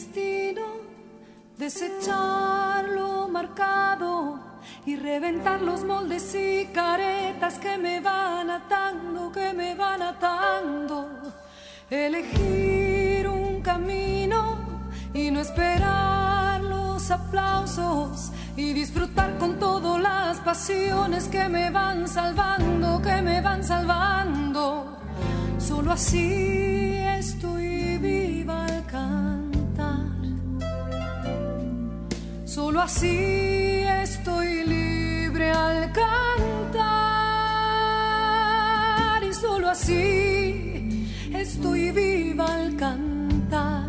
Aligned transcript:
destino, 0.00 0.62
desechar 1.58 2.88
lo 2.88 3.28
marcado 3.28 4.38
y 4.86 4.96
reventar 4.96 5.60
los 5.60 5.84
moldes 5.84 6.34
y 6.34 6.66
caretas 6.72 7.58
que 7.58 7.76
me 7.76 8.00
van 8.00 8.48
atando, 8.48 9.30
que 9.30 9.52
me 9.52 9.74
van 9.74 10.00
atando. 10.00 11.06
Elegir 11.90 13.28
un 13.28 13.60
camino 13.60 14.56
y 15.12 15.30
no 15.30 15.40
esperar 15.40 16.62
los 16.62 17.10
aplausos 17.10 18.30
y 18.56 18.72
disfrutar 18.72 19.36
con 19.38 19.58
todas 19.58 20.00
las 20.00 20.38
pasiones 20.38 21.28
que 21.28 21.46
me 21.48 21.68
van 21.70 22.08
salvando, 22.08 23.02
que 23.02 23.20
me 23.20 23.42
van 23.42 23.62
salvando. 23.62 24.98
Solo 25.58 25.92
así 25.92 26.96
estoy 27.18 27.98
viva 27.98 28.64
al 28.64 28.86
cantar. 28.86 29.29
Solo 32.54 32.80
así 32.80 33.84
estoy 34.02 34.66
libre 34.66 35.52
al 35.52 35.92
cantar. 35.92 36.82
Y 39.22 39.32
solo 39.32 39.68
así 39.70 41.14
estoy 41.32 41.92
viva 41.92 42.46
al 42.46 42.74
cantar. 42.74 43.88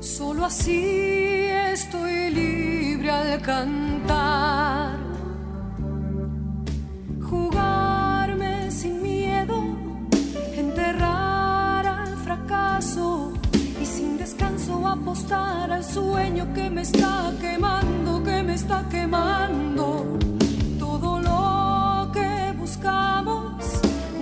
Solo 0.00 0.46
así 0.46 1.44
estoy 1.72 2.30
libre 2.30 3.12
al 3.12 3.40
cantar. 3.40 4.98
Jugarme 7.20 8.68
sin 8.72 9.00
miedo, 9.00 9.62
enterrar 10.56 11.86
al 11.86 12.16
fracaso 12.16 13.31
apostar 14.92 15.72
al 15.72 15.84
sueño 15.84 16.52
que 16.52 16.68
me 16.68 16.82
está 16.82 17.32
quemando, 17.40 18.22
que 18.22 18.42
me 18.42 18.54
está 18.54 18.84
quemando. 18.90 20.18
Todo 20.78 21.18
lo 21.18 22.12
que 22.12 22.52
buscamos 22.58 23.64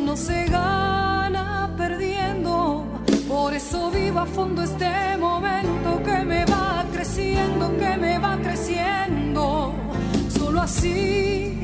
no 0.04 0.16
se 0.16 0.44
gana 0.46 1.70
perdiendo. 1.76 2.84
Por 3.28 3.52
eso 3.52 3.90
vivo 3.90 4.20
a 4.20 4.26
fondo 4.26 4.62
este 4.62 5.16
momento 5.18 6.02
que 6.04 6.24
me 6.24 6.44
va 6.44 6.84
creciendo, 6.92 7.76
que 7.76 7.96
me 7.96 8.18
va 8.18 8.36
creciendo. 8.38 9.74
Solo 10.28 10.60
así 10.62 11.62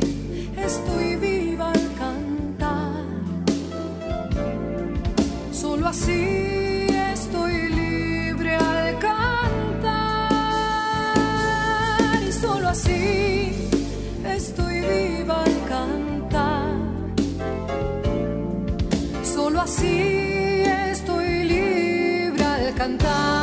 estoy 0.56 1.16
viva 1.16 1.70
al 1.70 1.86
cantar. 2.02 3.04
Solo 5.52 5.88
así 5.88 6.55
así 12.76 13.70
estoy 14.36 14.80
viva 14.80 15.42
al 15.44 15.56
cantar. 15.68 16.74
Solo 19.22 19.60
así 19.62 20.62
estoy 20.92 21.44
libre 21.44 22.44
al 22.44 22.74
cantar. 22.74 23.35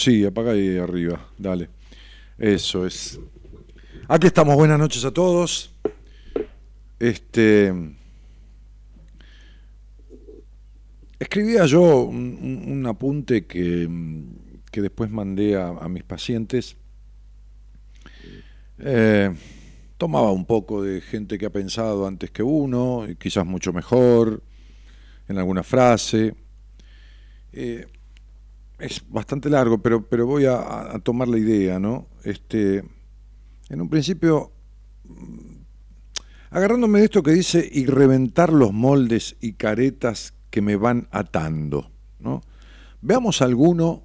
Sí, 0.00 0.24
apaga 0.24 0.52
ahí 0.52 0.78
arriba, 0.78 1.28
dale. 1.36 1.68
Eso 2.38 2.86
es. 2.86 3.20
Aquí 4.08 4.28
estamos, 4.28 4.56
buenas 4.56 4.78
noches 4.78 5.04
a 5.04 5.10
todos. 5.10 5.74
Este. 6.98 7.72
Escribía 11.18 11.66
yo 11.66 12.04
un, 12.04 12.82
apunte 12.88 13.44
que, 13.44 13.86
después 14.72 15.10
mandé 15.10 15.60
a, 15.60 15.86
mis 15.88 16.02
pacientes. 16.02 16.76
Eh, 18.78 19.34
tomaba 19.98 20.32
un 20.32 20.46
poco 20.46 20.82
de 20.82 21.02
gente 21.02 21.36
que 21.36 21.44
ha 21.44 21.50
pensado 21.50 22.06
antes 22.06 22.30
que 22.30 22.42
uno, 22.42 23.06
y 23.06 23.16
quizás 23.16 23.44
mucho 23.44 23.74
mejor, 23.74 24.42
en 25.28 25.36
alguna 25.36 25.62
frase. 25.62 26.34
Eh, 27.52 27.86
es 28.80 29.02
bastante 29.08 29.50
largo, 29.50 29.78
pero, 29.78 30.08
pero 30.08 30.26
voy 30.26 30.46
a, 30.46 30.98
tomar 31.02 31.28
la 31.28 31.38
idea, 31.38 31.78
¿no? 31.78 32.08
Este, 32.24 32.82
en 33.68 33.80
un 33.80 33.88
principio, 33.88 34.52
mm, 35.04 35.56
agarrándome 36.50 37.00
de 37.00 37.04
esto 37.04 37.22
que 37.22 37.32
dice 37.32 37.68
y 37.70 37.86
reventar 37.86 38.52
los 38.52 38.72
moldes 38.72 39.36
y 39.40 39.52
caretas 39.52 40.34
que 40.50 40.62
me 40.62 40.76
van 40.76 41.08
atando, 41.10 41.90
¿no? 42.18 42.42
Veamos 43.02 43.42
alguno, 43.42 44.02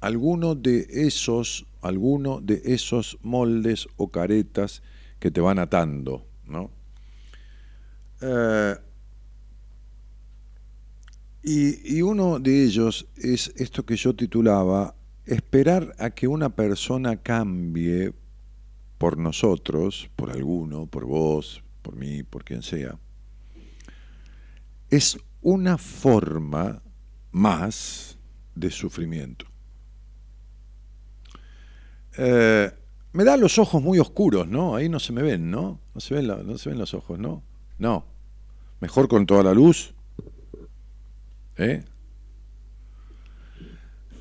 alguno 0.00 0.54
de 0.54 0.86
esos, 0.90 1.66
alguno 1.80 2.40
de 2.40 2.62
esos 2.64 3.18
moldes 3.22 3.88
o 3.96 4.08
caretas 4.08 4.82
que 5.18 5.30
te 5.30 5.40
van 5.40 5.58
atando, 5.58 6.26
¿no? 6.44 6.70
Eh, 8.20 8.74
y, 11.48 12.02
uno 12.02 12.40
de 12.40 12.64
ellos 12.64 13.06
es 13.16 13.52
esto 13.56 13.86
que 13.86 13.94
yo 13.94 14.16
titulaba, 14.16 14.96
esperar 15.24 15.94
a 15.98 16.10
que 16.10 16.26
una 16.26 16.50
persona 16.50 17.22
cambie 17.22 18.12
por 18.98 19.16
nosotros, 19.16 20.10
por 20.16 20.32
alguno, 20.32 20.86
por 20.86 21.04
vos, 21.04 21.62
por 21.82 21.94
mí, 21.94 22.24
por 22.24 22.42
quien 22.42 22.62
sea, 22.62 22.98
es 24.90 25.18
una 25.40 25.78
forma 25.78 26.82
más 27.30 28.18
de 28.56 28.70
sufrimiento. 28.72 29.46
Eh, 32.18 32.72
me 33.12 33.24
da 33.24 33.36
los 33.36 33.58
ojos 33.60 33.80
muy 33.80 34.00
oscuros, 34.00 34.48
¿no? 34.48 34.74
Ahí 34.74 34.88
no 34.88 34.98
se 34.98 35.12
me 35.12 35.22
ven, 35.22 35.48
¿no? 35.48 35.78
No 35.94 36.00
se 36.00 36.14
ven, 36.14 36.26
no 36.26 36.58
se 36.58 36.70
ven 36.70 36.78
los 36.78 36.92
ojos, 36.92 37.20
¿no? 37.20 37.44
No. 37.78 38.04
Mejor 38.80 39.06
con 39.06 39.26
toda 39.26 39.44
la 39.44 39.54
luz. 39.54 39.94
¿Eh? 41.58 41.82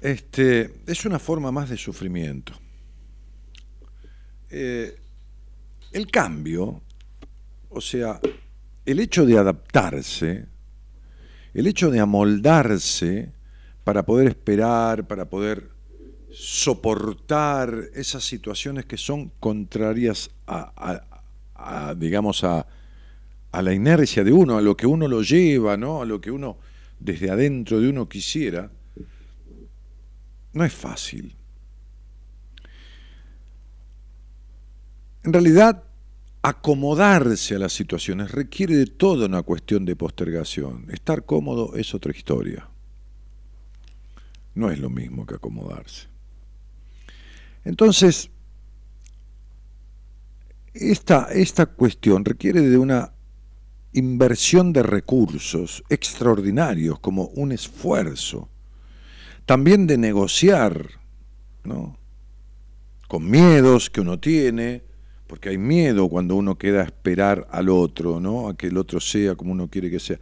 Este, 0.01 0.71
es 0.85 1.05
una 1.05 1.19
forma 1.19 1.51
más 1.51 1.69
de 1.69 1.77
sufrimiento. 1.77 2.53
Eh, 4.49 4.95
el 5.91 6.07
cambio, 6.11 6.81
o 7.69 7.81
sea, 7.81 8.19
el 8.85 8.99
hecho 8.99 9.25
de 9.25 9.37
adaptarse, 9.37 10.45
el 11.53 11.67
hecho 11.67 11.89
de 11.89 11.99
amoldarse 11.99 13.31
para 13.83 14.05
poder 14.05 14.27
esperar, 14.27 15.07
para 15.07 15.25
poder 15.25 15.69
soportar 16.31 17.89
esas 17.93 18.23
situaciones 18.23 18.85
que 18.85 18.97
son 18.97 19.31
contrarias 19.39 20.29
a, 20.47 21.95
digamos, 21.97 22.43
a, 22.43 22.67
a, 23.51 23.61
la 23.61 23.73
inercia 23.73 24.23
de 24.23 24.33
uno, 24.33 24.57
a 24.57 24.61
lo 24.61 24.75
que 24.75 24.85
uno 24.85 25.07
lo 25.07 25.21
lleva, 25.21 25.77
¿no? 25.77 26.01
a 26.01 26.05
lo 26.05 26.19
que 26.19 26.31
uno 26.31 26.57
desde 27.05 27.29
adentro 27.29 27.79
de 27.79 27.89
uno 27.89 28.09
quisiera, 28.09 28.71
no 30.53 30.65
es 30.65 30.73
fácil. 30.73 31.35
En 35.23 35.31
realidad, 35.31 35.83
acomodarse 36.41 37.55
a 37.55 37.59
las 37.59 37.73
situaciones 37.73 38.31
requiere 38.31 38.75
de 38.75 38.85
toda 38.85 39.25
una 39.25 39.41
cuestión 39.41 39.85
de 39.85 39.95
postergación. 39.95 40.87
Estar 40.91 41.25
cómodo 41.25 41.75
es 41.75 41.93
otra 41.93 42.11
historia. 42.11 42.69
No 44.53 44.69
es 44.69 44.79
lo 44.79 44.89
mismo 44.89 45.25
que 45.25 45.35
acomodarse. 45.35 46.07
Entonces, 47.63 48.29
esta, 50.73 51.29
esta 51.31 51.65
cuestión 51.65 52.23
requiere 52.23 52.61
de 52.61 52.77
una 52.77 53.14
inversión 53.95 54.73
de 54.73 54.83
recursos 54.83 55.83
extraordinarios, 55.89 56.99
como 56.99 57.27
un 57.35 57.51
esfuerzo, 57.53 58.49
también 59.45 59.87
de 59.87 59.97
negociar, 59.97 60.89
¿no? 61.63 61.97
con 63.07 63.29
miedos 63.29 63.89
que 63.89 64.01
uno 64.01 64.19
tiene, 64.19 64.83
porque 65.27 65.49
hay 65.49 65.57
miedo 65.57 66.09
cuando 66.09 66.35
uno 66.35 66.57
queda 66.57 66.81
a 66.81 66.85
esperar 66.85 67.47
al 67.51 67.69
otro, 67.69 68.19
¿no? 68.19 68.49
a 68.49 68.57
que 68.57 68.67
el 68.67 68.77
otro 68.77 68.99
sea 68.99 69.35
como 69.35 69.53
uno 69.53 69.69
quiere 69.69 69.89
que 69.89 69.99
sea, 69.99 70.19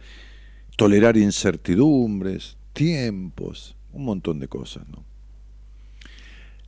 tolerar 0.76 1.16
incertidumbres, 1.16 2.56
tiempos, 2.72 3.76
un 3.92 4.04
montón 4.04 4.38
de 4.38 4.46
cosas. 4.46 4.88
¿no? 4.88 5.04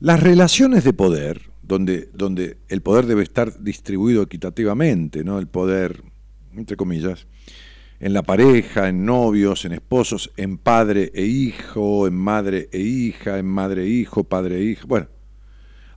Las 0.00 0.20
relaciones 0.20 0.82
de 0.82 0.92
poder, 0.92 1.50
donde, 1.62 2.10
donde 2.12 2.58
el 2.68 2.82
poder 2.82 3.06
debe 3.06 3.22
estar 3.22 3.62
distribuido 3.62 4.22
equitativamente, 4.22 5.22
¿no? 5.22 5.38
el 5.38 5.46
poder 5.46 6.02
entre 6.56 6.76
comillas, 6.76 7.26
en 7.98 8.12
la 8.12 8.22
pareja, 8.22 8.88
en 8.88 9.04
novios, 9.04 9.64
en 9.64 9.72
esposos, 9.72 10.32
en 10.36 10.58
padre 10.58 11.10
e 11.14 11.24
hijo, 11.24 12.06
en 12.06 12.14
madre 12.14 12.68
e 12.72 12.80
hija, 12.80 13.38
en 13.38 13.46
madre 13.46 13.84
e 13.84 13.88
hijo, 13.88 14.24
padre 14.24 14.58
e 14.58 14.64
hija, 14.64 14.84
bueno, 14.86 15.08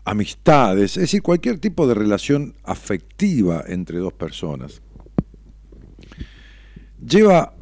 amistades, 0.05 0.97
es 0.97 1.01
decir, 1.01 1.21
cualquier 1.21 1.59
tipo 1.59 1.87
de 1.87 1.93
relación 1.93 2.55
afectiva 2.63 3.63
entre 3.67 3.97
dos 3.99 4.13
personas, 4.13 4.81
lleva 7.05 7.53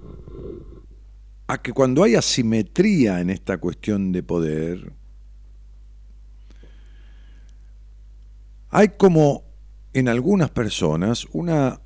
a 1.48 1.62
que 1.62 1.74
cuando 1.74 2.04
hay 2.04 2.16
asimetría 2.16 3.22
en 3.22 3.30
esta 3.30 3.58
cuestión 3.58 4.12
de 4.12 4.24
poder, 4.24 4.94
hay 8.70 8.90
como 8.90 9.44
en 9.94 10.10
algunas 10.10 10.52
personas 10.52 11.26
una 11.32 11.82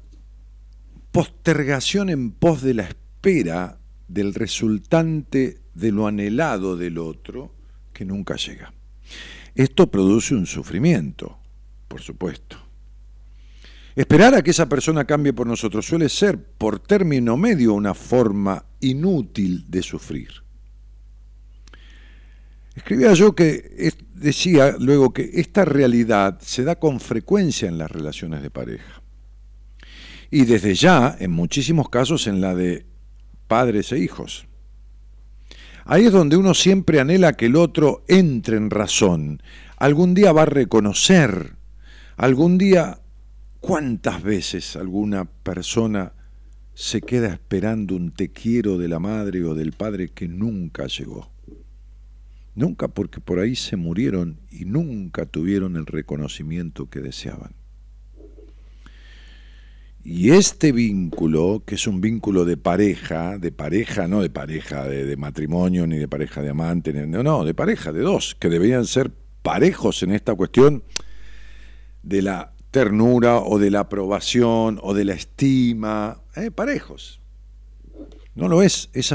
postergación 1.11 2.09
en 2.09 2.31
pos 2.31 2.61
de 2.61 2.73
la 2.73 2.83
espera 2.83 3.79
del 4.07 4.33
resultante 4.33 5.59
de 5.73 5.91
lo 5.91 6.07
anhelado 6.07 6.75
del 6.75 6.97
otro 6.97 7.53
que 7.93 8.05
nunca 8.05 8.35
llega. 8.35 8.73
Esto 9.53 9.91
produce 9.91 10.33
un 10.33 10.45
sufrimiento, 10.45 11.37
por 11.87 12.01
supuesto. 12.01 12.57
Esperar 13.95 14.33
a 14.33 14.41
que 14.41 14.51
esa 14.51 14.69
persona 14.69 15.05
cambie 15.05 15.33
por 15.33 15.45
nosotros 15.45 15.85
suele 15.85 16.07
ser, 16.07 16.41
por 16.41 16.79
término 16.79 17.35
medio, 17.35 17.73
una 17.73 17.93
forma 17.93 18.65
inútil 18.79 19.65
de 19.67 19.83
sufrir. 19.83 20.29
Escribía 22.73 23.13
yo 23.13 23.35
que 23.35 23.93
decía 24.13 24.77
luego 24.79 25.11
que 25.11 25.29
esta 25.33 25.65
realidad 25.65 26.39
se 26.41 26.63
da 26.63 26.77
con 26.77 27.01
frecuencia 27.01 27.67
en 27.67 27.77
las 27.77 27.91
relaciones 27.91 28.41
de 28.41 28.49
pareja 28.49 29.00
y 30.31 30.45
desde 30.45 30.73
ya, 30.73 31.17
en 31.19 31.31
muchísimos 31.31 31.89
casos, 31.89 32.25
en 32.25 32.39
la 32.39 32.55
de 32.55 32.85
padres 33.47 33.91
e 33.91 33.99
hijos. 33.99 34.47
Ahí 35.83 36.05
es 36.05 36.13
donde 36.13 36.37
uno 36.37 36.53
siempre 36.53 37.01
anhela 37.01 37.33
que 37.33 37.47
el 37.47 37.57
otro 37.57 38.05
entre 38.07 38.55
en 38.55 38.69
razón. 38.69 39.43
Algún 39.75 40.13
día 40.13 40.31
va 40.31 40.43
a 40.43 40.45
reconocer, 40.45 41.55
algún 42.15 42.57
día, 42.57 43.01
¿cuántas 43.59 44.23
veces 44.23 44.77
alguna 44.77 45.25
persona 45.25 46.13
se 46.73 47.01
queda 47.01 47.27
esperando 47.27 47.95
un 47.95 48.11
te 48.11 48.31
quiero 48.31 48.77
de 48.77 48.87
la 48.87 48.99
madre 48.99 49.43
o 49.43 49.53
del 49.53 49.73
padre 49.73 50.09
que 50.09 50.29
nunca 50.29 50.87
llegó? 50.87 51.29
Nunca 52.55 52.87
porque 52.87 53.19
por 53.19 53.39
ahí 53.39 53.57
se 53.57 53.75
murieron 53.75 54.39
y 54.49 54.63
nunca 54.63 55.25
tuvieron 55.25 55.75
el 55.75 55.85
reconocimiento 55.85 56.89
que 56.89 57.01
deseaban. 57.01 57.60
Y 60.03 60.31
este 60.31 60.71
vínculo, 60.71 61.61
que 61.65 61.75
es 61.75 61.85
un 61.85 62.01
vínculo 62.01 62.43
de 62.43 62.57
pareja, 62.57 63.37
de 63.37 63.51
pareja, 63.51 64.07
no 64.07 64.21
de 64.21 64.31
pareja 64.31 64.87
de, 64.87 65.15
matrimonio, 65.15 65.85
ni 65.85 65.97
de 65.97 66.07
pareja 66.07 66.41
de 66.41 66.49
amante, 66.49 66.91
no, 66.91 67.21
no, 67.21 67.45
de 67.45 67.53
pareja, 67.53 67.91
de 67.91 68.01
dos, 68.01 68.35
que 68.39 68.49
deberían 68.49 68.85
ser 68.85 69.11
parejos 69.43 70.01
en 70.01 70.11
esta 70.11 70.33
cuestión 70.33 70.83
de 72.01 72.23
la 72.23 72.53
ternura 72.71 73.37
o 73.39 73.59
de 73.59 73.69
la 73.69 73.81
aprobación 73.81 74.79
o 74.81 74.95
de 74.95 75.05
la 75.05 75.13
estima, 75.13 76.21
eh, 76.35 76.49
parejos. 76.49 77.19
No 78.33 78.47
lo 78.47 78.63
es, 78.63 78.89
es 78.93 79.11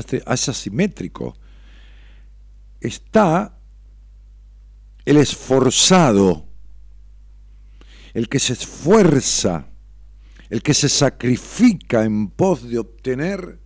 asimétrico. 0.49 1.37
Está 2.81 3.59
el 5.05 5.17
esforzado, 5.17 6.47
el 8.15 8.29
que 8.29 8.39
se 8.39 8.53
esfuerza 8.53 9.71
el 10.51 10.63
que 10.63 10.75
se 10.75 10.89
sacrifica 10.89 12.05
en 12.05 12.29
pos 12.29 12.69
de 12.69 12.79
obtener 12.79 13.59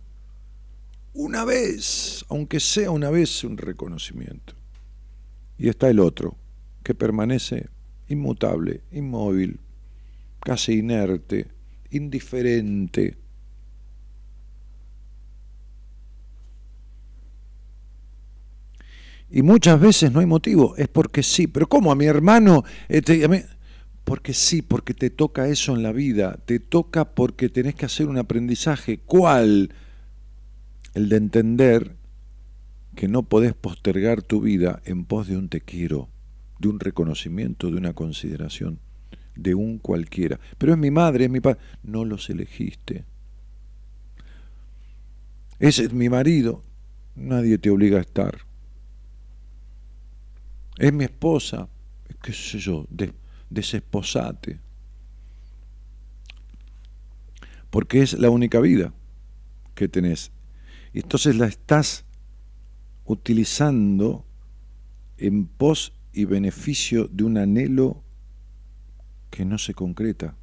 una 1.13 1.45
vez, 1.45 2.25
aunque 2.29 2.59
sea 2.59 2.91
una 2.91 3.09
vez, 3.09 3.43
un 3.43 3.57
reconocimiento. 3.57 4.53
Y 5.57 5.69
está 5.69 5.89
el 5.89 5.99
otro, 5.99 6.37
que 6.83 6.95
permanece 6.95 7.69
inmutable, 8.07 8.81
inmóvil, 8.91 9.59
casi 10.39 10.79
inerte, 10.79 11.47
indiferente. 11.91 13.17
Y 19.29 19.43
muchas 19.43 19.79
veces 19.79 20.11
no 20.11 20.19
hay 20.19 20.25
motivo, 20.25 20.75
es 20.75 20.87
porque 20.87 21.23
sí. 21.23 21.47
Pero 21.47 21.67
¿cómo 21.69 21.91
a 21.91 21.95
mi 21.95 22.05
hermano? 22.05 22.63
Este, 22.89 23.23
porque 24.03 24.33
sí, 24.33 24.61
porque 24.61 24.93
te 24.93 25.09
toca 25.09 25.47
eso 25.47 25.75
en 25.75 25.83
la 25.83 25.91
vida, 25.91 26.37
te 26.45 26.59
toca 26.59 27.13
porque 27.13 27.49
tenés 27.49 27.75
que 27.75 27.85
hacer 27.85 28.07
un 28.07 28.17
aprendizaje. 28.17 28.99
¿Cuál? 28.99 29.73
El 30.93 31.09
de 31.09 31.17
entender 31.17 31.95
que 32.95 33.07
no 33.07 33.23
podés 33.23 33.53
postergar 33.53 34.21
tu 34.21 34.41
vida 34.41 34.81
en 34.85 35.05
pos 35.05 35.27
de 35.27 35.37
un 35.37 35.49
te 35.49 35.61
quiero, 35.61 36.09
de 36.59 36.67
un 36.67 36.79
reconocimiento, 36.79 37.69
de 37.71 37.77
una 37.77 37.93
consideración, 37.93 38.79
de 39.35 39.55
un 39.55 39.77
cualquiera. 39.77 40.39
Pero 40.57 40.73
es 40.73 40.77
mi 40.77 40.91
madre, 40.91 41.25
es 41.25 41.31
mi 41.31 41.39
padre. 41.39 41.59
No 41.83 42.03
los 42.03 42.29
elegiste. 42.29 43.05
Ese 45.59 45.85
es 45.85 45.93
mi 45.93 46.09
marido. 46.09 46.63
Nadie 47.15 47.57
te 47.59 47.69
obliga 47.69 47.99
a 47.99 48.01
estar. 48.01 48.39
Es 50.77 50.91
mi 50.91 51.03
esposa. 51.03 51.69
¿Qué 52.21 52.33
sé 52.33 52.59
yo? 52.59 52.87
Desesposate. 53.51 54.59
Porque 57.69 58.01
es 58.01 58.13
la 58.13 58.29
única 58.29 58.59
vida 58.59 58.93
que 59.75 59.87
tenés. 59.87 60.31
Y 60.93 60.99
entonces 60.99 61.35
la 61.35 61.45
estás 61.45 62.05
utilizando 63.05 64.25
en 65.17 65.45
pos 65.45 65.93
y 66.13 66.25
beneficio 66.25 67.07
de 67.07 67.23
un 67.23 67.37
anhelo 67.37 68.03
que 69.29 69.45
no 69.45 69.57
se 69.57 69.73
concreta, 69.73 70.35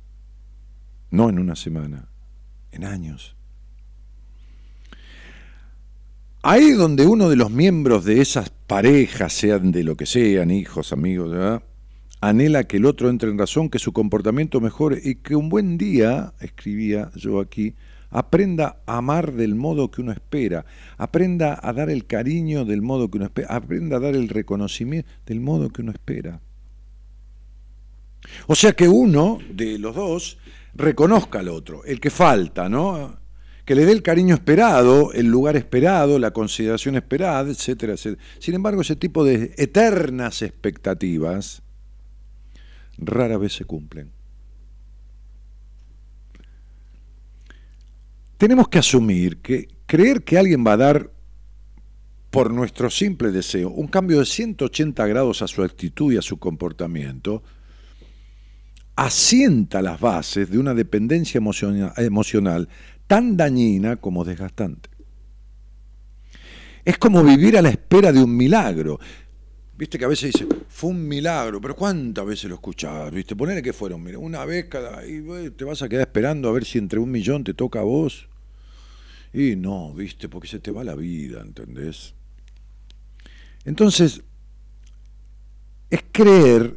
no 1.10 1.28
en 1.28 1.38
una 1.38 1.56
semana, 1.56 2.08
en 2.72 2.84
años. 2.84 3.36
Ahí 6.42 6.70
donde 6.70 7.04
uno 7.04 7.28
de 7.28 7.36
los 7.36 7.50
miembros 7.50 8.04
de 8.04 8.20
esas 8.20 8.48
parejas, 8.48 9.32
sean 9.32 9.72
de 9.72 9.82
lo 9.82 9.96
que 9.96 10.06
sean, 10.06 10.50
hijos, 10.50 10.92
amigos, 10.92 11.30
¿verdad? 11.30 11.62
Anhela 12.20 12.64
que 12.64 12.78
el 12.78 12.86
otro 12.86 13.08
entre 13.10 13.30
en 13.30 13.38
razón, 13.38 13.68
que 13.68 13.78
su 13.78 13.92
comportamiento 13.92 14.60
mejore 14.60 15.00
y 15.02 15.16
que 15.16 15.36
un 15.36 15.48
buen 15.48 15.78
día, 15.78 16.32
escribía 16.40 17.10
yo 17.14 17.40
aquí, 17.40 17.74
aprenda 18.10 18.80
a 18.86 18.98
amar 18.98 19.32
del 19.32 19.54
modo 19.54 19.90
que 19.90 20.00
uno 20.00 20.12
espera, 20.12 20.64
aprenda 20.96 21.58
a 21.62 21.72
dar 21.72 21.90
el 21.90 22.06
cariño 22.06 22.64
del 22.64 22.82
modo 22.82 23.10
que 23.10 23.18
uno 23.18 23.26
espera, 23.26 23.48
aprenda 23.54 23.96
a 23.96 24.00
dar 24.00 24.14
el 24.14 24.28
reconocimiento 24.28 25.08
del 25.26 25.40
modo 25.40 25.70
que 25.70 25.82
uno 25.82 25.92
espera. 25.92 26.40
O 28.46 28.54
sea 28.54 28.72
que 28.72 28.88
uno 28.88 29.38
de 29.50 29.78
los 29.78 29.94
dos 29.94 30.38
reconozca 30.74 31.40
al 31.40 31.48
otro, 31.48 31.84
el 31.84 32.00
que 32.00 32.10
falta, 32.10 32.68
¿no? 32.68 33.16
Que 33.64 33.74
le 33.74 33.84
dé 33.84 33.92
el 33.92 34.02
cariño 34.02 34.34
esperado, 34.34 35.12
el 35.12 35.26
lugar 35.26 35.56
esperado, 35.56 36.18
la 36.18 36.30
consideración 36.30 36.96
esperada, 36.96 37.50
etcétera, 37.50 37.92
etcétera. 37.92 38.22
Sin 38.38 38.54
embargo, 38.54 38.80
ese 38.80 38.96
tipo 38.96 39.24
de 39.24 39.54
eternas 39.58 40.42
expectativas 40.42 41.62
rara 42.98 43.38
vez 43.38 43.54
se 43.54 43.64
cumplen. 43.64 44.18
tenemos 48.38 48.68
que 48.68 48.78
asumir 48.78 49.38
que 49.38 49.68
creer 49.84 50.22
que 50.22 50.38
alguien 50.38 50.64
va 50.64 50.72
a 50.72 50.78
dar 50.78 51.10
por 52.30 52.52
nuestro 52.52 52.88
simple 52.88 53.30
deseo 53.32 53.68
un 53.68 53.88
cambio 53.88 54.20
de 54.20 54.26
180 54.26 55.06
grados 55.06 55.42
a 55.42 55.48
su 55.48 55.62
actitud 55.62 56.12
y 56.12 56.16
a 56.16 56.22
su 56.22 56.38
comportamiento, 56.38 57.42
asienta 58.94 59.82
las 59.82 60.00
bases 60.00 60.50
de 60.50 60.58
una 60.58 60.72
dependencia 60.74 61.40
emocional 61.96 62.68
tan 63.06 63.36
dañina 63.36 63.96
como 63.96 64.24
desgastante. 64.24 64.90
Es 66.84 66.96
como 66.96 67.24
vivir 67.24 67.58
a 67.58 67.62
la 67.62 67.70
espera 67.70 68.12
de 68.12 68.22
un 68.22 68.36
milagro. 68.36 69.00
Viste 69.78 69.96
que 69.96 70.04
a 70.04 70.08
veces 70.08 70.32
dice, 70.32 70.44
fue 70.68 70.90
un 70.90 71.06
milagro, 71.06 71.60
pero 71.60 71.76
¿cuántas 71.76 72.26
veces 72.26 72.50
lo 72.50 72.56
escuchás? 72.56 73.12
¿Viste? 73.12 73.36
Ponele 73.36 73.62
que 73.62 73.72
fueron, 73.72 74.02
mira, 74.02 74.18
una 74.18 74.44
vez 74.44 74.64
cada. 74.64 75.06
Y 75.06 75.50
te 75.50 75.64
vas 75.64 75.82
a 75.82 75.88
quedar 75.88 76.08
esperando 76.08 76.48
a 76.48 76.52
ver 76.52 76.64
si 76.64 76.78
entre 76.78 76.98
un 76.98 77.08
millón 77.12 77.44
te 77.44 77.54
toca 77.54 77.78
a 77.78 77.84
vos. 77.84 78.28
Y 79.32 79.54
no, 79.54 79.94
viste, 79.94 80.28
porque 80.28 80.48
se 80.48 80.58
te 80.58 80.72
va 80.72 80.82
la 80.82 80.96
vida, 80.96 81.42
¿entendés? 81.42 82.12
Entonces, 83.64 84.20
es 85.90 86.00
creer, 86.10 86.76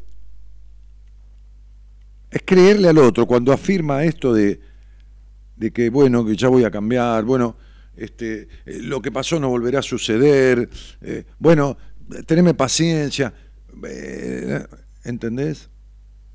es 2.29 2.41
creerle 2.45 2.87
al 2.87 2.99
otro 2.99 3.25
cuando 3.25 3.51
afirma 3.51 4.03
esto 4.03 4.31
de, 4.31 4.59
de 5.55 5.71
que, 5.71 5.89
bueno, 5.89 6.23
que 6.23 6.35
ya 6.35 6.49
voy 6.49 6.65
a 6.65 6.69
cambiar, 6.69 7.23
bueno, 7.23 7.55
este, 7.95 8.47
eh, 8.65 8.79
lo 8.81 9.01
que 9.01 9.11
pasó 9.11 9.39
no 9.39 9.49
volverá 9.49 9.79
a 9.79 9.83
suceder, 9.83 10.69
eh, 11.01 11.25
bueno, 11.39 11.77
teneme 12.25 12.53
paciencia, 12.53 13.33
eh, 13.87 14.65
¿entendés? 15.03 15.69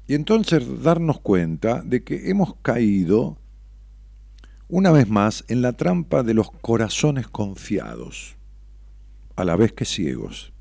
Y 0.06 0.14
entonces 0.14 0.82
darnos 0.82 1.20
cuenta 1.20 1.82
de 1.82 2.04
que 2.04 2.30
hemos 2.30 2.54
caído 2.62 3.38
una 4.68 4.90
vez 4.90 5.08
más 5.08 5.44
en 5.48 5.62
la 5.62 5.72
trampa 5.72 6.22
de 6.22 6.34
los 6.34 6.50
corazones 6.50 7.28
confiados, 7.28 8.36
a 9.36 9.44
la 9.44 9.56
vez 9.56 9.72
que 9.72 9.84
ciegos. 9.84 10.52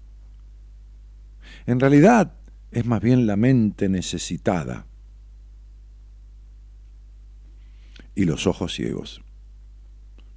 En 1.65 1.79
realidad 1.79 2.33
es 2.71 2.85
más 2.85 3.01
bien 3.01 3.25
la 3.25 3.35
mente 3.35 3.89
necesitada 3.89 4.85
y 8.13 8.25
los 8.25 8.47
ojos 8.47 8.73
ciegos, 8.73 9.21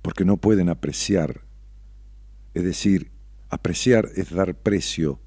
porque 0.02 0.24
no 0.24 0.36
pueden 0.36 0.68
apreciar, 0.68 1.42
es 2.54 2.64
decir, 2.64 3.10
apreciar 3.50 4.10
es 4.16 4.30
dar 4.30 4.54
precio, 4.54 5.20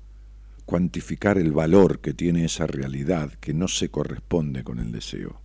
cuantificar 0.66 1.38
el 1.38 1.52
valor 1.52 2.00
que 2.00 2.14
tiene 2.14 2.46
esa 2.46 2.68
realidad 2.68 3.34
que 3.40 3.54
no 3.54 3.68
se 3.68 3.90
corresponde 3.90 4.64
con 4.64 4.80
el 4.80 4.92
deseo 4.92 5.42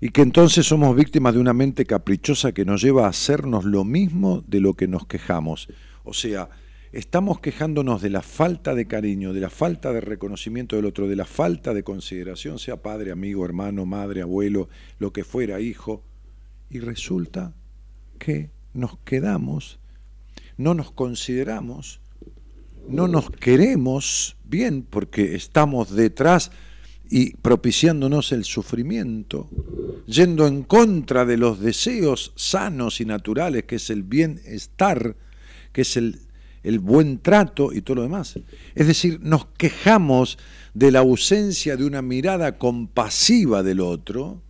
y 0.00 0.10
que 0.10 0.22
entonces 0.22 0.66
somos 0.66 0.94
víctimas 0.94 1.34
de 1.34 1.40
una 1.40 1.52
mente 1.52 1.84
caprichosa 1.84 2.52
que 2.52 2.64
nos 2.64 2.82
lleva 2.82 3.06
a 3.06 3.10
hacernos 3.10 3.64
lo 3.64 3.84
mismo 3.84 4.44
de 4.46 4.60
lo 4.60 4.74
que 4.74 4.86
nos 4.86 5.06
quejamos. 5.06 5.68
O 6.04 6.14
sea, 6.14 6.50
estamos 6.92 7.40
quejándonos 7.40 8.00
de 8.00 8.10
la 8.10 8.22
falta 8.22 8.74
de 8.74 8.86
cariño, 8.86 9.32
de 9.32 9.40
la 9.40 9.50
falta 9.50 9.92
de 9.92 10.00
reconocimiento 10.00 10.76
del 10.76 10.84
otro, 10.84 11.08
de 11.08 11.16
la 11.16 11.24
falta 11.24 11.74
de 11.74 11.82
consideración, 11.82 12.58
sea 12.58 12.80
padre, 12.80 13.10
amigo, 13.10 13.44
hermano, 13.44 13.86
madre, 13.86 14.22
abuelo, 14.22 14.68
lo 14.98 15.12
que 15.12 15.24
fuera, 15.24 15.60
hijo, 15.60 16.04
y 16.70 16.78
resulta 16.78 17.54
que 18.18 18.50
nos 18.74 18.98
quedamos, 18.98 19.77
no 20.58 20.74
nos 20.74 20.90
consideramos, 20.90 22.00
no 22.88 23.08
nos 23.08 23.30
queremos 23.30 24.36
bien 24.44 24.82
porque 24.82 25.34
estamos 25.34 25.94
detrás 25.94 26.50
y 27.10 27.36
propiciándonos 27.36 28.32
el 28.32 28.44
sufrimiento, 28.44 29.48
yendo 30.06 30.46
en 30.46 30.62
contra 30.62 31.24
de 31.24 31.38
los 31.38 31.60
deseos 31.60 32.32
sanos 32.36 33.00
y 33.00 33.06
naturales, 33.06 33.64
que 33.64 33.76
es 33.76 33.88
el 33.88 34.02
bienestar, 34.02 35.16
que 35.72 35.82
es 35.82 35.96
el, 35.96 36.20
el 36.62 36.80
buen 36.80 37.18
trato 37.20 37.72
y 37.72 37.80
todo 37.80 37.96
lo 37.96 38.02
demás. 38.02 38.38
Es 38.74 38.86
decir, 38.86 39.20
nos 39.22 39.46
quejamos 39.46 40.38
de 40.74 40.90
la 40.90 40.98
ausencia 40.98 41.76
de 41.76 41.84
una 41.84 42.02
mirada 42.02 42.58
compasiva 42.58 43.62
del 43.62 43.80
otro 43.80 44.42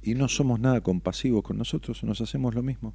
y 0.00 0.14
no 0.14 0.28
somos 0.28 0.60
nada 0.60 0.80
compasivos 0.80 1.42
con 1.42 1.58
nosotros, 1.58 2.02
nos 2.04 2.20
hacemos 2.20 2.54
lo 2.54 2.62
mismo. 2.62 2.94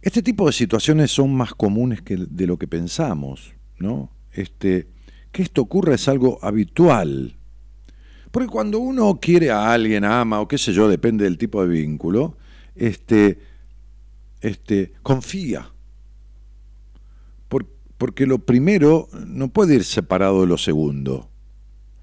Este 0.00 0.22
tipo 0.22 0.46
de 0.46 0.52
situaciones 0.52 1.10
son 1.10 1.34
más 1.34 1.54
comunes 1.54 2.02
que 2.02 2.16
de 2.16 2.46
lo 2.46 2.56
que 2.56 2.68
pensamos, 2.68 3.54
¿no? 3.78 4.10
Este, 4.32 4.88
que 5.32 5.42
esto 5.42 5.62
ocurra 5.62 5.94
es 5.94 6.06
algo 6.08 6.38
habitual. 6.42 7.36
Porque 8.30 8.48
cuando 8.48 8.78
uno 8.78 9.18
quiere 9.20 9.50
a 9.50 9.72
alguien, 9.72 10.04
ama 10.04 10.40
o 10.40 10.48
qué 10.48 10.58
sé 10.58 10.72
yo, 10.72 10.88
depende 10.88 11.24
del 11.24 11.38
tipo 11.38 11.62
de 11.62 11.68
vínculo, 11.68 12.36
este, 12.74 13.40
este, 14.40 14.92
confía. 15.02 15.72
porque 17.98 18.26
lo 18.26 18.38
primero 18.38 19.08
no 19.26 19.48
puede 19.48 19.74
ir 19.74 19.82
separado 19.82 20.42
de 20.42 20.46
lo 20.46 20.56
segundo. 20.56 21.28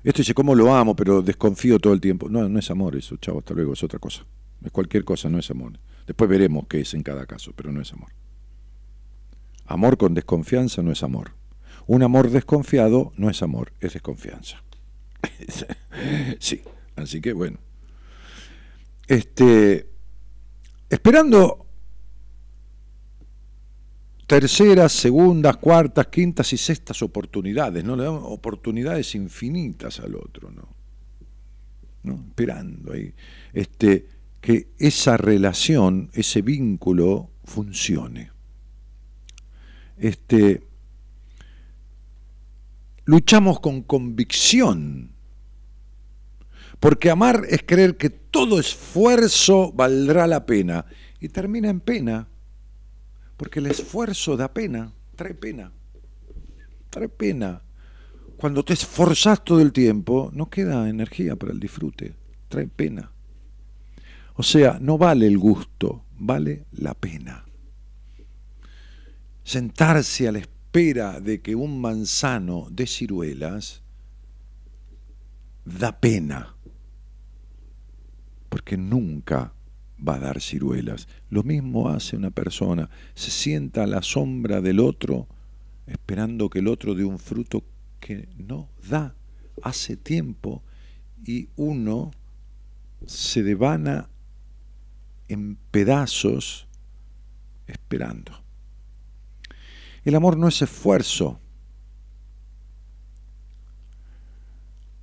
Esto 0.03 0.19
dice, 0.19 0.33
¿cómo 0.33 0.53
lo 0.53 0.75
amo? 0.75 0.93
Pero 0.93 1.21
desconfío 1.21 1.79
todo 1.79 1.93
el 1.93 2.01
tiempo. 2.01 2.27
No, 2.27 2.49
no 2.49 2.59
es 2.59 2.69
amor 2.69 2.97
eso, 2.97 3.15
chavo, 3.15 3.39
hasta 3.39 3.53
luego, 3.53 3.71
es 3.71 3.81
otra 3.81 3.97
cosa. 3.97 4.25
Es 4.61 4.71
cualquier 4.71 5.05
cosa, 5.05 5.29
no 5.29 5.39
es 5.39 5.49
amor. 5.49 5.79
Después 6.05 6.29
veremos 6.29 6.67
qué 6.67 6.81
es 6.81 6.93
en 6.93 7.03
cada 7.03 7.25
caso, 7.25 7.53
pero 7.55 7.71
no 7.71 7.81
es 7.81 7.91
amor. 7.93 8.09
Amor 9.65 9.97
con 9.97 10.13
desconfianza 10.13 10.81
no 10.81 10.91
es 10.91 11.01
amor. 11.03 11.31
Un 11.87 12.03
amor 12.03 12.29
desconfiado 12.29 13.13
no 13.17 13.29
es 13.29 13.41
amor, 13.41 13.73
es 13.79 13.93
desconfianza. 13.93 14.61
sí, 16.39 16.61
así 16.95 17.21
que 17.21 17.33
bueno. 17.33 17.57
Este, 19.07 19.89
esperando 20.89 21.65
terceras, 24.27 24.91
segundas, 24.91 25.57
cuartas, 25.57 26.07
quintas 26.07 26.51
y 26.53 26.57
sextas 26.57 27.01
oportunidades, 27.01 27.83
¿no? 27.83 27.95
Le 27.95 28.03
damos 28.03 28.23
oportunidades 28.25 29.13
infinitas 29.15 29.99
al 29.99 30.15
otro, 30.15 30.51
¿no? 30.51 30.67
¿No? 32.03 32.23
Esperando 32.27 32.93
ahí. 32.93 33.13
Este, 33.53 34.07
que 34.45 34.67
esa 34.77 35.17
relación, 35.17 36.11
ese 36.13 36.43
vínculo 36.43 37.31
funcione. 37.45 38.31
Este, 39.97 40.61
luchamos 43.05 43.59
con 43.59 43.81
convicción, 43.81 45.13
porque 46.79 47.09
amar 47.09 47.41
es 47.49 47.63
creer 47.65 47.97
que 47.97 48.11
todo 48.11 48.59
esfuerzo 48.59 49.71
valdrá 49.71 50.27
la 50.27 50.45
pena 50.45 50.85
y 51.19 51.29
termina 51.29 51.71
en 51.71 51.79
pena, 51.79 52.27
porque 53.37 53.57
el 53.57 53.65
esfuerzo 53.65 54.37
da 54.37 54.53
pena, 54.53 54.93
trae 55.15 55.33
pena, 55.33 55.71
trae 56.91 57.09
pena. 57.09 57.63
Cuando 58.37 58.63
te 58.63 58.73
esforzas 58.73 59.43
todo 59.43 59.59
el 59.59 59.73
tiempo, 59.73 60.29
no 60.35 60.51
queda 60.51 60.87
energía 60.87 61.35
para 61.35 61.51
el 61.51 61.59
disfrute, 61.59 62.13
trae 62.47 62.67
pena. 62.67 63.11
O 64.35 64.43
sea, 64.43 64.77
no 64.81 64.97
vale 64.97 65.27
el 65.27 65.37
gusto, 65.37 66.05
vale 66.17 66.65
la 66.73 66.93
pena. 66.93 67.45
Sentarse 69.43 70.27
a 70.27 70.31
la 70.31 70.39
espera 70.39 71.21
de 71.21 71.41
que 71.41 71.55
un 71.55 71.79
manzano 71.79 72.67
dé 72.69 72.85
ciruelas 72.85 73.81
da 75.63 75.99
pena, 75.99 76.55
porque 78.49 78.77
nunca 78.77 79.53
va 80.05 80.15
a 80.15 80.19
dar 80.19 80.41
ciruelas. 80.41 81.07
Lo 81.29 81.43
mismo 81.43 81.89
hace 81.89 82.17
una 82.17 82.31
persona, 82.31 82.89
se 83.13 83.31
sienta 83.31 83.83
a 83.83 83.87
la 83.87 84.01
sombra 84.01 84.61
del 84.61 84.79
otro 84.79 85.27
esperando 85.87 86.49
que 86.49 86.59
el 86.59 86.67
otro 86.67 86.93
dé 86.95 87.03
un 87.03 87.19
fruto 87.19 87.63
que 87.99 88.27
no 88.37 88.69
da 88.89 89.15
hace 89.61 89.95
tiempo 89.95 90.63
y 91.23 91.49
uno 91.55 92.11
se 93.05 93.43
devana 93.43 94.09
en 95.27 95.57
pedazos 95.71 96.67
esperando. 97.67 98.43
El 100.03 100.15
amor 100.15 100.37
no 100.37 100.47
es 100.47 100.61
esfuerzo. 100.61 101.39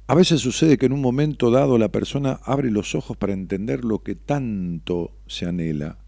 A 0.07 0.15
veces 0.15 0.41
sucede 0.41 0.79
que 0.79 0.87
en 0.87 0.93
un 0.93 1.01
momento 1.01 1.51
dado 1.51 1.79
la 1.79 1.89
persona 1.89 2.41
abre 2.45 2.71
los 2.71 2.95
ojos 2.95 3.17
para 3.17 3.33
entender 3.33 3.85
lo 3.85 4.03
que 4.03 4.15
tanto 4.15 5.17
se 5.27 5.47
anhela, 5.47 5.99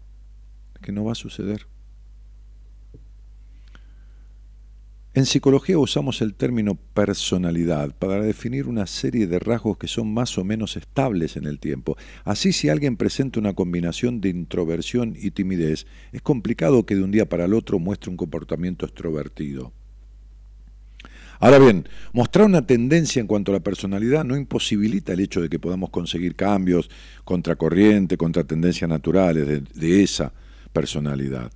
que 0.81 0.91
no 0.91 1.03
va 1.03 1.13
a 1.13 1.15
suceder. 1.15 1.67
En 5.15 5.25
psicología 5.25 5.77
usamos 5.77 6.21
el 6.21 6.33
término 6.33 6.75
personalidad 6.75 7.95
para 7.95 8.19
definir 8.19 8.67
una 8.67 8.85
serie 8.85 9.27
de 9.27 9.39
rasgos 9.39 9.77
que 9.77 9.87
son 9.87 10.13
más 10.13 10.37
o 10.37 10.43
menos 10.43 10.75
estables 10.75 11.37
en 11.37 11.45
el 11.45 11.57
tiempo. 11.57 11.95
Así 12.25 12.51
si 12.51 12.67
alguien 12.67 12.97
presenta 12.97 13.39
una 13.39 13.53
combinación 13.53 14.19
de 14.19 14.27
introversión 14.27 15.15
y 15.17 15.31
timidez, 15.31 15.87
es 16.11 16.21
complicado 16.21 16.85
que 16.85 16.95
de 16.95 17.03
un 17.03 17.11
día 17.11 17.29
para 17.29 17.45
el 17.45 17.53
otro 17.53 17.79
muestre 17.79 18.11
un 18.11 18.17
comportamiento 18.17 18.85
extrovertido. 18.85 19.71
Ahora 21.39 21.59
bien, 21.59 21.87
mostrar 22.11 22.45
una 22.45 22.67
tendencia 22.67 23.21
en 23.21 23.27
cuanto 23.27 23.53
a 23.53 23.55
la 23.55 23.63
personalidad 23.63 24.25
no 24.25 24.35
imposibilita 24.35 25.13
el 25.13 25.21
hecho 25.21 25.41
de 25.41 25.47
que 25.47 25.59
podamos 25.59 25.91
conseguir 25.91 26.35
cambios 26.35 26.89
contracorriente, 27.23 28.17
contra 28.17 28.43
tendencias 28.43 28.89
naturales 28.89 29.47
de, 29.47 29.61
de 29.61 30.03
esa 30.03 30.33
personalidad. 30.73 31.53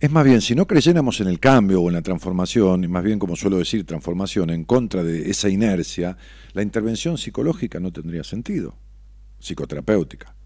Es 0.00 0.12
más 0.12 0.24
bien, 0.24 0.40
si 0.40 0.54
no 0.54 0.68
creyéramos 0.68 1.20
en 1.20 1.26
el 1.26 1.40
cambio 1.40 1.82
o 1.82 1.88
en 1.88 1.94
la 1.94 2.02
transformación, 2.02 2.84
y 2.84 2.88
más 2.88 3.02
bien 3.02 3.18
como 3.18 3.34
suelo 3.34 3.58
decir, 3.58 3.84
transformación 3.84 4.48
en 4.50 4.64
contra 4.64 5.02
de 5.02 5.28
esa 5.28 5.48
inercia, 5.48 6.16
la 6.52 6.62
intervención 6.62 7.18
psicológica 7.18 7.80
no 7.80 7.92
tendría 7.92 8.22
sentido, 8.22 8.76
psicoterapéutica. 9.40 10.36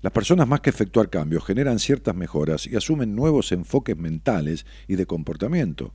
Las 0.00 0.14
personas 0.14 0.48
más 0.48 0.60
que 0.60 0.70
efectuar 0.70 1.10
cambios 1.10 1.44
generan 1.44 1.80
ciertas 1.80 2.14
mejoras 2.14 2.66
y 2.66 2.76
asumen 2.76 3.14
nuevos 3.14 3.52
enfoques 3.52 3.94
mentales 3.98 4.64
y 4.86 4.96
de 4.96 5.04
comportamiento. 5.04 5.92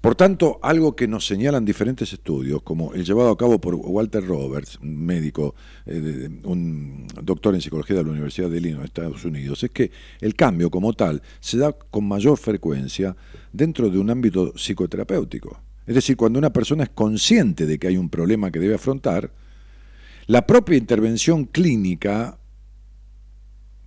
Por 0.00 0.14
tanto, 0.14 0.58
algo 0.62 0.94
que 0.94 1.08
nos 1.08 1.26
señalan 1.26 1.64
diferentes 1.64 2.12
estudios, 2.12 2.62
como 2.62 2.94
el 2.94 3.04
llevado 3.04 3.30
a 3.30 3.36
cabo 3.36 3.60
por 3.60 3.74
Walter 3.74 4.24
Roberts, 4.24 4.78
un 4.80 5.04
médico, 5.04 5.54
eh, 5.86 6.28
un 6.44 7.06
doctor 7.22 7.54
en 7.54 7.60
psicología 7.60 7.96
de 7.96 8.04
la 8.04 8.10
Universidad 8.10 8.50
de 8.50 8.58
Illinois, 8.58 8.84
Estados 8.84 9.24
Unidos, 9.24 9.62
es 9.64 9.70
que 9.70 9.90
el 10.20 10.34
cambio 10.34 10.70
como 10.70 10.92
tal 10.92 11.22
se 11.40 11.58
da 11.58 11.72
con 11.72 12.06
mayor 12.06 12.38
frecuencia 12.38 13.16
dentro 13.52 13.90
de 13.90 13.98
un 13.98 14.10
ámbito 14.10 14.52
psicoterapéutico. 14.56 15.60
Es 15.86 15.94
decir, 15.94 16.16
cuando 16.16 16.38
una 16.38 16.52
persona 16.52 16.84
es 16.84 16.90
consciente 16.90 17.66
de 17.66 17.78
que 17.78 17.88
hay 17.88 17.96
un 17.96 18.10
problema 18.10 18.50
que 18.50 18.60
debe 18.60 18.74
afrontar, 18.74 19.32
la 20.26 20.46
propia 20.46 20.76
intervención 20.76 21.46
clínica 21.46 22.38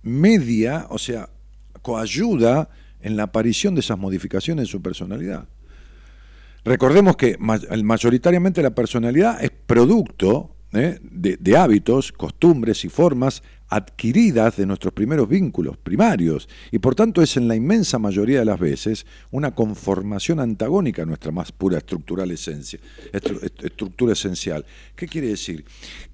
media, 0.02 0.86
o 0.90 0.98
sea, 0.98 1.30
coayuda 1.80 2.68
en 3.00 3.16
la 3.16 3.24
aparición 3.24 3.74
de 3.74 3.80
esas 3.80 3.98
modificaciones 3.98 4.64
en 4.64 4.66
su 4.66 4.82
personalidad. 4.82 5.48
Recordemos 6.64 7.16
que 7.16 7.36
mayoritariamente 7.38 8.62
la 8.62 8.70
personalidad 8.70 9.42
es 9.42 9.50
producto 9.50 10.54
¿eh? 10.72 10.98
de, 11.02 11.56
hábitos, 11.56 12.12
costumbres 12.12 12.84
y 12.84 12.88
formas 12.88 13.42
adquiridas 13.68 14.56
de 14.56 14.66
nuestros 14.66 14.92
primeros 14.92 15.28
vínculos 15.28 15.76
primarios 15.76 16.48
y 16.70 16.78
por 16.78 16.94
tanto 16.94 17.22
es 17.22 17.36
en 17.36 17.48
la 17.48 17.56
inmensa 17.56 17.98
mayoría 17.98 18.40
de 18.40 18.44
las 18.44 18.60
veces 18.60 19.06
una 19.30 19.54
conformación 19.54 20.40
antagónica 20.40 21.02
a 21.02 21.06
nuestra 21.06 21.32
más 21.32 21.52
pura 21.52 21.78
estructural 21.78 22.30
esencia, 22.30 22.78
estructura 23.12 24.12
esencial. 24.12 24.64
¿Qué 24.94 25.08
quiere 25.08 25.28
decir? 25.28 25.64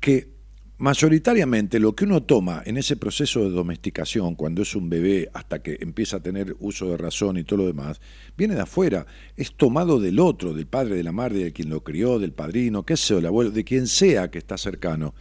Que 0.01 0.38
mayoritariamente 0.79 1.81
lo 1.81 1.95
que 1.95 2.05
uno 2.05 2.23
toma 2.23 2.63
en 2.65 2.77
ese 2.77 2.97
proceso 2.97 3.43
de 3.43 3.51
domesticación, 3.51 4.37
cuando 4.37 4.63
es 4.63 4.77
un 4.77 4.89
bebé 4.89 5.29
hasta 5.35 5.61
que 5.61 5.77
empieza 5.81 6.19
a 6.19 6.23
tener 6.23 6.55
uso 6.61 6.89
de 6.89 6.97
razón 6.97 7.37
y 7.37 7.45
todo 7.45 7.59
lo 7.59 7.67
demás, 7.67 8.01
viene 8.37 8.55
de 8.55 8.61
afuera, 8.61 9.05
es 9.37 9.53
tomado 9.55 9.99
del 9.99 10.21
otro, 10.21 10.55
del 10.55 10.67
padre, 10.67 10.95
de 10.95 11.03
la 11.03 11.13
madre, 11.13 11.45
de 11.45 11.53
quien 11.53 11.69
lo 11.69 11.83
crió, 11.83 12.21
del 12.21 12.33
padrino, 12.33 12.87
qué 12.87 12.97
sé, 12.97 13.17
del 13.17 13.27
abuelo, 13.27 13.51
de 13.51 13.65
quien 13.65 13.89
sea 13.89 14.31
que 14.31 14.39
está 14.39 14.57
cercano. 14.57 15.15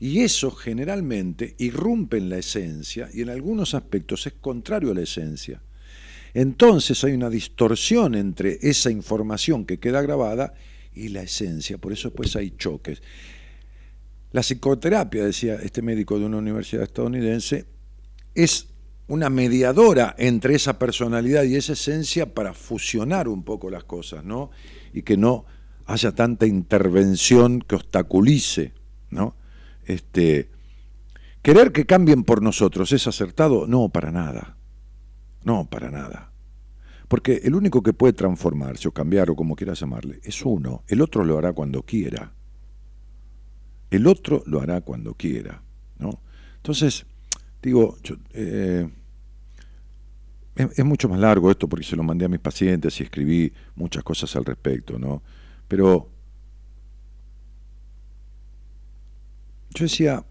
Y 0.00 0.20
eso 0.20 0.50
generalmente 0.50 1.54
irrumpe 1.58 2.18
en 2.18 2.28
la 2.28 2.38
esencia 2.38 3.08
y 3.12 3.22
en 3.22 3.30
algunos 3.30 3.74
aspectos 3.74 4.26
es 4.26 4.34
contrario 4.34 4.90
a 4.90 4.94
la 4.94 5.02
esencia. 5.02 5.62
Entonces 6.34 7.02
hay 7.04 7.12
una 7.12 7.30
distorsión 7.30 8.14
entre 8.14 8.58
esa 8.62 8.90
información 8.90 9.64
que 9.64 9.78
queda 9.78 10.02
grabada 10.02 10.54
y 10.94 11.08
la 11.08 11.22
esencia, 11.22 11.78
por 11.78 11.92
eso 11.92 12.12
pues 12.12 12.34
hay 12.34 12.50
choques. 12.50 13.00
La 14.30 14.42
psicoterapia, 14.42 15.24
decía 15.24 15.54
este 15.56 15.82
médico 15.82 16.18
de 16.18 16.26
una 16.26 16.38
universidad 16.38 16.82
estadounidense, 16.82 17.66
es 18.34 18.68
una 19.06 19.30
mediadora 19.30 20.14
entre 20.18 20.54
esa 20.54 20.78
personalidad 20.78 21.44
y 21.44 21.56
esa 21.56 21.72
esencia 21.72 22.34
para 22.34 22.52
fusionar 22.52 23.26
un 23.26 23.42
poco 23.42 23.70
las 23.70 23.84
cosas, 23.84 24.24
¿no? 24.24 24.50
Y 24.92 25.02
que 25.02 25.16
no 25.16 25.46
haya 25.86 26.12
tanta 26.12 26.46
intervención 26.46 27.60
que 27.60 27.76
obstaculice, 27.76 28.74
¿no? 29.08 29.34
Este, 29.86 30.50
querer 31.40 31.72
que 31.72 31.86
cambien 31.86 32.22
por 32.22 32.42
nosotros 32.42 32.92
es 32.92 33.06
acertado, 33.06 33.66
no 33.66 33.88
para 33.88 34.12
nada. 34.12 34.58
No, 35.42 35.70
para 35.70 35.90
nada. 35.90 36.32
Porque 37.08 37.40
el 37.44 37.54
único 37.54 37.82
que 37.82 37.94
puede 37.94 38.12
transformarse 38.12 38.88
o 38.88 38.92
cambiar 38.92 39.30
o 39.30 39.36
como 39.36 39.56
quieras 39.56 39.80
llamarle 39.80 40.20
es 40.22 40.44
uno, 40.44 40.84
el 40.86 41.00
otro 41.00 41.24
lo 41.24 41.38
hará 41.38 41.54
cuando 41.54 41.82
quiera. 41.82 42.34
El 43.90 44.06
otro 44.06 44.42
lo 44.46 44.60
hará 44.60 44.80
cuando 44.80 45.14
quiera. 45.14 45.62
¿no? 45.98 46.20
Entonces, 46.56 47.06
digo, 47.62 47.96
eh, 48.32 48.88
es, 50.58 50.84
mucho 50.84 51.08
más 51.08 51.20
largo 51.20 51.50
esto 51.50 51.68
porque 51.68 51.84
se 51.84 51.96
lo 51.96 52.02
mandé 52.02 52.24
a 52.24 52.28
mis 52.28 52.40
pacientes 52.40 53.00
y 53.00 53.04
escribí 53.04 53.52
muchas 53.76 54.02
cosas 54.02 54.34
al 54.36 54.44
respecto, 54.44 54.98
¿no? 54.98 55.22
Pero 55.68 56.10
yo 59.70 59.84
decía, 59.84 60.24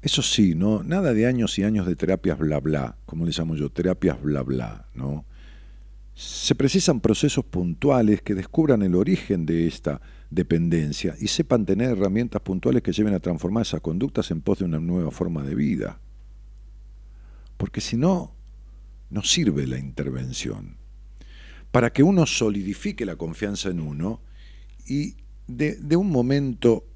eso 0.00 0.22
sí, 0.22 0.54
¿no? 0.54 0.82
Nada 0.82 1.12
de 1.12 1.26
años 1.26 1.58
y 1.58 1.64
años 1.64 1.86
de 1.86 1.96
terapias 1.96 2.38
bla 2.38 2.60
bla, 2.60 2.96
como 3.04 3.26
le 3.26 3.32
yo, 3.32 3.70
terapias 3.70 4.22
bla 4.22 4.42
bla, 4.42 4.86
¿no? 4.94 5.26
Se 6.14 6.54
precisan 6.54 7.00
procesos 7.00 7.44
puntuales 7.44 8.22
que 8.22 8.34
descubran 8.34 8.82
el 8.82 8.94
origen 8.94 9.46
de 9.46 9.66
esta 9.66 10.00
dependencia 10.30 11.16
y 11.18 11.26
sepan 11.26 11.66
tener 11.66 11.90
herramientas 11.90 12.40
puntuales 12.42 12.82
que 12.82 12.92
lleven 12.92 13.14
a 13.14 13.20
transformar 13.20 13.62
esas 13.62 13.80
conductas 13.80 14.30
en 14.30 14.40
pos 14.40 14.60
de 14.60 14.64
una 14.64 14.78
nueva 14.78 15.10
forma 15.10 15.42
de 15.42 15.54
vida. 15.54 16.00
Porque 17.56 17.80
si 17.80 17.96
no, 17.96 18.32
no 19.10 19.22
sirve 19.22 19.66
la 19.66 19.78
intervención. 19.78 20.76
Para 21.72 21.92
que 21.92 22.02
uno 22.02 22.26
solidifique 22.26 23.04
la 23.04 23.16
confianza 23.16 23.68
en 23.68 23.80
uno 23.80 24.20
y 24.86 25.16
de, 25.46 25.96
un 25.96 26.10
momento 26.10 26.86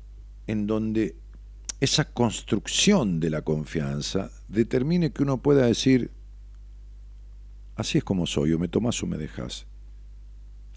en 0.47 0.67
donde 0.67 1.17
esa 1.81 2.13
construcción 2.13 3.21
de 3.21 3.31
la 3.31 3.43
confianza 3.43 4.31
determine 4.49 5.13
que 5.13 5.23
uno 5.23 5.43
pueda 5.43 5.67
decir, 5.67 6.11
así 7.77 7.99
es 7.99 8.05
como 8.05 8.27
soy, 8.27 8.53
o 8.53 8.59
me 8.59 8.69
tomas 8.69 9.03
o 9.03 9.07
me 9.07 9.17
dejas. 9.17 9.67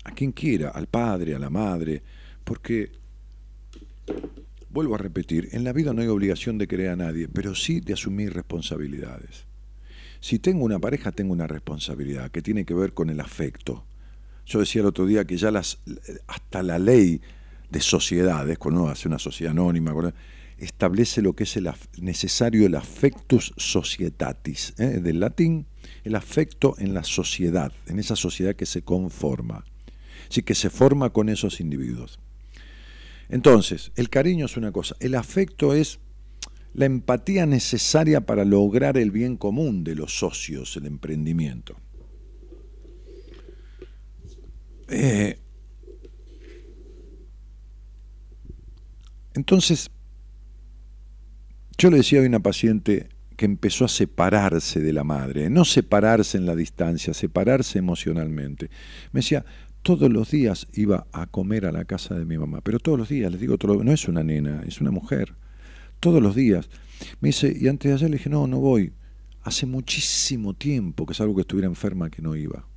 A 0.03 0.11
quien 0.11 0.31
quiera, 0.31 0.69
al 0.69 0.87
padre, 0.87 1.35
a 1.35 1.39
la 1.39 1.49
madre, 1.49 2.03
porque, 2.47 2.93
vuelvo 4.69 4.95
a 4.95 4.97
repetir, 4.97 5.49
en 5.51 5.65
la 5.65 5.73
vida 5.73 5.91
no 5.91 6.01
hay 6.01 6.07
obligación 6.07 6.57
de 6.57 6.69
querer 6.69 6.91
a 6.91 6.95
nadie, 6.95 7.27
pero 7.27 7.53
sí 7.53 7.81
de 7.81 7.91
asumir 7.91 8.33
responsabilidades. 8.33 9.45
Si 10.21 10.39
tengo 10.39 10.63
una 10.63 10.79
pareja, 10.79 11.11
tengo 11.11 11.33
una 11.33 11.45
responsabilidad 11.45 12.31
que 12.31 12.41
tiene 12.41 12.63
que 12.63 12.73
ver 12.73 12.93
con 12.93 13.09
el 13.09 13.19
afecto. 13.19 13.85
Yo 14.45 14.61
decía 14.61 14.79
el 14.79 14.87
otro 14.87 15.05
día 15.05 15.25
que 15.25 15.35
ya 15.35 15.51
las, 15.51 15.79
hasta 16.25 16.63
la 16.63 16.79
ley 16.79 17.21
de 17.69 17.81
sociedades, 17.81 18.57
cuando 18.57 18.83
uno 18.83 18.91
hace 18.91 19.09
una 19.09 19.19
sociedad 19.19 19.51
anónima, 19.51 19.93
establece 20.57 21.21
lo 21.21 21.33
que 21.33 21.43
es 21.43 21.57
el 21.57 21.69
necesario 21.97 22.65
el 22.65 22.75
affectus 22.75 23.53
societatis, 23.57 24.73
¿eh? 24.77 25.01
del 25.01 25.19
latín, 25.19 25.65
el 26.05 26.15
afecto 26.15 26.75
en 26.79 26.93
la 26.93 27.03
sociedad, 27.03 27.73
en 27.87 27.99
esa 27.99 28.15
sociedad 28.15 28.55
que 28.55 28.65
se 28.65 28.83
conforma, 28.83 29.65
sí 30.29 30.43
que 30.43 30.55
se 30.55 30.69
forma 30.69 31.11
con 31.11 31.27
esos 31.27 31.59
individuos. 31.59 32.19
Entonces, 33.29 33.91
el 33.95 34.09
cariño 34.09 34.45
es 34.45 34.57
una 34.57 34.71
cosa, 34.71 34.95
el 34.99 35.15
afecto 35.15 35.73
es 35.73 35.99
la 36.73 36.85
empatía 36.85 37.45
necesaria 37.45 38.21
para 38.21 38.45
lograr 38.45 38.97
el 38.97 39.11
bien 39.11 39.35
común 39.35 39.83
de 39.83 39.95
los 39.95 40.17
socios, 40.17 40.77
el 40.77 40.85
emprendimiento. 40.85 41.75
Eh, 44.89 45.39
entonces, 49.33 49.89
yo 51.77 51.89
le 51.89 51.97
decía 51.97 52.21
a 52.21 52.25
una 52.25 52.39
paciente 52.39 53.09
que 53.35 53.45
empezó 53.45 53.85
a 53.85 53.87
separarse 53.87 54.79
de 54.79 54.93
la 54.93 55.03
madre, 55.03 55.49
no 55.49 55.63
separarse 55.63 56.37
en 56.37 56.45
la 56.45 56.55
distancia, 56.55 57.13
separarse 57.13 57.77
emocionalmente. 57.77 58.69
Me 59.11 59.19
decía, 59.19 59.45
todos 59.87 60.11
los 60.11 60.31
días 60.31 60.67
iba 60.73 61.07
a 61.13 61.27
comer 61.27 61.65
a 61.65 61.71
la 61.71 61.85
casa 61.85 62.13
de 62.13 62.25
mi 62.25 62.37
mamá, 62.37 62.59
pero 62.59 62.77
todos 62.77 62.99
los 62.99 63.07
días, 63.07 63.31
les 63.31 63.39
digo, 63.39 63.55
no 63.57 63.93
es 63.93 64.09
una 64.09 64.21
nena, 64.21 64.61
es 64.67 64.81
una 64.81 64.91
mujer, 64.91 65.33
todos 66.01 66.21
los 66.21 66.35
días. 66.35 66.69
Me 67.21 67.29
dice, 67.29 67.55
y 67.57 67.69
antes 67.69 67.87
de 67.87 67.95
ayer 67.95 68.09
le 68.09 68.17
dije, 68.17 68.29
no, 68.29 68.47
no 68.47 68.59
voy. 68.59 68.91
Hace 69.43 69.65
muchísimo 69.65 70.53
tiempo 70.53 71.05
que 71.05 71.13
es 71.13 71.19
que 71.19 71.39
estuviera 71.39 71.69
enferma 71.69 72.09
que 72.09 72.21
no 72.21 72.35
iba. 72.35 72.67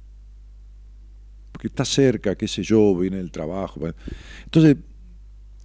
Porque 1.50 1.66
está 1.66 1.84
cerca, 1.84 2.36
qué 2.36 2.46
sé 2.46 2.62
yo, 2.62 2.96
viene 2.96 3.16
del 3.16 3.32
trabajo. 3.32 3.80
Entonces, 4.44 4.76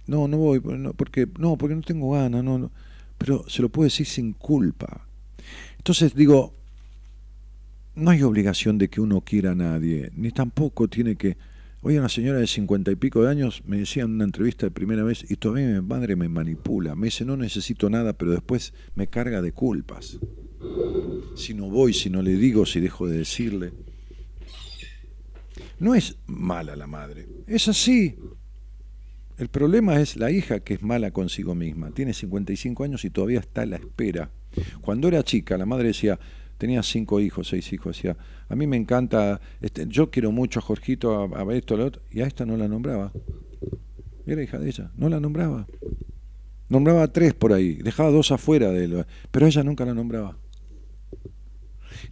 no, 0.08 0.26
no 0.26 0.38
voy, 0.38 0.58
porque 0.96 1.28
no, 1.38 1.56
porque 1.56 1.76
no 1.76 1.82
tengo 1.82 2.10
ganas, 2.10 2.42
no, 2.42 2.58
no 2.58 2.72
pero 3.18 3.48
se 3.48 3.62
lo 3.62 3.68
puedo 3.68 3.84
decir 3.84 4.06
sin 4.06 4.32
culpa. 4.32 5.06
Entonces 5.78 6.12
digo, 6.12 6.55
no 7.96 8.10
hay 8.10 8.22
obligación 8.22 8.78
de 8.78 8.88
que 8.88 9.00
uno 9.00 9.22
quiera 9.22 9.52
a 9.52 9.54
nadie, 9.54 10.10
ni 10.14 10.30
tampoco 10.30 10.86
tiene 10.86 11.16
que... 11.16 11.36
Hoy 11.80 11.96
una 11.98 12.08
señora 12.08 12.38
de 12.38 12.46
cincuenta 12.46 12.90
y 12.90 12.96
pico 12.96 13.22
de 13.22 13.30
años 13.30 13.62
me 13.64 13.78
decía 13.78 14.02
en 14.02 14.10
una 14.12 14.24
entrevista 14.24 14.66
de 14.66 14.70
primera 14.70 15.02
vez, 15.02 15.24
y 15.30 15.36
todavía 15.36 15.68
mi 15.68 15.80
madre 15.80 16.14
me 16.14 16.28
manipula, 16.28 16.94
me 16.94 17.06
dice, 17.06 17.24
no 17.24 17.36
necesito 17.36 17.88
nada, 17.88 18.12
pero 18.12 18.32
después 18.32 18.74
me 18.94 19.06
carga 19.06 19.40
de 19.40 19.52
culpas. 19.52 20.18
Si 21.36 21.54
no 21.54 21.70
voy, 21.70 21.94
si 21.94 22.10
no 22.10 22.22
le 22.22 22.34
digo, 22.34 22.66
si 22.66 22.80
dejo 22.80 23.06
de 23.06 23.18
decirle. 23.18 23.72
No 25.78 25.94
es 25.94 26.16
mala 26.26 26.76
la 26.76 26.86
madre, 26.86 27.26
es 27.46 27.68
así. 27.68 28.16
El 29.38 29.48
problema 29.48 30.00
es 30.00 30.16
la 30.16 30.30
hija 30.30 30.60
que 30.60 30.74
es 30.74 30.82
mala 30.82 31.12
consigo 31.12 31.54
misma. 31.54 31.90
Tiene 31.92 32.14
55 32.14 32.84
años 32.84 33.04
y 33.04 33.10
todavía 33.10 33.40
está 33.40 33.62
a 33.62 33.66
la 33.66 33.76
espera. 33.76 34.30
Cuando 34.80 35.08
era 35.08 35.22
chica, 35.22 35.58
la 35.58 35.66
madre 35.66 35.88
decía, 35.88 36.18
tenía 36.58 36.82
cinco 36.82 37.20
hijos, 37.20 37.48
seis 37.48 37.72
hijos, 37.72 37.96
decía, 37.96 38.16
a 38.48 38.56
mí 38.56 38.66
me 38.66 38.76
encanta, 38.76 39.40
este, 39.60 39.86
yo 39.88 40.10
quiero 40.10 40.32
mucho 40.32 40.60
a 40.60 40.62
Jorgito, 40.62 41.34
a, 41.34 41.42
a 41.42 41.54
esto, 41.54 41.74
a 41.74 41.76
lo 41.78 41.86
otro, 41.86 42.02
y 42.10 42.20
a 42.20 42.26
esta 42.26 42.46
no 42.46 42.56
la 42.56 42.68
nombraba. 42.68 43.12
Era 44.26 44.42
hija 44.42 44.58
de 44.58 44.68
ella, 44.68 44.90
no 44.96 45.08
la 45.08 45.20
nombraba. 45.20 45.66
Nombraba 46.68 47.06
tres 47.08 47.32
por 47.34 47.52
ahí, 47.52 47.74
dejaba 47.74 48.10
dos 48.10 48.32
afuera 48.32 48.70
de 48.70 48.84
él, 48.84 49.06
pero 49.30 49.46
ella 49.46 49.62
nunca 49.62 49.84
la 49.84 49.94
nombraba. 49.94 50.36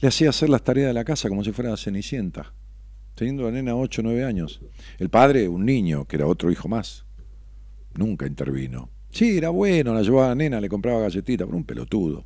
Le 0.01 0.09
hacía 0.09 0.31
hacer 0.31 0.49
las 0.49 0.63
tareas 0.63 0.89
de 0.89 0.95
la 0.95 1.05
casa 1.05 1.29
como 1.29 1.43
si 1.43 1.53
fuera 1.53 1.77
Cenicienta, 1.77 2.53
teniendo 3.15 3.45
la 3.45 3.51
nena 3.51 3.75
8 3.75 4.01
o 4.01 4.05
9 4.05 4.25
años. 4.25 4.61
El 4.99 5.11
padre, 5.11 5.49
un 5.49 5.65
niño, 5.65 6.05
que 6.07 6.17
era 6.17 6.27
otro 6.27 6.51
hijo 6.51 6.69
más. 6.69 7.05
Nunca 7.95 8.27
intervino. 8.27 8.91
Sí, 9.11 9.39
era 9.39 9.51
bueno, 9.51 9.95
la 9.95 10.03
llevaba 10.03 10.33
a 10.33 10.35
nena, 10.35 10.61
le 10.61 10.69
compraba 10.69 11.01
galletitas, 11.01 11.47
pero 11.47 11.57
un 11.57 11.65
pelotudo. 11.65 12.25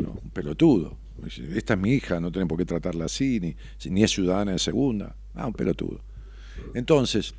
No, 0.00 0.18
un 0.22 0.30
pelotudo. 0.30 0.96
Esta 1.26 1.74
es 1.74 1.80
mi 1.80 1.92
hija, 1.92 2.20
no 2.20 2.30
tienen 2.30 2.48
por 2.48 2.58
qué 2.58 2.64
tratarla 2.64 3.06
así, 3.06 3.40
ni, 3.40 3.56
ni 3.90 4.02
es 4.02 4.10
ciudadana 4.10 4.52
de 4.52 4.58
segunda. 4.58 5.16
Ah, 5.34 5.46
un 5.46 5.52
pelotudo. 5.52 6.00
Entonces, 6.74 7.34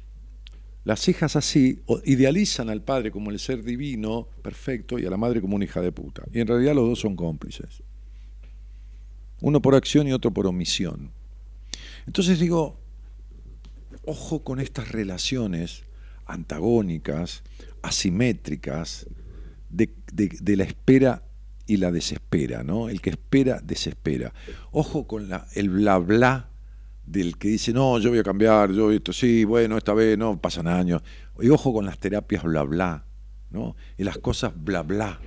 las 0.83 1.07
hijas 1.07 1.35
así 1.35 1.81
idealizan 2.05 2.69
al 2.69 2.81
padre 2.83 3.11
como 3.11 3.31
el 3.31 3.39
ser 3.39 3.63
divino, 3.63 4.27
perfecto, 4.41 4.99
y 4.99 5.05
a 5.05 5.09
la 5.09 5.17
madre 5.17 5.41
como 5.41 5.55
una 5.55 5.65
hija 5.65 5.81
de 5.81 5.91
puta. 5.91 6.23
Y 6.31 6.39
en 6.39 6.47
realidad 6.47 6.75
los 6.75 6.87
dos 6.87 6.99
son 6.99 7.15
cómplices. 7.15 7.81
Uno 9.41 9.61
por 9.61 9.75
acción 9.75 10.07
y 10.07 10.13
otro 10.13 10.31
por 10.31 10.47
omisión. 10.47 11.11
Entonces 12.05 12.39
digo, 12.39 12.79
ojo 14.05 14.43
con 14.43 14.59
estas 14.59 14.91
relaciones 14.91 15.83
antagónicas, 16.25 17.43
asimétricas, 17.81 19.07
de, 19.69 20.55
la 20.55 20.63
espera 20.63 21.23
y 21.67 21.77
la 21.77 21.91
desespera, 21.91 22.63
¿no? 22.63 22.89
El 22.89 23.01
que 23.01 23.11
espera, 23.11 23.59
desespera. 23.63 24.33
Ojo 24.71 25.07
con 25.07 25.29
la, 25.29 25.47
el 25.53 25.69
bla 25.69 25.97
bla 25.97 26.49
del 27.05 27.37
que 27.37 27.49
dice, 27.49 27.73
no, 27.73 27.99
yo 27.99 28.09
voy 28.09 28.19
a 28.19 28.23
cambiar, 28.23 28.71
yo 28.71 28.91
esto, 28.91 29.13
sí, 29.13 29.43
bueno, 29.43 29.77
esta 29.77 29.93
vez 29.93 30.17
no, 30.17 30.39
pasan 30.39 30.67
años. 30.67 31.01
Y 31.39 31.49
ojo 31.49 31.73
con 31.73 31.85
las 31.85 31.99
terapias 31.99 32.43
bla 32.43 32.63
bla, 32.63 33.05
¿no? 33.51 33.75
Y 33.97 34.03
las 34.03 34.17
cosas 34.17 34.53
bla 34.55 34.83
bla. 34.83 35.19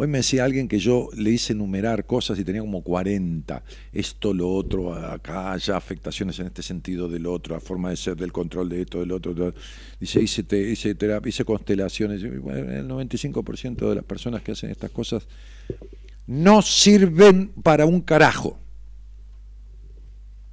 Hoy 0.00 0.06
me 0.06 0.18
decía 0.18 0.44
alguien 0.44 0.68
que 0.68 0.78
yo 0.78 1.08
le 1.16 1.32
hice 1.32 1.54
enumerar 1.54 2.06
cosas 2.06 2.38
y 2.38 2.44
tenía 2.44 2.60
como 2.60 2.82
40. 2.82 3.64
Esto, 3.92 4.32
lo 4.32 4.48
otro, 4.48 4.94
acá, 4.94 5.56
ya 5.56 5.76
afectaciones 5.76 6.38
en 6.38 6.46
este 6.46 6.62
sentido 6.62 7.08
del 7.08 7.26
otro, 7.26 7.56
la 7.56 7.60
forma 7.60 7.90
de 7.90 7.96
ser, 7.96 8.16
del 8.16 8.30
control 8.30 8.68
de 8.68 8.82
esto, 8.82 9.00
del 9.00 9.10
otro. 9.10 9.52
Dice, 9.98 10.22
hice, 10.22 10.44
hice 10.56 10.94
terapia, 10.94 11.30
hice 11.30 11.44
constelaciones. 11.44 12.22
el 12.22 12.86
95% 12.86 13.88
de 13.88 13.94
las 13.96 14.04
personas 14.04 14.42
que 14.42 14.52
hacen 14.52 14.70
estas 14.70 14.92
cosas 14.92 15.26
no 16.28 16.62
sirven 16.62 17.48
para 17.64 17.84
un 17.84 18.00
carajo. 18.00 18.56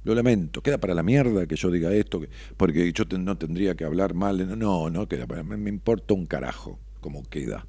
Lo 0.02 0.12
lamento, 0.16 0.60
queda 0.60 0.78
para 0.78 0.92
la 0.92 1.04
mierda 1.04 1.46
que 1.46 1.54
yo 1.54 1.70
diga 1.70 1.92
esto, 1.92 2.20
porque 2.56 2.92
yo 2.92 3.04
no 3.16 3.38
tendría 3.38 3.76
que 3.76 3.84
hablar 3.84 4.12
mal. 4.14 4.58
No, 4.58 4.90
no, 4.90 5.06
queda 5.06 5.28
para, 5.28 5.44
me 5.44 5.70
importa 5.70 6.14
un 6.14 6.26
carajo 6.26 6.80
cómo 7.00 7.22
queda. 7.22 7.64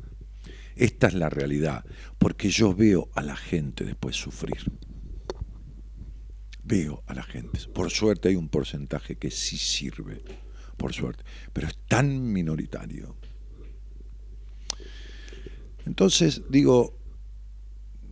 Esta 0.77 1.07
es 1.07 1.15
la 1.15 1.29
realidad, 1.29 1.83
porque 2.17 2.49
yo 2.49 2.73
veo 2.73 3.09
a 3.15 3.23
la 3.23 3.35
gente 3.35 3.83
después 3.83 4.15
sufrir. 4.15 4.71
Veo 6.63 7.03
a 7.07 7.13
la 7.13 7.23
gente. 7.23 7.59
Por 7.73 7.89
suerte 7.89 8.29
hay 8.29 8.35
un 8.35 8.49
porcentaje 8.49 9.15
que 9.15 9.31
sí 9.31 9.57
sirve, 9.57 10.23
por 10.77 10.93
suerte, 10.93 11.23
pero 11.51 11.67
es 11.67 11.77
tan 11.87 12.31
minoritario. 12.31 13.15
Entonces, 15.85 16.43
digo, 16.49 16.99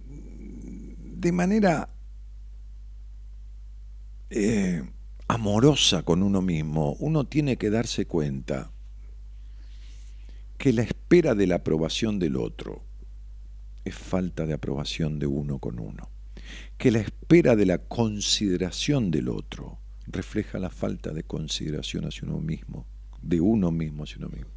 de 0.07 1.31
manera 1.31 1.89
eh, 4.29 4.81
amorosa 5.27 6.03
con 6.03 6.23
uno 6.23 6.41
mismo, 6.41 6.93
uno 6.99 7.27
tiene 7.27 7.57
que 7.57 7.69
darse 7.69 8.05
cuenta 8.05 8.71
que 10.65 10.73
la 10.73 10.81
espera 10.81 11.35
de 11.35 11.45
la 11.45 11.57
aprobación 11.57 12.17
del 12.17 12.35
otro 12.37 12.81
es 13.83 13.93
falta 13.93 14.47
de 14.47 14.53
aprobación 14.55 15.19
de 15.19 15.27
uno 15.27 15.59
con 15.59 15.77
uno, 15.77 16.09
que 16.75 16.89
la 16.89 17.01
espera 17.01 17.55
de 17.55 17.67
la 17.67 17.77
consideración 17.77 19.11
del 19.11 19.29
otro 19.29 19.77
refleja 20.07 20.57
la 20.57 20.71
falta 20.71 21.13
de 21.13 21.21
consideración 21.21 22.05
hacia 22.05 22.27
uno 22.27 22.39
mismo, 22.39 22.87
de 23.21 23.39
uno 23.41 23.69
mismo 23.69 24.05
hacia 24.05 24.17
uno 24.17 24.29
mismo, 24.29 24.49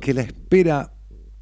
que 0.00 0.12
la 0.12 0.22
espera 0.22 0.92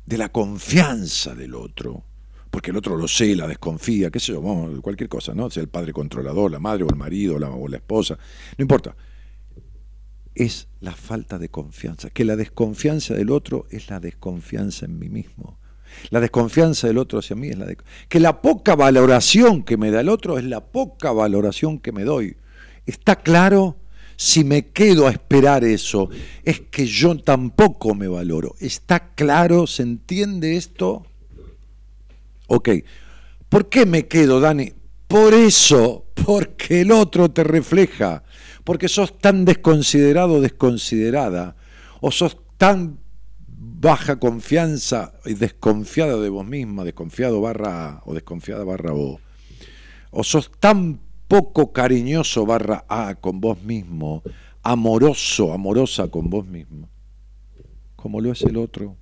de 0.04 0.18
la 0.18 0.28
confianza 0.28 1.34
del 1.34 1.54
otro, 1.54 2.04
porque 2.50 2.72
el 2.72 2.76
otro 2.76 2.98
lo 2.98 3.08
sé, 3.08 3.34
la 3.34 3.48
desconfía, 3.48 4.10
qué 4.10 4.20
sé 4.20 4.32
yo, 4.32 4.42
cualquier 4.82 5.08
cosa, 5.08 5.34
¿no? 5.34 5.48
Sea 5.48 5.62
el 5.62 5.70
padre 5.70 5.94
controlador, 5.94 6.50
la 6.50 6.58
madre 6.58 6.84
o 6.84 6.88
el 6.90 6.96
marido 6.96 7.38
la, 7.38 7.48
o 7.48 7.66
la 7.66 7.78
esposa, 7.78 8.18
no 8.58 8.62
importa 8.62 8.94
es 10.36 10.68
la 10.80 10.92
falta 10.92 11.38
de 11.38 11.48
confianza, 11.48 12.10
que 12.10 12.24
la 12.24 12.36
desconfianza 12.36 13.14
del 13.14 13.30
otro 13.30 13.66
es 13.70 13.90
la 13.90 13.98
desconfianza 13.98 14.84
en 14.84 14.98
mí 14.98 15.08
mismo. 15.08 15.58
La 16.10 16.20
desconfianza 16.20 16.86
del 16.86 16.98
otro 16.98 17.18
hacia 17.18 17.34
mí 17.34 17.48
es 17.48 17.58
la 17.58 17.64
de... 17.66 17.78
Que 18.08 18.20
la 18.20 18.42
poca 18.42 18.76
valoración 18.76 19.64
que 19.64 19.76
me 19.76 19.90
da 19.90 20.00
el 20.00 20.08
otro 20.08 20.38
es 20.38 20.44
la 20.44 20.60
poca 20.60 21.10
valoración 21.10 21.78
que 21.78 21.90
me 21.90 22.04
doy. 22.04 22.36
¿Está 22.84 23.16
claro? 23.16 23.76
si 24.16 24.44
me 24.44 24.68
quedo 24.68 25.06
a 25.06 25.10
esperar 25.10 25.62
eso, 25.62 26.08
es 26.42 26.60
que 26.60 26.86
yo 26.86 27.18
tampoco 27.18 27.94
me 27.94 28.08
valoro. 28.08 28.56
¿Está 28.60 29.12
claro? 29.14 29.66
¿Se 29.66 29.82
entiende 29.82 30.56
esto? 30.56 31.06
Ok. 32.46 32.70
¿Por 33.48 33.68
qué 33.68 33.86
me 33.86 34.06
quedo, 34.06 34.40
Dani? 34.40 34.72
Por 35.06 35.34
eso, 35.34 36.06
porque 36.14 36.80
el 36.80 36.90
otro 36.90 37.30
te 37.30 37.44
refleja, 37.44 38.24
porque 38.66 38.88
sos 38.88 39.16
tan 39.16 39.44
desconsiderado, 39.44 40.40
desconsiderada, 40.40 41.54
o 42.00 42.10
sos 42.10 42.36
tan 42.58 42.98
baja 43.46 44.18
confianza 44.18 45.14
y 45.24 45.34
desconfiada 45.34 46.18
de 46.18 46.28
vos 46.28 46.44
misma, 46.44 46.82
desconfiado 46.82 47.40
barra 47.40 48.02
o 48.06 48.12
desconfiada 48.12 48.64
barra 48.64 48.92
O, 48.92 49.20
o 50.10 50.24
sos 50.24 50.50
tan 50.58 50.98
poco 51.28 51.72
cariñoso 51.72 52.44
barra 52.44 52.84
A 52.88 53.14
con 53.14 53.40
vos 53.40 53.62
mismo, 53.62 54.24
amoroso, 54.64 55.52
amorosa 55.52 56.08
con 56.08 56.28
vos 56.28 56.44
mismo, 56.44 56.88
como 57.94 58.20
lo 58.20 58.32
es 58.32 58.42
el 58.42 58.56
otro. 58.56 58.96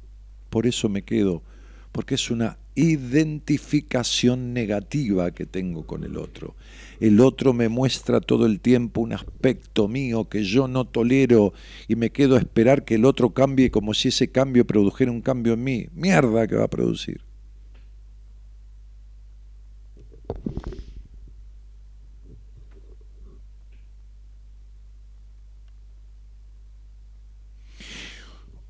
Por 0.51 0.67
eso 0.67 0.91
me 0.91 1.05
quedo, 1.05 1.43
porque 1.91 2.17
es 2.17 2.31
una 2.31 2.59
identificación 2.75 4.53
negativa 4.53 5.31
que 5.31 5.47
tengo 5.47 5.87
con 5.87 6.05
el 6.05 6.19
otro. 6.19 6.55
El 7.01 7.21
otro 7.21 7.53
me 7.53 7.69
muestra 7.69 8.21
todo 8.21 8.47
el 8.47 8.61
tiempo 8.61 9.01
un 9.01 9.13
aspecto 9.13 9.89
mío 9.89 10.29
que 10.29 10.45
yo 10.45 10.69
no 10.69 10.85
tolero 10.85 11.53
y 11.89 11.97
me 11.97 12.11
quedo 12.11 12.37
a 12.37 12.39
esperar 12.39 12.85
que 12.85 12.95
el 12.97 13.05
otro 13.05 13.31
cambie 13.31 13.71
como 13.71 13.95
si 13.95 14.09
ese 14.09 14.29
cambio 14.29 14.67
produjera 14.67 15.11
un 15.11 15.21
cambio 15.21 15.55
en 15.55 15.65
mí. 15.65 15.87
Mierda 15.95 16.47
que 16.47 16.57
va 16.57 16.65
a 16.65 16.69
producir. 16.69 17.21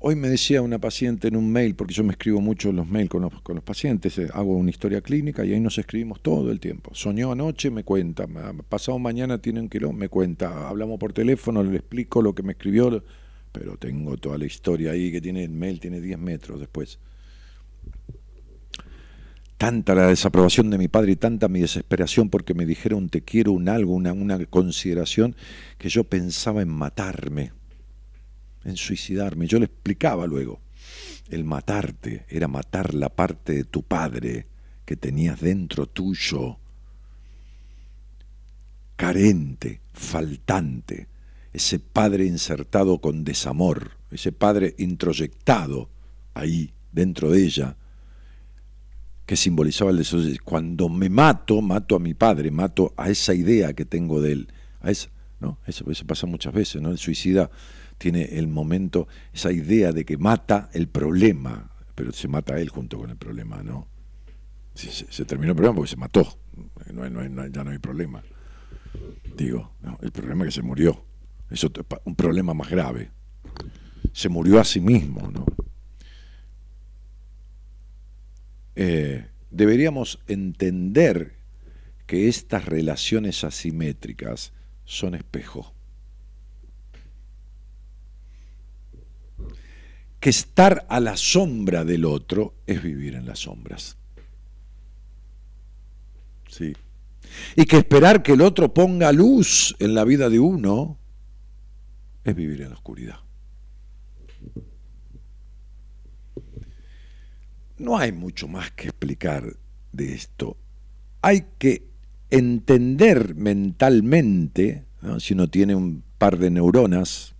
Hoy 0.07 0.15
me 0.15 0.29
decía 0.29 0.61
una 0.61 0.77
paciente 0.77 1.29
en 1.29 1.35
un 1.35 1.51
mail, 1.51 1.73
porque 1.73 1.95
yo 1.95 2.03
me 2.03 2.11
escribo 2.11 2.39
mucho 2.39 2.71
los 2.71 2.87
mails 2.87 3.09
con 3.09 3.23
los, 3.23 3.63
pacientes, 3.63 4.15
eh, 4.19 4.27
hago 4.35 4.55
una 4.55 4.69
historia 4.69 5.01
clínica 5.01 5.43
y 5.43 5.51
ahí 5.51 5.59
nos 5.59 5.79
escribimos 5.79 6.21
todo 6.21 6.51
el 6.51 6.59
tiempo. 6.59 6.91
Soñó 6.93 7.31
anoche, 7.31 7.71
me 7.71 7.83
cuenta, 7.83 8.27
pasado 8.69 8.99
mañana 8.99 9.41
tienen 9.41 9.67
que 9.67 9.79
me 9.79 10.07
cuenta, 10.07 10.69
hablamos 10.69 10.99
por 10.99 11.11
teléfono, 11.11 11.63
le 11.63 11.77
explico 11.77 12.21
lo 12.21 12.35
que 12.35 12.43
me 12.43 12.51
escribió, 12.51 13.03
pero 13.51 13.77
tengo 13.77 14.15
toda 14.17 14.37
la 14.37 14.45
historia 14.45 14.91
ahí 14.91 15.11
que 15.11 15.21
tiene 15.21 15.43
el 15.43 15.49
mail, 15.49 15.79
tiene 15.79 15.99
10 15.99 16.19
metros 16.19 16.59
después. 16.59 16.99
Tanta 19.57 19.95
la 19.95 20.09
desaprobación 20.09 20.69
de 20.69 20.77
mi 20.77 20.87
padre 20.87 21.13
y 21.13 21.15
tanta 21.15 21.47
mi 21.47 21.61
desesperación 21.61 22.29
porque 22.29 22.53
me 22.53 22.67
dijeron 22.67 23.09
te 23.09 23.23
quiero 23.23 23.53
un 23.53 23.69
algo, 23.69 23.95
una, 23.95 24.13
una 24.13 24.37
consideración, 24.45 25.35
que 25.79 25.89
yo 25.89 26.03
pensaba 26.03 26.61
en 26.61 26.69
matarme 26.69 27.53
en 28.65 28.75
suicidarme. 28.75 29.47
Yo 29.47 29.59
le 29.59 29.65
explicaba 29.65 30.27
luego, 30.27 30.59
el 31.29 31.43
matarte 31.43 32.25
era 32.27 32.47
matar 32.47 32.93
la 32.93 33.09
parte 33.09 33.53
de 33.53 33.63
tu 33.63 33.83
padre 33.83 34.47
que 34.85 34.95
tenías 34.95 35.39
dentro 35.39 35.87
tuyo, 35.87 36.57
carente, 38.95 39.81
faltante, 39.93 41.07
ese 41.53 41.79
padre 41.79 42.25
insertado 42.25 42.99
con 42.99 43.23
desamor, 43.23 43.91
ese 44.11 44.31
padre 44.31 44.75
introyectado 44.77 45.89
ahí, 46.33 46.73
dentro 46.91 47.31
de 47.31 47.43
ella, 47.43 47.77
que 49.25 49.35
simbolizaba 49.35 49.91
el 49.91 49.97
deseo. 49.97 50.19
Cuando 50.43 50.89
me 50.89 51.09
mato, 51.09 51.61
mato 51.61 51.95
a 51.95 51.99
mi 51.99 52.13
padre, 52.13 52.51
mato 52.51 52.93
a 52.97 53.09
esa 53.09 53.33
idea 53.33 53.73
que 53.73 53.85
tengo 53.85 54.21
de 54.21 54.33
él. 54.33 54.47
A 54.81 54.91
esa, 54.91 55.09
¿no? 55.39 55.57
Eso, 55.65 55.89
eso 55.89 56.05
pasa 56.05 56.27
muchas 56.27 56.53
veces, 56.53 56.81
¿no? 56.81 56.91
El 56.91 56.97
suicida 56.97 57.49
tiene 57.97 58.23
el 58.37 58.47
momento, 58.47 59.07
esa 59.33 59.51
idea 59.51 59.91
de 59.91 60.05
que 60.05 60.17
mata 60.17 60.69
el 60.73 60.87
problema, 60.87 61.71
pero 61.95 62.11
se 62.11 62.27
mata 62.27 62.59
él 62.59 62.69
junto 62.69 62.97
con 62.97 63.09
el 63.09 63.17
problema, 63.17 63.63
¿no? 63.63 63.87
Se, 64.73 65.23
terminó 65.23 65.51
el 65.51 65.55
problema 65.55 65.75
porque 65.75 65.91
se 65.91 65.95
mató, 65.95 66.37
no, 66.91 67.47
ya 67.47 67.63
no 67.63 67.71
hay 67.71 67.79
problema. 67.79 68.21
Digo, 69.37 69.71
el 70.01 70.11
problema 70.11 70.43
es 70.43 70.49
que 70.49 70.61
se 70.61 70.61
murió, 70.61 71.05
es 71.49 71.63
un 71.63 72.15
problema 72.15 72.53
más 72.53 72.69
grave. 72.69 73.11
Se 74.11 74.27
murió 74.27 74.59
a 74.59 74.65
sí 74.65 74.81
mismo, 74.81 75.31
¿no? 75.31 75.45
Eh, 78.75 79.25
deberíamos 79.51 80.19
entender 80.27 81.37
que 82.05 82.27
estas 82.27 82.65
relaciones 82.65 83.45
asimétricas 83.45 84.51
son 84.83 85.15
espejos 85.15 85.74
que 90.25 90.31
estar 90.31 90.87
a 90.89 90.99
la 90.99 91.17
sombra 91.17 91.85
del 91.85 92.03
otro 92.03 92.55
es 92.65 92.81
vivir 92.81 93.13
en 93.13 93.27
las 93.27 93.41
sombras. 93.41 93.95
Sí. 96.49 96.73
Y 97.55 97.65
que 97.65 97.77
esperar 97.77 98.23
que 98.23 98.31
el 98.31 98.41
otro 98.41 98.73
ponga 98.73 99.11
luz 99.11 99.75
en 99.77 99.93
la 99.93 100.03
vida 100.03 100.27
de 100.31 100.39
uno 100.39 100.97
es 102.23 102.35
vivir 102.35 102.61
en 102.61 102.69
la 102.69 102.73
oscuridad. 102.73 103.19
No 107.77 107.95
hay 107.95 108.11
mucho 108.11 108.47
más 108.47 108.71
que 108.71 108.87
explicar 108.87 109.55
de 109.91 110.15
esto. 110.15 110.57
Hay 111.21 111.45
que 111.59 111.87
entender 112.31 113.35
mentalmente, 113.35 114.85
si 115.19 115.35
uno 115.35 115.51
tiene 115.51 115.75
un 115.75 116.03
par 116.17 116.39
de 116.39 116.49
neuronas, 116.49 117.34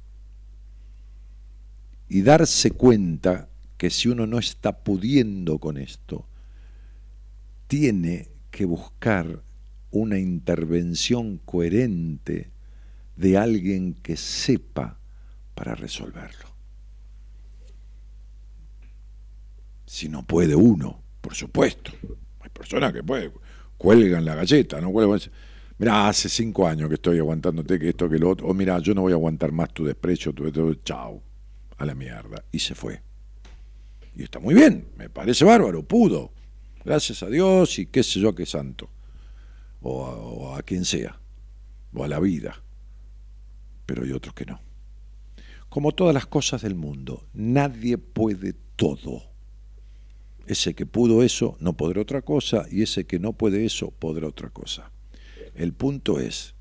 y 2.08 2.22
darse 2.22 2.72
cuenta 2.72 3.50
que 3.78 3.90
si 3.90 4.10
uno 4.10 4.28
no 4.28 4.40
está 4.40 4.84
pudiendo 4.84 5.60
con 5.60 5.78
esto, 5.78 6.26
tiene 7.68 8.30
que 8.52 8.66
buscar 8.66 9.42
una 9.92 10.20
intervención 10.20 11.40
coherente 11.44 12.52
de 13.16 13.38
alguien 13.38 13.94
que 13.94 14.18
sepa 14.18 15.00
para 15.54 15.76
resolverlo. 15.76 16.54
Si 19.86 20.10
no 20.10 20.26
puede 20.26 20.56
uno, 20.56 21.02
por 21.22 21.34
supuesto. 21.34 21.92
Hay 22.42 22.50
personas 22.50 22.94
que 22.94 23.04
pueden, 23.04 23.32
cuelgan 23.78 24.26
la 24.26 24.36
galleta, 24.36 24.82
no 24.82 24.92
cuelgan. 24.92 25.20
Mira, 25.78 26.08
hace 26.08 26.30
cinco 26.30 26.68
años 26.68 26.88
que 26.90 26.96
estoy 26.96 27.20
aguantándote 27.20 27.80
que 27.80 27.90
esto, 27.90 28.10
que 28.10 28.20
lo 28.20 28.30
otro. 28.30 28.48
O 28.48 28.54
mira, 28.54 28.80
yo 28.80 28.94
no 28.94 29.02
voy 29.02 29.12
a 29.12 29.16
aguantar 29.16 29.52
más 29.52 29.74
tu 29.74 29.86
desprecio, 29.86 30.34
tu, 30.34 30.52
tu 30.52 30.76
chao 30.76 31.22
a 31.78 31.86
la 31.86 31.96
mierda. 31.96 32.44
Y 32.52 32.60
se 32.60 32.76
fue. 32.76 33.02
Y 34.16 34.24
está 34.24 34.40
muy 34.40 34.56
bien, 34.56 34.88
me 34.98 35.10
parece 35.10 35.44
bárbaro, 35.44 35.84
pudo. 35.84 36.32
Gracias 36.84 37.24
a 37.24 37.30
Dios 37.30 37.80
y 37.80 37.88
qué 37.88 38.04
sé 38.04 38.20
yo 38.20 38.36
qué 38.36 38.46
santo. 38.46 38.90
O 39.82 40.56
a, 40.56 40.62
quien 40.64 40.86
sea. 40.86 41.20
O 41.94 42.04
a 42.04 42.08
la 42.08 42.20
vida. 42.20 42.64
Pero 43.86 44.04
hay 44.04 44.12
otros 44.12 44.34
que 44.34 44.46
no. 44.46 44.62
Como 45.70 45.92
todas 45.92 46.14
las 46.14 46.26
cosas 46.26 46.62
del 46.62 46.76
mundo, 46.76 47.28
nadie 47.34 47.98
puede 47.98 48.54
todo. 48.76 49.24
Ese 50.48 50.76
que 50.76 50.86
pudo 50.86 51.24
eso 51.24 51.58
no 51.60 51.74
podrá 51.74 52.02
otra 52.02 52.22
cosa 52.22 52.66
y 52.70 52.84
ese 52.84 53.06
que 53.06 53.20
no 53.20 53.34
puede 53.34 53.66
eso 53.66 53.92
podrá 53.92 54.28
otra 54.28 54.50
cosa. 54.50 54.92
El 55.56 55.74
punto 55.74 56.20
es 56.20 56.56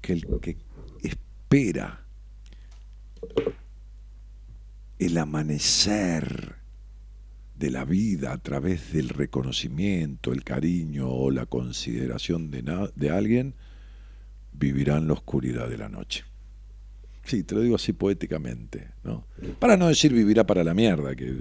que 0.00 0.14
el 0.14 0.26
que 0.40 0.56
espera 1.02 2.06
el 4.98 5.18
amanecer 5.18 6.56
de 7.58 7.70
la 7.70 7.84
vida 7.84 8.32
a 8.32 8.38
través 8.38 8.92
del 8.92 9.08
reconocimiento, 9.08 10.32
el 10.32 10.44
cariño 10.44 11.08
o 11.08 11.30
la 11.30 11.46
consideración 11.46 12.50
de, 12.50 12.90
de 12.94 13.10
alguien, 13.10 13.54
vivirá 14.52 14.96
en 14.96 15.08
la 15.08 15.14
oscuridad 15.14 15.68
de 15.68 15.78
la 15.78 15.88
noche. 15.88 16.24
Sí, 17.24 17.42
te 17.42 17.56
lo 17.56 17.60
digo 17.60 17.74
así 17.74 17.92
poéticamente, 17.92 18.90
¿no? 19.02 19.26
Para 19.58 19.76
no 19.76 19.88
decir 19.88 20.12
vivirá 20.12 20.46
para 20.46 20.62
la 20.62 20.74
mierda, 20.74 21.16
que 21.16 21.34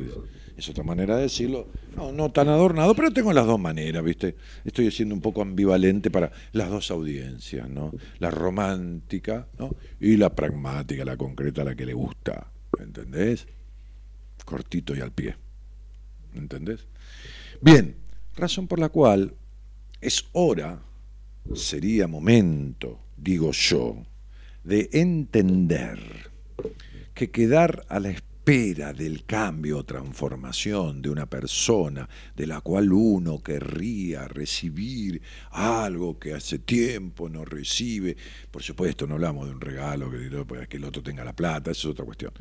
es 0.57 0.67
otra 0.67 0.83
manera 0.83 1.15
de 1.17 1.23
decirlo, 1.23 1.67
no, 1.95 2.11
no 2.11 2.31
tan 2.31 2.47
adornado, 2.47 2.95
pero 2.95 3.11
tengo 3.11 3.31
las 3.33 3.45
dos 3.45 3.59
maneras, 3.59 4.03
¿viste? 4.03 4.35
Estoy 4.63 4.89
siendo 4.89 5.13
un 5.13 5.21
poco 5.21 5.43
ambivalente 5.43 6.09
para 6.09 6.31
las 6.53 6.71
dos 6.71 6.89
audiencias, 6.89 7.69
¿no? 7.69 7.91
La 8.17 8.31
romántica, 8.31 9.47
¿no? 9.59 9.75
Y 9.99 10.17
la 10.17 10.33
pragmática, 10.33 11.05
la 11.05 11.17
concreta, 11.17 11.63
la 11.63 11.75
que 11.75 11.85
le 11.85 11.93
gusta 11.93 12.51
¿entendés? 12.79 13.47
Cortito 14.45 14.95
y 14.95 15.01
al 15.01 15.11
pie, 15.11 15.35
¿entendés? 16.33 16.87
Bien, 17.61 17.95
razón 18.35 18.67
por 18.67 18.79
la 18.79 18.89
cual 18.89 19.33
es 20.01 20.25
hora, 20.33 20.81
sería 21.53 22.07
momento, 22.07 22.99
digo 23.17 23.51
yo, 23.51 24.03
de 24.63 24.89
entender 24.93 25.99
que 27.13 27.31
quedar 27.31 27.85
a 27.89 27.99
la 27.99 28.09
espera 28.09 28.24
espera 28.45 28.93
del 28.93 29.25
cambio 29.25 29.79
o 29.79 29.85
transformación 29.85 31.01
de 31.01 31.09
una 31.09 31.25
persona 31.25 32.07
de 32.35 32.45
la 32.45 32.61
cual 32.61 32.93
uno 32.93 33.41
querría 33.41 34.27
recibir 34.27 35.19
algo 35.49 36.19
que 36.19 36.35
hace 36.35 36.59
tiempo 36.59 37.27
no 37.27 37.43
recibe. 37.43 38.15
Por 38.51 38.61
supuesto, 38.61 39.07
no 39.07 39.15
hablamos 39.15 39.47
de 39.47 39.55
un 39.55 39.61
regalo 39.61 40.11
que, 40.11 40.27
el 40.77 40.83
otro 40.83 41.01
tenga 41.01 41.23
la 41.23 41.35
plata, 41.35 41.71
eso 41.71 41.87
es 41.87 41.93
otra 41.93 42.05
cuestión. 42.05 42.33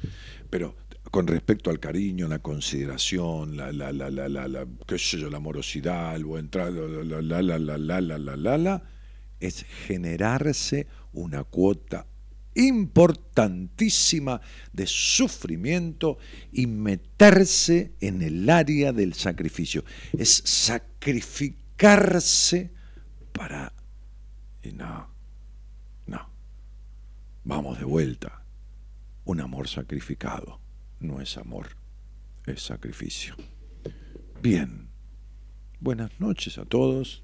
Pero 0.51 0.77
con 1.11 1.27
respecto 1.27 1.71
al 1.71 1.81
cariño, 1.81 2.29
la 2.29 2.41
consideración, 2.41 3.57
la, 3.57 3.73
la, 3.73 3.91
la, 3.91 4.11
la, 4.11 4.29
la, 4.29 4.67
qué 4.87 4.99
sé 4.99 5.19
yo, 5.19 5.31
la 5.31 5.39
amorosidad, 5.39 6.17
el 6.17 6.27
buen 6.27 6.51
trato, 6.51 6.87
la, 6.87 7.23
la, 7.23 7.41
la, 7.41 7.59
la, 7.59 7.79
la, 7.79 7.79
la, 7.79 8.19
la, 8.19 8.37
la, 8.37 8.59
la, 8.59 8.83
es 9.41 9.65
generarse 9.87 10.87
una 11.15 11.45
cuota 11.45 12.05
importantísima 12.55 14.41
de 14.73 14.87
sufrimiento 14.87 16.19
y 16.53 16.67
meterse 16.67 17.93
en 18.01 18.23
el 18.23 18.49
área 18.49 18.93
del 18.93 19.13
sacrificio. 19.15 19.85
Es 20.17 20.43
sacrificarse 20.45 22.71
para... 23.33 23.73
Y 24.63 24.73
no, 24.73 25.09
no. 26.07 26.31
Vamos 27.45 27.79
de 27.79 27.85
vuelta. 27.85 28.45
Un 29.25 29.41
amor 29.41 29.69
sacrificado 29.69 30.61
no 31.01 31.21
es 31.21 31.37
amor, 31.37 31.77
es 32.47 32.63
sacrificio. 32.63 33.35
Bien. 34.43 34.89
Buenas 35.81 36.19
noches 36.19 36.57
a 36.57 36.65
todos 36.65 37.24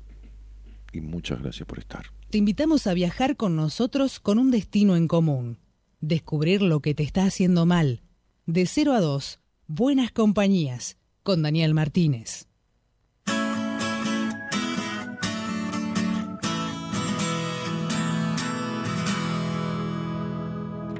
y 0.92 1.00
muchas 1.00 1.40
gracias 1.40 1.66
por 1.66 1.78
estar. 1.78 2.06
Te 2.30 2.38
invitamos 2.38 2.86
a 2.86 2.94
viajar 2.94 3.36
con 3.36 3.56
nosotros 3.56 4.20
con 4.20 4.38
un 4.38 4.50
destino 4.50 4.96
en 4.96 5.08
común. 5.08 5.58
Descubrir 6.00 6.62
lo 6.62 6.80
que 6.80 6.94
te 6.94 7.02
está 7.02 7.24
haciendo 7.24 7.66
mal. 7.66 8.02
De 8.46 8.66
0 8.66 8.94
a 8.94 9.00
2, 9.00 9.40
Buenas 9.66 10.12
Compañías, 10.12 10.96
con 11.22 11.42
Daniel 11.42 11.74
Martínez. 11.74 12.46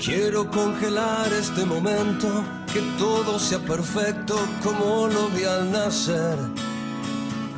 Quiero 0.03 0.51
congelar 0.51 1.31
este 1.33 1.65
momento, 1.67 2.45
que 2.73 2.81
todo 2.99 3.39
sea 3.39 3.59
perfecto 3.59 4.35
como 4.63 5.07
lo 5.09 5.29
vi 5.29 5.45
al 5.45 5.71
nacer 5.71 6.39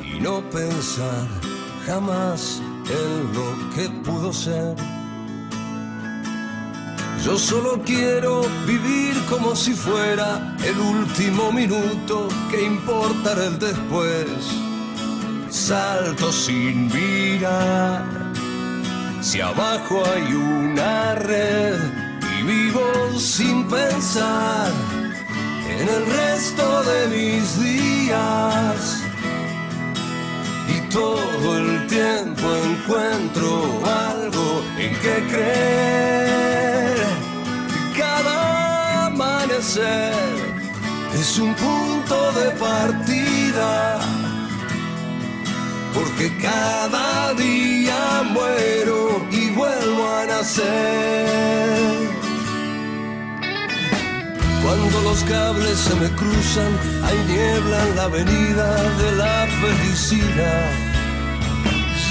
y 0.03 0.19
no 0.19 0.47
pensar 0.49 1.52
jamás 1.85 2.61
en 2.89 3.33
lo 3.33 3.75
que 3.75 3.89
pudo 4.03 4.31
ser. 4.31 4.75
Yo 7.23 7.37
solo 7.37 7.81
quiero 7.85 8.41
vivir 8.67 9.15
como 9.29 9.55
si 9.55 9.73
fuera 9.73 10.55
el 10.63 10.77
último 10.77 11.51
minuto, 11.51 12.27
que 12.51 12.65
importará 12.65 13.45
el 13.45 13.59
después. 13.59 14.27
Salto 15.49 16.31
sin 16.31 16.87
mirar, 16.87 18.03
si 19.21 19.39
abajo 19.39 20.03
hay 20.13 20.33
una 20.33 21.15
red 21.15 21.79
y 22.39 22.43
vivo 22.43 23.19
sin 23.19 23.67
pensar 23.67 24.71
en 25.69 25.87
el 25.87 26.05
resto 26.07 26.83
de 26.83 27.07
mis 27.07 27.61
días 27.61 29.02
todo 30.93 31.57
el 31.57 31.87
tiempo 31.87 32.47
encuentro 32.71 33.81
algo 34.11 34.61
en 34.77 34.93
que 35.01 35.15
creer. 35.31 36.97
Cada 37.97 39.07
amanecer 39.07 40.13
es 41.15 41.39
un 41.39 41.55
punto 41.55 42.31
de 42.33 42.51
partida, 42.51 43.99
porque 45.95 46.31
cada 46.37 47.33
día 47.33 48.23
muero 48.31 49.25
y 49.31 49.49
vuelvo 49.49 50.07
a 50.07 50.25
nacer. 50.27 51.73
Cuando 54.63 55.01
los 55.01 55.23
cables 55.23 55.77
se 55.79 55.95
me 55.95 56.09
cruzan, 56.11 56.71
hay 57.03 57.17
niebla 57.33 57.87
en 57.87 57.95
la 57.95 58.03
avenida 58.03 58.73
de 59.01 59.11
la 59.13 59.47
felicidad. 59.59 60.82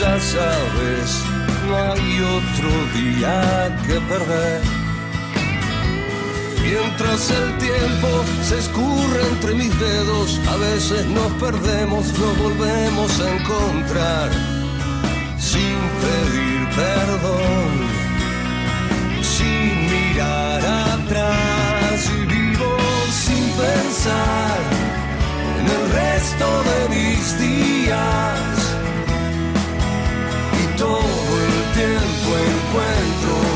Ya 0.02 0.18
sabes, 0.18 1.22
no 1.68 1.76
hay 1.76 2.20
otro 2.38 2.70
día 2.92 3.78
que 3.86 4.00
perder. 4.12 4.62
Mientras 6.60 7.30
el 7.30 7.58
tiempo 7.58 8.08
se 8.42 8.58
escurre 8.58 9.20
entre 9.30 9.54
mis 9.54 9.78
dedos, 9.78 10.40
a 10.48 10.56
veces 10.56 11.06
nos 11.06 11.30
perdemos, 11.44 12.18
nos 12.18 12.38
volvemos 12.38 13.20
a 13.20 13.30
encontrar 13.36 14.30
sin 15.38 15.78
pedir 16.02 16.68
perdón, 16.74 17.70
sin 19.22 19.86
mirar 19.92 20.62
atrás 20.66 21.62
pensar 23.62 24.58
en 25.60 25.66
el 25.76 25.84
resto 25.92 26.46
de 26.70 26.78
mis 26.96 27.38
días 27.38 28.51
y 28.51 28.51
todo 30.82 30.98
el 30.98 31.72
tiempo 31.74 32.30
encuentro 32.38 33.51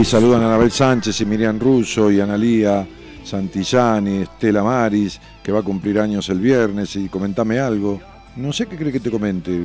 Y 0.00 0.04
saludan 0.06 0.40
a 0.40 0.46
Anabel 0.46 0.70
Sánchez 0.70 1.20
y 1.20 1.26
Miriam 1.26 1.58
Russo 1.58 2.10
y 2.10 2.20
Analía 2.20 2.88
Santillani, 3.22 4.22
Estela 4.22 4.62
Maris, 4.62 5.20
que 5.42 5.52
va 5.52 5.58
a 5.58 5.62
cumplir 5.62 6.00
años 6.00 6.26
el 6.30 6.40
viernes, 6.40 6.96
y 6.96 7.10
comentame 7.10 7.58
algo. 7.58 8.00
No 8.36 8.50
sé 8.50 8.64
qué 8.64 8.78
cree 8.78 8.92
que 8.92 9.00
te 9.00 9.10
comente. 9.10 9.60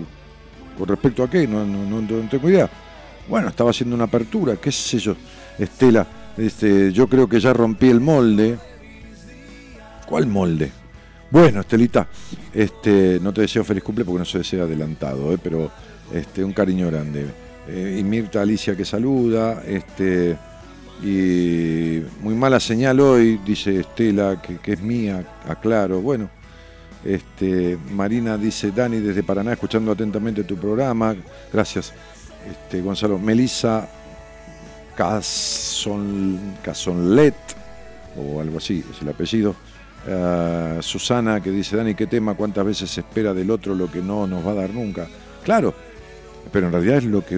¿Con 0.78 0.90
respecto 0.90 1.24
a 1.24 1.30
qué? 1.30 1.48
No, 1.48 1.64
no, 1.64 2.02
no, 2.02 2.30
tengo 2.30 2.50
idea. 2.50 2.70
Bueno, 3.30 3.48
estaba 3.48 3.70
haciendo 3.70 3.96
una 3.96 4.04
apertura, 4.04 4.58
qué 4.58 4.74
sé 4.74 5.00
yo. 5.00 5.16
Estela, 5.58 6.06
este, 6.36 6.92
yo 6.92 7.08
creo 7.08 7.30
que 7.30 7.40
ya 7.40 7.54
rompí 7.54 7.88
el 7.90 8.02
molde. 8.02 8.58
¿Cuál 10.06 10.28
molde? 10.28 10.70
Bueno, 11.32 11.62
Estelita, 11.62 12.10
este, 12.54 13.22
no 13.22 13.32
te 13.32 13.40
deseo 13.40 13.64
feliz 13.64 13.84
cumple 13.84 14.04
porque 14.04 14.20
no 14.20 14.26
se 14.26 14.40
desea 14.40 14.64
adelantado, 14.64 15.32
eh, 15.32 15.40
pero 15.42 15.72
este, 16.14 16.44
un 16.44 16.52
cariño 16.52 16.88
grande. 16.88 17.45
Eh, 17.68 17.98
y 18.00 18.04
Mirta 18.04 18.42
Alicia 18.42 18.76
que 18.76 18.86
saluda, 18.86 19.64
este, 19.66 20.38
y 21.02 22.02
muy 22.22 22.36
mala 22.36 22.60
señal 22.60 23.00
hoy, 23.00 23.40
dice 23.46 23.80
Estela, 23.80 24.42
que, 24.42 24.74
es 24.74 24.82
mía, 24.82 25.26
aclaro. 25.48 26.02
Bueno, 26.02 26.30
este, 27.04 27.78
Marina 27.92 28.38
dice, 28.38 28.72
Dani 28.72 29.00
desde 29.00 29.24
Paraná, 29.24 29.54
escuchando 29.54 29.92
atentamente 29.92 30.44
tu 30.44 30.58
programa. 30.58 31.16
Gracias, 31.52 31.94
este, 32.50 32.82
Gonzalo. 32.82 33.18
Melissa 33.18 33.88
Casonlet, 36.64 37.36
o 38.16 38.40
algo 38.40 38.60
así, 38.60 38.84
es 38.90 39.02
el 39.02 39.10
apellido. 39.10 39.56
Eh, 40.08 40.78
Susana 40.82 41.42
que 41.42 41.50
dice, 41.50 41.76
Dani, 41.76 41.96
¿qué 41.96 42.06
tema? 42.06 42.36
¿Cuántas 42.36 42.64
veces 42.66 42.92
se 42.92 43.02
espera 43.02 43.34
del 43.34 43.50
otro 43.50 43.74
lo 43.74 43.92
que 43.92 44.02
no 44.02 44.28
nos 44.28 44.46
va 44.46 44.52
a 44.52 44.56
dar 44.56 44.70
nunca? 44.70 45.08
Claro, 45.44 45.74
pero 46.56 46.68
en 46.68 46.72
realidad 46.72 47.00
es 47.00 47.04
lo 47.04 47.26
que 47.26 47.38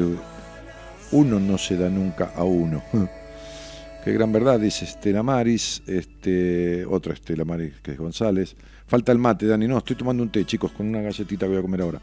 uno 1.11 1.39
no 1.39 1.57
se 1.57 1.75
da 1.75 1.89
nunca 1.89 2.33
a 2.35 2.43
uno. 2.43 2.83
Qué 4.03 4.13
gran 4.13 4.31
verdad, 4.31 4.59
dice 4.59 4.85
Estela 4.85 5.23
Maris, 5.23 5.81
este, 5.87 6.85
otra 6.85 7.15
Estela 7.15 7.43
Maris 7.43 7.73
que 7.81 7.93
es 7.93 7.97
González. 7.97 8.55
Falta 8.85 9.11
el 9.11 9.17
mate, 9.17 9.47
Dani. 9.47 9.67
No, 9.67 9.79
estoy 9.79 9.95
tomando 9.95 10.21
un 10.21 10.29
té, 10.29 10.45
chicos, 10.45 10.71
con 10.71 10.87
una 10.87 11.01
galletita 11.01 11.47
que 11.47 11.49
voy 11.49 11.57
a 11.57 11.61
comer 11.63 11.81
ahora. 11.81 11.99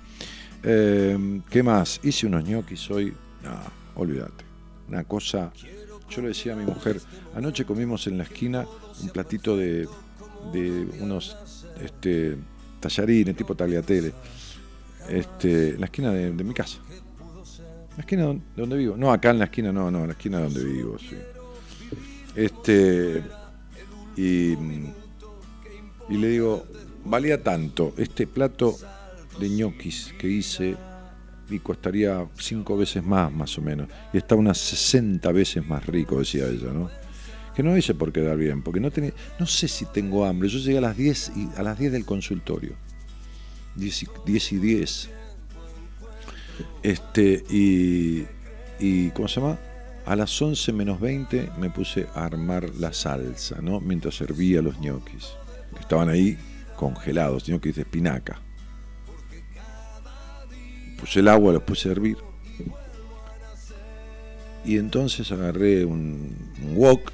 Eh, 0.64 1.40
¿Qué 1.48 1.62
más? 1.62 2.00
Hice 2.02 2.26
unos 2.26 2.42
ñoquis 2.42 2.90
hoy. 2.90 3.14
No, 3.44 3.60
olvídate. 3.94 4.44
Una 4.88 5.04
cosa. 5.04 5.52
Yo 6.10 6.20
le 6.20 6.28
decía 6.28 6.54
a 6.54 6.56
mi 6.56 6.64
mujer, 6.64 7.00
anoche 7.36 7.64
comimos 7.64 8.08
en 8.08 8.18
la 8.18 8.24
esquina 8.24 8.66
un 9.00 9.08
platito 9.10 9.56
de 9.56 9.86
de 10.52 10.88
unos 11.00 11.36
este, 11.80 12.36
tallarines 12.80 13.36
tipo 13.36 13.54
tagliatelle 13.54 14.12
este, 15.08 15.70
en 15.70 15.80
la 15.80 15.86
esquina 15.86 16.12
de, 16.12 16.30
mi 16.32 16.54
casa. 16.54 16.78
La 17.96 18.00
esquina 18.00 18.26
de 18.26 18.40
donde 18.56 18.76
vivo. 18.76 18.96
No, 18.96 19.12
acá 19.12 19.30
en 19.30 19.38
la 19.38 19.44
esquina, 19.44 19.72
no, 19.72 19.90
no, 19.90 20.00
en 20.00 20.06
la 20.08 20.12
esquina 20.12 20.40
donde 20.40 20.64
vivo, 20.64 20.98
sí. 20.98 21.16
Este. 22.34 23.22
Y, 24.16 24.52
y 26.08 26.16
le 26.16 26.28
digo, 26.28 26.66
valía 27.04 27.42
tanto 27.42 27.94
este 27.96 28.26
plato 28.26 28.76
de 29.38 29.48
ñoquis 29.48 30.14
que 30.18 30.28
hice 30.28 30.76
y 31.50 31.58
costaría 31.58 32.26
cinco 32.38 32.76
veces 32.76 33.04
más, 33.04 33.32
más 33.32 33.56
o 33.58 33.62
menos. 33.62 33.88
Y 34.12 34.18
está 34.18 34.34
unas 34.34 34.58
60 34.58 35.30
veces 35.32 35.66
más 35.66 35.86
rico, 35.86 36.18
decía 36.18 36.46
ella, 36.46 36.72
¿no? 36.72 36.90
Que 37.54 37.62
no 37.62 37.76
hice 37.76 37.94
por 37.94 38.12
quedar 38.12 38.36
bien, 38.36 38.62
porque 38.62 38.80
no 38.80 38.90
tenía, 38.90 39.12
no 39.38 39.46
sé 39.46 39.68
si 39.68 39.84
tengo 39.86 40.24
hambre. 40.24 40.48
Yo 40.48 40.58
llegué 40.58 40.78
a 40.78 40.82
las 40.82 40.96
10 40.96 41.32
y, 41.36 41.48
a 41.56 41.62
las 41.62 41.78
10 41.78 41.92
del 41.92 42.04
consultorio. 42.04 42.74
10 43.76 44.02
y 44.02 44.06
10. 44.26 44.52
Y 44.52 44.56
10. 44.58 45.10
Este, 46.82 47.44
y, 47.50 48.26
y, 48.78 49.10
¿cómo 49.10 49.28
se 49.28 49.40
llama? 49.40 49.58
A 50.06 50.16
las 50.16 50.40
11 50.40 50.72
menos 50.72 51.00
20 51.00 51.50
me 51.58 51.70
puse 51.70 52.06
a 52.14 52.24
armar 52.24 52.68
la 52.74 52.92
salsa, 52.92 53.60
¿no? 53.62 53.80
Mientras 53.80 54.16
servía 54.16 54.60
los 54.60 54.78
ñoquis, 54.78 55.32
que 55.74 55.80
estaban 55.80 56.10
ahí 56.10 56.36
congelados, 56.76 57.48
ñoquis 57.48 57.76
de 57.76 57.82
espinaca. 57.82 58.40
Puse 60.98 61.20
el 61.20 61.28
agua, 61.28 61.52
los 61.52 61.62
puse 61.62 61.88
a 61.88 61.92
hervir. 61.92 62.18
Y 64.64 64.78
entonces 64.78 65.30
agarré 65.30 65.84
un, 65.84 66.34
wok 66.74 67.12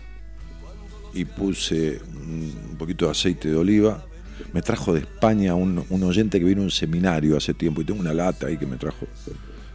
y 1.13 1.25
puse 1.25 2.01
un, 2.09 2.77
poquito 2.79 3.07
de 3.07 3.11
aceite 3.11 3.51
de 3.51 3.57
oliva. 3.57 4.05
Me 4.53 4.63
trajo 4.63 4.93
de 4.93 5.01
España 5.01 5.55
un, 5.55 5.85
un 5.89 6.03
oyente 6.03 6.39
que 6.39 6.45
vino 6.45 6.63
a 6.63 6.65
un 6.65 6.71
seminario 6.71 7.37
hace 7.37 7.55
tiempo 7.55 7.83
y 7.83 7.85
tengo 7.85 8.01
una 8.01 8.15
lata 8.15 8.47
ahí 8.47 8.57
que 8.57 8.67
me 8.67 8.77
trajo 8.77 9.07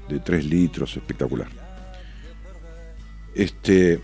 de 0.10 0.20
3 0.20 0.46
litros, 0.46 0.96
espectacular. 0.96 1.48
Este, 3.34 4.00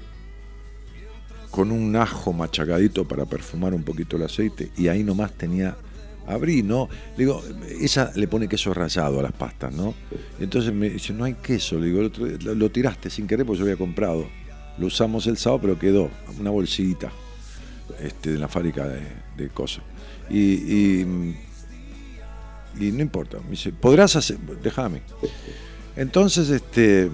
con 1.49 1.71
un 1.71 1.95
ajo 1.95 2.33
machacadito 2.33 3.07
para 3.07 3.25
perfumar 3.25 3.73
un 3.73 3.83
poquito 3.83 4.15
el 4.15 4.23
aceite 4.23 4.71
y 4.77 4.87
ahí 4.87 5.03
nomás 5.03 5.33
tenía 5.33 5.75
abrí, 6.27 6.63
¿no? 6.63 6.87
Digo, 7.17 7.43
ella 7.79 8.11
le 8.15 8.27
pone 8.27 8.47
queso 8.47 8.73
rallado 8.73 9.19
a 9.19 9.23
las 9.23 9.31
pastas, 9.33 9.73
¿no? 9.73 9.93
entonces 10.39 10.73
me 10.73 10.89
dice, 10.89 11.13
no 11.13 11.25
hay 11.25 11.35
queso, 11.35 11.79
le 11.79 11.87
digo, 11.87 12.09
lo, 12.55 12.71
tiraste 12.71 13.09
sin 13.09 13.27
querer 13.27 13.45
porque 13.45 13.59
yo 13.59 13.65
había 13.65 13.77
comprado. 13.77 14.27
Lo 14.77 14.87
usamos 14.87 15.27
el 15.27 15.37
sábado, 15.37 15.61
pero 15.61 15.79
quedó, 15.79 16.09
una 16.39 16.49
bolsita 16.49 17.11
este, 17.99 18.31
de 18.31 18.39
la 18.39 18.47
fábrica 18.47 18.87
de, 18.87 19.49
cosas. 19.49 19.83
Y, 20.31 21.01
y, 21.01 22.91
no 22.91 23.01
importa, 23.01 23.37
me 23.43 23.51
dice, 23.51 23.73
podrás 23.73 24.15
hacer, 24.15 24.37
déjame. 24.39 25.01
Entonces, 25.97 26.49
este, 26.49 27.11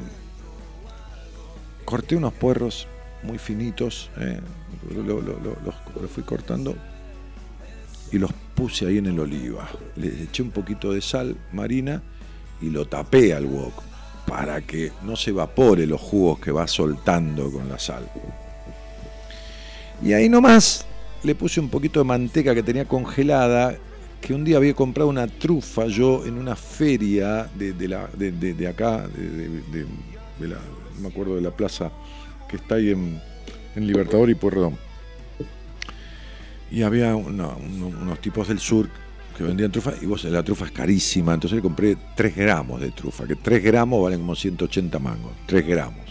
corté 1.84 2.16
unos 2.16 2.34
puerros 2.34 2.88
muy 3.24 3.40
finitos, 3.40 4.12
eh, 4.18 4.40
los 4.92 6.12
fui 6.12 6.24
cortando 6.24 6.76
y 8.12 8.20
los 8.20 8.32
puse 8.54 8.86
ahí 8.86 9.00
en 9.00 9.08
el 9.08 9.20
oliva. 9.20 9.68
Le 9.96 10.24
eché 10.24 10.44
un 10.44 10.52
poquito 10.52 10.94
de 10.94 11.02
sal 11.02 11.36
marina 11.54 12.02
y 12.62 12.70
lo 12.70 12.86
tapé 12.86 13.34
al 13.34 13.46
wok 13.46 13.74
para 14.28 14.62
que 14.62 14.92
no 15.04 15.16
se 15.16 15.32
evapore 15.32 15.86
los 15.88 16.02
jugos 16.02 16.40
que 16.40 16.52
va 16.52 16.68
soltando 16.68 17.52
con 17.52 17.68
la 17.68 17.80
sal. 17.80 18.08
Y 20.04 20.14
ahí 20.14 20.30
nomás 20.30 20.87
le 21.24 21.36
puse 21.36 21.60
un 21.60 21.70
poquito 21.70 22.00
de 22.00 22.06
manteca 22.06 22.54
que 22.54 22.64
tenía 22.64 22.86
congelada, 22.86 23.76
que 24.22 24.34
un 24.34 24.44
día 24.44 24.58
había 24.58 24.74
comprado 24.74 25.10
una 25.10 25.28
trufa 25.28 25.88
yo 25.88 26.26
en 26.26 26.38
una 26.38 26.56
feria 26.56 27.50
de, 27.56 27.88
la, 27.88 28.08
de, 28.18 28.68
acá, 28.68 29.08
de, 29.08 30.48
la, 30.48 30.56
no 30.56 31.02
me 31.02 31.08
acuerdo 31.08 31.36
de 31.36 31.42
la 31.42 31.52
plaza 31.52 31.92
que 32.50 32.58
está 32.58 32.76
ahí 32.76 32.92
en, 32.92 33.22
en 33.76 33.88
Libertador 33.88 34.30
y 34.30 34.36
Pueyrredón 34.36 34.88
y 36.72 36.82
había 36.84 37.16
unos 37.16 38.20
tipos 38.20 38.48
del 38.48 38.60
sur 38.60 38.90
que 39.38 39.44
vendían 39.44 39.72
trufa 39.72 39.94
y 40.02 40.06
vos 40.06 40.24
la 40.26 40.44
trufa 40.44 40.66
es 40.66 40.72
carísima, 40.72 41.34
entonces 41.34 41.58
le 41.58 41.62
compré 41.62 41.96
3 42.16 42.36
gramos 42.36 42.82
de 42.82 42.92
trufa, 42.92 43.26
que 43.28 43.36
3 43.36 43.64
gramos 43.64 44.02
valen 44.02 44.20
como 44.20 44.36
180 44.36 44.98
mangos, 45.00 45.32
3 45.46 45.68
gramos. 45.68 46.07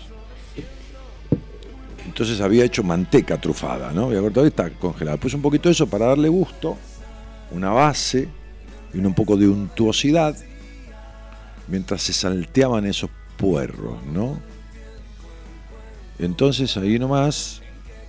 Entonces 2.06 2.40
había 2.40 2.64
hecho 2.64 2.82
manteca 2.82 3.38
trufada, 3.38 3.92
¿no? 3.92 4.06
Había 4.06 4.20
cortado 4.20 4.46
y 4.46 4.48
está 4.48 4.70
congelada. 4.70 5.18
Puse 5.18 5.36
un 5.36 5.42
poquito 5.42 5.68
de 5.68 5.74
eso 5.74 5.86
para 5.86 6.06
darle 6.06 6.28
gusto, 6.28 6.78
una 7.50 7.70
base 7.70 8.28
y 8.94 8.98
un 8.98 9.14
poco 9.14 9.36
de 9.36 9.48
untuosidad, 9.48 10.34
mientras 11.68 12.02
se 12.02 12.14
salteaban 12.14 12.86
esos 12.86 13.10
puerros, 13.36 14.02
¿no? 14.06 14.40
Entonces 16.18 16.76
ahí 16.78 16.98
nomás 16.98 17.60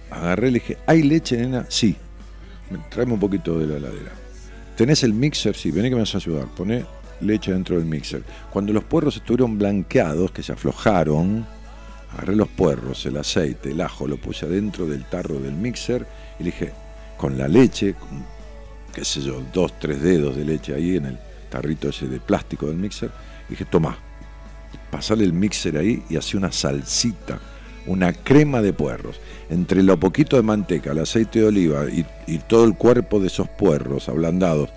agarré 0.09 0.47
y 0.47 0.51
le 0.51 0.59
dije, 0.59 0.77
¿hay 0.85 1.03
leche, 1.03 1.35
nena? 1.35 1.65
Sí 1.67 1.97
Traeme 2.89 3.13
un 3.13 3.19
poquito 3.19 3.59
de 3.59 3.67
la 3.67 3.77
heladera. 3.77 4.11
¿Tenés 4.75 5.03
el 5.03 5.13
mixer? 5.13 5.55
Sí, 5.55 5.71
vení 5.71 5.89
que 5.89 5.95
me 5.95 6.01
vas 6.01 6.13
a 6.13 6.17
ayudar. 6.17 6.47
Poné 6.47 6.85
leche 7.21 7.51
dentro 7.51 7.77
del 7.77 7.85
mixer. 7.85 8.23
Cuando 8.51 8.73
los 8.73 8.83
puerros 8.83 9.15
estuvieron 9.15 9.57
blanqueados, 9.57 10.31
que 10.31 10.43
se 10.43 10.51
aflojaron, 10.51 11.45
agarré 12.13 12.35
los 12.35 12.47
puerros, 12.47 13.05
el 13.05 13.17
aceite, 13.17 13.71
el 13.71 13.81
ajo, 13.81 14.07
lo 14.07 14.17
puse 14.17 14.45
adentro 14.45 14.85
del 14.85 15.05
tarro 15.05 15.39
del 15.39 15.53
mixer 15.53 16.07
y 16.39 16.43
le 16.43 16.51
dije, 16.51 16.71
con 17.17 17.37
la 17.37 17.47
leche, 17.47 17.95
qué 18.93 19.03
sé 19.03 19.21
yo, 19.21 19.41
dos, 19.53 19.77
tres 19.79 20.01
dedos 20.01 20.35
de 20.35 20.45
leche 20.45 20.73
ahí 20.73 20.95
en 20.95 21.05
el 21.05 21.19
tarrito 21.49 21.89
ese 21.89 22.07
de 22.07 22.19
plástico 22.19 22.67
del 22.67 22.77
mixer, 22.77 23.11
y 23.47 23.51
dije, 23.51 23.65
toma, 23.65 23.97
pasale 24.91 25.23
el 25.23 25.33
mixer 25.33 25.77
ahí 25.77 26.03
y 26.09 26.17
hacía 26.17 26.39
una 26.39 26.51
salsita, 26.51 27.39
una 27.85 28.13
crema 28.13 28.61
de 28.61 28.73
puerros 28.73 29.19
entre 29.49 29.81
lo 29.81 29.99
poquito 29.99 30.35
de 30.35 30.43
manteca, 30.43 30.91
el 30.91 30.99
aceite 30.99 31.39
de 31.39 31.45
oliva 31.45 31.85
y, 31.89 32.05
todo 32.47 32.65
el 32.65 32.75
cuerpo 32.75 33.19
de 33.19 33.27
esos 33.27 33.47
puerros 33.49 34.09
ablandados 34.09 34.69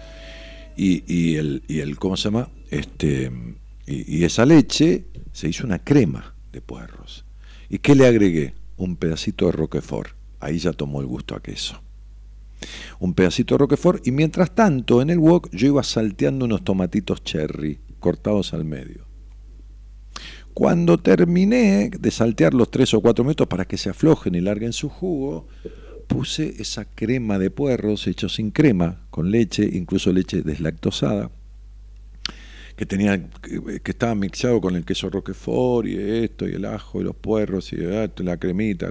y, 0.76 1.36
el, 1.36 1.62
el, 1.68 1.98
¿cómo 1.98 2.16
se 2.16 2.24
llama? 2.24 2.48
Este, 2.70 3.30
y, 3.86 4.24
esa 4.24 4.46
leche, 4.46 5.04
se 5.32 5.48
hizo 5.48 5.66
una 5.66 5.78
crema 5.80 6.34
de 6.52 6.60
puerros. 6.60 7.24
¿Y 7.68 7.78
qué 7.78 7.94
le 7.94 8.06
agregué? 8.06 8.54
Un 8.76 8.96
pedacito 8.96 9.46
de 9.46 9.52
roquefort. 9.52 10.14
Ahí 10.40 10.58
ya 10.58 10.72
tomó 10.72 11.00
el 11.00 11.06
gusto 11.06 11.34
a 11.34 11.42
queso. 11.42 11.80
Un 12.98 13.14
pedacito 13.14 13.54
de 13.54 13.58
roquefort 13.58 14.06
y 14.06 14.12
mientras 14.12 14.54
tanto 14.54 15.00
en 15.02 15.10
el 15.10 15.18
wok 15.18 15.48
yo 15.52 15.68
iba 15.68 15.82
salteando 15.82 16.44
unos 16.44 16.64
tomatitos 16.64 17.22
cherry 17.22 17.80
cortados 17.98 18.52
al 18.54 18.64
medio. 18.64 19.06
Cuando 20.52 20.98
terminé 20.98 21.90
de 21.90 22.10
saltear 22.10 22.54
los 22.54 22.70
tres 22.70 22.92
o 22.92 23.00
cuatro 23.00 23.24
minutos 23.24 23.46
para 23.46 23.64
que 23.64 23.78
se 23.78 23.90
aflojen 23.90 24.34
y 24.34 24.40
larguen 24.40 24.72
su 24.72 24.88
jugo, 24.88 25.46
puse 26.06 26.56
esa 26.58 26.84
crema 26.84 27.38
de 27.38 27.50
puerros 27.50 28.06
hecho 28.08 28.28
sin 28.28 28.50
crema, 28.50 29.06
con 29.10 29.30
leche, 29.30 29.68
incluso 29.72 30.12
leche 30.12 30.42
deslactosada, 30.42 31.30
que 32.80 32.86
tenía 32.86 33.28
que 33.42 33.90
estaba 33.90 34.14
mixado 34.14 34.58
con 34.58 34.74
el 34.74 34.86
queso 34.86 35.10
roquefort 35.10 35.86
y 35.86 35.98
esto 35.98 36.48
y 36.48 36.54
el 36.54 36.64
ajo 36.64 37.02
y 37.02 37.04
los 37.04 37.14
puerros 37.14 37.74
y 37.74 37.76
la 37.76 38.36
cremita, 38.38 38.90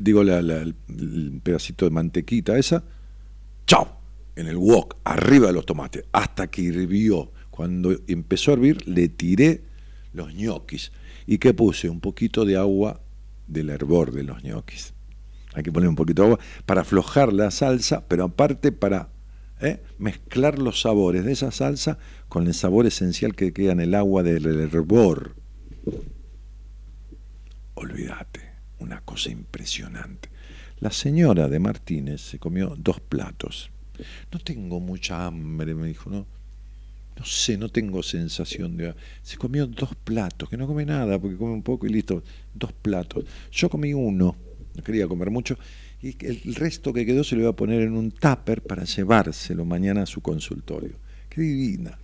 digo 0.00 0.22
el 0.22 1.40
pedacito 1.42 1.84
de 1.84 1.90
mantequita 1.90 2.56
esa, 2.56 2.82
chao, 3.66 4.00
en 4.36 4.46
el 4.46 4.56
wok, 4.56 4.96
arriba 5.04 5.48
de 5.48 5.52
los 5.52 5.66
tomates, 5.66 6.04
hasta 6.12 6.46
que 6.46 6.62
hirvió. 6.62 7.30
Cuando 7.50 7.94
empezó 8.06 8.52
a 8.52 8.54
hervir, 8.54 8.88
le 8.88 9.10
tiré 9.10 9.64
los 10.14 10.32
ñoquis. 10.32 10.92
¿Y 11.26 11.36
qué 11.36 11.52
puse? 11.52 11.90
Un 11.90 12.00
poquito 12.00 12.46
de 12.46 12.56
agua 12.56 13.02
del 13.46 13.68
hervor 13.68 14.12
de 14.12 14.22
los 14.22 14.42
ñoquis. 14.42 14.94
Hay 15.52 15.62
que 15.62 15.72
poner 15.72 15.90
un 15.90 15.94
poquito 15.94 16.22
de 16.22 16.28
agua 16.28 16.40
para 16.64 16.80
aflojar 16.80 17.34
la 17.34 17.50
salsa, 17.50 18.08
pero 18.08 18.24
aparte 18.24 18.72
para 18.72 19.10
¿eh? 19.60 19.82
mezclar 19.98 20.58
los 20.58 20.80
sabores 20.80 21.24
de 21.24 21.32
esa 21.32 21.50
salsa 21.50 21.98
con 22.28 22.46
el 22.46 22.54
sabor 22.54 22.86
esencial 22.86 23.34
que 23.34 23.52
queda 23.52 23.72
en 23.72 23.80
el 23.80 23.94
agua 23.94 24.22
del 24.22 24.46
hervor. 24.46 25.36
Olvídate, 27.74 28.40
una 28.78 29.00
cosa 29.02 29.30
impresionante. 29.30 30.30
La 30.80 30.90
señora 30.90 31.48
de 31.48 31.58
Martínez 31.58 32.20
se 32.20 32.38
comió 32.38 32.74
dos 32.76 33.00
platos. 33.00 33.70
No 34.30 34.38
tengo 34.38 34.80
mucha 34.80 35.26
hambre, 35.26 35.74
me 35.74 35.88
dijo, 35.88 36.10
¿no? 36.10 36.26
no 37.16 37.24
sé, 37.24 37.56
no 37.56 37.70
tengo 37.70 38.02
sensación 38.02 38.76
de... 38.76 38.94
Se 39.22 39.36
comió 39.36 39.66
dos 39.66 39.94
platos, 39.94 40.48
que 40.48 40.56
no 40.56 40.66
come 40.66 40.84
nada, 40.84 41.18
porque 41.18 41.36
come 41.36 41.52
un 41.52 41.62
poco 41.62 41.86
y 41.86 41.90
listo, 41.90 42.22
dos 42.54 42.72
platos. 42.72 43.24
Yo 43.50 43.70
comí 43.70 43.94
uno, 43.94 44.36
no 44.74 44.82
quería 44.82 45.08
comer 45.08 45.30
mucho, 45.30 45.58
y 46.02 46.16
el 46.24 46.54
resto 46.54 46.92
que 46.92 47.06
quedó 47.06 47.24
se 47.24 47.36
lo 47.36 47.42
iba 47.42 47.50
a 47.50 47.56
poner 47.56 47.82
en 47.82 47.96
un 47.96 48.10
tupper 48.10 48.62
para 48.62 48.84
llevárselo 48.84 49.64
mañana 49.64 50.02
a 50.02 50.06
su 50.06 50.20
consultorio. 50.20 50.92
Qué 51.28 51.40
divina. 51.40 51.98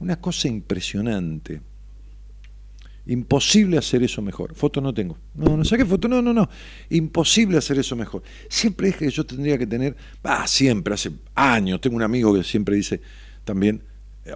Una 0.00 0.16
cosa 0.20 0.48
impresionante. 0.48 1.60
Imposible 3.06 3.76
hacer 3.76 4.02
eso 4.02 4.22
mejor. 4.22 4.54
Foto 4.54 4.80
no 4.80 4.94
tengo. 4.94 5.18
No, 5.34 5.56
no 5.56 5.64
saqué 5.64 5.84
foto. 5.84 6.08
No, 6.08 6.22
no, 6.22 6.32
no. 6.32 6.48
Imposible 6.90 7.58
hacer 7.58 7.78
eso 7.78 7.96
mejor. 7.96 8.22
Siempre 8.48 8.88
es 8.88 8.96
que 8.96 9.10
yo 9.10 9.24
tendría 9.24 9.58
que 9.58 9.66
tener, 9.66 9.96
ah, 10.22 10.46
siempre, 10.46 10.94
hace 10.94 11.10
años, 11.34 11.80
tengo 11.80 11.96
un 11.96 12.02
amigo 12.02 12.34
que 12.34 12.44
siempre 12.44 12.76
dice 12.76 13.00
también, 13.44 13.82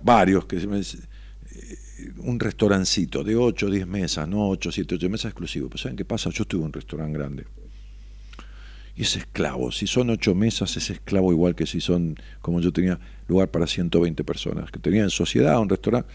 varios 0.03 0.47
que 0.47 0.57
eh, 0.57 1.79
un 2.19 2.41
restaurancito 2.41 3.23
de 3.23 3.37
8 3.37 3.67
o 3.67 3.71
10 3.71 3.87
mesas, 3.87 4.29
no 4.29 4.49
8, 4.49 4.73
7, 4.73 4.97
8 4.97 5.11
mesas 5.11 5.27
exclusivo. 5.31 5.69
Pero 5.69 5.79
¿saben 5.79 5.97
qué 5.97 6.05
pasa? 6.05 6.31
Yo 6.31 6.43
estuve 6.43 6.61
en 6.61 6.67
un 6.67 6.73
restaurante 6.73 7.17
grande. 7.17 7.45
Y 8.97 9.03
es 9.03 9.17
esclavo. 9.17 9.73
Si 9.73 9.87
son 9.87 10.11
8 10.11 10.35
mesas, 10.35 10.77
es 10.77 10.91
esclavo 10.91 11.33
igual 11.33 11.55
que 11.55 11.67
si 11.67 11.81
son, 11.81 12.17
como 12.41 12.61
yo 12.61 12.73
tenía, 12.73 12.99
lugar 13.27 13.51
para 13.51 13.67
120 13.67 14.23
personas. 14.25 14.71
Que 14.71 14.79
tenía 14.79 15.03
en 15.03 15.11
sociedad 15.11 15.61
un 15.61 15.69
restaurante. 15.69 16.13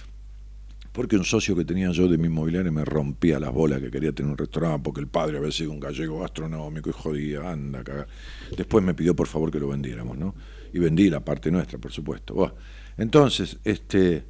Porque 0.91 1.15
un 1.17 1.25
socio 1.25 1.55
que 1.55 1.65
tenía 1.65 1.91
yo 1.91 2.07
de 2.07 2.17
mi 2.17 2.27
inmobiliario 2.27 2.71
me 2.71 2.83
rompía 2.83 3.39
las 3.39 3.53
bolas 3.53 3.79
que 3.79 3.91
quería 3.91 4.11
tener 4.11 4.31
un 4.31 4.37
restaurante 4.37 4.81
porque 4.83 5.01
el 5.01 5.07
padre 5.07 5.37
había 5.37 5.51
sido 5.51 5.71
un 5.71 5.79
gallego 5.79 6.19
gastronómico 6.19 6.89
y 6.89 6.93
jodía, 6.93 7.51
anda, 7.51 7.83
cagar. 7.83 8.07
Después 8.57 8.83
me 8.83 8.95
pidió 8.95 9.15
por 9.15 9.27
favor 9.27 9.51
que 9.51 9.59
lo 9.59 9.67
vendiéramos, 9.67 10.17
¿no? 10.17 10.33
Y 10.73 10.79
vendí 10.79 11.09
la 11.09 11.23
parte 11.23 11.51
nuestra, 11.51 11.77
por 11.77 11.91
supuesto. 11.91 12.55
entonces, 12.97 13.59
este 13.63 14.23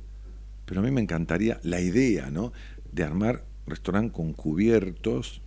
pero 0.69 0.81
a 0.81 0.83
mí 0.83 0.91
me 0.91 1.01
encantaría 1.01 1.59
la 1.63 1.81
idea, 1.81 2.29
¿no? 2.29 2.53
De 2.91 3.03
armar 3.03 3.43
restaurante 3.65 4.13
con 4.13 4.33
cubiertos 4.33 5.41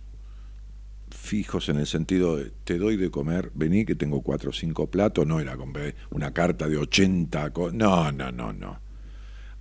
fijos 1.23 1.69
en 1.69 1.77
el 1.77 1.87
sentido 1.87 2.35
de 2.35 2.51
te 2.65 2.77
doy 2.77 2.97
de 2.97 3.09
comer, 3.09 3.49
vení 3.55 3.85
que 3.85 3.95
tengo 3.95 4.21
cuatro 4.21 4.49
o 4.49 4.53
cinco 4.53 4.87
platos, 4.87 5.25
no 5.25 5.39
era 5.39 5.55
con 5.55 5.73
una 6.11 6.33
carta 6.33 6.67
de 6.67 6.77
80, 6.77 7.53
no, 7.71 8.11
no, 8.11 8.31
no, 8.31 8.51
no. 8.51 8.79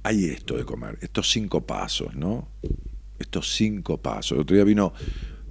Hay 0.02 0.24
esto 0.24 0.56
de 0.56 0.64
comer, 0.64 0.98
estos 1.00 1.30
cinco 1.30 1.64
pasos, 1.64 2.16
¿no? 2.16 2.48
Estos 3.16 3.54
cinco 3.54 3.98
pasos. 3.98 4.32
El 4.32 4.40
otro 4.40 4.56
día 4.56 4.64
vino 4.64 4.92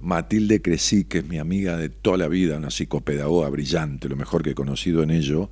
Matilde 0.02 0.60
Crecí, 0.60 1.04
que 1.04 1.18
es 1.18 1.24
mi 1.26 1.38
amiga 1.38 1.78
de 1.78 1.88
toda 1.88 2.18
la 2.18 2.28
vida, 2.28 2.58
una 2.58 2.70
psicopedagoga 2.70 3.48
brillante, 3.48 4.10
lo 4.10 4.16
mejor 4.16 4.42
que 4.42 4.50
he 4.50 4.54
conocido 4.54 5.02
en 5.02 5.12
ello, 5.12 5.50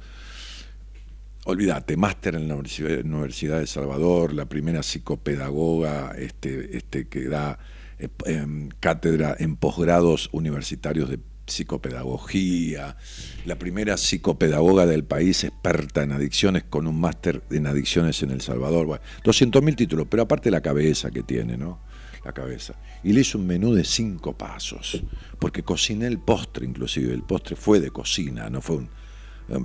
olvídate, 1.44 1.96
máster 1.96 2.34
en 2.34 2.48
la 2.48 2.56
Universidad, 2.56 3.60
de 3.60 3.66
Salvador, 3.66 4.34
la 4.34 4.44
primera 4.44 4.82
psicopedagoga 4.82 6.12
este, 6.18 6.76
este, 6.76 7.08
que 7.08 7.28
da 7.28 7.58
eh, 8.00 8.08
em, 8.26 8.68
cátedra 8.80 9.36
en 9.38 9.56
posgrados 9.56 10.30
universitarios 10.32 11.10
de 11.10 11.18
psicopedagogía, 11.46 12.96
la 13.44 13.58
primera 13.58 13.96
psicopedagoga 13.96 14.86
del 14.86 15.04
país 15.04 15.44
experta 15.44 16.02
en 16.02 16.12
adicciones 16.12 16.64
con 16.64 16.86
un 16.86 17.00
máster 17.00 17.42
en 17.50 17.66
adicciones 17.66 18.22
en 18.22 18.30
El 18.30 18.40
Salvador. 18.40 18.86
Bueno, 18.86 19.04
200.000 19.24 19.76
títulos, 19.76 20.06
pero 20.08 20.22
aparte 20.22 20.50
la 20.50 20.60
cabeza 20.60 21.10
que 21.10 21.22
tiene, 21.22 21.56
¿no? 21.56 21.80
La 22.24 22.32
cabeza. 22.32 22.74
Y 23.02 23.12
le 23.12 23.22
hizo 23.22 23.38
un 23.38 23.46
menú 23.46 23.74
de 23.74 23.84
cinco 23.84 24.36
pasos, 24.36 25.02
porque 25.38 25.62
cociné 25.62 26.06
el 26.06 26.18
postre 26.18 26.66
inclusive, 26.66 27.12
el 27.12 27.22
postre 27.22 27.56
fue 27.56 27.80
de 27.80 27.90
cocina, 27.90 28.48
no 28.48 28.60
fue 28.60 28.76
un 28.76 28.88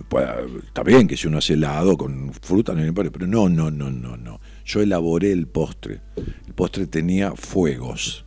pues, 0.10 0.28
está 0.66 0.84
bien 0.84 1.08
que 1.08 1.16
si 1.16 1.28
uno 1.28 1.38
hace 1.38 1.54
helado 1.54 1.98
con 1.98 2.34
fruta, 2.34 2.74
no 2.74 2.94
pero 2.94 3.28
no, 3.28 3.50
no, 3.50 3.70
no, 3.70 3.92
no, 3.92 4.18
no. 4.18 4.40
Yo 4.66 4.82
elaboré 4.82 5.32
el 5.32 5.48
postre. 5.48 6.02
El 6.48 6.54
postre 6.54 6.88
tenía 6.88 7.34
fuegos, 7.36 8.25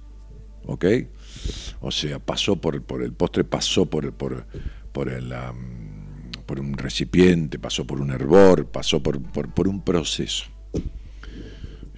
¿ok? 0.68 0.84
O 1.80 1.90
sea, 1.90 2.18
pasó 2.18 2.56
por, 2.56 2.80
por 2.82 3.02
el 3.02 3.12
postre, 3.12 3.42
pasó 3.42 3.86
por, 3.86 4.12
por, 4.12 4.46
por, 4.92 5.08
el, 5.08 5.34
por 6.46 6.60
un 6.60 6.74
recipiente, 6.74 7.58
pasó 7.58 7.86
por 7.86 8.00
un 8.00 8.10
hervor, 8.10 8.66
pasó 8.66 9.02
por, 9.02 9.20
por, 9.20 9.66
un 9.66 9.82
proceso. 9.82 10.44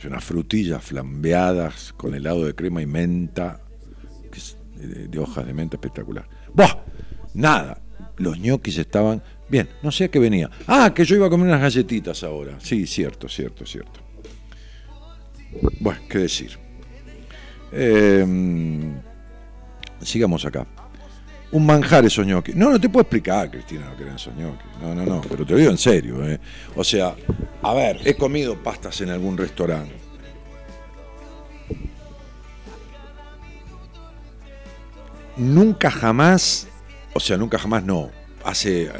Unas 0.05 0.25
frutillas 0.25 0.83
flambeadas 0.83 1.93
con 1.93 2.14
helado 2.14 2.47
de 2.47 2.55
crema 2.55 2.81
y 2.81 2.87
menta, 2.87 3.61
de, 4.77 5.18
hojas 5.18 5.47
de 5.47 5.53
menta 5.53 5.77
espectacular. 5.77 6.27
¡Buah! 6.55 6.85
Nada, 7.35 7.83
los 8.16 8.39
ñoquis 8.39 8.79
estaban 8.79 9.23
Bien, 9.49 9.68
no 9.83 9.91
sé 9.91 10.05
a 10.05 10.09
qué 10.09 10.21
venía. 10.21 10.49
Ah, 10.68 10.93
que 10.95 11.05
yo 11.05 11.16
iba 11.16 11.27
a 11.27 11.31
comer 11.31 11.49
unas 11.49 11.61
galletitas 11.61 12.23
ahora. 12.23 12.57
Sí, 12.61 12.87
cierto, 12.87 13.29
cierto, 13.29 13.66
cierto. 13.66 14.01
Bueno, 15.81 16.01
qué 16.09 16.18
decir. 16.18 16.70
Em, 17.73 18.95
sigamos 20.03 20.45
acá. 20.45 20.66
Un 21.53 21.66
manjar 21.66 22.05
esos 22.05 22.27
ñoquis. 22.27 22.55
No, 22.55 22.71
no 22.71 22.81
te 22.81 22.89
puedo 22.89 23.03
explicar, 23.03 23.51
Cristina, 23.51 23.91
lo 23.91 23.97
que 23.97 24.03
eran 24.05 24.16
esos 24.16 24.35
ñoquis. 24.37 24.66
No, 24.81 24.95
no, 24.95 25.05
no, 25.05 25.21
pero 25.21 25.45
te 25.45 25.53
lo 25.53 25.59
digo 25.59 25.71
en 25.71 25.79
serio. 25.79 26.25
¿eh? 26.25 26.39
O 26.77 26.85
sea, 26.85 27.14
a 27.62 27.75
ver, 27.75 28.01
he 28.05 28.14
comido 28.14 28.57
pastas 28.57 29.01
en 29.01 29.11
algún 29.11 29.37
restaurante. 29.37 29.95
Nunca 35.37 35.91
jamás, 35.91 36.68
o 37.14 37.21
sea, 37.21 37.37
nunca 37.37 37.59
jamás 37.59 37.83
no, 37.83 38.11
hace 38.45 38.91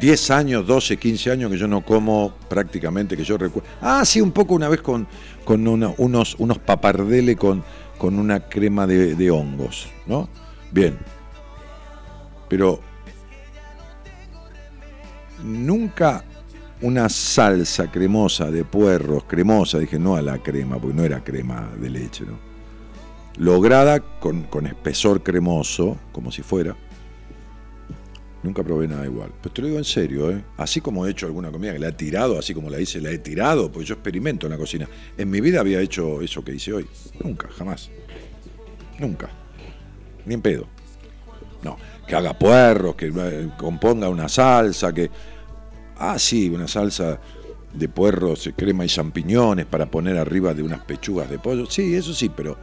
10 0.00 0.30
eh, 0.30 0.32
años, 0.32 0.66
12, 0.66 0.96
15 0.96 1.30
años 1.30 1.50
que 1.50 1.58
yo 1.58 1.68
no 1.68 1.84
como 1.84 2.34
prácticamente, 2.48 3.16
que 3.16 3.24
yo 3.24 3.38
recuerdo. 3.38 3.68
Ah, 3.80 4.04
sí, 4.04 4.20
un 4.20 4.32
poco 4.32 4.54
una 4.54 4.68
vez 4.68 4.80
con, 4.80 5.06
con 5.44 5.66
unos, 5.66 6.36
unos 6.38 6.58
papardeles 6.58 7.36
con, 7.36 7.64
con 7.98 8.18
una 8.18 8.40
crema 8.40 8.86
de, 8.86 9.30
hongos, 9.30 9.88
¿no? 10.06 10.28
Bien. 10.70 10.98
Pero 12.48 12.80
nunca 15.44 16.24
una 16.80 17.08
salsa 17.08 17.90
cremosa 17.90 18.50
de 18.50 18.64
puerros, 18.64 19.24
cremosa, 19.24 19.78
dije 19.78 19.98
no 19.98 20.16
a 20.16 20.22
la 20.22 20.38
crema, 20.38 20.78
porque 20.78 20.96
no 20.96 21.04
era 21.04 21.22
crema 21.22 21.70
de 21.78 21.90
leche, 21.90 22.24
¿no? 22.24 22.38
Lograda 23.36 24.00
con, 24.00 24.44
con 24.44 24.66
espesor 24.66 25.22
cremoso, 25.22 25.96
como 26.12 26.32
si 26.32 26.42
fuera 26.42 26.76
Nunca 28.42 28.62
probé 28.62 28.86
nada 28.86 29.04
igual. 29.04 29.32
Pero 29.42 29.52
te 29.52 29.62
lo 29.62 29.68
digo 29.68 29.78
en 29.78 29.84
serio, 29.84 30.30
¿eh? 30.30 30.44
Así 30.56 30.80
como 30.80 31.06
he 31.06 31.10
hecho 31.10 31.26
alguna 31.26 31.50
comida 31.50 31.72
que 31.72 31.78
la 31.78 31.88
he 31.88 31.92
tirado, 31.92 32.38
así 32.38 32.54
como 32.54 32.70
la 32.70 32.78
hice, 32.78 33.00
la 33.00 33.10
he 33.10 33.18
tirado, 33.18 33.70
pues 33.70 33.88
yo 33.88 33.94
experimento 33.94 34.46
en 34.46 34.52
la 34.52 34.58
cocina. 34.58 34.88
En 35.16 35.28
mi 35.28 35.40
vida 35.40 35.60
había 35.60 35.80
hecho 35.80 36.22
eso 36.22 36.44
que 36.44 36.54
hice 36.54 36.72
hoy. 36.72 36.86
Nunca, 37.22 37.48
jamás. 37.48 37.90
Nunca. 38.98 39.28
Ni 40.24 40.34
en 40.34 40.42
pedo. 40.42 40.68
No. 41.62 41.76
Que 42.06 42.14
haga 42.14 42.38
puerros, 42.38 42.94
que 42.94 43.12
eh, 43.14 43.50
componga 43.56 44.08
una 44.08 44.28
salsa, 44.28 44.92
que. 44.92 45.10
Ah, 45.96 46.18
sí, 46.18 46.48
una 46.48 46.68
salsa 46.68 47.18
de 47.72 47.88
puerros, 47.88 48.48
crema 48.56 48.84
y 48.84 48.88
champiñones 48.88 49.66
para 49.66 49.90
poner 49.90 50.16
arriba 50.16 50.54
de 50.54 50.62
unas 50.62 50.80
pechugas 50.84 51.28
de 51.28 51.40
pollo. 51.40 51.66
Sí, 51.66 51.94
eso 51.94 52.14
sí, 52.14 52.28
pero 52.28 52.56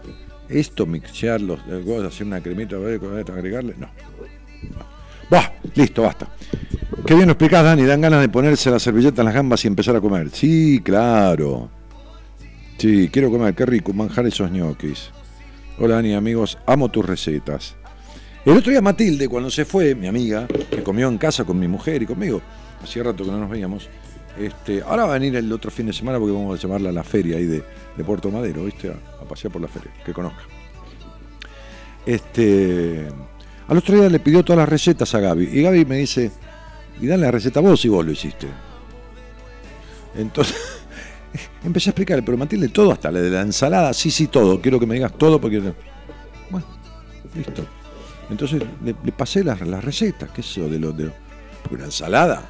esto, 0.47 0.85
mixearlos, 0.85 1.59
eh, 1.67 2.05
hacer 2.07 2.27
una 2.27 2.41
cremita, 2.41 2.77
agregarle, 2.77 3.75
no. 3.77 3.87
no. 4.69 4.94
Bah, 5.29 5.53
listo, 5.73 6.03
basta. 6.03 6.27
Qué 7.05 7.13
bien 7.13 7.27
lo 7.27 7.33
explicás, 7.33 7.63
Dani. 7.63 7.83
Dan 7.83 8.01
ganas 8.01 8.21
de 8.21 8.29
ponerse 8.29 8.69
la 8.71 8.79
servilleta 8.79 9.21
en 9.21 9.25
las 9.25 9.35
gambas 9.35 9.63
y 9.65 9.67
empezar 9.67 9.95
a 9.95 10.01
comer. 10.01 10.29
Sí, 10.31 10.81
claro. 10.83 11.69
Sí, 12.77 13.09
quiero 13.11 13.31
comer. 13.31 13.53
Qué 13.53 13.65
rico, 13.65 13.93
manjar 13.93 14.25
esos 14.25 14.51
ñoquis. 14.51 15.11
Hola, 15.79 15.95
Dani, 15.95 16.13
amigos. 16.13 16.57
Amo 16.65 16.89
tus 16.89 17.05
recetas. 17.05 17.75
El 18.45 18.57
otro 18.57 18.71
día 18.71 18.81
Matilde, 18.81 19.27
cuando 19.27 19.49
se 19.49 19.65
fue, 19.65 19.95
mi 19.95 20.07
amiga, 20.07 20.47
que 20.69 20.83
comió 20.83 21.07
en 21.07 21.17
casa 21.17 21.43
con 21.45 21.57
mi 21.57 21.67
mujer 21.67 22.03
y 22.03 22.05
conmigo, 22.05 22.41
hacía 22.83 23.01
rato 23.01 23.23
que 23.23 23.31
no 23.31 23.39
nos 23.39 23.49
veíamos, 23.49 23.89
este, 24.39 24.83
ahora 24.83 25.05
va 25.05 25.15
a 25.15 25.17
venir 25.17 25.35
el 25.35 25.51
otro 25.51 25.71
fin 25.71 25.87
de 25.87 25.93
semana 25.93 26.19
porque 26.19 26.33
vamos 26.33 26.59
a 26.59 26.61
llamarla 26.61 26.89
a 26.89 26.93
la 26.93 27.03
feria 27.03 27.37
ahí 27.37 27.45
de, 27.45 27.63
Puerto 28.05 28.29
Madero, 28.29 28.65
¿viste? 28.65 28.89
A, 28.89 29.25
pasear 29.27 29.51
por 29.51 29.63
la 29.63 29.67
feria, 29.67 29.91
que 30.05 30.13
conozca. 30.13 30.43
Este, 32.05 33.07
al 33.67 33.77
otro 33.77 33.95
día 33.95 34.09
le 34.09 34.19
pidió 34.19 34.43
todas 34.43 34.59
las 34.59 34.69
recetas 34.69 35.13
a 35.15 35.19
Gaby. 35.19 35.49
Y 35.51 35.61
Gaby 35.61 35.85
me 35.85 35.97
dice, 35.97 36.31
y 37.01 37.07
dale 37.07 37.25
la 37.25 37.31
receta 37.31 37.59
a 37.59 37.63
vos 37.63 37.81
si 37.81 37.89
vos 37.89 38.05
lo 38.05 38.11
hiciste. 38.11 38.47
Entonces, 40.15 40.55
empecé 41.63 41.89
a 41.89 41.91
explicarle, 41.91 42.23
pero 42.23 42.37
Matilde, 42.37 42.69
todo, 42.69 42.91
hasta 42.91 43.11
la 43.11 43.21
de 43.21 43.29
la 43.29 43.41
ensalada, 43.41 43.93
sí, 43.93 44.11
sí, 44.11 44.27
todo. 44.27 44.61
Quiero 44.61 44.79
que 44.79 44.85
me 44.85 44.95
digas 44.95 45.13
todo 45.17 45.39
porque... 45.41 45.59
Bueno, 46.49 46.65
listo. 47.33 47.65
Entonces 48.29 48.63
le, 48.83 48.93
pasé 49.11 49.43
las, 49.43 49.59
recetas, 49.59 50.29
qué 50.31 50.41
es 50.41 50.49
eso 50.49 50.69
de 50.69 50.79
los... 50.79 50.95
De, 50.95 51.11
porque 51.61 51.75
una 51.75 51.85
ensalada, 51.85 52.43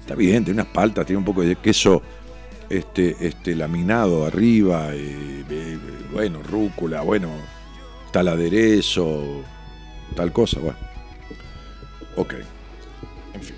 está 0.00 0.14
bien, 0.14 0.44
tiene 0.44 0.60
unas 0.60 0.72
paltas, 0.72 1.06
tiene 1.06 1.18
un 1.18 1.24
poco 1.24 1.42
de 1.42 1.56
queso 1.56 2.02
este, 2.68 3.16
este 3.20 3.56
laminado 3.56 4.26
arriba, 4.26 4.94
y, 4.94 5.44
bueno, 6.12 6.42
rúcula, 6.42 7.00
bueno, 7.00 7.30
tal 8.12 8.28
aderezo, 8.28 9.42
tal 10.14 10.32
cosa, 10.32 10.60
bueno. 10.60 10.78
Ok. 12.16 12.34
En 13.34 13.42
fin. 13.42 13.56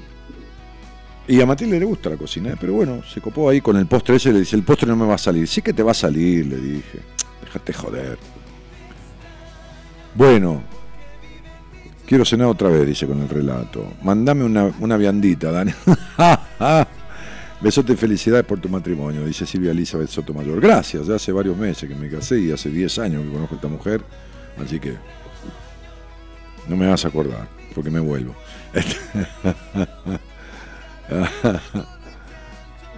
Y 1.28 1.40
a 1.40 1.46
Matilde 1.46 1.78
le 1.78 1.84
gusta 1.84 2.10
la 2.10 2.16
cocina, 2.16 2.50
¿eh? 2.50 2.56
pero 2.60 2.74
bueno, 2.74 3.02
se 3.04 3.20
copó 3.20 3.48
ahí 3.48 3.60
con 3.60 3.76
el 3.76 3.86
postre 3.86 4.16
ese, 4.16 4.32
le 4.32 4.40
dice, 4.40 4.56
el 4.56 4.62
postre 4.62 4.88
no 4.88 4.96
me 4.96 5.06
va 5.06 5.14
a 5.14 5.18
salir. 5.18 5.48
Sí 5.48 5.62
que 5.62 5.72
te 5.72 5.82
va 5.82 5.92
a 5.92 5.94
salir, 5.94 6.46
le 6.46 6.56
dije. 6.56 6.98
Déjate 7.42 7.72
joder. 7.72 8.18
Bueno, 10.14 10.62
quiero 12.06 12.24
cenar 12.24 12.48
otra 12.48 12.68
vez, 12.68 12.86
dice 12.86 13.06
con 13.06 13.20
el 13.20 13.28
relato. 13.28 13.94
Mandame 14.02 14.44
una, 14.44 14.72
una 14.80 14.96
viandita, 14.96 15.52
Dani. 15.52 15.72
Besote 17.60 17.92
y 17.92 17.96
felicidades 17.96 18.46
por 18.46 18.58
tu 18.58 18.70
matrimonio, 18.70 19.24
dice 19.24 19.44
Silvia 19.44 19.72
Elizabeth 19.72 20.08
Sotomayor. 20.08 20.60
Gracias, 20.60 21.06
ya 21.06 21.16
hace 21.16 21.30
varios 21.30 21.56
meses 21.56 21.88
que 21.88 21.94
me 21.94 22.08
casé 22.08 22.40
y 22.40 22.50
hace 22.50 22.70
10 22.70 22.98
años 23.00 23.22
que 23.22 23.30
conozco 23.30 23.54
a 23.54 23.56
esta 23.56 23.68
mujer, 23.68 24.02
así 24.58 24.80
que 24.80 24.94
no 26.70 26.76
me 26.76 26.86
vas 26.86 27.04
a 27.04 27.08
acordar, 27.08 27.48
porque 27.74 27.90
me 27.90 28.00
vuelvo. 28.00 28.34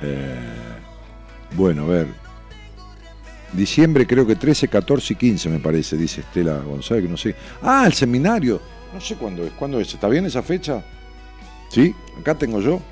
Eh, 0.05 0.35
bueno, 1.55 1.85
a 1.85 1.87
ver. 1.87 2.09
Diciembre 3.53 4.05
creo 4.05 4.27
que 4.27 4.35
13, 4.35 4.67
14 4.67 5.13
y 5.13 5.17
15 5.17 5.49
me 5.49 5.61
parece, 5.61 5.97
dice 5.97 6.23
Estela 6.23 6.59
González, 6.59 7.05
que 7.05 7.09
no 7.09 7.17
sé. 7.17 7.37
Ah, 7.63 7.85
el 7.87 7.93
seminario. 7.93 8.61
No 8.93 9.01
sé 9.01 9.15
cuándo 9.15 9.45
es. 9.45 9.53
¿Cuándo 9.53 9.79
es? 9.79 9.95
¿Está 9.95 10.09
bien 10.09 10.27
esa 10.27 10.43
fecha? 10.43 10.83
¿Sí? 11.71 11.95
Acá 12.21 12.35
tengo 12.35 12.61
yo. 12.61 12.83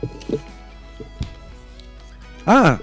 Ah, 2.46 2.78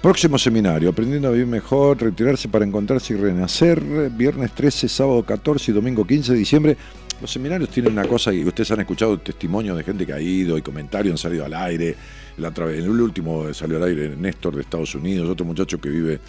próximo 0.00 0.38
seminario, 0.38 0.88
aprendiendo 0.88 1.28
a 1.28 1.32
vivir 1.32 1.46
mejor, 1.46 2.00
retirarse 2.00 2.48
para 2.48 2.64
encontrarse 2.64 3.12
y 3.12 3.16
renacer, 3.16 3.80
viernes 4.10 4.52
13, 4.52 4.88
sábado 4.88 5.22
14 5.22 5.72
y 5.72 5.74
domingo 5.74 6.06
15 6.06 6.32
de 6.32 6.38
diciembre. 6.38 6.76
Los 7.20 7.32
seminarios 7.32 7.68
tienen 7.70 7.92
una 7.92 8.06
cosa 8.06 8.32
y 8.32 8.44
ustedes 8.44 8.70
han 8.70 8.80
escuchado 8.80 9.18
testimonios 9.18 9.76
de 9.76 9.82
gente 9.82 10.06
que 10.06 10.12
ha 10.12 10.20
ido 10.20 10.56
y 10.56 10.62
comentarios 10.62 11.12
han 11.12 11.18
salido 11.18 11.44
al 11.44 11.54
aire. 11.54 11.96
En 12.36 12.44
el 12.68 12.88
último 12.88 13.52
salió 13.52 13.78
al 13.78 13.84
aire 13.84 14.14
Néstor 14.16 14.54
de 14.54 14.62
Estados 14.62 14.94
Unidos, 14.94 15.28
otro 15.28 15.44
muchacho 15.44 15.80
que 15.80 15.88
vive 15.88 16.20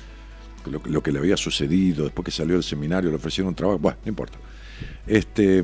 lo, 0.65 1.03
que 1.03 1.11
le 1.11 1.19
había 1.19 1.37
sucedido, 1.37 2.05
después 2.05 2.25
que 2.25 2.31
salió 2.31 2.55
del 2.55 2.63
seminario, 2.63 3.09
le 3.11 3.17
ofrecieron 3.17 3.49
un 3.49 3.55
trabajo, 3.55 3.79
bueno, 3.79 3.97
no 4.03 4.09
importa. 4.09 4.37
Este, 5.05 5.63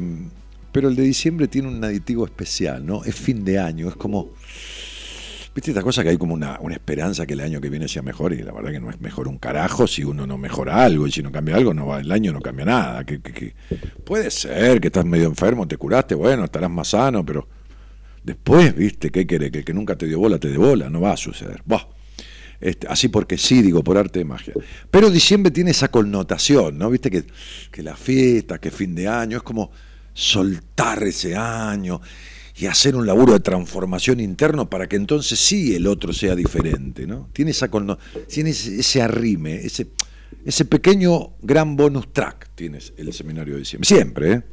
pero 0.72 0.90
el 0.90 0.96
de 0.96 1.04
diciembre 1.04 1.48
tiene 1.48 1.70
un 1.70 1.84
aditivo 1.84 2.26
especial, 2.26 2.86
¿no? 2.86 3.04
Es 3.04 3.16
fin 3.16 3.44
de 3.44 3.60
año, 3.60 3.90
es 3.90 3.96
como... 3.96 4.32
¿Viste 5.56 5.72
esta 5.72 5.84
cosa 5.84 6.04
que 6.04 6.10
hay 6.10 6.18
como 6.18 6.34
una, 6.34 6.60
esperanza 6.70 7.26
que 7.26 7.32
el 7.32 7.40
año 7.40 7.62
que 7.62 7.70
viene 7.70 7.88
sea 7.88 8.02
mejor? 8.02 8.34
Y 8.34 8.40
la 8.40 8.52
verdad 8.52 8.72
que 8.72 8.82
no 8.82 8.90
es 8.90 9.00
mejor 9.00 9.30
un 9.30 9.38
carajo 9.38 9.88
si 9.88 10.04
uno 10.04 10.28
no 10.28 10.38
mejora 10.38 10.84
algo 10.84 11.08
y 11.08 11.14
si 11.14 11.24
no 11.24 11.32
cambia 11.32 11.56
algo, 11.56 11.74
no 11.74 11.88
va, 11.88 12.02
el 12.02 12.12
año 12.12 12.34
no 12.34 12.42
cambia 12.42 12.66
nada. 12.66 13.06
Que, 13.06 13.56
puede 14.04 14.32
ser 14.32 14.82
que 14.82 14.88
estás 14.88 15.06
medio 15.06 15.28
enfermo, 15.28 15.66
te 15.66 15.78
curaste, 15.78 16.14
bueno, 16.14 16.44
estarás 16.44 16.70
más 16.70 16.90
sano, 16.90 17.26
pero 17.26 17.48
después, 18.22 18.76
¿viste? 18.76 19.10
¿Qué 19.10 19.26
quiere? 19.26 19.50
Que 19.50 19.60
el 19.60 19.64
que 19.64 19.74
nunca 19.74 19.96
te 19.96 20.08
dio 20.08 20.20
bola 20.20 20.38
te 20.40 20.50
dé 20.50 20.58
bola, 20.58 20.90
no 20.90 21.00
va 21.00 21.14
a 21.14 21.18
suceder. 21.18 21.64
Este, 22.60 22.88
así 22.90 23.08
porque 23.08 23.38
sí, 23.38 23.62
digo, 23.62 23.82
por 23.82 23.98
arte 23.98 24.20
de 24.20 24.26
magia. 24.26 24.54
Pero 24.92 25.10
diciembre 25.10 25.52
tiene 25.52 25.72
esa 25.72 25.88
connotación, 25.88 26.78
¿no? 26.78 26.90
Viste 26.90 27.10
que, 27.10 27.24
que 27.72 27.82
la 27.82 27.96
fiesta, 27.96 28.60
que 28.60 28.72
fin 28.72 28.94
de 28.94 29.08
año, 29.08 29.38
es 29.38 29.44
como 29.44 29.72
soltar 30.14 31.02
ese 31.04 31.38
año 31.38 32.02
y 32.58 32.68
hacer 32.68 32.96
un 32.96 33.06
laburo 33.06 33.34
de 33.34 33.42
transformación 33.42 34.22
interno 34.22 34.70
para 34.70 34.88
que 34.88 34.96
entonces 34.96 35.38
sí 35.40 35.76
el 35.76 35.88
otro 35.88 36.14
sea 36.14 36.36
diferente, 36.36 37.06
¿no? 37.06 37.30
Tiene, 37.34 37.52
esa 37.52 37.70
tiene 38.28 38.52
ese, 38.52 39.02
arrime, 39.02 39.56
ese, 39.56 39.88
ese 40.46 40.64
pequeño 40.64 41.32
gran 41.42 41.76
bonus 41.76 42.14
track 42.14 42.50
tienes 42.56 42.94
el 42.98 43.12
seminario 43.12 43.56
de 43.56 43.60
diciembre. 43.60 43.88
Siempre, 43.88 44.32
¿eh? 44.32 44.44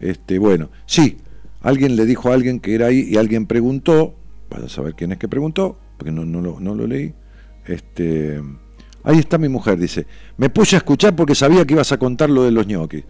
Este, 0.00 0.38
bueno, 0.38 0.70
sí, 0.84 1.16
alguien 1.62 1.96
le 1.96 2.04
dijo 2.04 2.30
a 2.30 2.34
alguien 2.34 2.60
que 2.60 2.74
era 2.74 2.88
ahí 2.88 3.08
y 3.10 3.16
alguien 3.16 3.46
preguntó, 3.46 4.14
para 4.50 4.68
saber 4.68 4.94
quién 4.94 5.12
es 5.12 5.18
que 5.18 5.28
preguntó, 5.28 5.78
porque 5.96 6.12
no, 6.12 6.26
no, 6.26 6.42
lo, 6.42 6.60
no 6.60 6.74
lo 6.74 6.86
leí, 6.86 7.14
este, 7.66 8.42
ahí 9.02 9.18
está 9.18 9.38
mi 9.38 9.48
mujer, 9.48 9.78
dice, 9.78 10.06
me 10.36 10.50
puse 10.50 10.76
a 10.76 10.78
escuchar 10.78 11.16
porque 11.16 11.34
sabía 11.34 11.64
que 11.64 11.72
ibas 11.72 11.90
a 11.92 11.98
contar 11.98 12.28
lo 12.28 12.42
de 12.42 12.50
los 12.50 12.66
ñoquis. 12.66 13.04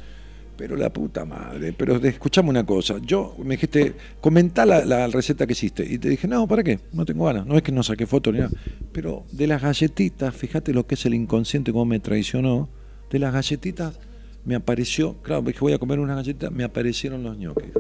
Pero 0.57 0.77
la 0.77 0.93
puta 0.93 1.25
madre, 1.25 1.73
pero 1.73 1.97
escuchame 1.97 2.49
una 2.49 2.65
cosa, 2.65 2.99
yo 3.05 3.35
me 3.43 3.57
dijiste, 3.57 3.95
comentá 4.21 4.65
la, 4.65 5.09
receta 5.09 5.47
que 5.47 5.53
hiciste, 5.53 5.85
y 5.85 5.99
te 5.99 6.09
dije, 6.09 6.29
no, 6.29 6.47
¿para 6.47 6.63
qué? 6.63 6.79
No 6.93 7.05
tengo 7.05 7.25
ganas, 7.25 7.45
no 7.45 7.57
es 7.57 7.63
que 7.63 7.73
no 7.73 7.83
saqué 7.83 8.07
fotos 8.07 8.33
ni 8.33 8.39
nada, 8.39 8.53
pero 8.93 9.25
de 9.33 9.49
las 9.49 9.61
galletitas, 9.61 10.33
fíjate 10.35 10.73
lo 10.73 10.87
que 10.87 10.95
es 10.95 11.07
el 11.07 11.15
inconsciente, 11.15 11.73
cómo 11.73 11.87
me 11.87 11.99
traicionó, 11.99 12.69
de 13.11 13.19
las 13.19 13.33
galletitas 13.33 13.99
me 14.45 14.55
apareció, 14.55 15.15
claro, 15.23 15.43
dije 15.43 15.59
voy 15.61 15.73
a 15.73 15.79
comer 15.79 15.99
una 15.99 16.15
galleta, 16.15 16.51
me 16.51 16.65
aparecieron 16.65 17.23
los 17.25 17.37
ñoquis. 17.37 17.71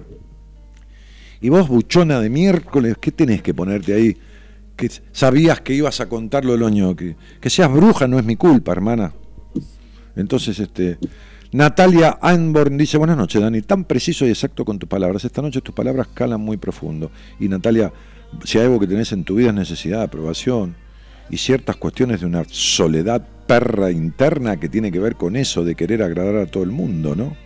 Y 1.41 1.51
vos, 1.51 1.69
buchona 1.69 2.21
de 2.21 2.31
miércoles, 2.31 2.97
¿qué 3.01 3.13
tenés 3.13 3.43
que 3.43 3.53
ponerte 3.53 3.93
ahí? 3.93 4.17
Que 4.77 4.91
sabías 5.13 5.61
que 5.61 5.75
ibas 5.75 6.01
a 6.01 6.09
contar 6.09 6.45
lo 6.45 6.53
de 6.53 6.59
los 6.59 6.73
ñoquis. 6.73 7.17
Que 7.41 7.51
seas 7.51 7.71
bruja 7.71 8.09
no 8.09 8.19
es 8.19 8.25
mi 8.25 8.37
culpa, 8.37 8.73
hermana. 8.73 9.13
Entonces, 10.17 10.59
este, 10.59 10.99
Natalia 11.55 12.19
Anborn 12.21 12.77
dice, 12.77 12.99
buenas 12.99 13.17
noches, 13.17 13.41
Dani, 13.41 13.63
tan 13.63 13.85
preciso 13.85 14.27
y 14.27 14.31
exacto 14.31 14.65
con 14.65 14.81
tus 14.81 14.89
palabras. 14.89 15.25
Esta 15.25 15.41
noche 15.41 15.61
tus 15.61 15.73
palabras 15.73 16.09
calan 16.13 16.41
muy 16.41 16.57
profundo. 16.57 17.13
Y 17.39 17.49
Natalia, 17.49 17.93
si 18.43 18.59
hay 18.59 18.65
algo 18.65 18.81
que 18.81 18.89
tenés 18.89 19.13
en 19.13 19.23
tu 19.23 19.37
vida 19.37 19.51
es 19.51 19.55
necesidad 19.55 19.99
de 19.99 20.05
aprobación 20.07 20.75
y 21.31 21.37
ciertas 21.37 21.77
cuestiones 21.77 22.23
de 22.23 22.27
una 22.27 22.43
soledad 22.49 23.25
perra 23.47 23.93
interna 23.93 24.59
que 24.59 24.69
tiene 24.69 24.91
que 24.91 24.99
ver 24.99 25.15
con 25.15 25.37
eso 25.37 25.63
de 25.63 25.77
querer 25.77 26.03
agradar 26.03 26.39
a 26.39 26.47
todo 26.47 26.65
el 26.65 26.73
mundo, 26.73 27.15
¿no? 27.15 27.37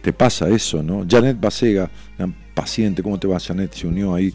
Te 0.00 0.14
pasa 0.14 0.48
eso, 0.48 0.82
¿no? 0.82 1.04
Janet 1.06 1.38
Basega, 1.38 1.90
paciente, 2.54 3.02
¿cómo 3.02 3.20
te 3.20 3.28
va 3.28 3.38
Janet? 3.38 3.74
Se 3.74 3.88
unió 3.88 4.14
ahí. 4.14 4.32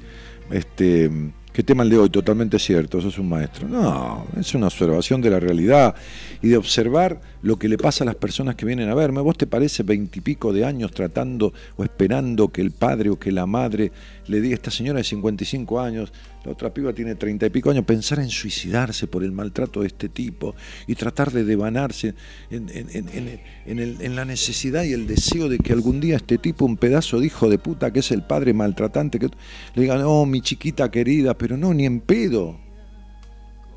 Este, 0.52 1.10
¿Qué 1.56 1.64
tema 1.64 1.84
el 1.84 1.90
de 1.90 1.98
hoy? 1.98 2.10
Totalmente 2.10 2.60
cierto, 2.60 3.00
eso 3.00 3.08
es 3.08 3.18
un 3.18 3.30
maestro. 3.30 3.66
No, 3.66 4.28
es 4.38 4.54
una 4.56 4.68
observación 4.68 5.22
de 5.22 5.30
la 5.30 5.40
realidad 5.40 5.96
y 6.42 6.50
de 6.50 6.58
observar 6.58 7.22
lo 7.44 7.56
que 7.56 7.70
le 7.70 7.78
pasa 7.78 8.04
a 8.04 8.08
las 8.08 8.16
personas 8.16 8.56
que 8.56 8.66
vienen 8.66 8.90
a 8.90 8.94
verme. 8.94 9.22
¿Vos 9.22 9.38
te 9.38 9.48
parece 9.48 9.84
veintipico 9.84 10.52
de 10.52 10.66
años 10.66 10.92
tratando 10.92 11.54
o 11.78 11.86
esperando 11.86 12.50
que 12.50 12.60
el 12.60 12.72
padre 12.72 13.10
o 13.10 13.18
que 13.18 13.32
la 13.32 13.46
madre 13.46 13.94
le 14.28 14.42
diga, 14.42 14.54
esta 14.54 14.70
señora 14.70 14.98
de 14.98 15.06
55 15.06 15.80
años, 15.80 16.12
la 16.46 16.52
otra 16.52 16.72
piba 16.72 16.94
tiene 16.94 17.16
treinta 17.16 17.48
y 17.48 17.50
pico 17.50 17.72
años, 17.72 17.86
pensar 17.86 18.20
en 18.20 18.30
suicidarse 18.30 19.08
por 19.08 19.24
el 19.24 19.32
maltrato 19.32 19.82
de 19.82 19.88
este 19.88 20.10
tipo 20.10 20.56
y 20.86 20.94
tratar 20.94 21.32
de 21.32 21.44
devanarse 21.44 22.14
en, 22.52 24.16
la 24.16 24.26
necesidad 24.26 24.84
y 24.84 24.94
el 24.94 25.08
deseo 25.08 25.50
de 25.50 25.58
que 25.58 25.74
algún 25.74 26.00
día 26.00 26.18
este 26.18 26.38
tipo, 26.38 26.66
un 26.66 26.78
pedazo 26.78 27.20
de 27.20 27.26
hijo 27.26 27.50
de 27.50 27.58
puta 27.58 27.92
que 27.92 28.00
es 28.00 28.12
el 28.12 28.22
padre 28.22 28.54
maltratante, 28.54 29.18
que 29.18 29.30
le 29.74 29.82
diga, 29.82 29.98
no, 29.98 30.26
mi 30.28 30.42
chiquita 30.42 30.92
querida, 30.92 31.36
pero 31.36 31.58
no, 31.58 31.74
ni 31.74 31.86
en 31.86 32.00
pedo, 32.00 32.60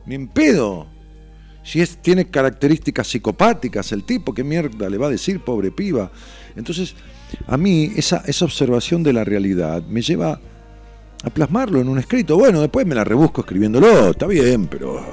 ni 0.05 0.15
en 0.15 0.29
pedo. 0.29 0.87
Si 1.65 1.85
tiene 2.03 2.27
características 2.27 3.09
psicopáticas 3.09 3.93
el 3.93 4.05
tipo, 4.05 4.35
¿qué 4.35 4.45
mierda 4.45 4.91
le 4.91 4.99
va 4.99 5.07
a 5.07 5.11
decir, 5.11 5.41
pobre 5.41 5.71
piba? 5.71 6.11
Entonces, 6.55 6.95
a 7.47 7.57
mí 7.57 7.93
esa 7.97 8.23
observación 8.43 9.03
de 9.03 9.15
la 9.15 9.25
realidad 9.25 9.83
me 9.87 10.03
lleva 10.03 10.41
a 11.23 11.31
plasmarlo 11.31 11.81
en 11.81 11.89
un 11.89 11.99
escrito. 11.99 12.37
Bueno, 12.37 12.61
después 12.61 12.87
me 12.87 12.95
la 12.95 13.05
rebusco 13.05 13.41
escribiéndolo, 13.43 14.11
está 14.11 14.27
bien, 14.27 14.67
pero 14.67 15.05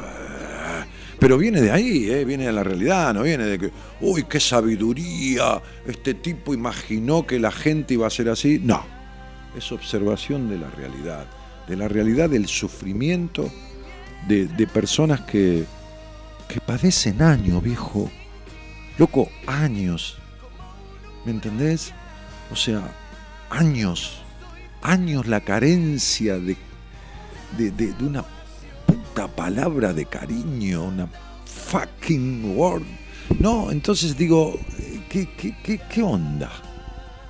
pero 1.19 1.37
viene 1.37 1.61
de 1.61 1.71
ahí, 1.71 2.09
¿eh? 2.09 2.25
viene 2.25 2.45
de 2.45 2.51
la 2.51 2.63
realidad, 2.63 3.13
no 3.13 3.23
viene 3.23 3.45
de 3.45 3.57
que, 3.57 3.71
uy, 4.01 4.25
qué 4.29 4.39
sabiduría, 4.39 5.61
este 5.87 6.13
tipo 6.13 6.53
imaginó 6.53 7.25
que 7.25 7.39
la 7.39 7.51
gente 7.51 7.93
iba 7.93 8.05
a 8.05 8.09
ser 8.09 8.29
así. 8.29 8.59
No, 8.61 8.83
es 9.57 9.71
observación 9.71 10.49
de 10.49 10.57
la 10.59 10.69
realidad, 10.69 11.25
de 11.67 11.77
la 11.77 11.87
realidad 11.87 12.29
del 12.29 12.47
sufrimiento 12.47 13.49
de, 14.27 14.47
de 14.47 14.67
personas 14.67 15.21
que, 15.21 15.65
que 16.49 16.59
padecen 16.61 17.21
años, 17.21 17.63
viejo. 17.63 18.11
Loco, 18.97 19.29
años. 19.47 20.17
¿Me 21.25 21.31
entendés? 21.31 21.93
O 22.51 22.55
sea, 22.55 22.81
años. 23.49 24.24
Años 24.87 25.25
la 25.25 25.41
carencia 25.41 26.37
de, 26.37 26.55
de, 27.57 27.95
una 28.01 28.23
puta 28.85 29.27
palabra 29.27 29.93
de 29.93 30.05
cariño, 30.05 30.83
una 30.83 31.09
fucking 31.43 32.55
word. 32.55 32.83
No, 33.39 33.71
entonces 33.71 34.15
digo, 34.15 34.59
¿qué, 35.09 35.27
qué, 35.35 35.57
qué, 35.63 35.79
qué 35.79 36.03
onda? 36.03 36.51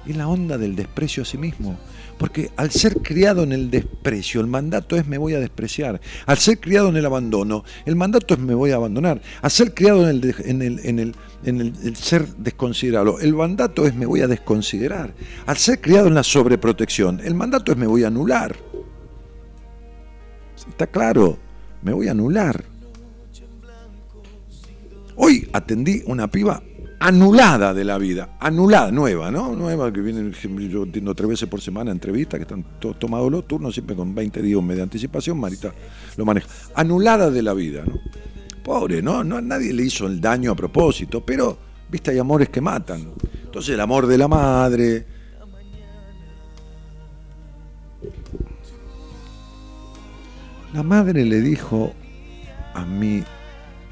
Es 0.05 0.17
la 0.17 0.27
onda 0.27 0.57
del 0.57 0.75
desprecio 0.75 1.23
a 1.23 1.25
sí 1.25 1.37
mismo. 1.37 1.79
Porque 2.17 2.49
al 2.55 2.71
ser 2.71 3.01
criado 3.01 3.43
en 3.43 3.51
el 3.51 3.69
desprecio, 3.69 4.39
el 4.39 4.47
mandato 4.47 4.95
es 4.95 5.05
me 5.05 5.17
voy 5.17 5.33
a 5.33 5.39
despreciar. 5.39 5.99
Al 6.25 6.37
ser 6.37 6.59
criado 6.59 6.89
en 6.89 6.95
el 6.95 7.05
abandono, 7.05 7.65
el 7.85 7.95
mandato 7.95 8.33
es 8.33 8.39
me 8.39 8.53
voy 8.53 8.71
a 8.71 8.75
abandonar. 8.75 9.21
Al 9.41 9.51
ser 9.51 9.73
criado 9.73 10.09
en 10.09 10.23
el, 10.23 10.35
en 10.45 10.61
el, 10.61 10.79
en 10.85 10.99
el, 10.99 11.15
en 11.43 11.61
el, 11.61 11.95
ser 11.95 12.25
desconsiderado, 12.37 13.19
el 13.19 13.33
mandato 13.33 13.85
es 13.85 13.95
me 13.95 14.05
voy 14.05 14.21
a 14.21 14.27
desconsiderar. 14.27 15.13
Al 15.45 15.57
ser 15.57 15.81
criado 15.81 16.07
en 16.07 16.13
la 16.13 16.23
sobreprotección, 16.23 17.19
el 17.23 17.33
mandato 17.33 17.73
es 17.73 17.77
me 17.77 17.87
voy 17.87 18.03
a 18.03 18.07
anular. 18.07 18.55
Está 20.69 20.87
claro, 20.87 21.37
me 21.81 21.91
voy 21.91 22.07
a 22.07 22.11
anular. 22.11 22.63
Hoy 25.17 25.49
atendí 25.53 26.01
una 26.05 26.29
piba 26.29 26.61
anulada 27.07 27.71
de 27.71 27.83
la 27.83 27.99
vida, 27.99 28.29
anulada, 28.39 28.91
nueva, 28.91 29.29
¿no? 29.29 29.55
Nueva, 29.55 29.93
que 29.93 30.01
viene, 30.01 30.31
yo 30.67 30.83
entiendo 30.83 31.13
tres 31.13 31.29
veces 31.29 31.47
por 31.47 31.61
semana 31.61 31.91
entrevistas, 31.91 32.39
que 32.39 32.43
están 32.43 32.65
todos 32.79 32.97
tomados 32.97 33.31
los 33.31 33.47
turnos, 33.47 33.75
siempre 33.75 33.95
con 33.95 34.15
20 34.15 34.41
días 34.41 34.67
de 34.67 34.81
anticipación, 34.81 35.39
Marita 35.39 35.71
lo 36.17 36.25
maneja. 36.25 36.47
Anulada 36.73 37.29
de 37.29 37.43
la 37.43 37.53
vida, 37.53 37.83
¿no? 37.85 37.99
Pobre, 38.63 39.03
¿no? 39.03 39.23
no 39.23 39.39
nadie 39.39 39.71
le 39.71 39.83
hizo 39.83 40.07
el 40.07 40.19
daño 40.19 40.53
a 40.53 40.55
propósito, 40.55 41.23
pero, 41.23 41.55
viste, 41.91 42.09
hay 42.09 42.17
amores 42.17 42.49
que 42.49 42.59
matan. 42.59 43.11
Entonces 43.43 43.75
el 43.75 43.81
amor 43.81 44.07
de 44.07 44.17
la 44.17 44.27
madre. 44.27 45.05
La 50.73 50.81
madre 50.81 51.23
le 51.23 51.39
dijo 51.39 51.93
a 52.73 52.83
mi 52.83 53.23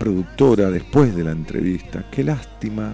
productora 0.04 0.70
después 0.70 1.16
de 1.16 1.24
la 1.24 1.32
entrevista, 1.32 2.04
qué 2.12 2.26
lástima 2.26 2.94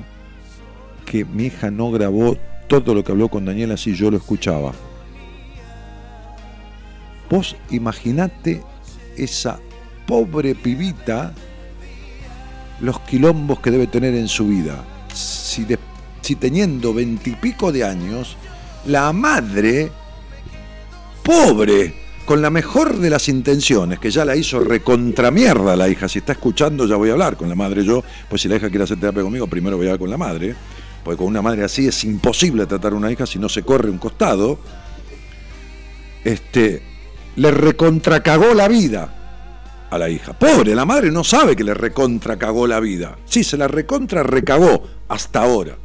que 1.08 1.26
mi 1.26 1.46
hija 1.46 1.72
no 1.72 1.90
grabó 1.90 2.38
todo 2.68 2.94
lo 2.94 3.04
que 3.04 3.12
habló 3.12 3.30
con 3.30 3.46
Daniela 3.46 3.78
si 3.78 3.96
yo 3.96 4.12
lo 4.12 4.18
escuchaba. 4.18 4.74
Vos 7.28 7.56
imaginate 7.72 8.62
esa 9.18 9.60
pobre 10.06 10.54
pibita 10.54 11.34
los 12.80 13.00
quilombos 13.00 13.60
que 13.60 13.72
debe 13.72 13.88
tener 13.88 14.14
en 14.14 14.28
su 14.28 14.48
vida. 14.48 14.76
Si, 15.12 15.66
si 16.22 16.36
teniendo 16.36 16.94
veintipico 16.94 17.72
de 17.72 17.86
años, 17.86 18.38
la 18.86 19.12
madre, 19.14 19.90
pobre, 21.24 21.92
con 22.30 22.44
la 22.44 22.52
mejor 22.52 23.00
de 23.00 23.10
las 23.10 23.28
intenciones, 23.28 23.98
que 23.98 24.12
ya 24.12 24.24
la 24.24 24.36
hizo 24.36 24.60
recontramierda 24.60 25.76
la 25.76 25.90
hija, 25.90 26.08
si 26.08 26.20
está 26.20 26.34
escuchando 26.34 26.86
ya 26.86 26.96
voy 26.96 27.10
a 27.10 27.14
hablar 27.14 27.36
con 27.36 27.50
la 27.50 27.56
madre 27.56 27.84
yo, 27.84 28.04
pues 28.30 28.44
si 28.44 28.48
la 28.48 28.58
hija 28.58 28.70
quiere 28.70 28.84
hacer 28.84 29.00
terapia 29.00 29.24
conmigo, 29.24 29.48
primero 29.48 29.78
voy 29.78 29.88
a 29.88 29.90
hablar 29.90 30.00
con 30.00 30.12
la 30.12 30.18
madre, 30.20 30.54
porque 31.04 31.18
con 31.18 31.26
una 31.26 31.42
madre 31.42 31.64
así 31.64 31.88
es 31.88 32.04
imposible 32.04 32.68
tratar 32.68 32.94
a 32.94 32.98
una 32.98 33.12
hija 33.12 33.26
si 33.26 33.40
no 33.40 33.50
se 33.50 33.64
corre 33.64 33.90
un 33.90 33.98
costado, 33.98 34.60
este, 36.24 36.84
le 37.36 37.50
recontracagó 37.50 38.54
la 38.54 38.68
vida 38.68 39.88
a 39.90 39.98
la 39.98 40.08
hija. 40.08 40.34
Pobre, 40.34 40.76
la 40.76 40.86
madre 40.86 41.10
no 41.10 41.24
sabe 41.24 41.56
que 41.56 41.64
le 41.64 41.74
recontracagó 41.74 42.68
la 42.68 42.80
vida. 42.80 43.18
Sí, 43.26 43.44
se 43.44 43.58
la 43.58 43.68
recontra 43.68 44.22
recagó 44.22 44.84
hasta 45.08 45.42
ahora. 45.42 45.78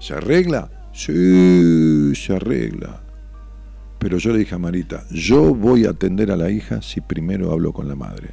¿Se 0.00 0.14
arregla? 0.14 0.70
Sí, 0.94 2.14
se 2.14 2.34
arregla. 2.34 3.02
Pero 4.02 4.18
yo 4.18 4.32
le 4.32 4.40
dije 4.40 4.56
a 4.56 4.58
Marita, 4.58 5.04
yo 5.12 5.54
voy 5.54 5.86
a 5.86 5.90
atender 5.90 6.32
a 6.32 6.36
la 6.36 6.50
hija 6.50 6.82
si 6.82 7.00
primero 7.00 7.52
hablo 7.52 7.72
con 7.72 7.86
la 7.86 7.94
madre. 7.94 8.30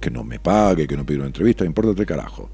Que 0.00 0.12
no 0.12 0.22
me 0.22 0.38
pague, 0.38 0.86
que 0.86 0.96
no 0.96 1.04
pida 1.04 1.18
una 1.18 1.26
entrevista, 1.26 1.64
me 1.64 1.68
importa 1.70 1.92
tres 1.92 2.06
carajo. 2.06 2.48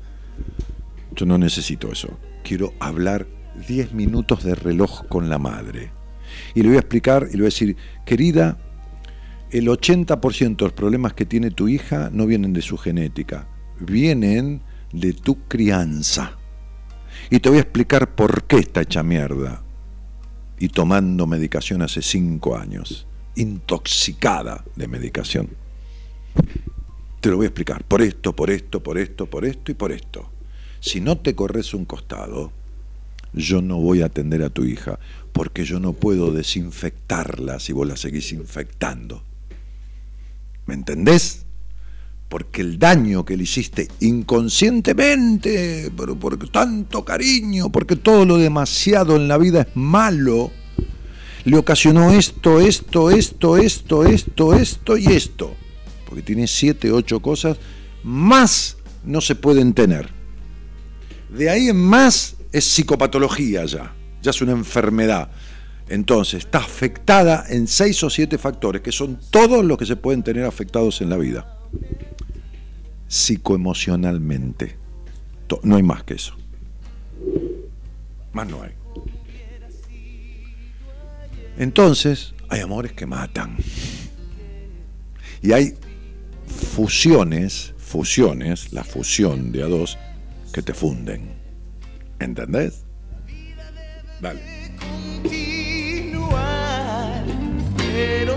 Yo 1.14 1.26
no 1.26 1.36
necesito 1.36 1.92
eso. 1.92 2.18
Quiero 2.42 2.72
hablar 2.80 3.26
10 3.68 3.92
minutos 3.92 4.44
de 4.44 4.54
reloj 4.54 5.06
con 5.08 5.28
la 5.28 5.38
madre. 5.38 5.92
Y 6.54 6.62
le 6.62 6.68
voy 6.68 6.76
a 6.76 6.80
explicar 6.80 7.26
y 7.28 7.32
le 7.32 7.40
voy 7.40 7.44
a 7.44 7.52
decir, 7.52 7.76
querida, 8.06 8.56
el 9.50 9.68
80% 9.68 10.56
de 10.56 10.64
los 10.64 10.72
problemas 10.72 11.12
que 11.12 11.26
tiene 11.26 11.50
tu 11.50 11.68
hija 11.68 12.08
no 12.10 12.24
vienen 12.26 12.54
de 12.54 12.62
su 12.62 12.78
genética, 12.78 13.46
vienen 13.78 14.62
de 14.90 15.12
tu 15.12 15.46
crianza. 15.48 16.38
Y 17.28 17.40
te 17.40 17.50
voy 17.50 17.58
a 17.58 17.62
explicar 17.62 18.14
por 18.14 18.44
qué 18.44 18.56
está 18.56 18.80
hecha 18.80 19.02
mierda. 19.02 19.62
Y 20.58 20.68
tomando 20.68 21.26
medicación 21.26 21.82
hace 21.82 22.02
cinco 22.02 22.56
años, 22.56 23.06
intoxicada 23.34 24.64
de 24.76 24.88
medicación. 24.88 25.48
Te 27.20 27.30
lo 27.30 27.36
voy 27.36 27.46
a 27.46 27.48
explicar, 27.48 27.84
por 27.84 28.02
esto, 28.02 28.36
por 28.36 28.50
esto, 28.50 28.82
por 28.82 28.98
esto, 28.98 29.26
por 29.26 29.44
esto 29.44 29.72
y 29.72 29.74
por 29.74 29.92
esto. 29.92 30.30
Si 30.80 31.00
no 31.00 31.18
te 31.18 31.34
corres 31.34 31.72
un 31.74 31.86
costado, 31.86 32.52
yo 33.32 33.62
no 33.62 33.78
voy 33.78 34.02
a 34.02 34.06
atender 34.06 34.42
a 34.42 34.50
tu 34.50 34.64
hija, 34.64 34.98
porque 35.32 35.64
yo 35.64 35.80
no 35.80 35.92
puedo 35.92 36.32
desinfectarla 36.32 37.58
si 37.58 37.72
vos 37.72 37.86
la 37.86 37.96
seguís 37.96 38.32
infectando. 38.32 39.22
¿Me 40.66 40.74
entendés? 40.74 41.43
Porque 42.28 42.62
el 42.62 42.78
daño 42.78 43.24
que 43.24 43.36
le 43.36 43.44
hiciste 43.44 43.88
inconscientemente, 44.00 45.92
pero 45.96 46.18
por 46.18 46.36
tanto 46.50 47.04
cariño, 47.04 47.70
porque 47.70 47.96
todo 47.96 48.24
lo 48.24 48.38
demasiado 48.38 49.16
en 49.16 49.28
la 49.28 49.38
vida 49.38 49.62
es 49.62 49.76
malo, 49.76 50.50
le 51.44 51.56
ocasionó 51.56 52.10
esto, 52.10 52.60
esto, 52.60 53.10
esto, 53.10 53.58
esto, 53.58 54.04
esto, 54.04 54.54
esto 54.54 54.96
y 54.96 55.06
esto. 55.06 55.54
Porque 56.06 56.22
tiene 56.22 56.46
siete, 56.46 56.90
ocho 56.90 57.20
cosas, 57.20 57.58
más 58.02 58.78
no 59.04 59.20
se 59.20 59.34
pueden 59.34 59.74
tener. 59.74 60.08
De 61.28 61.50
ahí 61.50 61.68
en 61.68 61.76
más 61.76 62.36
es 62.52 62.64
psicopatología 62.64 63.64
ya, 63.64 63.94
ya 64.22 64.30
es 64.30 64.40
una 64.40 64.52
enfermedad. 64.52 65.30
Entonces, 65.88 66.44
está 66.44 66.58
afectada 66.58 67.44
en 67.48 67.66
seis 67.66 68.02
o 68.04 68.10
siete 68.10 68.38
factores, 68.38 68.80
que 68.80 68.92
son 68.92 69.18
todos 69.30 69.64
los 69.64 69.76
que 69.76 69.84
se 69.84 69.96
pueden 69.96 70.22
tener 70.22 70.44
afectados 70.44 71.00
en 71.02 71.10
la 71.10 71.18
vida. 71.18 71.58
Psicoemocionalmente. 73.14 74.76
No 75.62 75.76
hay 75.76 75.84
más 75.84 76.02
que 76.02 76.14
eso. 76.14 76.34
Más 78.32 78.48
no 78.48 78.60
hay. 78.60 78.72
Entonces, 81.56 82.34
hay 82.48 82.60
amores 82.60 82.92
que 82.92 83.06
matan. 83.06 83.56
Y 85.42 85.52
hay 85.52 85.74
fusiones, 86.74 87.72
fusiones, 87.78 88.72
la 88.72 88.82
fusión 88.82 89.52
de 89.52 89.62
a 89.62 89.66
dos, 89.66 89.96
que 90.52 90.62
te 90.62 90.74
funden. 90.74 91.36
¿Entendés? 92.18 92.84
Vale. 94.20 94.40
pero 97.94 98.36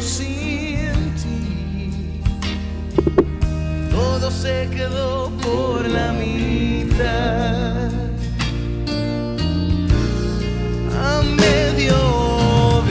se 4.32 4.69
quedó 4.71 5.32
por 5.41 5.88
la 5.88 6.13
mitad. 6.13 7.89
A 10.93 11.21
medio 11.23 12.84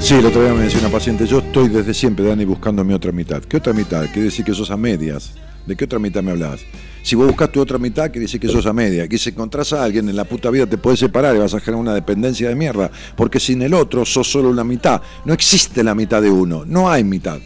Sí, 0.00 0.14
el 0.14 0.26
otro 0.26 0.42
día 0.42 0.52
me 0.52 0.64
decía 0.64 0.80
una 0.80 0.90
paciente, 0.90 1.26
yo 1.26 1.38
estoy 1.38 1.68
desde 1.68 1.94
siempre, 1.94 2.26
Dani, 2.26 2.44
buscando 2.44 2.84
mi 2.84 2.92
otra 2.92 3.10
mitad. 3.10 3.42
¿Qué 3.42 3.56
otra 3.56 3.72
mitad? 3.72 4.04
Quiere 4.04 4.24
decir 4.24 4.44
que 4.44 4.54
sos 4.54 4.70
a 4.70 4.76
medias. 4.76 5.32
¿De 5.66 5.76
qué 5.76 5.86
otra 5.86 5.98
mitad 5.98 6.22
me 6.22 6.32
hablas? 6.32 6.60
Si 7.02 7.16
vos 7.16 7.26
buscas 7.26 7.50
tu 7.50 7.60
otra 7.60 7.78
mitad, 7.78 8.10
quiere 8.10 8.20
decir 8.20 8.38
que 8.38 8.48
sos 8.48 8.66
a 8.66 8.72
media. 8.74 9.08
Que 9.08 9.16
si 9.16 9.30
encontrás 9.30 9.72
a 9.72 9.82
alguien 9.82 10.08
en 10.08 10.16
la 10.16 10.24
puta 10.24 10.50
vida 10.50 10.66
te 10.66 10.76
puedes 10.76 11.00
separar 11.00 11.34
y 11.34 11.38
vas 11.38 11.54
a 11.54 11.60
generar 11.60 11.80
una 11.80 11.94
dependencia 11.94 12.50
de 12.50 12.54
mierda. 12.54 12.90
Porque 13.16 13.40
sin 13.40 13.62
el 13.62 13.72
otro 13.72 14.04
sos 14.04 14.30
solo 14.30 14.52
la 14.52 14.62
mitad. 14.62 15.00
No 15.24 15.32
existe 15.32 15.82
la 15.82 15.94
mitad 15.94 16.20
de 16.20 16.30
uno. 16.30 16.64
No 16.66 16.90
hay 16.90 17.02
mitad. 17.02 17.38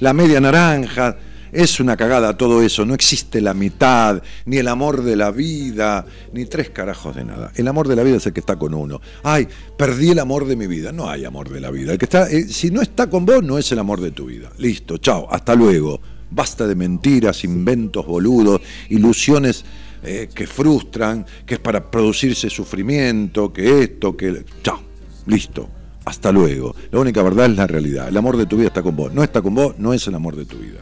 La 0.00 0.12
media 0.12 0.40
naranja, 0.40 1.16
es 1.52 1.80
una 1.80 1.96
cagada 1.96 2.36
todo 2.36 2.62
eso, 2.62 2.84
no 2.84 2.94
existe 2.94 3.40
la 3.40 3.54
mitad, 3.54 4.22
ni 4.44 4.58
el 4.58 4.68
amor 4.68 5.02
de 5.02 5.16
la 5.16 5.30
vida, 5.30 6.06
ni 6.32 6.44
tres 6.44 6.70
carajos 6.70 7.16
de 7.16 7.24
nada. 7.24 7.52
El 7.56 7.68
amor 7.68 7.88
de 7.88 7.96
la 7.96 8.02
vida 8.02 8.16
es 8.16 8.26
el 8.26 8.32
que 8.32 8.40
está 8.40 8.56
con 8.56 8.74
uno. 8.74 9.00
Ay, 9.22 9.48
perdí 9.76 10.10
el 10.10 10.18
amor 10.18 10.46
de 10.46 10.56
mi 10.56 10.66
vida. 10.66 10.92
No 10.92 11.08
hay 11.08 11.24
amor 11.24 11.48
de 11.50 11.60
la 11.60 11.70
vida. 11.70 11.92
El 11.92 11.98
que 11.98 12.04
está, 12.04 12.28
eh, 12.30 12.44
si 12.48 12.70
no 12.70 12.82
está 12.82 13.08
con 13.08 13.24
vos, 13.24 13.42
no 13.42 13.58
es 13.58 13.70
el 13.72 13.78
amor 13.78 14.00
de 14.00 14.10
tu 14.10 14.26
vida. 14.26 14.50
Listo, 14.58 14.98
chao, 14.98 15.28
hasta 15.30 15.54
luego. 15.54 16.00
Basta 16.30 16.66
de 16.66 16.74
mentiras, 16.74 17.44
inventos 17.44 18.06
boludos, 18.06 18.60
ilusiones 18.90 19.64
eh, 20.02 20.28
que 20.32 20.46
frustran, 20.46 21.24
que 21.46 21.54
es 21.54 21.60
para 21.60 21.90
producirse 21.90 22.50
sufrimiento, 22.50 23.52
que 23.52 23.82
esto, 23.82 24.16
que... 24.16 24.44
Chao, 24.62 24.80
listo, 25.26 25.68
hasta 26.04 26.30
luego. 26.30 26.74
La 26.90 27.00
única 27.00 27.22
verdad 27.22 27.46
es 27.46 27.56
la 27.56 27.66
realidad. 27.66 28.08
El 28.08 28.16
amor 28.16 28.36
de 28.36 28.46
tu 28.46 28.56
vida 28.56 28.68
está 28.68 28.82
con 28.82 28.94
vos. 28.94 29.12
No 29.12 29.22
está 29.22 29.40
con 29.40 29.54
vos, 29.54 29.78
no 29.78 29.94
es 29.94 30.06
el 30.06 30.14
amor 30.14 30.36
de 30.36 30.44
tu 30.44 30.58
vida. 30.58 30.80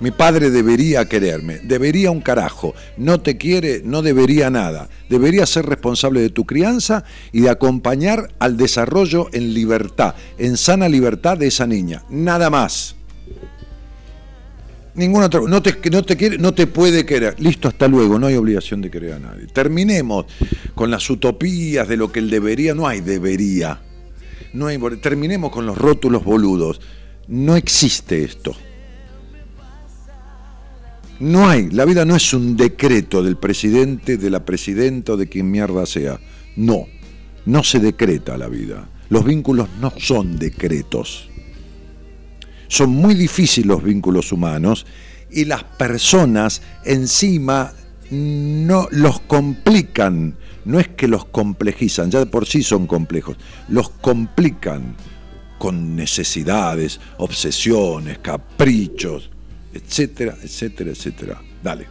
Mi 0.00 0.10
padre 0.10 0.50
debería 0.50 1.04
quererme, 1.04 1.58
debería 1.58 2.10
un 2.10 2.22
carajo, 2.22 2.74
no 2.96 3.20
te 3.20 3.36
quiere, 3.36 3.82
no 3.84 4.00
debería 4.00 4.48
nada, 4.48 4.88
debería 5.10 5.44
ser 5.44 5.66
responsable 5.66 6.22
de 6.22 6.30
tu 6.30 6.46
crianza 6.46 7.04
y 7.32 7.42
de 7.42 7.50
acompañar 7.50 8.32
al 8.38 8.56
desarrollo 8.56 9.28
en 9.34 9.52
libertad, 9.52 10.14
en 10.38 10.56
sana 10.56 10.88
libertad 10.88 11.36
de 11.36 11.48
esa 11.48 11.66
niña, 11.66 12.02
nada 12.08 12.48
más. 12.48 12.96
Ningún 14.94 15.22
otro, 15.22 15.46
no 15.46 15.62
te, 15.62 15.76
no 15.90 16.02
te 16.02 16.16
quiere, 16.16 16.38
no 16.38 16.52
te 16.52 16.66
puede 16.66 17.04
querer. 17.04 17.38
Listo, 17.38 17.68
hasta 17.68 17.86
luego, 17.86 18.18
no 18.18 18.26
hay 18.26 18.34
obligación 18.34 18.80
de 18.80 18.90
querer 18.90 19.14
a 19.14 19.18
nadie. 19.18 19.46
Terminemos 19.46 20.26
con 20.74 20.90
las 20.90 21.08
utopías 21.10 21.86
de 21.86 21.96
lo 21.96 22.10
que 22.10 22.20
él 22.20 22.28
debería, 22.28 22.74
no 22.74 22.88
hay 22.88 23.00
debería. 23.00 23.80
No 24.52 24.66
hay, 24.66 24.78
terminemos 25.00 25.52
con 25.52 25.64
los 25.64 25.78
rótulos 25.78 26.24
boludos. 26.24 26.80
No 27.28 27.54
existe 27.54 28.24
esto. 28.24 28.56
No 31.20 31.46
hay, 31.46 31.68
la 31.68 31.84
vida 31.84 32.06
no 32.06 32.16
es 32.16 32.32
un 32.32 32.56
decreto 32.56 33.22
del 33.22 33.36
presidente, 33.36 34.16
de 34.16 34.30
la 34.30 34.42
presidenta 34.42 35.12
o 35.12 35.16
de 35.18 35.28
quien 35.28 35.50
mierda 35.50 35.84
sea. 35.84 36.18
No, 36.56 36.86
no 37.44 37.62
se 37.62 37.78
decreta 37.78 38.38
la 38.38 38.48
vida. 38.48 38.88
Los 39.10 39.26
vínculos 39.26 39.68
no 39.82 39.92
son 39.98 40.38
decretos. 40.38 41.28
Son 42.68 42.88
muy 42.88 43.14
difíciles 43.14 43.66
los 43.66 43.82
vínculos 43.82 44.32
humanos 44.32 44.86
y 45.30 45.44
las 45.44 45.62
personas 45.62 46.62
encima 46.86 47.74
no 48.10 48.88
los 48.90 49.20
complican, 49.20 50.36
no 50.64 50.80
es 50.80 50.88
que 50.88 51.06
los 51.06 51.26
complejizan, 51.26 52.10
ya 52.10 52.20
de 52.20 52.26
por 52.26 52.46
sí 52.46 52.62
son 52.62 52.86
complejos, 52.86 53.36
los 53.68 53.90
complican 53.90 54.96
con 55.58 55.94
necesidades, 55.94 56.98
obsesiones, 57.18 58.18
caprichos, 58.20 59.30
etcétera, 59.72 60.36
etcétera, 60.42 60.90
etcétera. 60.90 61.42
Dale. 61.62 61.86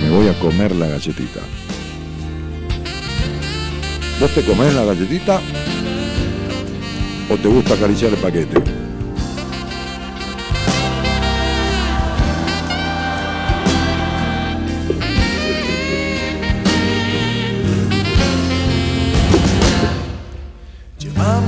Me 0.00 0.10
voy 0.10 0.28
a 0.28 0.38
comer 0.38 0.74
la 0.74 0.88
galletita. 0.88 1.40
¿Vos 4.20 4.34
te 4.34 4.42
comés 4.42 4.74
la 4.74 4.84
galletita 4.84 5.40
o 7.28 7.36
te 7.36 7.48
gusta 7.48 7.74
acariciar 7.74 8.12
el 8.12 8.18
paquete? 8.18 8.81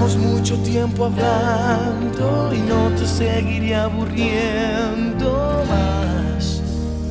Llevamos 0.05 0.19
mucho 0.19 0.59
tiempo 0.59 1.07
hablando 1.07 2.53
y 2.55 2.59
no 2.59 2.91
te 2.91 3.07
seguiré 3.07 3.75
aburriendo 3.75 5.65
más 5.67 6.61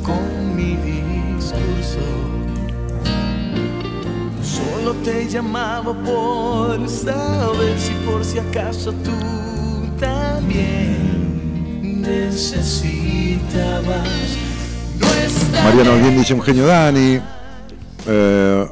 con 0.04 0.56
mi 0.56 0.76
discurso. 0.76 1.98
Solo 4.44 4.94
te 5.04 5.28
llamaba 5.28 5.92
por 6.04 6.88
saber 6.88 7.80
si 7.80 7.94
por 8.06 8.24
si 8.24 8.38
acaso 8.38 8.92
tú 8.92 9.10
también 10.00 12.00
necesitabas. 12.00 14.08
No 15.00 15.08
Mariano 15.64 15.96
bien 16.00 16.20
dice 16.20 16.36
un 16.36 16.44
genio 16.44 16.68
Dani. 16.68 17.20
Eh, 18.06 18.66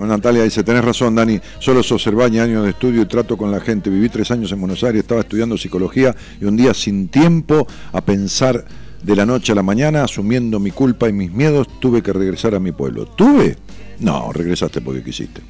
Natalia 0.00 0.42
dice, 0.42 0.64
tenés 0.64 0.84
razón 0.84 1.14
Dani, 1.14 1.40
solo 1.58 1.80
observaña 1.80 2.42
años 2.42 2.64
de 2.64 2.70
estudio 2.70 3.02
y 3.02 3.06
trato 3.06 3.36
con 3.36 3.50
la 3.50 3.60
gente. 3.60 3.90
Viví 3.90 4.08
tres 4.08 4.30
años 4.30 4.50
en 4.52 4.60
Buenos 4.60 4.82
Aires, 4.82 5.02
estaba 5.02 5.20
estudiando 5.20 5.56
psicología 5.56 6.14
y 6.40 6.44
un 6.44 6.56
día 6.56 6.74
sin 6.74 7.08
tiempo 7.08 7.66
a 7.92 8.00
pensar 8.00 8.64
de 9.02 9.16
la 9.16 9.26
noche 9.26 9.52
a 9.52 9.54
la 9.54 9.62
mañana, 9.62 10.02
asumiendo 10.02 10.58
mi 10.58 10.70
culpa 10.70 11.08
y 11.08 11.12
mis 11.12 11.30
miedos, 11.30 11.68
tuve 11.78 12.02
que 12.02 12.12
regresar 12.12 12.54
a 12.54 12.60
mi 12.60 12.72
pueblo. 12.72 13.06
¿Tuve? 13.06 13.56
No, 14.00 14.32
regresaste 14.32 14.80
porque 14.80 15.04
quisiste. 15.04 15.42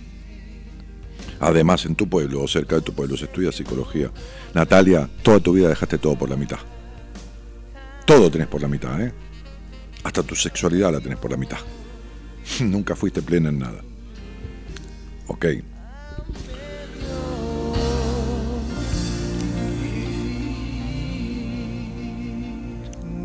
Además, 1.41 1.85
en 1.87 1.95
tu 1.95 2.09
pueblo 2.09 2.43
o 2.43 2.49
cerca 2.49 2.77
de 2.77 2.83
tu 2.83 2.93
pueblo 2.93 3.17
se 3.17 3.27
estudia 3.27 3.53
psicología. 3.53 4.11
Natalia, 4.55 5.09
toda 5.23 5.41
tu 5.41 5.53
vida 5.53 5.69
dejaste 5.69 5.99
todo 5.99 6.17
por 6.17 6.29
la 6.29 6.37
mitad. 6.37 6.59
Todo 8.05 8.31
tenés 8.31 8.49
por 8.49 8.61
la 8.61 8.69
mitad, 8.69 9.01
¿eh? 9.01 9.13
Hasta 10.03 10.23
tu 10.23 10.35
sexualidad 10.35 10.93
la 10.93 11.01
tenés 11.01 11.19
por 11.19 11.31
la 11.31 11.37
mitad. 11.37 11.59
Nunca 12.61 12.95
fuiste 12.97 13.23
plena 13.23 13.49
en 13.49 13.59
nada. 13.59 13.83
Ok. 15.29 15.47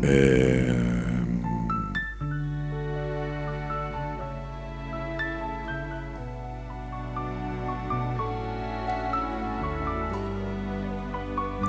Eh, 0.02 0.80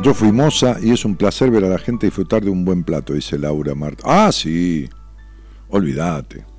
Yo 0.03 0.15
fui 0.15 0.31
moza 0.31 0.77
y 0.81 0.89
es 0.91 1.05
un 1.05 1.15
placer 1.15 1.51
ver 1.51 1.63
a 1.63 1.69
la 1.69 1.77
gente 1.77 2.07
disfrutar 2.07 2.43
de 2.43 2.49
un 2.49 2.65
buen 2.65 2.83
plato, 2.83 3.13
dice 3.13 3.37
Laura 3.37 3.75
Marta. 3.75 4.01
Ah, 4.03 4.31
sí. 4.31 4.89
Olvídate. 5.69 6.50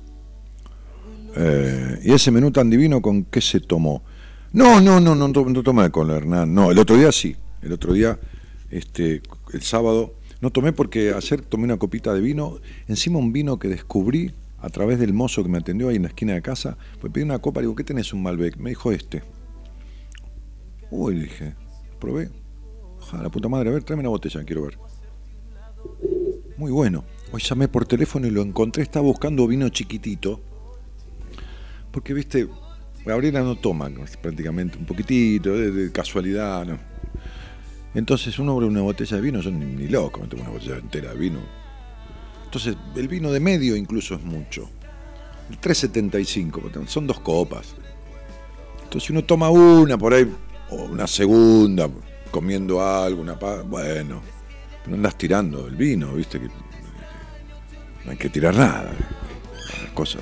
Eh, 1.35 1.99
¿Y 2.03 2.13
ese 2.13 2.31
menú 2.31 2.51
tan 2.51 2.69
divino 2.69 3.01
con 3.01 3.23
qué 3.25 3.41
se 3.41 3.59
tomó? 3.59 4.03
No, 4.51 4.79
no, 4.81 4.99
no, 4.99 5.15
no, 5.15 5.27
no, 5.27 5.45
no 5.45 5.63
tomé 5.63 5.89
con 5.89 6.11
Hernán. 6.11 6.53
No, 6.53 6.71
el 6.71 6.79
otro 6.79 6.95
día 6.95 7.11
sí. 7.11 7.35
El 7.61 7.71
otro 7.71 7.93
día, 7.93 8.19
este, 8.69 9.21
el 9.53 9.61
sábado, 9.61 10.15
no 10.41 10.51
tomé 10.51 10.73
porque 10.73 11.13
ayer 11.13 11.41
tomé 11.41 11.63
una 11.63 11.77
copita 11.77 12.13
de 12.13 12.21
vino. 12.21 12.59
Encima 12.87 13.17
un 13.17 13.33
vino 13.33 13.57
que 13.57 13.67
descubrí 13.67 14.33
a 14.59 14.69
través 14.69 14.99
del 14.99 15.13
mozo 15.13 15.43
que 15.43 15.49
me 15.49 15.57
atendió 15.57 15.89
ahí 15.89 15.95
en 15.95 16.03
la 16.03 16.09
esquina 16.09 16.33
de 16.33 16.41
casa. 16.41 16.77
Pues 16.99 17.11
pedí 17.11 17.23
una 17.23 17.39
copa, 17.39 17.61
le 17.61 17.67
digo, 17.67 17.75
¿qué 17.75 17.83
tenés 17.83 18.13
un 18.13 18.21
Malbec? 18.21 18.57
Me 18.57 18.69
dijo 18.69 18.91
este. 18.91 19.23
Uy, 20.91 21.15
le 21.15 21.23
dije, 21.23 21.55
probé. 21.99 22.29
Ojalá, 22.99 23.23
la 23.23 23.29
puta 23.29 23.49
madre, 23.49 23.69
a 23.69 23.73
ver, 23.73 23.83
tráeme 23.83 24.01
una 24.01 24.09
botella, 24.09 24.43
quiero 24.43 24.63
ver. 24.63 24.77
Muy 26.57 26.71
bueno. 26.71 27.03
Hoy 27.31 27.41
llamé 27.41 27.67
por 27.67 27.85
teléfono 27.85 28.27
y 28.27 28.29
lo 28.29 28.41
encontré, 28.41 28.83
estaba 28.83 29.05
buscando 29.05 29.47
vino 29.47 29.67
chiquitito. 29.69 30.39
Porque, 31.93 32.13
viste, 32.13 32.49
Gabriela 33.05 33.41
no 33.41 33.55
toma 33.55 33.89
prácticamente 34.21 34.77
un 34.77 34.85
poquitito, 34.85 35.53
de, 35.53 35.71
de 35.71 35.91
casualidad, 35.91 36.65
¿no? 36.65 36.79
Entonces 37.93 38.39
uno 38.39 38.53
abre 38.53 38.65
una 38.65 38.81
botella 38.81 39.17
de 39.17 39.21
vino, 39.21 39.39
yo 39.39 39.51
ni, 39.51 39.65
ni 39.65 39.87
loco, 39.87 40.19
me 40.19 40.27
tomo 40.27 40.41
una 40.41 40.51
botella 40.51 40.77
entera 40.77 41.11
de 41.13 41.19
vino. 41.19 41.39
Entonces, 42.45 42.75
el 42.95 43.07
vino 43.07 43.31
de 43.31 43.39
medio 43.39 43.75
incluso 43.75 44.15
es 44.15 44.23
mucho. 44.23 44.69
El 45.49 45.59
3.75, 45.61 46.87
son 46.87 47.05
dos 47.05 47.19
copas. 47.19 47.75
Entonces 48.83 49.09
uno 49.09 49.23
toma 49.23 49.49
una 49.49 49.97
por 49.97 50.13
ahí, 50.13 50.31
o 50.71 50.75
una 50.85 51.05
segunda, 51.05 51.87
comiendo 52.31 52.83
algo, 52.83 53.21
una 53.21 53.33
bueno, 53.33 54.21
no 54.87 54.95
andas 54.95 55.15
tirando 55.17 55.67
el 55.67 55.75
vino, 55.75 56.13
viste 56.13 56.39
que 56.39 56.47
no 58.05 58.11
hay 58.11 58.17
que 58.17 58.29
tirar 58.29 58.55
nada. 58.55 58.91
Las 59.83 59.91
cosas 59.93 60.21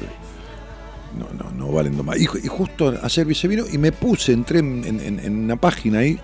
no, 1.18 1.28
no, 1.38 1.52
no 1.52 1.72
valen 1.72 2.04
más. 2.06 2.18
Y, 2.20 2.24
y 2.24 2.48
justo 2.48 2.94
ayer 3.02 3.30
ese 3.32 3.48
vino 3.48 3.64
y 3.72 3.78
me 3.78 3.92
puse, 3.92 4.34
entré 4.34 4.60
en, 4.60 5.44
una 5.44 5.56
página 5.56 6.00
ahí 6.00 6.20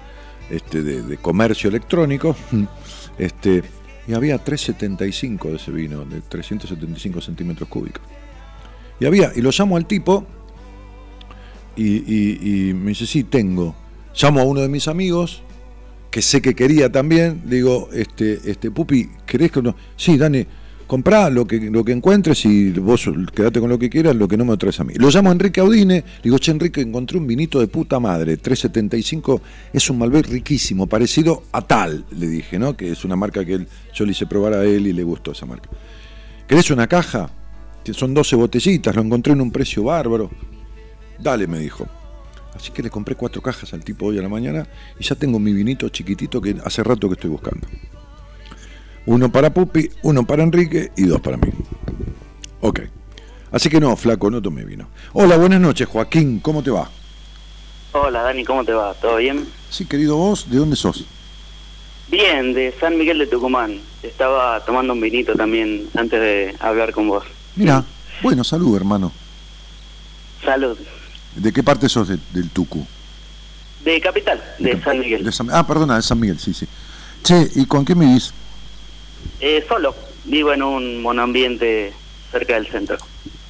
este, 0.49 0.81
de, 0.81 1.01
de 1.03 1.17
comercio 1.17 1.69
electrónico, 1.69 2.35
este, 3.17 3.63
y 4.07 4.13
había 4.13 4.37
375 4.37 5.49
de 5.49 5.55
ese 5.57 5.71
vino, 5.71 6.05
de 6.05 6.21
375 6.21 7.21
centímetros 7.21 7.67
cúbicos. 7.69 8.01
Y 8.99 9.05
había, 9.05 9.31
y 9.35 9.41
lo 9.41 9.51
llamo 9.51 9.77
al 9.77 9.85
tipo, 9.85 10.25
y, 11.75 11.97
y- 11.97 12.69
y 12.69 12.73
me 12.73 12.89
dice, 12.89 13.05
sí, 13.05 13.23
tengo. 13.23 13.75
Llamo 14.19 14.39
a 14.39 14.43
uno 14.43 14.61
de 14.61 14.69
mis 14.69 14.87
amigos, 14.87 15.43
que 16.09 16.21
sé 16.21 16.41
que 16.41 16.55
quería 16.55 16.91
también, 16.91 17.43
digo, 17.45 17.89
este, 17.93 18.39
este, 18.49 18.71
Pupi, 18.71 19.09
¿querés 19.25 19.51
que 19.51 19.61
no? 19.61 19.75
Sí, 19.95 20.17
Dani, 20.17 20.45
comprá 20.87 21.29
lo 21.29 21.45
que, 21.45 21.59
lo 21.59 21.83
que 21.83 21.91
encuentres 21.91 22.45
y 22.45 22.71
vos 22.71 23.09
quedate 23.33 23.59
con 23.59 23.69
lo 23.69 23.77
que 23.77 23.89
quieras, 23.89 24.15
lo 24.15 24.27
que 24.27 24.37
no 24.37 24.45
me 24.45 24.57
traes 24.57 24.79
a 24.79 24.83
mí. 24.83 24.93
Lo 24.95 25.09
llamo 25.09 25.31
Enrique 25.31 25.59
Audine, 25.59 25.95
le 25.95 26.23
digo, 26.23 26.37
che, 26.39 26.51
Enrique, 26.51 26.81
encontré 26.81 27.17
un 27.17 27.27
vinito 27.27 27.59
de 27.59 27.67
puta 27.67 27.99
madre, 27.99 28.37
375, 28.37 29.41
es 29.73 29.89
un 29.89 29.99
Malbec 29.99 30.27
riquísimo, 30.27 30.87
parecido 30.87 31.43
a 31.51 31.61
tal, 31.61 32.05
le 32.11 32.27
dije, 32.27 32.57
¿no? 32.57 32.75
Que 32.75 32.91
es 32.91 33.05
una 33.05 33.15
marca 33.15 33.45
que 33.45 33.67
yo 33.93 34.05
le 34.05 34.11
hice 34.11 34.25
probar 34.25 34.53
a 34.53 34.63
él 34.63 34.87
y 34.87 34.93
le 34.93 35.03
gustó 35.03 35.33
esa 35.33 35.45
marca. 35.45 35.69
¿Querés 36.47 36.71
una 36.71 36.87
caja? 36.87 37.29
Son 37.91 38.13
12 38.13 38.35
botellitas, 38.35 38.95
lo 38.95 39.01
encontré 39.01 39.33
en 39.33 39.41
un 39.41 39.51
precio 39.51 39.83
bárbaro. 39.83 40.29
Dale, 41.19 41.47
me 41.47 41.59
dijo. 41.59 41.87
Así 42.53 42.71
que 42.71 42.81
le 42.81 42.89
compré 42.89 43.15
cuatro 43.15 43.41
cajas 43.41 43.73
al 43.73 43.83
tipo 43.83 44.07
hoy 44.07 44.17
a 44.17 44.21
la 44.21 44.29
mañana 44.29 44.67
y 44.99 45.03
ya 45.03 45.15
tengo 45.15 45.37
mi 45.39 45.53
vinito 45.53 45.87
chiquitito 45.89 46.41
que 46.41 46.55
hace 46.63 46.83
rato 46.83 47.07
que 47.07 47.13
estoy 47.13 47.29
buscando. 47.29 47.67
Uno 49.07 49.31
para 49.31 49.53
Pupi, 49.53 49.89
uno 50.03 50.25
para 50.25 50.43
Enrique 50.43 50.91
y 50.97 51.03
dos 51.05 51.21
para 51.21 51.37
mí. 51.37 51.47
Ok. 52.61 52.81
Así 53.51 53.69
que 53.69 53.79
no, 53.79 53.95
flaco, 53.95 54.29
no 54.29 54.41
tomé 54.41 54.65
vino. 54.65 54.89
Hola, 55.13 55.37
buenas 55.37 55.61
noches, 55.61 55.87
Joaquín, 55.87 56.39
¿cómo 56.41 56.61
te 56.61 56.69
va? 56.71 56.89
Hola 57.93 58.21
Dani, 58.23 58.43
¿cómo 58.43 58.65
te 58.65 58.73
va? 58.73 58.93
¿Todo 58.95 59.15
bien? 59.15 59.47
Sí, 59.69 59.85
querido 59.85 60.17
vos, 60.17 60.49
¿de 60.49 60.57
dónde 60.57 60.75
sos? 60.75 61.05
Bien, 62.11 62.53
de 62.53 62.73
San 62.79 62.97
Miguel 62.97 63.19
de 63.19 63.27
Tucumán. 63.27 63.79
Estaba 64.03 64.63
tomando 64.65 64.91
un 64.93 64.99
vinito 65.01 65.33
también 65.35 65.87
antes 65.95 66.19
de 66.19 66.55
hablar 66.59 66.91
con 66.91 67.07
vos. 67.07 67.23
Mira, 67.55 67.83
bueno, 68.21 68.43
salud, 68.43 68.75
hermano. 68.75 69.11
Salud. 70.43 70.77
¿De 71.35 71.53
qué 71.53 71.63
parte 71.63 71.87
sos 71.87 72.09
de- 72.09 72.19
del 72.33 72.49
Tucu? 72.49 72.85
De 73.85 74.01
Capital, 74.01 74.43
de 74.59 74.81
San 74.83 74.99
Miguel. 74.99 75.23
De 75.23 75.31
San- 75.31 75.49
ah, 75.51 75.65
perdona, 75.65 75.95
de 75.95 76.01
San 76.01 76.19
Miguel, 76.19 76.39
sí, 76.39 76.53
sí. 76.53 76.67
Che, 77.23 77.49
¿y 77.55 77.65
con 77.65 77.85
qué 77.85 77.95
me 77.95 78.05
vivís? 78.05 78.33
Eh, 79.39 79.65
solo. 79.67 79.95
Vivo 80.25 80.51
en 80.51 80.61
un 80.61 81.01
monoambiente 81.01 81.93
cerca 82.31 82.55
del 82.55 82.67
centro. 82.67 82.97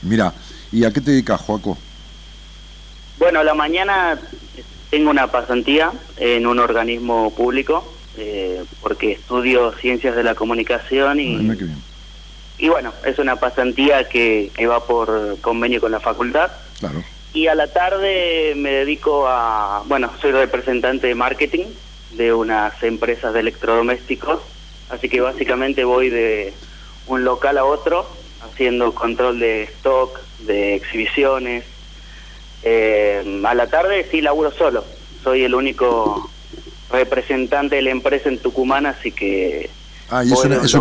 Mira, 0.03 0.33
¿y 0.71 0.83
a 0.85 0.91
qué 0.91 1.01
te 1.01 1.11
dedicas, 1.11 1.41
Joaco? 1.41 1.77
Bueno, 3.17 3.39
a 3.39 3.43
la 3.43 3.55
mañana 3.55 4.19
tengo 4.91 5.09
una 5.09 5.31
pasantía 5.31 5.91
en 6.17 6.45
un 6.45 6.59
organismo 6.59 7.33
público 7.33 7.91
eh, 8.17 8.63
porque 8.81 9.13
estudio 9.13 9.73
ciencias 9.73 10.15
de 10.15 10.23
la 10.23 10.35
comunicación 10.35 11.19
y, 11.19 11.57
y 12.59 12.69
bueno, 12.69 12.93
es 13.05 13.17
una 13.17 13.37
pasantía 13.37 14.07
que, 14.07 14.51
que 14.55 14.67
va 14.67 14.85
por 14.85 15.39
convenio 15.41 15.81
con 15.81 15.91
la 15.91 15.99
facultad. 15.99 16.51
Claro. 16.79 17.03
Y 17.33 17.47
a 17.47 17.55
la 17.55 17.67
tarde 17.67 18.53
me 18.55 18.71
dedico 18.71 19.27
a, 19.27 19.83
bueno, 19.87 20.11
soy 20.21 20.31
representante 20.31 21.07
de 21.07 21.15
marketing 21.15 21.65
de 22.11 22.33
unas 22.33 22.81
empresas 22.83 23.33
de 23.33 23.41
electrodomésticos, 23.41 24.41
así 24.89 25.09
que 25.09 25.21
básicamente 25.21 25.83
voy 25.83 26.09
de 26.09 26.53
un 27.07 27.23
local 27.23 27.57
a 27.57 27.65
otro 27.65 28.07
haciendo 28.41 28.93
control 28.93 29.39
de 29.39 29.63
stock, 29.63 30.19
de 30.39 30.75
exhibiciones. 30.75 31.63
Eh, 32.63 33.41
a 33.45 33.53
la 33.53 33.67
tarde 33.67 34.07
sí 34.11 34.21
laburo 34.21 34.51
solo, 34.51 34.83
soy 35.23 35.43
el 35.43 35.53
único 35.55 36.29
representante 36.91 37.75
de 37.77 37.81
la 37.83 37.91
empresa 37.91 38.29
en 38.29 38.39
Tucumán, 38.39 38.85
así 38.85 39.11
que 39.11 39.69
Ah, 40.09 40.23
y 40.23 40.31
es 40.31 40.39
una, 40.45 40.55
es, 40.55 40.73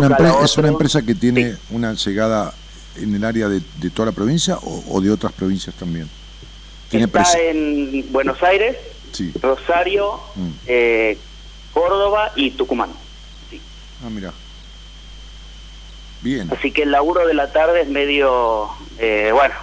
es 0.43 0.57
empresa 0.69 1.01
que 1.01 1.13
tiene 1.13 1.51
Sí. 1.51 1.57
una 1.71 1.93
llegada 1.93 2.53
en 2.95 3.13
el 3.13 3.23
área 3.25 3.49
de, 3.49 3.59
de 3.75 3.89
toda 3.89 4.05
la 4.07 4.11
provincia 4.13 4.57
o, 4.57 4.83
o 4.89 5.01
de 5.01 5.11
otras 5.11 5.33
provincias 5.33 5.75
también. 5.75 6.09
Tiene 6.89 7.05
está 7.05 7.19
en 7.37 8.05
Buenos 8.11 8.41
Aires, 8.41 8.77
Sí. 9.11 9.31
Rosario, 9.41 10.19
Mm. 10.35 10.49
eh, 10.67 11.17
Córdoba 11.73 12.31
y 12.37 12.51
Tucumán. 12.51 12.89
Ah, 14.05 14.09
mira. 14.09 14.31
Bien. 16.21 16.49
Así 16.51 16.71
que 16.71 16.83
el 16.83 16.91
laburo 16.91 17.27
de 17.27 17.33
la 17.33 17.51
tarde 17.51 17.81
es 17.81 17.89
medio, 17.89 18.69
eh, 18.99 19.29
bueno, 19.33 19.53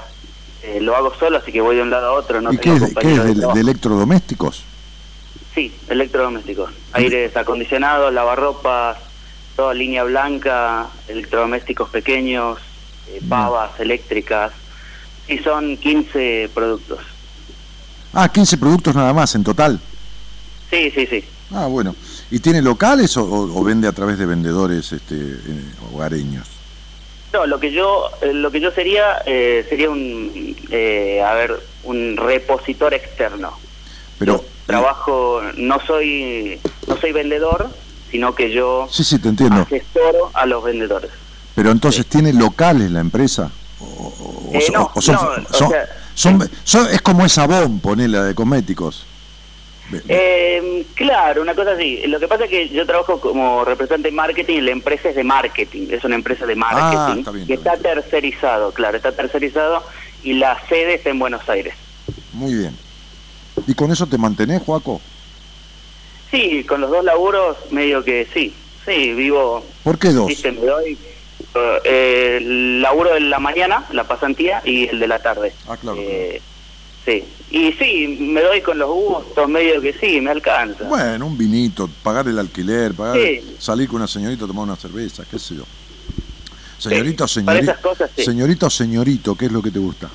eh, 0.63 0.81
lo 0.81 0.97
hago 0.97 1.13
solo, 1.19 1.39
así 1.39 1.53
que 1.53 1.61
voy 1.61 1.77
de 1.77 1.83
un 1.83 1.91
lado 1.91 2.07
a 2.09 2.13
otro, 2.13 2.41
no 2.41 2.53
¿Y 2.53 2.59
qué 2.59 2.73
es, 2.75 2.81
de- 2.81 2.95
qué 2.95 3.15
es 3.15 3.25
de 3.55 3.61
electrodomésticos? 3.61 4.65
Sí, 5.55 5.73
electrodomésticos. 5.89 6.71
Aires 6.93 7.37
acondicionados, 7.37 8.13
lavarropas, 8.13 8.99
toda 9.57 9.75
línea 9.75 10.03
blanca, 10.05 10.89
electrodomésticos 11.09 11.91
pequeños, 11.91 12.59
eh, 13.09 13.21
pavas 13.29 13.79
eléctricas. 13.79 14.53
Y 15.29 15.39
son 15.39 15.77
15 15.77 16.51
productos. 16.55 17.01
Ah, 18.13 18.29
15 18.29 18.59
productos 18.59 18.95
nada 18.95 19.13
más 19.13 19.35
en 19.35 19.43
total. 19.45 19.81
Sí, 20.71 20.91
sí, 20.95 21.07
sí. 21.07 21.25
Ah, 21.53 21.67
bueno. 21.67 21.95
¿Y 22.35 22.41
tiene 22.41 22.61
locales 22.63 23.17
o, 23.17 23.23
o- 23.23 23.61
o 23.61 23.63
vende 23.63 23.87
a 23.87 23.93
través 23.93 24.19
de 24.19 24.27
vendedores 24.27 24.91
este, 24.93 25.15
eh, 25.15 25.65
hogareños? 25.93 26.49
No, 27.33 27.47
lo 27.47 27.61
que 27.61 27.71
yo 27.71 28.11
eh, 28.23 28.33
lo 28.35 28.51
que 28.51 28.61
yo 28.61 28.73
sería 28.73 29.23
eh, 29.25 29.65
sería 29.69 29.89
un 29.89 30.57
eh, 30.69 31.23
a 31.25 31.33
ver 31.35 31.53
un 31.85 32.17
repositor 32.17 32.93
externo. 32.93 33.53
Pero, 34.19 34.39
Yo 34.39 34.45
trabajo 34.67 35.43
no 35.59 35.79
soy 35.87 36.59
no 36.89 36.97
soy 36.97 37.13
vendedor, 37.13 37.69
sino 38.11 38.35
que 38.35 38.51
yo 38.53 38.89
Sí, 38.91 39.05
sí, 39.05 39.21
te 39.21 39.29
entiendo. 39.29 39.61
asesoro 39.63 40.33
a 40.35 40.45
los 40.45 40.65
vendedores. 40.65 41.13
Pero 41.55 41.71
entonces, 41.71 42.05
¿tiene 42.07 42.33
locales 42.33 42.91
la 42.91 42.99
empresa? 42.99 43.53
O, 43.79 44.13
son- 46.17 46.49
son- 46.65 46.89
es 46.91 47.01
como 47.01 47.25
esa 47.25 47.47
bomba, 47.47 47.81
ponela 47.81 48.25
de 48.25 48.35
cosméticos. 48.35 49.07
Eh, 50.09 50.85
claro, 50.95 51.43
una 51.43 51.55
cosa 51.55 51.73
así. 51.73 52.03
Lo 52.07 52.19
que 52.19 52.27
pasa 52.29 52.45
es 52.45 52.51
que 52.51 52.69
yo 52.69 52.87
trabajo 52.87 53.21
como 53.21 53.65
representante 53.65 54.09
de 54.09 54.15
marketing 54.15 54.55
y 54.57 54.61
la 54.63 54.71
empresa 54.73 55.11
es 55.11 55.17
de 55.17 55.25
marketing. 55.25 55.89
Es 55.91 56.05
una 56.05 56.15
empresa 56.15 56.47
de 56.47 56.57
marketing 56.57 56.99
Ah, 56.99 57.15
está 57.19 57.31
bien, 57.31 57.47
que 57.47 57.55
está 57.55 57.75
está 57.75 57.95
tercerizado, 57.95 58.73
claro, 58.73 58.97
está 58.97 59.13
tercerizado 59.13 59.83
y 60.23 60.35
la 60.35 60.59
sede 60.69 60.95
está 60.95 61.11
en 61.11 61.19
Buenos 61.19 61.49
Aires. 61.49 61.75
Muy 62.33 62.55
bien. 62.55 62.77
¿Y 63.67 63.75
con 63.75 63.93
eso 63.93 64.07
te 64.07 64.19
mantenés, 64.19 64.63
Joaco? 64.63 65.01
Sí, 66.31 66.65
con 66.65 66.81
los 66.81 66.91
dos 66.91 67.05
laburos 67.05 67.57
medio 67.71 68.03
que 68.03 68.27
sí. 68.35 68.53
Sí, 68.85 69.13
vivo 69.15 69.65
¿Por 69.83 69.99
qué 69.99 70.09
dos? 70.09 70.27
Me 70.45 70.53
doy 70.53 70.99
eh, 71.85 72.37
el 72.39 72.83
laburo 72.83 73.15
de 73.15 73.21
la 73.21 73.39
mañana, 73.39 73.85
la 73.93 74.05
pasantía, 74.05 74.61
y 74.65 74.89
el 74.89 74.99
de 74.99 75.07
la 75.09 75.21
tarde. 75.21 75.53
Ah, 75.69 75.77
claro, 75.77 75.97
Eh, 76.01 76.43
Sí, 77.05 77.23
y 77.51 77.73
sí, 77.73 78.17
me 78.19 78.41
doy 78.41 78.63
con 78.63 78.79
los 78.79 78.89
gustos, 78.91 79.49
medio 79.49 79.81
que 79.81 79.93
sí, 79.93 80.21
me 80.21 80.31
alcanza. 80.31 80.85
Bueno, 80.85 81.27
un 81.27 81.37
vinito, 81.37 81.89
pagar 82.03 82.27
el 82.29 82.39
alquiler, 82.39 82.95
pagar, 82.95 83.19
Sí. 83.19 83.57
salir 83.59 83.89
con 83.89 83.97
una 83.97 84.07
señorita 84.09 84.45
a 84.45 84.49
tomar 84.49 84.65
una 84.65 84.77
cerveza, 84.77 85.25
qué 85.31 85.39
sé 85.39 85.57
yo. 85.57 85.65
Señorita 86.79 87.29
Sí, 87.29 87.35
señorita, 87.41 87.77
cosas, 87.81 88.11
sí. 88.17 88.25
señorita 88.25 88.67
o 88.67 88.71
señorito, 88.71 89.37
¿qué 89.37 89.47
es 89.47 89.53
lo 89.53 89.63
que 89.63 89.71
te 89.71 89.79
gusta? 89.79 90.09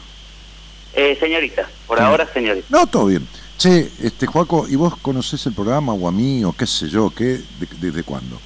Eh, 0.94 1.16
señorita, 1.20 1.70
por 1.88 2.00
ahora 2.02 2.28
señorita. 2.34 2.66
No, 2.70 2.88
todo 2.88 3.06
bien. 3.06 3.28
Che, 3.58 3.92
este, 4.02 4.26
Joaco, 4.26 4.68
¿y 4.68 4.76
vos 4.76 4.96
conocés 4.98 5.46
el 5.46 5.54
programa 5.54 5.94
o 5.94 6.08
a 6.08 6.12
mí 6.12 6.44
o 6.44 6.54
qué 6.54 6.66
sé 6.66 6.88
yo? 6.90 7.12
¿Qué? 7.16 7.42
¿De- 7.60 7.68
¿Desde 7.80 8.04
cuándo? 8.04 8.40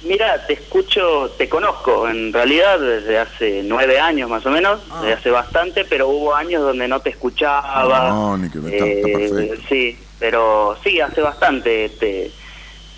Mira, 0.00 0.46
te 0.46 0.54
escucho, 0.54 1.32
te 1.36 1.48
conozco 1.48 2.08
en 2.08 2.32
realidad 2.32 2.78
desde 2.78 3.18
hace 3.18 3.62
nueve 3.64 3.98
años 3.98 4.30
más 4.30 4.46
o 4.46 4.50
menos, 4.50 4.80
Ah. 4.90 5.00
desde 5.02 5.14
hace 5.14 5.30
bastante, 5.30 5.84
pero 5.86 6.08
hubo 6.08 6.34
años 6.34 6.62
donde 6.62 6.86
no 6.86 7.00
te 7.00 7.10
escuchaba. 7.10 8.08
No, 8.10 8.36
ni 8.38 8.48
que 8.48 8.60
ver, 8.60 8.74
está- 8.74 8.86
está 8.86 9.08
Eh, 9.08 9.12
perfecto. 9.12 9.66
Sí, 9.68 9.98
pero 10.18 10.78
sí, 10.84 11.00
hace 11.00 11.20
bastante. 11.20 11.88
Te, 11.98 12.32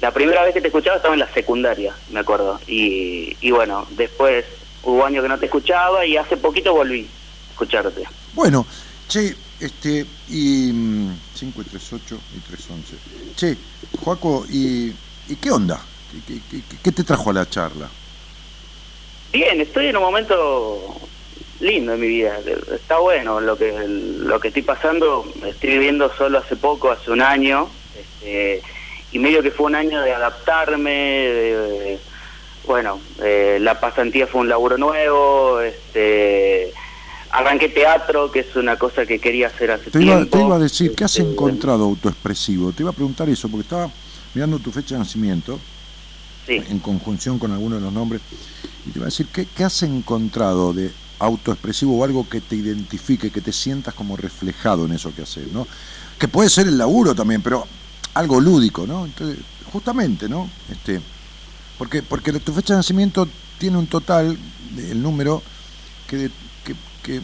la 0.01 0.13
primera 0.13 0.43
vez 0.45 0.53
que 0.53 0.61
te 0.61 0.69
escuchaba 0.69 0.97
estaba 0.97 1.15
en 1.15 1.21
la 1.21 1.33
secundaria, 1.33 1.99
me 2.09 2.21
acuerdo. 2.21 2.61
Y, 2.67 3.35
y 3.41 3.51
bueno, 3.51 3.87
después 3.93 4.45
hubo 4.83 5.05
años 5.05 5.23
que 5.23 5.29
no 5.29 5.39
te 5.39 5.47
escuchaba 5.47 6.05
y 6.05 6.19
hace 6.19 6.37
poquito 6.37 6.75
volví 6.75 7.11
a 7.49 7.51
escucharte. 7.53 8.03
Bueno, 8.33 8.67
che, 9.07 9.35
este, 9.59 10.07
y 10.27 10.71
mm, 10.73 11.21
5 11.33 11.63
y 11.63 11.65
3, 11.65 11.93
8 11.95 12.25
y 12.35 12.41
3, 12.41 12.69
11. 12.71 12.99
Che, 13.35 13.59
Joaco, 13.99 14.45
¿y, 14.49 14.95
y 15.27 15.37
qué 15.37 15.51
onda? 15.51 15.87
¿Qué, 16.11 16.19
qué- 16.27 16.41
qué- 16.51 16.77
qué 16.83 16.93
te 16.93 17.05
trajo 17.05 17.31
a 17.31 17.33
la 17.33 17.49
charla? 17.49 17.89
Bien, 19.33 19.61
estoy 19.61 19.87
en 19.87 19.97
un 19.97 20.03
momento 20.03 20.97
lindo 21.61 21.93
en 21.95 22.01
mi 22.01 22.09
vida. 22.09 22.39
Está 22.75 22.99
bueno 22.99 23.41
lo 23.41 23.57
que 23.57 23.73
lo 23.87 24.41
que 24.41 24.49
estoy 24.49 24.63
pasando. 24.63 25.25
Estoy 25.47 25.71
viviendo 25.71 26.11
solo 26.17 26.39
hace 26.39 26.57
poco, 26.57 26.91
hace 26.91 27.11
un 27.13 27.23
año, 27.23 27.69
este, 27.97 28.63
y 29.13 29.19
medio 29.19 29.43
que 29.43 29.51
fue 29.53 29.67
un 29.67 29.75
año 29.77 30.01
de 30.03 30.13
adaptarme. 30.13 30.91
de- 30.91 31.59
de- 31.69 31.99
bueno, 32.67 33.01
eh, 33.23 33.59
la 33.61 33.79
pasantía 33.81 34.27
fue 34.27 34.41
un 34.43 34.49
laburo 34.49 34.77
nuevo. 34.79 35.61
Este, 35.61 36.73
arranqué 37.31 37.69
teatro, 37.69 38.31
que 38.33 38.41
es 38.41 38.57
una 38.57 38.77
cosa 38.77 39.07
que 39.07 39.19
quería 39.21 39.47
hacer 39.47 39.71
hace 39.71 39.91
Te 39.91 40.03
iba, 40.03 40.17
tiempo. 40.17 40.37
te 40.39 40.45
iba 40.45 40.57
a 40.57 40.59
decir, 40.59 40.95
¿qué 40.97 41.05
has 41.05 41.17
Este, 41.17 41.31
encontrado 41.31 41.85
autoexpresivo? 41.85 42.73
Te 42.73 42.83
iba 42.83 42.91
a 42.91 42.95
preguntar 42.95 43.29
eso, 43.29 43.49
porque 43.49 43.63
estaba 43.63 43.91
mirando 44.35 44.59
tu 44.59 44.71
fecha 44.73 44.95
de 44.97 45.01
nacimiento, 45.01 45.59
En 46.51 46.81
conjunción 46.81 47.39
con 47.39 47.53
alguno 47.53 47.77
de 47.77 47.83
los 47.83 47.93
nombres, 47.93 48.21
y 48.87 48.91
te 48.91 48.99
iba 48.99 49.07
a 49.07 49.11
decir, 49.11 49.27
¿qué, 49.33 49.47
qué 49.47 49.65
has 49.65 49.83
encontrado 49.83 50.73
de 50.73 50.91
autoexpresivo 51.21 51.97
o 51.97 52.05
algo 52.05 52.29
que 52.29 52.41
te 52.41 52.57
identifique, 52.57 53.31
que 53.31 53.41
te 53.41 53.53
sientas 53.53 53.95
como 53.95 54.17
reflejado 54.17 54.87
en 54.87 54.93
eso 54.93 55.15
que 55.15 55.23
haces, 55.23 55.53
¿no? 55.53 55.67
Que 56.19 56.29
puede 56.29 56.49
ser 56.49 56.67
el 56.67 56.79
laburo 56.79 57.15
también, 57.15 57.43
pero 57.43 57.67
algo 58.15 58.41
lúdico, 58.41 58.87
¿no? 58.87 59.05
Entonces, 59.05 59.39
justamente, 59.73 60.29
¿no? 60.29 60.51
Este, 60.71 61.01
porque, 61.79 62.03
porque 62.03 62.33
tu 62.33 62.53
fecha 62.53 62.75
de 62.75 62.79
nacimiento 62.79 63.29
tiene 63.59 63.77
un 63.77 63.87
total, 63.87 64.37
el 64.77 65.03
número, 65.03 65.43
que, 66.09 66.31
que, 66.65 66.75
que 67.03 67.21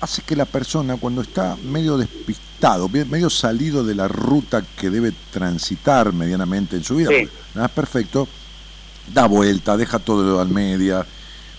hace 0.00 0.22
que 0.22 0.36
la 0.36 0.44
persona 0.44 0.96
cuando 0.96 1.22
está 1.22 1.56
medio 1.56 1.96
despistado, 2.58 2.88
medio 2.88 3.30
salido 3.30 3.84
de 3.84 3.94
la 3.94 4.08
ruta 4.08 4.64
que 4.76 4.90
debe 4.90 5.12
transitar 5.30 6.12
medianamente 6.12 6.76
en 6.76 6.82
su 6.84 6.96
vida, 6.96 7.10
Sí. 7.10 7.28
nada 7.54 7.66
es 7.68 7.72
perfecto, 7.72 8.26
da 9.12 9.26
vuelta, 9.26 9.76
deja 9.76 9.98
todo 9.98 10.40
al 10.40 10.48
media, 10.48 11.06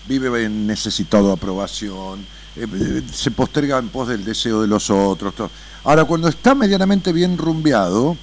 vive 0.06 0.48
necesitado 0.48 1.28
de 1.28 1.32
aprobación, 1.32 2.20
eh, 2.56 2.66
eh, 2.72 3.02
se 3.12 3.30
posterga 3.30 3.78
en 3.78 3.88
pos 3.88 4.08
del 4.08 4.24
deseo 4.24 4.60
de 4.60 4.68
los 4.68 4.90
otros. 4.90 5.34
todo. 5.34 5.50
Ahora, 5.84 6.04
cuando 6.04 6.28
está 6.28 6.54
medianamente 6.54 7.12
bien 7.12 7.38
rumbeado, 7.38 8.16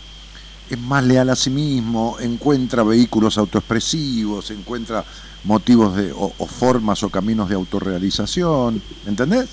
es 0.70 0.78
más 0.80 1.04
leal 1.04 1.30
a 1.30 1.36
sí 1.36 1.50
mismo, 1.50 2.18
encuentra 2.20 2.84
vehículos 2.84 3.38
autoexpresivos, 3.38 4.52
encuentra 4.52 5.04
motivos 5.46 5.96
de, 5.96 6.12
o, 6.12 6.32
o 6.38 6.46
formas 6.46 7.02
o 7.04 7.10
caminos 7.10 7.50
de 7.50 7.56
autorrealización, 7.56 8.82
¿entendés? 9.08 9.48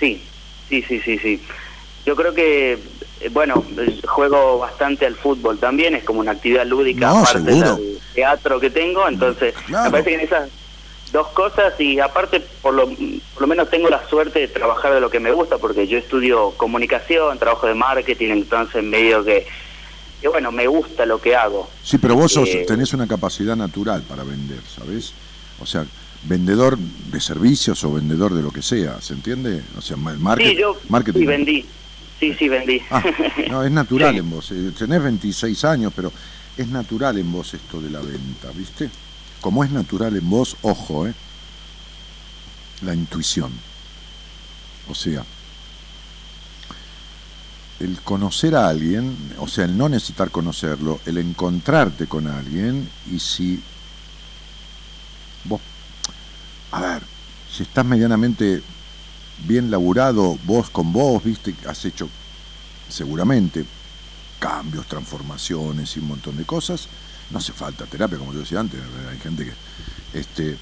Sí, 0.00 0.20
sí, 0.68 0.82
sí, 0.86 1.00
sí, 1.04 1.18
sí. 1.18 1.40
Yo 2.06 2.14
creo 2.16 2.34
que, 2.34 2.72
eh, 3.20 3.28
bueno, 3.30 3.64
juego 4.06 4.58
bastante 4.58 5.06
al 5.06 5.14
fútbol 5.16 5.58
también, 5.58 5.94
es 5.94 6.04
como 6.04 6.20
una 6.20 6.32
actividad 6.32 6.66
lúdica 6.66 7.08
No, 7.08 7.18
aparte 7.18 7.38
seguro. 7.52 7.76
del 7.76 7.98
teatro 8.14 8.60
que 8.60 8.70
tengo, 8.70 9.08
entonces 9.08 9.54
Claro. 9.66 9.84
me 9.84 9.90
parece 9.90 10.10
que 10.10 10.14
en 10.16 10.20
esas 10.22 10.50
dos 11.12 11.28
cosas 11.28 11.72
y 11.80 12.00
aparte 12.00 12.40
por 12.60 12.74
lo, 12.74 12.86
por 12.88 13.40
lo 13.42 13.46
menos 13.46 13.70
tengo 13.70 13.88
la 13.88 14.06
suerte 14.08 14.40
de 14.40 14.48
trabajar 14.48 14.92
de 14.94 15.00
lo 15.00 15.08
que 15.10 15.20
me 15.20 15.32
gusta, 15.32 15.58
porque 15.58 15.86
yo 15.86 15.96
estudio 15.98 16.50
comunicación, 16.56 17.38
trabajo 17.38 17.66
de 17.66 17.74
marketing, 17.74 18.30
entonces 18.30 18.82
medio 18.82 19.24
que, 19.24 19.46
que 20.20 20.28
bueno, 20.28 20.50
me 20.52 20.66
gusta 20.66 21.06
lo 21.06 21.20
que 21.20 21.34
hago. 21.36 21.70
Sí, 21.82 21.98
pero 21.98 22.16
vos 22.16 22.32
sos- 22.32 22.48
Eh, 22.48 22.64
tenés 22.66 22.92
una 22.92 23.06
capacidad 23.06 23.56
natural 23.56 24.02
para 24.02 24.24
vender, 24.24 24.60
¿sabés? 24.68 25.12
O 25.60 25.66
sea, 25.66 25.84
vendedor 26.24 26.76
de 26.78 27.20
servicios 27.20 27.82
o 27.84 27.92
vendedor 27.92 28.34
de 28.34 28.42
lo 28.42 28.50
que 28.50 28.62
sea, 28.62 29.00
¿se 29.00 29.14
entiende? 29.14 29.62
O 29.78 29.80
sea, 29.80 29.96
ma- 29.96 30.14
market- 30.18 30.50
sí, 30.50 30.56
yo 30.58 30.76
marketing. 30.88 31.26
vendí, 31.26 31.64
sí, 32.32 32.36
sí 32.38 32.48
vendí. 32.48 32.80
Ah, 32.90 33.02
no, 33.50 33.62
es 33.64 33.70
natural 33.70 34.12
Sí. 34.14 34.18
en 34.18 34.30
vos. 34.30 34.50
eh, 34.52 34.72
Tenés 34.76 35.02
26 35.02 35.64
años, 35.64 35.92
pero 35.94 36.12
es 36.56 36.68
natural 36.68 37.18
en 37.18 37.30
vos 37.32 37.52
esto 37.54 37.80
de 37.80 37.90
la 37.90 38.00
venta, 38.00 38.50
¿viste? 38.56 38.90
Como 39.40 39.62
es 39.64 39.70
natural 39.70 40.16
en 40.16 40.28
vos, 40.30 40.56
ojo, 40.62 41.06
¿eh? 41.06 41.14
La 42.82 42.94
intuición. 42.94 43.50
O 44.88 44.94
sea, 44.94 45.24
el 47.80 48.00
conocer 48.02 48.54
a 48.54 48.68
alguien, 48.68 49.34
o 49.38 49.48
sea, 49.48 49.64
el 49.64 49.76
no 49.76 49.88
necesitar 49.88 50.30
conocerlo, 50.30 51.00
el 51.06 51.18
encontrarte 51.18 52.06
con 52.06 52.26
alguien 52.28 52.88
y 53.12 53.18
si 53.18 53.58
vos, 55.44 55.60
a 56.70 56.80
ver, 56.80 57.02
si 57.54 57.62
estás 57.64 57.84
medianamente 57.84 58.62
bien 59.46 59.70
laburado 59.70 60.38
vos 60.44 60.70
con 60.70 60.92
vos, 60.92 61.22
viste, 61.22 61.54
has 61.66 61.84
hecho 61.84 62.08
seguramente 62.88 63.64
cambios, 64.38 64.86
transformaciones 64.86 65.96
y 65.96 66.00
un 66.00 66.08
montón 66.08 66.36
de 66.36 66.44
cosas, 66.44 66.88
no 67.30 67.38
hace 67.38 67.52
falta 67.52 67.86
terapia, 67.86 68.18
como 68.18 68.32
yo 68.32 68.40
decía 68.40 68.60
antes, 68.60 68.80
hay 69.10 69.18
gente 69.18 69.44
que 69.44 70.18
este, 70.18 70.56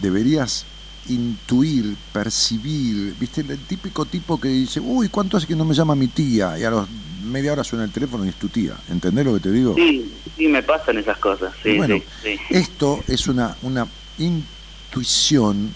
deberías 0.00 0.64
intuir, 1.08 1.96
percibir, 2.12 3.14
viste, 3.18 3.40
el 3.40 3.58
típico 3.60 4.04
tipo 4.04 4.40
que 4.40 4.48
dice, 4.48 4.80
uy, 4.80 5.08
¿cuánto 5.08 5.36
hace 5.36 5.46
que 5.46 5.56
no 5.56 5.64
me 5.64 5.74
llama 5.74 5.94
mi 5.94 6.08
tía? 6.08 6.58
Y 6.58 6.64
a 6.64 6.70
los 6.70 6.88
media 7.24 7.52
hora 7.52 7.64
suena 7.64 7.84
el 7.84 7.90
teléfono 7.90 8.24
y 8.24 8.28
es 8.28 8.36
tu 8.36 8.48
tía, 8.48 8.74
¿entendés 8.88 9.24
lo 9.24 9.34
que 9.34 9.40
te 9.40 9.52
digo? 9.52 9.74
Sí, 9.74 10.12
sí 10.36 10.48
me 10.48 10.62
pasan 10.62 10.98
esas 10.98 11.18
cosas, 11.18 11.52
sí, 11.62 11.76
bueno, 11.76 11.96
sí, 12.22 12.36
sí. 12.36 12.40
esto 12.50 13.00
es 13.06 13.26
una, 13.28 13.56
una 13.62 13.86
intuición 14.18 15.74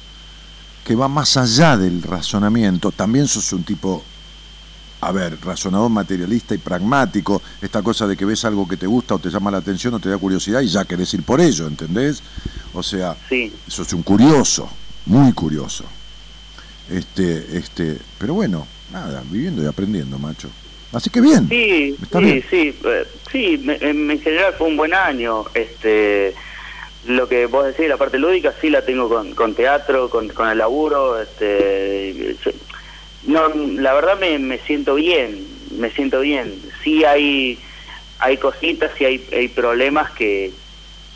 que 0.85 0.95
va 0.95 1.09
más 1.09 1.37
allá 1.37 1.76
del 1.76 2.03
razonamiento. 2.03 2.91
También 2.93 3.26
sos 3.28 3.53
un 3.53 3.62
tipo 3.64 4.05
a 5.05 5.11
ver, 5.11 5.37
razonador 5.45 5.91
materialista 5.91 6.55
y 6.55 6.59
pragmático, 6.59 7.43
esta 7.61 7.83
cosa 7.83 8.07
de 8.07 8.16
que 8.16 8.24
ves 8.24 8.45
algo 8.45 8.68
que 8.68 8.76
te 8.76 8.87
gusta 8.87 9.16
o 9.16 9.18
te 9.18 9.30
llama 9.30 9.51
la 9.51 9.59
atención 9.59 9.93
o 9.95 9.99
te 9.99 10.09
da 10.09 10.16
curiosidad 10.16 10.61
y 10.61 10.68
ya 10.68 10.85
querés 10.85 11.12
ir 11.14 11.24
por 11.24 11.41
ello, 11.41 11.66
¿entendés? 11.66 12.22
O 12.72 12.85
sea, 12.85 13.16
Sí. 13.28 13.53
es 13.66 13.93
un 13.93 14.03
curioso, 14.05 14.68
muy 15.07 15.33
curioso. 15.33 15.85
Este, 16.89 17.57
este, 17.57 17.99
pero 18.18 18.35
bueno, 18.35 18.64
nada, 18.93 19.24
viviendo 19.28 19.61
y 19.62 19.66
aprendiendo, 19.66 20.18
macho. 20.20 20.49
Así 20.93 21.11
que 21.11 21.20
bien. 21.20 21.49
Sí, 21.49 21.97
sí, 21.99 22.18
bien. 22.20 22.45
sí, 22.49 22.78
eh, 22.85 23.07
sí, 23.33 23.61
me- 23.64 23.78
en 23.80 24.20
general 24.20 24.55
fue 24.57 24.68
un 24.68 24.76
buen 24.76 24.95
año. 24.95 25.45
Este, 25.55 26.33
lo 27.07 27.28
que 27.28 27.46
vos 27.46 27.66
decís, 27.66 27.88
la 27.88 27.96
parte 27.96 28.18
lúdica, 28.18 28.55
sí 28.61 28.70
la 28.70 28.84
tengo 28.84 29.09
con, 29.09 29.34
con 29.34 29.55
teatro, 29.55 30.09
con, 30.09 30.28
con 30.28 30.48
el 30.48 30.59
laburo. 30.59 31.20
Este, 31.20 32.36
no, 33.26 33.48
la 33.48 33.92
verdad 33.94 34.18
me, 34.18 34.38
me 34.38 34.59
siento 34.59 34.94
bien, 34.94 35.46
me 35.76 35.90
siento 35.90 36.20
bien. 36.20 36.55
Sí 36.82 37.05
hay, 37.05 37.59
hay 38.18 38.36
cositas, 38.36 38.92
sí 38.96 39.05
hay, 39.05 39.26
hay 39.32 39.48
problemas 39.48 40.11
que, 40.12 40.53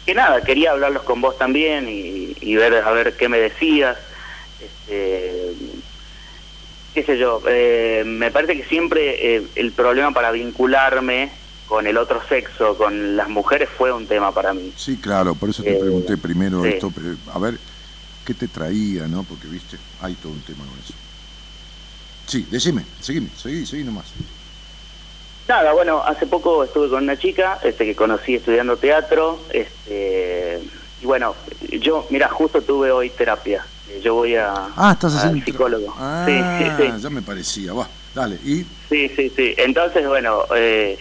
que 0.04 0.14
nada, 0.14 0.42
quería 0.42 0.72
hablarlos 0.72 1.02
con 1.02 1.20
vos 1.20 1.38
también 1.38 1.88
y, 1.88 2.36
y 2.40 2.56
ver 2.56 2.74
a 2.74 2.90
ver 2.92 3.16
qué 3.16 3.28
me 3.28 3.38
decías. 3.38 3.96
Este, 4.60 5.52
qué 6.94 7.02
sé 7.02 7.18
yo, 7.18 7.42
eh, 7.46 8.02
me 8.06 8.30
parece 8.30 8.56
que 8.56 8.64
siempre 8.64 9.36
eh, 9.36 9.42
el 9.54 9.72
problema 9.72 10.12
para 10.12 10.30
vincularme 10.32 11.30
con 11.68 11.86
el 11.86 11.96
otro 11.98 12.20
sexo, 12.28 12.76
con 12.76 13.16
las 13.16 13.28
mujeres, 13.28 13.68
fue 13.76 13.92
un 13.92 14.06
tema 14.06 14.32
para 14.32 14.52
mí. 14.54 14.72
Sí, 14.76 14.96
claro, 14.96 15.34
por 15.34 15.50
eso 15.50 15.62
te 15.62 15.72
Eh, 15.72 15.76
pregunté 15.80 16.16
primero 16.16 16.62
sí. 16.62 16.68
esto, 16.70 16.92
pero, 16.94 17.16
a 17.32 17.38
ver, 17.38 17.58
¿qué 18.24 18.34
te 18.34 18.48
traía, 18.48 19.06
no? 19.08 19.24
Porque, 19.24 19.48
viste, 19.48 19.76
hay 20.00 20.14
todo 20.14 20.32
un 20.32 20.40
tema 20.42 20.64
con 20.64 20.78
eso. 20.78 20.94
Sí, 22.26 22.46
decime, 22.50 22.84
seguime, 23.00 23.28
seguí, 23.36 23.66
seguí 23.66 23.84
nomás. 23.84 24.06
Nada, 25.48 25.72
bueno, 25.72 26.02
hace 26.04 26.26
poco 26.26 26.64
estuve 26.64 26.88
con 26.88 27.04
una 27.04 27.16
chica 27.16 27.60
este, 27.62 27.84
que 27.84 27.94
conocí 27.94 28.34
estudiando 28.34 28.76
teatro, 28.76 29.38
este, 29.52 30.60
y 31.00 31.06
bueno, 31.06 31.34
yo, 31.80 32.06
mira, 32.10 32.28
justo 32.28 32.62
tuve 32.62 32.90
hoy 32.90 33.10
terapia. 33.10 33.64
Eh, 33.88 34.00
Yo 34.02 34.14
voy 34.14 34.34
a 34.34 34.52
Ah, 34.76 34.90
estás 34.92 35.14
haciendo... 35.14 35.44
psicólogo. 35.44 35.94
Ah, 35.96 36.24
Sí, 36.26 36.64
sí, 36.64 36.70
sí. 36.96 37.02
ya 37.02 37.10
me 37.10 37.22
parecía, 37.22 37.72
va, 37.72 37.88
dale, 38.12 38.36
y... 38.44 38.64
Sí, 38.88 39.08
sí, 39.14 39.32
sí. 39.36 39.54
Entonces, 39.58 40.06
bueno, 40.08 40.42
eh, 40.56 40.98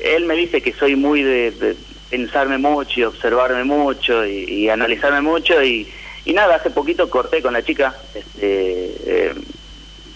él 0.00 0.24
me 0.26 0.34
dice 0.34 0.60
que 0.60 0.72
soy 0.72 0.96
muy 0.96 1.22
de, 1.22 1.50
de 1.50 1.76
pensarme 2.10 2.58
mucho 2.58 3.00
y 3.00 3.04
observarme 3.04 3.64
mucho 3.64 4.24
y, 4.26 4.44
y 4.44 4.68
analizarme 4.68 5.20
mucho 5.20 5.62
y, 5.62 5.88
y 6.24 6.32
nada, 6.32 6.56
hace 6.56 6.70
poquito 6.70 7.08
corté 7.08 7.40
con 7.40 7.52
la 7.52 7.62
chica. 7.62 7.94
Este, 8.14 8.94
eh, 9.06 9.34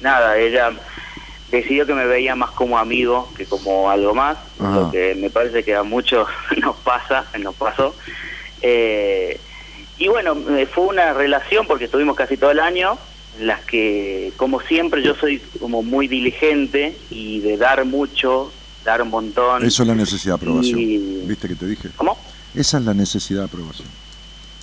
nada, 0.00 0.38
ella 0.38 0.72
decidió 1.50 1.86
que 1.86 1.94
me 1.94 2.06
veía 2.06 2.34
más 2.36 2.50
como 2.50 2.78
amigo 2.78 3.28
que 3.36 3.44
como 3.44 3.90
algo 3.90 4.14
más, 4.14 4.38
Ajá. 4.58 4.76
lo 4.76 4.90
que 4.90 5.14
me 5.14 5.30
parece 5.30 5.64
que 5.64 5.74
a 5.74 5.82
muchos 5.82 6.28
nos 6.58 6.76
pasa, 6.76 7.26
nos 7.38 7.54
pasó. 7.54 7.94
Eh, 8.62 9.38
y 9.98 10.08
bueno, 10.08 10.36
eh, 10.56 10.66
fue 10.66 10.86
una 10.86 11.12
relación 11.12 11.66
porque 11.66 11.84
estuvimos 11.84 12.16
casi 12.16 12.36
todo 12.36 12.50
el 12.50 12.60
año 12.60 12.98
en 13.38 13.46
las 13.46 13.60
que, 13.64 14.32
como 14.36 14.60
siempre, 14.60 15.02
yo 15.02 15.14
soy 15.14 15.38
como 15.60 15.82
muy 15.82 16.08
diligente 16.08 16.96
y 17.10 17.40
de 17.40 17.56
dar 17.56 17.84
mucho, 17.84 18.52
dar 18.84 19.02
un 19.02 19.10
montón. 19.10 19.62
Eso 19.62 19.82
es 19.82 19.88
la 19.88 19.94
necesidad 19.94 20.34
de 20.34 20.36
aprobación. 20.36 20.80
Y- 20.80 20.98
¿Viste 21.26 21.48
que 21.48 21.56
te 21.56 21.66
dije? 21.66 21.90
¿Cómo? 21.96 22.24
Esa 22.54 22.78
es 22.78 22.84
la 22.84 22.94
necesidad 22.94 23.40
de 23.40 23.46
aprobación. 23.46 23.88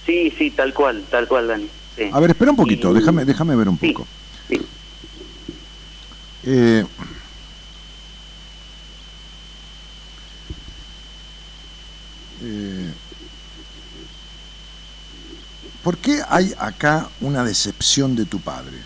Sí, 0.06 0.32
sí, 0.38 0.52
tal 0.52 0.74
cual, 0.74 1.08
tal 1.12 1.28
cual, 1.28 1.48
Dani. 1.48 1.70
sí. 1.96 2.04
A 2.12 2.20
ver, 2.20 2.32
espera 2.32 2.52
un 2.52 2.58
poquito, 2.58 2.92
Y- 2.92 2.94
déjame, 2.96 3.26
déjame 3.26 3.56
ver 3.56 3.70
un 3.70 3.78
Sí, 3.80 3.94
poco. 3.94 4.08
sí. 4.50 4.62
Eh, 6.44 6.86
eh, 12.42 12.94
¿Por 15.82 16.00
qué 16.00 16.22
hay 16.28 16.52
acá 16.58 17.12
una 17.20 17.44
decepción 17.44 18.16
de 18.16 18.26
tu 18.26 18.42
padre? 18.42 18.84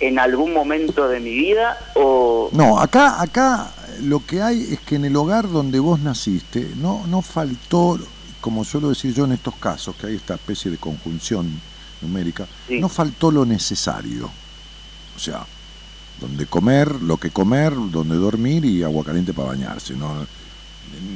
¿En 0.00 0.18
algún 0.18 0.52
momento 0.54 1.08
de 1.08 1.20
mi 1.20 1.34
vida 1.34 1.78
o...? 1.94 2.48
No, 2.52 2.78
acá, 2.80 3.20
acá 3.20 3.70
lo 4.02 4.24
que 4.24 4.40
hay 4.42 4.62
es 4.72 4.80
que 4.80 4.96
en 4.96 5.04
el 5.04 5.14
hogar 5.14 5.50
donde 5.50 5.78
vos 5.78 6.00
naciste 6.00 6.70
no, 6.76 7.06
no 7.06 7.20
faltó, 7.20 7.98
como 8.40 8.64
suelo 8.64 8.88
decir 8.88 9.12
yo 9.14 9.26
en 9.26 9.32
estos 9.32 9.54
casos, 9.56 9.94
que 9.96 10.06
hay 10.06 10.14
esta 10.16 10.34
especie 10.34 10.70
de 10.70 10.78
conjunción 10.78 11.60
numérica, 12.00 12.46
Sí. 12.66 12.80
no 12.80 12.88
faltó 12.88 13.30
lo 13.30 13.44
necesario. 13.44 14.30
O 15.14 15.18
sea, 15.18 15.44
donde 16.18 16.46
comer, 16.46 16.90
lo 17.02 17.18
que 17.18 17.30
comer, 17.30 17.74
donde 17.90 18.16
dormir 18.16 18.64
y 18.64 18.82
agua 18.82 19.04
caliente 19.04 19.34
para 19.34 19.48
bañarse. 19.48 19.94
¿no? 19.94 20.26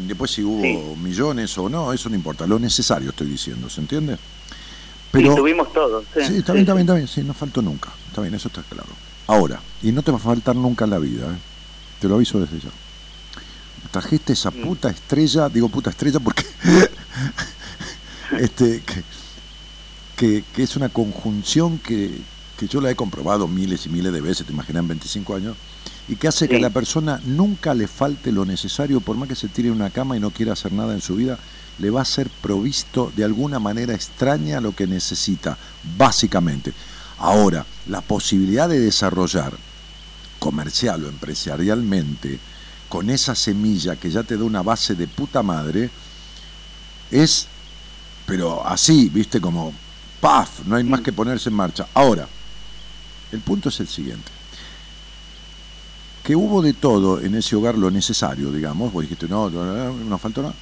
Después 0.06 0.30
si 0.30 0.42
hubo 0.42 0.60
Sí. 0.62 1.00
millones 1.02 1.56
o 1.56 1.70
no, 1.70 1.90
eso 1.90 2.10
no 2.10 2.16
importa. 2.16 2.46
Lo 2.46 2.58
necesario 2.58 3.10
estoy 3.10 3.28
diciendo, 3.28 3.70
¿se 3.70 3.80
entiende? 3.80 4.18
Sí, 5.22 5.28
tuvimos 5.36 5.72
todo. 5.72 6.02
Sí, 6.14 6.20
Sí, 6.26 6.36
está 6.38 6.52
bien, 6.52 6.62
está 6.62 6.74
bien, 6.74 6.86
está 6.86 6.94
bien, 6.94 7.08
sí, 7.08 7.22
no 7.22 7.34
faltó 7.34 7.62
nunca. 7.62 7.90
Está 8.08 8.20
bien, 8.20 8.34
eso 8.34 8.48
está 8.48 8.62
claro. 8.62 8.88
Ahora, 9.26 9.60
y 9.82 9.90
no 9.92 10.02
te 10.02 10.10
va 10.10 10.18
a 10.18 10.20
faltar 10.20 10.54
nunca 10.56 10.84
en 10.84 10.90
la 10.90 10.98
vida, 10.98 11.26
¿eh? 11.26 11.38
te 12.00 12.08
lo 12.08 12.16
aviso 12.16 12.38
desde 12.40 12.58
ya. 12.60 12.70
Trajiste 13.90 14.32
esa 14.32 14.50
Mm. 14.50 14.62
puta 14.62 14.90
estrella, 14.90 15.48
digo 15.48 15.68
puta 15.68 15.90
estrella 15.90 16.18
porque 16.20 16.44
este 18.40 18.82
que, 18.82 19.02
que, 20.16 20.44
que 20.54 20.62
es 20.62 20.76
una 20.76 20.88
conjunción 20.88 21.78
que, 21.78 22.10
que 22.58 22.66
yo 22.68 22.80
la 22.80 22.90
he 22.90 22.96
comprobado 22.96 23.46
miles 23.48 23.86
y 23.86 23.88
miles 23.90 24.12
de 24.12 24.20
veces, 24.20 24.46
te 24.46 24.52
imaginas 24.52 24.80
en 24.82 24.88
25 24.88 25.36
años, 25.36 25.56
y 26.08 26.16
que 26.16 26.28
hace 26.28 26.48
que 26.48 26.56
a 26.56 26.60
la 26.60 26.70
persona 26.70 27.20
nunca 27.24 27.72
le 27.74 27.86
falte 27.88 28.30
lo 28.32 28.44
necesario, 28.44 29.00
por 29.00 29.16
más 29.16 29.28
que 29.28 29.34
se 29.34 29.48
tire 29.48 29.68
en 29.68 29.74
una 29.74 29.90
cama 29.90 30.16
y 30.16 30.20
no 30.20 30.30
quiera 30.30 30.52
hacer 30.52 30.72
nada 30.72 30.92
en 30.94 31.00
su 31.00 31.16
vida, 31.16 31.38
le 31.78 31.90
va 31.90 32.02
a 32.02 32.06
ser 32.06 32.30
provisto 32.30 33.12
de 33.16 33.24
alguna 33.24 33.58
manera 33.58 33.94
extraña 33.94 34.60
lo 34.60 34.74
que 34.74 34.86
necesita, 34.86 35.56
básicamente. 35.96 36.72
Ahora, 37.18 37.64
la 37.88 38.00
posibilidad 38.00 38.68
de 38.68 38.80
desarrollar 38.80 39.52
comercial 40.38 41.04
o 41.04 41.08
empresarialmente 41.08 42.38
con 42.88 43.10
esa 43.10 43.34
semilla 43.34 43.96
que 43.96 44.10
ya 44.10 44.22
te 44.22 44.36
da 44.36 44.44
una 44.44 44.62
base 44.62 44.94
de 44.94 45.08
puta 45.08 45.42
madre 45.42 45.90
es, 47.10 47.46
pero 48.26 48.66
así, 48.66 49.08
viste, 49.08 49.40
como 49.40 49.72
paf, 50.20 50.64
no 50.66 50.76
hay 50.76 50.84
más 50.84 51.00
que 51.00 51.12
ponerse 51.12 51.48
en 51.48 51.56
marcha. 51.56 51.86
Ahora, 51.94 52.28
el 53.32 53.40
punto 53.40 53.68
es 53.68 53.80
el 53.80 53.88
siguiente. 53.88 54.30
Que 56.22 56.36
hubo 56.36 56.62
de 56.62 56.72
todo 56.72 57.20
en 57.20 57.34
ese 57.34 57.56
hogar 57.56 57.76
lo 57.76 57.90
necesario, 57.90 58.50
digamos, 58.50 58.92
vos 58.92 59.02
dijiste, 59.02 59.28
no, 59.28 59.50
no, 59.50 59.64
no, 59.64 59.92
no 59.92 60.18
faltó 60.18 60.42
nada, 60.42 60.54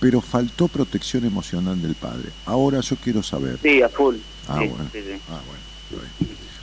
pero 0.00 0.20
faltó 0.20 0.66
protección 0.66 1.24
emocional 1.24 1.80
del 1.80 1.94
padre. 1.94 2.30
Ahora 2.46 2.80
yo 2.80 2.96
quiero 2.96 3.22
saber, 3.22 3.58
Sí, 3.62 3.82
a 3.82 3.88
full. 3.88 4.16
Ah, 4.48 4.58
sí, 4.60 4.68
bueno. 4.68 4.84
sí, 4.92 5.02
sí. 5.02 5.20
Ah. 5.30 5.40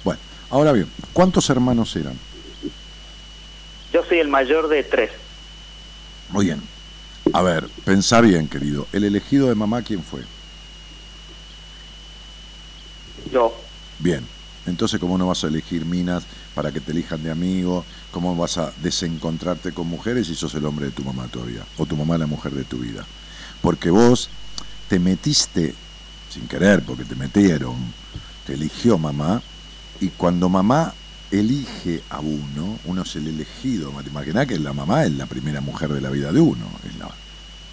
Bueno, 0.04 0.20
ahora 0.50 0.72
bien, 0.74 0.88
¿cuántos 1.14 1.50
hermanos 1.50 1.96
eran? 1.96 2.18
Yo 3.94 4.04
soy 4.04 4.20
el 4.20 4.28
mayor 4.28 4.68
de 4.68 4.84
tres. 4.84 5.12
Muy 6.30 6.46
bien. 6.46 6.62
A 7.34 7.42
ver, 7.42 7.68
pensá 7.86 8.22
bien, 8.22 8.48
querido. 8.48 8.88
¿El 8.92 9.04
elegido 9.04 9.48
de 9.48 9.56
mamá 9.56 9.82
quién 9.82 10.02
fue? 10.02 10.22
Yo. 13.32 13.54
Bien. 14.00 14.26
Entonces, 14.66 15.00
¿cómo 15.00 15.18
no 15.18 15.28
vas 15.28 15.44
a 15.44 15.48
elegir 15.48 15.86
minas 15.86 16.24
para 16.54 16.72
que 16.72 16.82
te 16.82 16.92
elijan 16.92 17.24
de 17.24 17.32
amigo? 17.32 17.86
¿Cómo 18.12 18.36
vas 18.36 18.58
a 18.58 18.74
desencontrarte 18.82 19.72
con 19.72 19.88
mujeres 19.88 20.28
si 20.28 20.36
sos 20.36 20.54
el 20.56 20.66
hombre 20.66 20.88
de 20.88 20.92
tu 20.92 21.04
mamá 21.04 21.28
todavía? 21.28 21.62
O 21.78 21.86
tu 21.86 21.96
mamá 21.96 22.18
la 22.18 22.28
mujer 22.28 22.52
de 22.52 22.66
tu 22.66 22.78
vida. 22.80 23.06
Porque 23.62 23.90
vos 23.90 24.30
te 24.88 25.00
metiste, 25.00 25.74
sin 26.30 26.48
querer, 26.48 26.84
porque 26.84 27.04
te 27.06 27.16
metieron, 27.16 27.76
te 28.46 28.54
eligió 28.54 28.98
mamá, 28.98 29.42
y 30.00 30.10
cuando 30.10 30.48
mamá 30.50 30.94
elige 31.32 32.02
a 32.10 32.20
uno, 32.20 32.80
uno 32.86 33.02
es 33.02 33.16
el 33.16 33.28
elegido. 33.28 33.92
¿Te 34.04 34.10
imaginás 34.10 34.48
que 34.48 34.58
la 34.60 34.74
mamá 34.74 35.04
es 35.06 35.12
la 35.12 35.26
primera 35.26 35.60
mujer 35.62 35.90
de 35.92 36.02
la 36.02 36.10
vida 36.10 36.32
de 36.32 36.40
uno? 36.40 36.66
Es 36.88 36.96
la... 36.98 37.10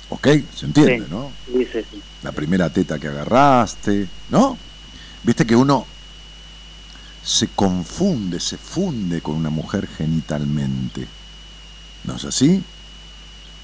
¿Ok? 0.08 0.28
¿Se 0.54 0.66
entiende, 0.66 1.00
Sí. 1.00 1.10
no? 1.10 1.30
Sí, 1.46 1.66
sí, 1.72 1.78
sí. 1.90 2.02
la 2.22 2.32
primera 2.32 2.70
teta 2.70 2.98
que 2.98 3.08
agarraste, 3.08 4.08
¿no? 4.30 4.58
Viste 5.22 5.46
que 5.46 5.56
uno 5.56 5.86
se 7.22 7.48
confunde, 7.48 8.38
se 8.40 8.56
funde 8.58 9.20
con 9.22 9.36
una 9.36 9.50
mujer 9.50 9.86
genitalmente. 9.86 11.06
¿No 12.04 12.16
es 12.16 12.24
así? 12.24 12.62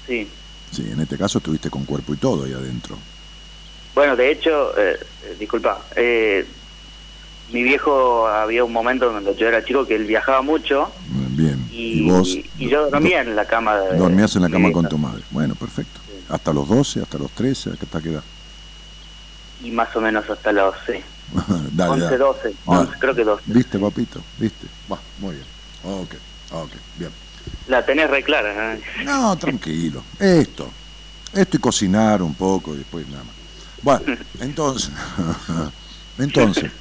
sí. 0.07 0.27
Sí, 0.71 0.89
en 0.91 0.99
este 1.01 1.17
caso 1.17 1.39
estuviste 1.39 1.69
con 1.69 1.85
cuerpo 1.85 2.13
y 2.13 2.17
todo 2.17 2.45
ahí 2.45 2.53
adentro. 2.53 2.97
Bueno, 3.93 4.15
de 4.15 4.31
hecho, 4.31 4.77
eh, 4.77 4.97
disculpa, 5.37 5.81
eh, 5.95 6.45
mi 7.51 7.61
viejo 7.63 8.25
había 8.27 8.63
un 8.63 8.71
momento 8.71 9.09
cuando 9.11 9.35
yo 9.35 9.47
era 9.47 9.63
chico 9.65 9.85
que 9.85 9.95
él 9.95 10.05
viajaba 10.05 10.41
mucho 10.41 10.89
Bien. 11.31 11.67
y, 11.69 12.05
Y, 12.05 12.09
vos 12.09 12.27
y 12.57 12.69
yo 12.69 12.89
dormía 12.89 13.21
en 13.21 13.35
la 13.35 13.45
cama 13.45 13.77
de... 13.77 13.97
dormías 13.97 14.33
en 14.37 14.43
la 14.43 14.49
cama 14.49 14.71
con 14.71 14.87
tu 14.87 14.97
madre. 14.97 15.21
Bueno, 15.31 15.55
perfecto. 15.55 15.99
Sí. 16.07 16.23
Hasta 16.29 16.53
los 16.53 16.69
12, 16.69 17.01
hasta 17.01 17.17
los 17.17 17.31
13, 17.31 17.71
¿hasta 17.71 18.01
qué 18.01 18.09
edad? 18.11 18.23
Y 19.61 19.71
más 19.71 19.93
o 19.95 20.01
menos 20.01 20.29
hasta 20.29 20.51
los... 20.53 20.73
Sí. 20.85 20.93
dale, 21.73 21.91
11, 21.93 22.05
dale. 22.05 22.17
12, 22.17 22.53
Ah, 22.67 22.79
11, 22.79 22.93
creo 22.99 23.15
que 23.15 23.23
12. 23.25 23.43
¿Viste, 23.47 23.77
papito? 23.79 24.21
¿Viste? 24.37 24.67
Va, 24.91 24.97
muy 25.19 25.35
bien. 25.35 25.45
Ok, 25.83 26.13
ok, 26.51 26.71
bien. 26.97 27.11
La 27.67 27.85
tenés 27.85 28.09
re 28.09 28.23
clara. 28.23 28.75
¿eh? 28.75 28.81
No, 29.05 29.35
tranquilo. 29.37 30.03
Esto. 30.19 30.69
Esto 31.33 31.57
y 31.57 31.59
cocinar 31.59 32.21
un 32.21 32.33
poco 32.33 32.73
y 32.75 32.79
después 32.79 33.07
nada 33.07 33.23
más. 33.23 33.35
Bueno, 33.81 34.17
entonces, 34.39 34.91
entonces, 36.17 36.71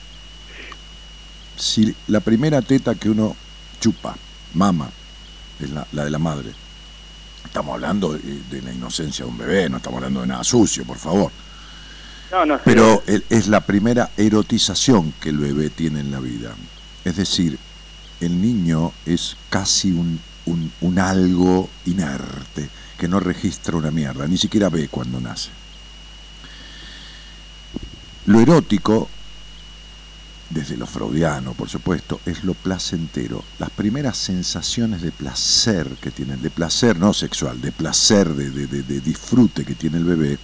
si 1.57 1.95
la 2.09 2.21
primera 2.21 2.61
teta 2.63 2.95
que 2.95 3.09
uno 3.09 3.37
chupa, 3.81 4.17
mama, 4.55 4.91
es 5.61 5.71
la, 5.71 5.87
la 5.93 6.05
de 6.05 6.11
la 6.11 6.19
madre, 6.19 6.51
estamos 7.45 7.75
hablando 7.75 8.13
de, 8.13 8.43
de 8.51 8.63
la 8.63 8.73
inocencia 8.73 9.25
de 9.25 9.31
un 9.31 9.39
bebé, 9.39 9.69
no 9.69 9.77
estamos 9.77 9.99
hablando 9.99 10.23
de 10.23 10.27
nada 10.27 10.45
sucio, 10.45 10.85
por 10.85 10.99
favor. 10.99 11.31
No, 12.31 12.47
no. 12.47 12.61
Pero 12.65 13.03
es 13.07 13.49
la 13.49 13.61
primera 13.61 14.11
erotización 14.17 15.13
que 15.21 15.31
el 15.31 15.39
bebé 15.39 15.69
tiene 15.69 16.01
en 16.01 16.13
la 16.13 16.21
vida. 16.21 16.55
Es 17.05 17.17
decir, 17.17 17.59
el 18.21 18.41
niño 18.41 18.93
es 19.05 19.37
casi 19.49 19.91
un, 19.91 20.21
un- 20.51 20.99
algo 20.99 21.69
inerte, 21.87 22.69
que 22.99 23.09
no 23.09 23.21
registra 23.21 23.77
una 23.77 23.91
mierda, 23.91 24.27
ni 24.27 24.37
siquiera 24.37 24.69
ve 24.69 24.89
cuando 24.89 25.21
nace. 25.21 25.51
Lo 28.27 28.41
erótico, 28.41 29.09
desde 30.51 30.77
lo 30.77 30.87
freudiano, 30.87 31.55
por 31.55 31.69
supuesto, 31.69 32.21
es 32.27 32.45
lo 32.45 32.55
placentero. 32.55 33.43
Las 33.59 33.71
primeras 33.71 34.17
sensaciones 34.17 35.01
de 35.01 35.13
placer 35.13 35.87
que 36.01 36.11
tienen, 36.11 36.43
de 36.43 36.51
placer 36.51 36.99
no 36.99 37.13
sexual, 37.13 37.61
de 37.61 37.73
placer, 37.73 38.29
de 38.35 39.01
disfrute 39.01 39.65
que 39.65 39.75
tiene 39.75 39.99
el 39.99 40.05
bebé, 40.05 40.39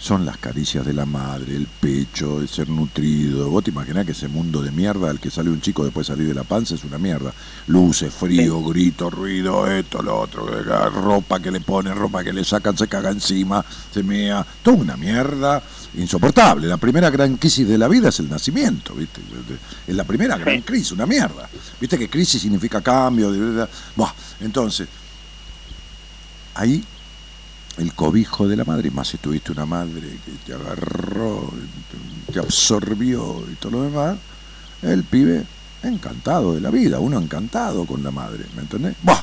son 0.00 0.24
las 0.24 0.38
caricias 0.38 0.86
de 0.86 0.94
la 0.94 1.04
madre, 1.04 1.54
el 1.54 1.66
pecho, 1.66 2.40
el 2.40 2.48
ser 2.48 2.70
nutrido. 2.70 3.50
Vos 3.50 3.62
te 3.62 3.70
imaginás 3.70 4.06
que 4.06 4.12
ese 4.12 4.28
mundo 4.28 4.62
de 4.62 4.70
mierda 4.70 5.10
al 5.10 5.20
que 5.20 5.30
sale 5.30 5.50
un 5.50 5.60
chico 5.60 5.84
después 5.84 6.06
de 6.06 6.14
salir 6.14 6.26
de 6.26 6.34
la 6.34 6.42
panza 6.44 6.74
es 6.74 6.84
una 6.84 6.96
mierda. 6.96 7.34
Luces, 7.66 8.12
frío, 8.12 8.62
grito, 8.62 9.10
ruido, 9.10 9.66
esto, 9.66 10.00
lo 10.00 10.18
otro, 10.18 10.46
ropa 10.88 11.38
que 11.40 11.50
le 11.50 11.60
ponen, 11.60 11.94
ropa 11.94 12.24
que 12.24 12.32
le 12.32 12.44
sacan, 12.44 12.78
se 12.78 12.88
caga 12.88 13.10
encima, 13.10 13.62
se 13.92 14.02
mea. 14.02 14.44
Toda 14.62 14.78
una 14.78 14.96
mierda 14.96 15.62
insoportable. 15.94 16.66
La 16.66 16.78
primera 16.78 17.10
gran 17.10 17.36
crisis 17.36 17.68
de 17.68 17.76
la 17.76 17.86
vida 17.86 18.08
es 18.08 18.20
el 18.20 18.30
nacimiento, 18.30 18.94
¿viste? 18.94 19.20
Es 19.86 19.94
la 19.94 20.04
primera 20.04 20.38
gran 20.38 20.62
crisis, 20.62 20.92
una 20.92 21.04
mierda. 21.04 21.46
¿Viste 21.78 21.98
que 21.98 22.08
crisis 22.08 22.40
significa 22.40 22.80
cambio? 22.80 23.30
de 23.30 23.38
verdad? 23.38 23.68
Buah, 23.94 24.14
entonces, 24.40 24.88
ahí 26.54 26.82
el 27.78 27.92
cobijo 27.94 28.48
de 28.48 28.56
la 28.56 28.64
madre, 28.64 28.90
más 28.90 29.08
si 29.08 29.18
tuviste 29.18 29.52
una 29.52 29.66
madre 29.66 30.18
que 30.24 30.32
te 30.46 30.54
agarró, 30.54 31.50
te 32.32 32.38
absorbió 32.38 33.44
y 33.50 33.54
todo 33.54 33.72
lo 33.72 33.82
demás, 33.82 34.18
el 34.82 35.04
pibe 35.04 35.44
encantado 35.82 36.54
de 36.54 36.60
la 36.60 36.70
vida, 36.70 37.00
uno 37.00 37.18
encantado 37.18 37.86
con 37.86 38.02
la 38.02 38.10
madre, 38.10 38.44
¿me 38.54 38.62
entendés? 38.62 38.96
Buah. 39.02 39.22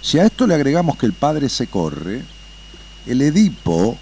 Si 0.00 0.18
a 0.18 0.24
esto 0.24 0.46
le 0.46 0.54
agregamos 0.54 0.96
que 0.96 1.06
el 1.06 1.12
padre 1.12 1.48
se 1.48 1.66
corre, 1.66 2.22
el 3.06 3.22
Edipo 3.22 3.98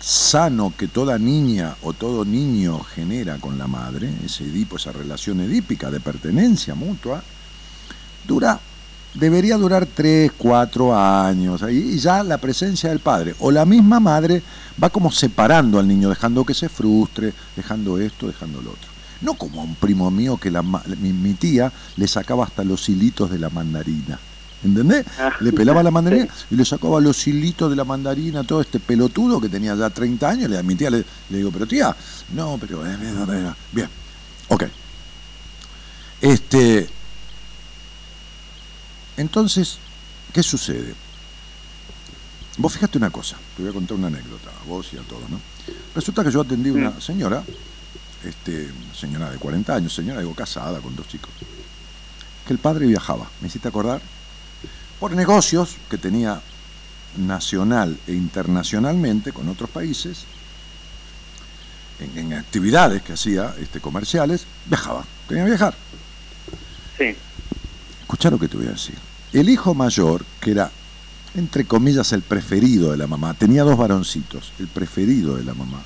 sano 0.00 0.72
que 0.76 0.88
toda 0.88 1.18
niña 1.18 1.76
o 1.82 1.92
todo 1.92 2.24
niño 2.24 2.80
genera 2.80 3.38
con 3.38 3.58
la 3.58 3.66
madre, 3.66 4.12
ese 4.24 4.44
Edipo, 4.44 4.76
esa 4.76 4.92
relación 4.92 5.40
edípica 5.40 5.90
de 5.90 6.00
pertenencia 6.00 6.74
mutua, 6.74 7.22
dura 8.26 8.60
debería 9.18 9.56
durar 9.56 9.86
3, 9.86 10.32
4 10.36 10.96
años, 10.96 11.62
ahí, 11.62 11.94
y 11.94 11.98
ya 11.98 12.22
la 12.22 12.38
presencia 12.38 12.90
del 12.90 13.00
padre 13.00 13.34
o 13.40 13.50
la 13.50 13.64
misma 13.64 14.00
madre 14.00 14.42
va 14.82 14.90
como 14.90 15.10
separando 15.10 15.78
al 15.78 15.88
niño, 15.88 16.08
dejando 16.08 16.44
que 16.44 16.54
se 16.54 16.68
frustre, 16.68 17.32
dejando 17.56 17.98
esto, 17.98 18.26
dejando 18.26 18.62
lo 18.62 18.70
otro. 18.70 18.88
No 19.20 19.34
como 19.34 19.60
a 19.60 19.64
un 19.64 19.74
primo 19.74 20.10
mío 20.10 20.36
que 20.36 20.50
la, 20.50 20.62
mi, 20.62 21.12
mi 21.12 21.34
tía 21.34 21.72
le 21.96 22.06
sacaba 22.06 22.44
hasta 22.44 22.62
los 22.62 22.88
hilitos 22.88 23.30
de 23.30 23.38
la 23.38 23.50
mandarina. 23.50 24.18
¿Entendés? 24.64 25.06
Ah. 25.18 25.32
Le 25.40 25.52
pelaba 25.52 25.82
la 25.82 25.90
mandarina 25.90 26.26
y 26.50 26.56
le 26.56 26.64
sacaba 26.64 27.00
los 27.00 27.26
hilitos 27.26 27.70
de 27.70 27.76
la 27.76 27.84
mandarina, 27.84 28.44
todo 28.44 28.60
este 28.60 28.80
pelotudo 28.80 29.40
que 29.40 29.48
tenía 29.48 29.74
ya 29.74 29.90
30 29.90 30.28
años. 30.28 30.50
Le, 30.50 30.58
a 30.58 30.62
mi 30.62 30.74
tía 30.74 30.90
le, 30.90 31.04
le 31.30 31.38
digo, 31.38 31.50
pero 31.52 31.66
tía, 31.66 31.94
no, 32.34 32.58
pero... 32.60 32.86
eh, 32.86 32.96
eh, 33.00 33.24
eh, 33.28 33.52
Bien, 33.72 33.88
ok. 34.48 34.64
Este, 36.20 36.88
entonces, 39.18 39.78
¿qué 40.32 40.42
sucede? 40.42 40.94
Vos 42.56 42.72
fíjate 42.72 42.98
una 42.98 43.10
cosa, 43.10 43.36
te 43.56 43.62
voy 43.62 43.70
a 43.70 43.74
contar 43.74 43.96
una 43.96 44.06
anécdota 44.06 44.50
a 44.50 44.68
vos 44.68 44.88
y 44.92 44.96
a 44.96 45.02
todos, 45.02 45.28
¿no? 45.28 45.40
Resulta 45.94 46.22
que 46.24 46.30
yo 46.30 46.40
atendí 46.40 46.70
a 46.70 46.72
una 46.72 47.00
señora, 47.00 47.42
este, 48.24 48.70
señora 48.96 49.30
de 49.30 49.38
40 49.38 49.74
años, 49.74 49.92
señora 49.92 50.20
digo 50.20 50.34
casada 50.34 50.80
con 50.80 50.94
dos 50.94 51.08
chicos, 51.08 51.30
que 52.46 52.52
el 52.52 52.60
padre 52.60 52.86
viajaba, 52.86 53.28
me 53.40 53.48
hiciste 53.48 53.68
acordar, 53.68 54.00
por 55.00 55.12
negocios 55.12 55.76
que 55.90 55.98
tenía 55.98 56.40
nacional 57.16 57.98
e 58.06 58.12
internacionalmente 58.12 59.32
con 59.32 59.48
otros 59.48 59.70
países, 59.70 60.24
en, 61.98 62.18
en 62.18 62.32
actividades 62.34 63.02
que 63.02 63.14
hacía 63.14 63.54
este, 63.58 63.80
comerciales, 63.80 64.46
viajaba, 64.66 65.04
tenía 65.26 65.44
que 65.44 65.50
viajar. 65.50 65.74
Sí. 66.96 67.16
Escuchá 68.00 68.30
lo 68.30 68.38
que 68.38 68.48
te 68.48 68.56
voy 68.56 68.66
a 68.66 68.70
decir. 68.70 69.07
El 69.32 69.48
hijo 69.48 69.74
mayor, 69.74 70.24
que 70.40 70.52
era, 70.52 70.70
entre 71.34 71.64
comillas, 71.64 72.12
el 72.12 72.22
preferido 72.22 72.92
de 72.92 72.96
la 72.96 73.06
mamá, 73.06 73.34
tenía 73.34 73.62
dos 73.62 73.76
varoncitos, 73.76 74.52
el 74.58 74.68
preferido 74.68 75.36
de 75.36 75.44
la 75.44 75.54
mamá. 75.54 75.82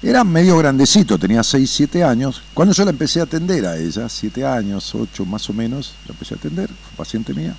Era 0.00 0.22
medio 0.22 0.56
grandecito, 0.58 1.18
tenía 1.18 1.42
6, 1.42 1.68
7 1.68 2.04
años. 2.04 2.42
Cuando 2.54 2.72
yo 2.72 2.84
la 2.84 2.90
empecé 2.90 3.18
a 3.18 3.24
atender 3.24 3.66
a 3.66 3.76
ella, 3.76 4.08
7 4.08 4.46
años, 4.46 4.94
8 4.94 5.24
más 5.24 5.50
o 5.50 5.52
menos, 5.52 5.94
la 6.06 6.12
empecé 6.12 6.34
a 6.34 6.36
atender, 6.36 6.68
fue 6.68 6.96
paciente 6.96 7.34
mía. 7.34 7.56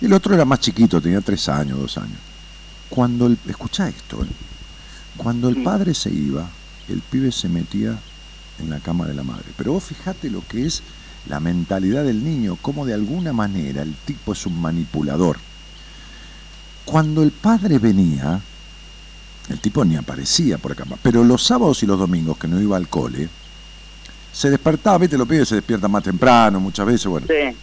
Y 0.00 0.06
el 0.06 0.12
otro 0.14 0.34
era 0.34 0.46
más 0.46 0.60
chiquito, 0.60 1.00
tenía 1.02 1.20
3 1.20 1.48
años, 1.50 1.78
2 1.78 1.98
años. 1.98 2.18
Cuando 2.88 3.26
el, 3.26 3.38
escuchá 3.46 3.88
esto, 3.88 4.22
¿eh? 4.22 4.28
cuando 5.18 5.48
el 5.48 5.62
padre 5.62 5.92
se 5.92 6.10
iba, 6.10 6.48
el 6.88 7.00
pibe 7.00 7.30
se 7.30 7.48
metía 7.48 7.98
en 8.58 8.70
la 8.70 8.78
cama 8.78 9.06
de 9.06 9.14
la 9.14 9.22
madre. 9.22 9.44
Pero 9.56 9.72
vos 9.72 9.84
fijate 9.84 10.30
lo 10.30 10.46
que 10.46 10.64
es 10.64 10.82
la 11.28 11.40
mentalidad 11.40 12.04
del 12.04 12.22
niño, 12.24 12.56
cómo 12.60 12.86
de 12.86 12.94
alguna 12.94 13.32
manera 13.32 13.82
el 13.82 13.94
tipo 13.94 14.32
es 14.32 14.46
un 14.46 14.60
manipulador. 14.60 15.38
Cuando 16.84 17.22
el 17.22 17.32
padre 17.32 17.78
venía, 17.78 18.40
el 19.48 19.60
tipo 19.60 19.84
ni 19.84 19.96
aparecía 19.96 20.58
por 20.58 20.72
acá, 20.72 20.84
pero 21.02 21.24
los 21.24 21.44
sábados 21.44 21.82
y 21.82 21.86
los 21.86 21.98
domingos 21.98 22.38
que 22.38 22.46
no 22.48 22.60
iba 22.60 22.76
al 22.76 22.88
cole, 22.88 23.28
se 24.32 24.50
despertaba, 24.50 24.98
viste, 24.98 25.16
los 25.18 25.26
pibes 25.26 25.48
se 25.48 25.56
despiertan 25.56 25.90
más 25.90 26.02
temprano 26.04 26.60
muchas 26.60 26.86
veces, 26.86 27.06
bueno, 27.06 27.26
Sí. 27.26 27.56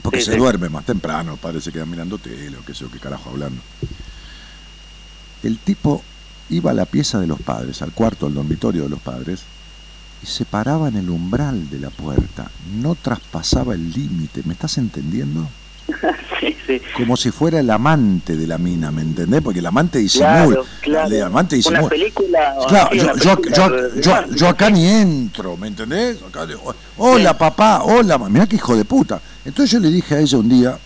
porque 0.00 0.20
Sí, 0.20 0.26
se 0.26 0.32
sí. 0.32 0.38
duerme 0.38 0.68
más 0.68 0.84
temprano, 0.86 1.32
los 1.32 1.40
padres 1.40 1.64
se 1.64 1.72
quedan 1.72 1.90
mirando 1.90 2.16
tele 2.18 2.56
o 2.56 2.64
qué 2.64 2.72
sé 2.72 2.80
yo, 2.80 2.90
qué 2.90 2.98
carajo 2.98 3.30
hablando. 3.30 3.60
El 5.42 5.58
tipo 5.58 6.02
iba 6.48 6.70
a 6.70 6.74
la 6.74 6.86
pieza 6.86 7.18
de 7.18 7.26
los 7.26 7.40
padres, 7.40 7.82
al 7.82 7.92
cuarto, 7.92 8.26
al 8.26 8.34
dormitorio 8.34 8.84
de 8.84 8.88
los 8.88 9.00
padres, 9.00 9.42
y 10.22 10.26
se 10.26 10.44
paraba 10.44 10.88
en 10.88 10.96
el 10.96 11.10
umbral 11.10 11.68
de 11.70 11.78
la 11.80 11.90
puerta, 11.90 12.50
no 12.80 12.94
traspasaba 12.94 13.74
el 13.74 13.90
límite, 13.92 14.42
¿me 14.44 14.52
estás 14.52 14.78
entendiendo? 14.78 15.48
sí, 16.40 16.56
sí. 16.66 16.80
Como 16.96 17.16
si 17.16 17.30
fuera 17.32 17.58
el 17.58 17.68
amante 17.68 18.36
de 18.36 18.46
la 18.46 18.56
mina, 18.56 18.92
¿me 18.92 19.02
entendés? 19.02 19.40
Porque 19.42 19.58
el 19.58 19.66
amante 19.66 20.04
Claro, 20.12 20.42
disimula. 20.48 20.68
claro. 20.80 21.14
El 21.14 21.22
amante 21.22 21.60
Una 21.66 21.88
película. 21.88 22.54
Claro, 22.68 22.88
sí, 22.92 22.98
yo, 22.98 23.04
una 23.04 23.14
yo, 23.14 23.36
película 23.36 23.90
yo, 24.00 24.00
yo- 24.00 24.34
yo 24.36 24.48
acá 24.48 24.70
ni 24.70 24.86
entro, 24.86 25.56
¿me 25.56 25.66
entendés? 25.68 26.18
Acá 26.22 26.46
de- 26.46 26.56
hola 26.98 27.36
papá, 27.36 27.82
hola, 27.82 28.16
mirá 28.18 28.46
que 28.46 28.56
hijo 28.56 28.76
de 28.76 28.84
puta. 28.84 29.20
Entonces 29.44 29.70
yo 29.72 29.80
le 29.80 29.90
dije 29.90 30.14
a 30.14 30.20
ella 30.20 30.38
un 30.38 30.48
día, 30.48 30.78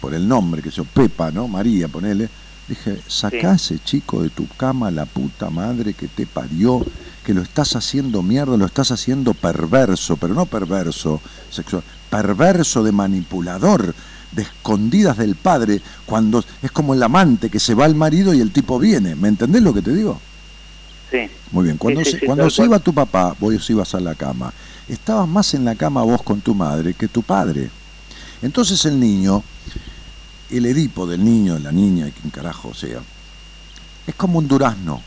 por 0.00 0.14
el 0.14 0.26
nombre 0.26 0.62
que 0.62 0.70
yo, 0.70 0.84
Pepa, 0.84 1.30
¿no? 1.32 1.48
María, 1.48 1.88
ponele, 1.88 2.28
dije, 2.68 2.98
sacá 3.06 3.54
ese 3.54 3.78
chico 3.78 4.22
de 4.22 4.30
tu 4.30 4.46
cama, 4.48 4.90
la 4.90 5.06
puta 5.06 5.50
madre 5.50 5.94
que 5.94 6.08
te 6.08 6.26
parió, 6.26 6.84
que 7.24 7.34
lo 7.34 7.42
estás 7.42 7.76
haciendo 7.76 8.22
mierda, 8.22 8.56
lo 8.56 8.66
estás 8.66 8.90
haciendo 8.90 9.34
perverso, 9.34 10.16
pero 10.16 10.34
no 10.34 10.46
perverso 10.46 11.20
sexual, 11.50 11.82
perverso 12.10 12.82
de 12.82 12.92
manipulador, 12.92 13.94
de 14.32 14.42
escondidas 14.42 15.18
del 15.18 15.36
padre, 15.36 15.80
cuando 16.06 16.42
es 16.62 16.72
como 16.72 16.94
el 16.94 17.02
amante 17.02 17.50
que 17.50 17.60
se 17.60 17.74
va 17.74 17.84
al 17.84 17.94
marido 17.94 18.32
y 18.34 18.40
el 18.40 18.50
tipo 18.50 18.78
viene. 18.78 19.14
¿Me 19.14 19.28
entendés 19.28 19.62
lo 19.62 19.74
que 19.74 19.82
te 19.82 19.92
digo? 19.92 20.20
Sí. 21.10 21.28
Muy 21.50 21.64
bien, 21.64 21.76
cuando, 21.76 22.00
Sí, 22.00 22.06
sí, 22.06 22.10
se, 22.12 22.20
sí, 22.20 22.26
cuando 22.26 22.48
se 22.48 22.64
iba 22.64 22.78
tu 22.78 22.94
papá, 22.94 23.36
vos 23.38 23.68
ibas 23.68 23.94
a 23.94 24.00
la 24.00 24.14
cama. 24.14 24.52
Estabas 24.88 25.28
más 25.28 25.54
en 25.54 25.64
la 25.64 25.74
cama 25.74 26.02
vos 26.02 26.22
con 26.22 26.40
tu 26.40 26.54
madre 26.54 26.94
que 26.94 27.08
tu 27.08 27.22
padre. 27.22 27.70
Entonces 28.40 28.84
el 28.86 28.98
niño, 28.98 29.44
el 30.58 30.66
Edipo 30.66 31.06
del 31.06 31.24
niño, 31.24 31.54
de 31.54 31.60
la 31.60 31.72
niña, 31.72 32.08
y 32.08 32.12
quien 32.12 32.30
carajo 32.30 32.74
sea, 32.74 33.00
es 34.06 34.14
como 34.14 34.38
un 34.38 34.48
durazno, 34.48 35.02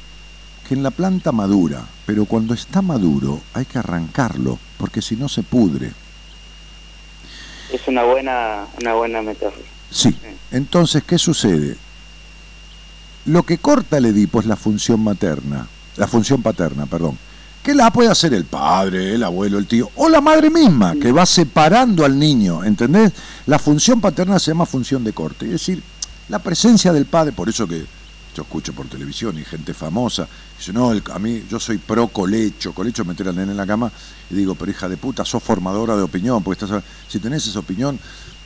que 0.68 0.74
en 0.74 0.84
la 0.84 0.92
planta 0.92 1.32
madura, 1.32 1.86
pero 2.06 2.26
cuando 2.26 2.54
está 2.54 2.82
maduro 2.82 3.42
hay 3.54 3.66
que 3.66 3.78
arrancarlo, 3.78 4.58
porque 4.78 5.02
si 5.02 5.16
no 5.16 5.30
se 5.30 5.44
pudre. 5.44 5.92
Es 7.72 7.88
una 7.88 8.04
buena, 8.04 8.66
una 8.82 8.94
buena 8.94 9.22
metáfora. 9.22 9.66
Sí. 9.92 10.16
Entonces, 10.52 11.04
¿qué 11.04 11.18
sucede? 11.18 11.78
Lo 13.26 13.44
que 13.44 13.58
corta 13.58 13.98
el 13.98 14.06
Edipo 14.06 14.40
es 14.40 14.46
la 14.46 14.56
función 14.56 15.04
materna. 15.04 15.68
la 15.98 16.08
función 16.08 16.42
paterna, 16.42 16.86
perdón, 16.86 17.18
que 17.66 17.74
la 17.74 17.90
puede 17.90 18.12
hacer 18.12 18.32
el 18.36 18.46
padre, 18.46 19.16
el 19.16 19.24
abuelo, 19.24 19.58
el 19.58 19.66
tío, 19.66 19.90
o 19.96 20.08
la 20.08 20.22
madre 20.22 20.52
misma, 20.52 20.94
que 21.02 21.12
va 21.12 21.26
separando 21.26 22.06
al 22.06 22.18
niño, 22.18 22.64
¿entendés? 22.64 23.12
La 23.48 23.58
función 23.58 24.00
paterna 24.00 24.38
se 24.38 24.52
llama 24.52 24.68
función 24.68 25.04
de 25.04 25.14
corte, 25.14 25.46
es 25.46 25.54
decir, 25.54 25.82
la 26.30 26.38
presencia 26.38 26.94
del 26.94 27.08
padre, 27.08 27.32
por 27.32 27.50
eso 27.50 27.68
que 27.68 27.84
yo 28.36 28.44
escucho 28.44 28.72
por 28.74 28.86
televisión 28.86 29.40
y 29.40 29.44
gente 29.44 29.74
famosa, 29.74 30.28
dice, 30.56 30.74
no, 30.74 30.92
a 30.92 31.18
mí 31.18 31.44
yo 31.50 31.60
soy 31.60 31.80
pro 31.80 32.08
colecho, 32.10 32.72
colecho 32.72 33.04
meter 33.04 33.30
al 33.30 33.36
nene 33.36 33.50
en 33.50 33.58
la 33.58 33.66
cama, 33.66 33.92
y 34.30 34.36
digo, 34.36 34.54
pero 34.54 34.70
hija 34.70 34.88
de 34.88 34.98
puta, 34.98 35.26
sos 35.26 35.42
formadora 35.42 35.96
de 35.96 36.04
opinión, 36.04 36.44
porque 36.44 36.64
estás, 36.64 36.84
si 37.08 37.18
tenés 37.18 37.48
esa 37.48 37.58
opinión, 37.58 38.00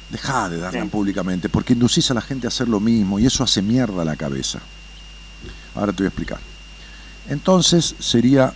dejá 0.10 0.48
de 0.48 0.60
darla 0.60 0.86
públicamente, 0.86 1.50
porque 1.50 1.74
inducís 1.74 2.10
a 2.10 2.14
la 2.14 2.22
gente 2.22 2.48
a 2.48 2.50
hacer 2.50 2.70
lo 2.70 2.80
mismo 2.80 3.20
y 3.20 3.26
eso 3.26 3.44
hace 3.44 3.62
mierda 3.62 4.06
la 4.06 4.16
cabeza. 4.16 4.60
Ahora 5.76 5.92
te 5.92 6.04
voy 6.04 6.06
a 6.06 6.08
explicar. 6.08 6.40
Entonces 7.28 7.96
sería 8.00 8.54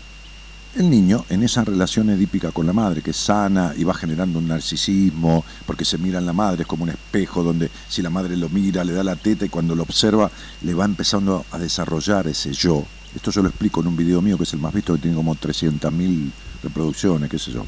el 0.76 0.90
niño 0.90 1.24
en 1.30 1.44
esa 1.44 1.64
relación 1.64 2.10
edípica 2.10 2.52
con 2.52 2.66
la 2.66 2.74
madre, 2.74 3.02
que 3.02 3.12
es 3.12 3.18
sana 3.18 3.74
y 3.78 3.84
va 3.84 3.94
generando 3.94 4.40
un 4.40 4.48
narcisismo, 4.48 5.46
porque 5.66 5.86
se 5.86 5.98
mira 5.98 6.20
en 6.20 6.26
la 6.26 6.34
madre, 6.34 6.64
es 6.64 6.68
como 6.68 6.84
un 6.84 6.90
espejo 6.90 7.44
donde 7.44 7.70
si 7.88 8.02
la 8.02 8.10
madre 8.10 8.36
lo 8.36 8.50
mira, 8.50 8.84
le 8.84 8.94
da 8.94 9.04
la 9.04 9.16
teta 9.16 9.46
y 9.46 9.50
cuando 9.50 9.76
lo 9.76 9.84
observa 9.84 10.32
le 10.62 10.74
va 10.74 10.86
empezando 10.86 11.46
a 11.52 11.60
desarrollar 11.60 12.28
ese 12.28 12.54
yo. 12.54 12.84
Esto 13.16 13.30
yo 13.30 13.44
lo 13.44 13.50
explico 13.50 13.82
en 13.82 13.88
un 13.88 13.96
video 13.96 14.22
mío 14.22 14.38
que 14.38 14.44
es 14.44 14.54
el 14.54 14.60
más 14.60 14.74
visto, 14.74 14.94
que 14.96 15.02
tiene 15.02 15.16
como 15.16 15.36
300.000 15.36 16.32
reproducciones, 16.64 17.30
qué 17.30 17.38
sé 17.38 17.52
yo. 17.52 17.66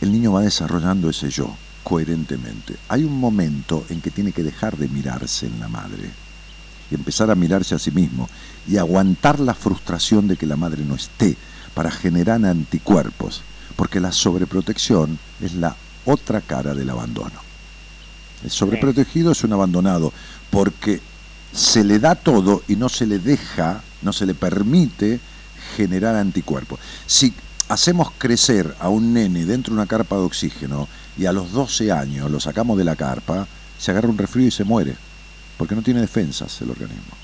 El 0.00 0.12
niño 0.12 0.32
va 0.32 0.42
desarrollando 0.42 1.08
ese 1.08 1.30
yo 1.30 1.54
coherentemente. 1.84 2.76
Hay 2.88 3.04
un 3.04 3.18
momento 3.18 3.84
en 3.88 4.00
que 4.00 4.10
tiene 4.10 4.32
que 4.32 4.42
dejar 4.42 4.76
de 4.76 4.88
mirarse 4.88 5.46
en 5.46 5.60
la 5.60 5.68
madre 5.68 6.10
y 6.90 6.94
empezar 6.94 7.30
a 7.30 7.34
mirarse 7.34 7.74
a 7.74 7.78
sí 7.78 7.90
mismo 7.90 8.28
y 8.68 8.76
aguantar 8.76 9.40
la 9.40 9.54
frustración 9.54 10.28
de 10.28 10.36
que 10.36 10.46
la 10.46 10.56
madre 10.56 10.84
no 10.84 10.94
esté 10.94 11.36
para 11.74 11.90
generar 11.90 12.44
anticuerpos, 12.44 13.42
porque 13.76 14.00
la 14.00 14.12
sobreprotección 14.12 15.18
es 15.40 15.54
la 15.54 15.74
otra 16.04 16.40
cara 16.40 16.74
del 16.74 16.90
abandono. 16.90 17.40
El 18.44 18.50
sobreprotegido 18.50 19.32
es 19.32 19.42
un 19.42 19.52
abandonado 19.52 20.12
porque 20.50 21.00
se 21.52 21.82
le 21.82 21.98
da 21.98 22.14
todo 22.14 22.62
y 22.68 22.76
no 22.76 22.88
se 22.88 23.06
le 23.06 23.18
deja, 23.18 23.82
no 24.02 24.12
se 24.12 24.26
le 24.26 24.34
permite 24.34 25.20
generar 25.76 26.14
anticuerpos. 26.14 26.78
Si 27.06 27.32
hacemos 27.68 28.12
crecer 28.16 28.74
a 28.80 28.88
un 28.88 29.12
nene 29.12 29.44
dentro 29.44 29.74
de 29.74 29.80
una 29.80 29.88
carpa 29.88 30.16
de 30.16 30.22
oxígeno 30.22 30.88
y 31.16 31.26
a 31.26 31.32
los 31.32 31.52
12 31.52 31.90
años 31.90 32.30
lo 32.30 32.40
sacamos 32.40 32.78
de 32.78 32.84
la 32.84 32.96
carpa, 32.96 33.46
se 33.78 33.90
agarra 33.90 34.08
un 34.08 34.18
resfrío 34.18 34.46
y 34.46 34.52
se 34.52 34.64
muere 34.64 34.94
porque 35.56 35.74
no 35.74 35.82
tiene 35.82 36.00
defensas 36.00 36.60
el 36.60 36.70
organismo. 36.70 37.17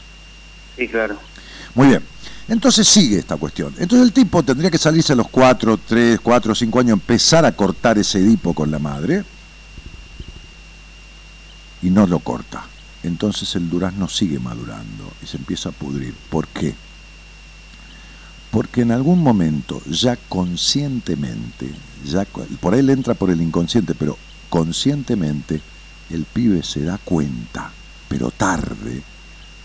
Sí, 0.77 0.89
claro. 0.89 1.19
Muy 1.75 1.89
bien. 1.89 2.03
Entonces 2.49 2.87
sigue 2.87 3.19
esta 3.19 3.37
cuestión. 3.37 3.75
Entonces 3.79 4.07
el 4.07 4.13
tipo 4.13 4.43
tendría 4.43 4.71
que 4.71 4.79
salirse 4.79 5.15
a 5.15 5.17
los 5.17 5.29
4, 5.29 5.79
3, 5.89 6.21
4, 6.21 6.55
5 6.55 6.81
años, 6.81 6.93
empezar 6.93 7.45
a 7.45 7.53
cortar 7.53 7.99
ese 7.99 8.19
Edipo 8.19 8.53
con 8.53 8.71
la 8.71 8.79
madre 8.79 9.25
y 11.83 11.91
no 11.91 12.07
lo 12.07 12.19
corta. 12.19 12.65
Entonces 13.03 13.55
el 13.57 13.71
durazno 13.71 14.09
sigue 14.09 14.39
madurando 14.39 15.13
y 15.23 15.27
se 15.27 15.39
empieza 15.39 15.71
a 15.71 15.73
pudrir. 15.73 16.15
¿Por 16.31 16.47
qué? 16.49 16.75
Porque 18.51 18.83
en 18.83 18.93
algún 18.93 19.21
momento, 19.21 19.83
ya 19.87 20.17
conscientemente, 20.29 21.71
ya 22.05 22.27
por 22.61 22.75
él 22.75 22.91
entra 22.91 23.15
por 23.15 23.31
el 23.31 23.41
inconsciente, 23.41 23.95
pero 23.95 24.17
conscientemente 24.49 25.61
el 26.11 26.25
pibe 26.25 26.63
se 26.63 26.85
da 26.85 26.99
cuenta 26.99 27.73
pero 28.15 28.31
tarde, 28.31 29.03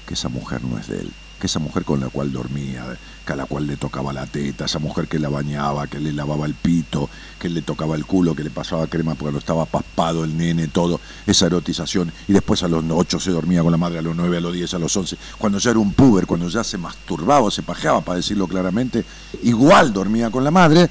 que 0.10 0.16
esa 0.16 0.28
mujer 0.28 0.64
no 0.64 0.80
es 0.80 0.88
de 0.88 1.02
él, 1.02 1.12
que 1.40 1.46
esa 1.46 1.60
mujer 1.60 1.84
con 1.84 2.00
la 2.00 2.10
cual 2.10 2.32
dormía, 2.32 2.84
que 3.28 3.34
a 3.34 3.36
la 3.36 3.46
cual 3.46 3.68
le 3.68 3.78
tocaba 3.78 4.12
la 4.12 4.26
teta, 4.26 4.66
esa 4.66 4.80
mujer 4.80 5.08
que 5.08 5.20
la 5.20 5.30
bañaba, 5.30 5.86
que 5.86 6.00
le 6.00 6.12
lavaba 6.12 6.48
el 6.48 6.56
pito, 6.56 7.12
que 7.38 7.48
le 7.48 7.62
tocaba 7.62 7.96
el 7.96 8.08
culo, 8.08 8.34
que 8.34 8.44
le 8.44 8.50
pasaba 8.50 8.88
crema 8.88 9.14
porque 9.14 9.34
no 9.34 9.38
estaba 9.38 9.68
paspado 9.68 10.24
el 10.24 10.36
nene, 10.36 10.68
todo, 10.68 11.00
esa 11.28 11.46
erotización, 11.46 12.12
y 12.28 12.34
después 12.34 12.64
a 12.64 12.68
los 12.68 12.84
8 12.90 13.20
se 13.20 13.30
dormía 13.30 13.62
con 13.62 13.72
la 13.72 13.78
madre, 13.78 14.00
a 14.00 14.02
los 14.02 14.16
9, 14.16 14.38
a 14.38 14.42
los 14.42 14.52
10, 14.52 14.74
a 14.74 14.80
los 14.80 14.98
11, 14.98 15.16
cuando 15.38 15.60
ya 15.60 15.70
era 15.70 15.80
un 15.80 15.94
puber, 15.94 16.26
cuando 16.26 16.50
ya 16.50 16.64
se 16.64 16.80
masturbaba, 16.80 17.52
se 17.52 17.62
pajeaba, 17.62 18.02
para 18.02 18.18
decirlo 18.18 18.48
claramente, 18.48 19.06
igual 19.44 19.94
dormía 19.94 20.32
con 20.32 20.44
la 20.44 20.50
madre, 20.50 20.90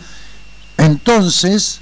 entonces 0.76 1.80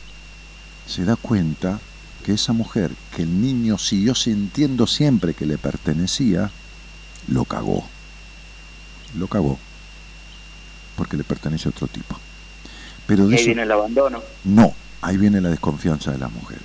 se 0.86 1.04
da 1.04 1.16
cuenta 1.16 1.80
que 2.24 2.32
esa 2.32 2.54
mujer, 2.54 2.92
que 3.14 3.24
el 3.24 3.42
niño 3.42 3.76
siguió 3.76 4.14
sintiendo 4.14 4.86
siempre 4.86 5.34
que 5.34 5.44
le 5.44 5.58
pertenecía, 5.58 6.50
lo 7.28 7.44
cagó. 7.44 7.84
Lo 9.16 9.26
cagó. 9.28 9.58
Porque 10.96 11.16
le 11.16 11.24
pertenece 11.24 11.68
a 11.68 11.70
otro 11.70 11.86
tipo. 11.86 12.18
Pero 13.06 13.24
ahí 13.24 13.44
viene 13.44 13.62
el 13.62 13.72
abandono. 13.72 14.22
No, 14.44 14.74
ahí 15.00 15.16
viene 15.16 15.40
la 15.40 15.50
desconfianza 15.50 16.12
de 16.12 16.18
las 16.18 16.32
mujeres. 16.32 16.64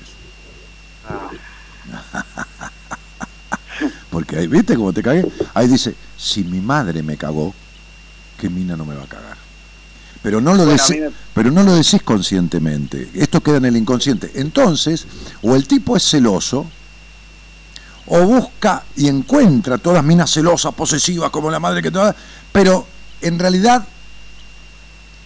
Ah. 1.08 2.24
porque 4.10 4.38
ahí, 4.38 4.48
¿viste 4.48 4.76
cómo 4.76 4.94
te 4.94 5.04
cagué? 5.04 5.26
Ahí 5.54 5.68
dice, 5.68 5.96
si 6.18 6.44
mi 6.44 6.60
madre 6.62 7.04
me 7.04 7.18
cagó, 7.18 7.54
¿qué 8.40 8.50
mina 8.50 8.76
no 8.76 8.86
me 8.86 8.96
va 8.96 9.04
a 9.04 9.08
cagar? 9.08 9.42
pero 10.22 10.40
no 10.40 10.54
lo 10.54 10.66
decís, 10.66 10.98
pero 11.34 11.52
no 11.52 11.64
lo 11.64 11.74
decís 11.74 12.02
conscientemente. 12.04 13.10
Esto 13.14 13.42
queda 13.42 13.58
en 13.58 13.66
el 13.66 13.78
inconsciente. 13.78 14.32
Entonces, 14.36 15.06
o 15.42 15.56
el 15.56 15.68
tipo 15.68 15.98
es 15.98 16.04
celoso, 16.04 16.70
o 18.08 18.22
busca 18.22 18.84
y 18.96 19.08
encuentra 19.08 19.78
todas 19.78 20.04
minas 20.04 20.32
celosas, 20.32 20.74
posesivas, 20.74 21.30
como 21.30 21.50
la 21.52 21.60
madre 21.60 21.82
que 21.82 21.92
toda, 21.92 22.16
pero 22.52 22.86
en 23.22 23.40
realidad 23.40 23.86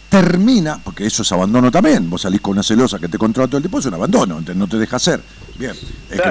termina, 0.09 0.79
porque 0.83 1.05
eso 1.05 1.23
es 1.23 1.31
abandono 1.31 1.71
también, 1.71 2.09
vos 2.09 2.21
salís 2.21 2.41
con 2.41 2.53
una 2.53 2.63
celosa 2.63 2.99
que 2.99 3.07
te 3.07 3.17
controla 3.17 3.47
todo 3.47 3.57
el 3.57 3.63
tiempo, 3.63 3.79
es 3.79 3.85
un 3.85 3.95
abandono, 3.95 4.41
no 4.41 4.67
te 4.67 4.77
deja 4.77 4.95
hacer. 4.95 5.21
Bien, 5.57 5.73
el, 6.09 6.21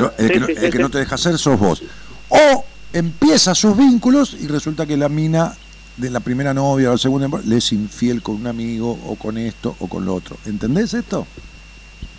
que, 0.71 0.79
no, 0.79 0.91
te 0.91 0.99
deja 0.99 1.15
hacer 1.15 1.39
sos 1.39 1.59
vos. 1.59 1.83
O 2.29 2.65
empieza 2.93 3.55
sus 3.55 3.77
vínculos 3.77 4.37
y 4.41 4.47
resulta 4.47 4.87
que 4.87 4.97
la 4.97 5.09
mina 5.09 5.55
de 5.97 6.11
la 6.11 6.21
primera 6.21 6.55
novia 6.55 6.89
o 6.89 6.93
la 6.93 6.99
segunda, 6.99 7.29
le 7.45 7.59
es 7.59 7.73
infiel 7.73 8.23
con 8.23 8.37
un 8.37 8.47
amigo 8.47 8.99
o 9.07 9.17
con 9.17 9.39
esto 9.39 9.77
o 9.79 9.89
con 9.89 10.05
lo 10.05 10.15
otro. 10.15 10.37
¿Entendés 10.47 10.95
esto? 10.95 11.27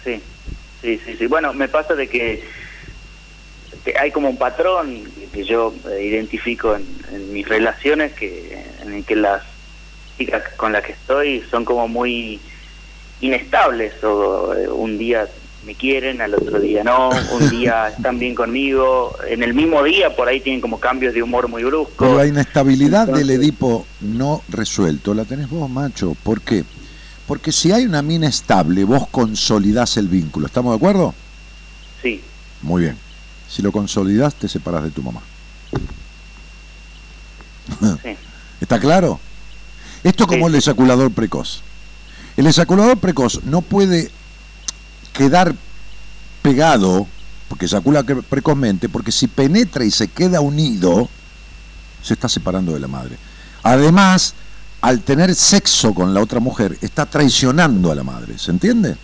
Sí, 0.04 0.22
sí, 0.82 1.00
sí, 1.06 1.16
sí. 1.18 1.26
Bueno, 1.28 1.54
me 1.54 1.68
pasa 1.68 1.94
de 1.96 2.08
que, 2.08 2.44
hay 4.00 4.12
como 4.12 4.30
un 4.30 4.38
patrón 4.38 5.04
que 5.34 5.44
yo 5.44 5.74
eh, 5.92 6.06
identifico 6.06 6.76
en, 6.76 6.86
mis 7.32 7.48
relaciones 7.48 8.14
que 8.14 8.64
en 8.82 9.04
que 9.04 9.16
las 9.16 9.44
chicas 10.18 10.44
con 10.56 10.72
las 10.72 10.84
que 10.84 10.94
estoy 10.94 11.44
son 11.50 11.66
como 11.66 11.88
muy 11.88 12.40
inestables 13.22 14.04
o 14.04 14.54
eh, 14.54 14.68
un 14.70 14.98
día 14.98 15.28
me 15.66 15.76
quieren, 15.76 16.22
al 16.22 16.36
otro 16.36 16.60
día 16.60 16.84
no, 16.84 17.10
un 17.10 17.50
día 17.50 17.90
están 17.90 18.20
bien 18.20 18.36
conmigo, 18.36 19.16
en 19.28 19.44
el 19.44 19.54
mismo 19.54 19.84
día 19.84 20.16
por 20.16 20.28
ahí 20.28 20.40
tienen 20.40 20.62
como 20.62 20.80
cambios 20.80 21.14
de 21.14 21.24
humor 21.24 21.48
muy 21.48 21.64
bruscos. 21.64 21.96
Pero 21.98 22.18
la 22.18 22.28
inestabilidad 22.28 23.08
del 23.08 23.30
Edipo 23.32 23.86
no 24.02 24.44
resuelto 24.50 25.14
la 25.14 25.26
tenés 25.26 25.50
vos, 25.50 25.70
macho. 25.70 26.16
¿Por 26.24 26.42
qué? 26.42 26.64
Porque 27.28 27.52
si 27.52 27.72
hay 27.72 27.86
una 27.86 28.02
mina 28.02 28.28
estable, 28.28 28.84
vos 28.84 29.08
consolidás 29.10 29.98
el 29.98 30.08
vínculo. 30.08 30.46
¿Estamos 30.46 30.74
de 30.74 30.78
acuerdo? 30.78 31.16
Sí. 32.02 32.22
Muy 32.62 32.84
bien. 32.84 33.05
Si 33.50 33.62
lo 33.62 33.72
consolidás, 33.72 34.36
te 34.36 34.48
separás 34.48 34.84
de 34.84 34.92
tu 34.92 35.02
mamá. 35.02 35.22
Sí. 38.02 38.16
¿Está 38.62 38.80
claro? 38.80 39.20
Esto 40.04 40.28
como 40.28 40.48
el 40.48 40.56
ejaculador 40.56 41.12
precoz. 41.12 41.62
El 42.38 42.48
ejaculador 42.48 42.98
precoz 42.98 43.44
no 43.44 43.62
puede 43.62 44.12
quedar 45.14 45.56
pegado, 46.42 47.08
porque 47.50 47.66
eyacula 47.66 48.04
precozmente, 48.04 48.90
porque 48.90 49.12
si 49.12 49.28
penetra 49.28 49.84
y 49.86 49.92
se 49.92 50.08
queda 50.08 50.42
unido, 50.42 51.10
se 52.04 52.14
está 52.14 52.30
separando 52.30 52.74
de 52.74 52.80
la 52.80 52.88
madre. 52.88 53.18
Además, 53.64 54.36
al 54.82 55.02
tener 55.02 55.34
sexo 55.34 55.94
con 55.94 56.14
la 56.14 56.22
otra 56.22 56.40
mujer, 56.40 56.78
está 56.82 57.06
traicionando 57.08 57.92
a 57.92 57.96
la 57.96 58.04
madre, 58.04 58.38
¿se 58.38 58.52
entiende? 58.52 58.98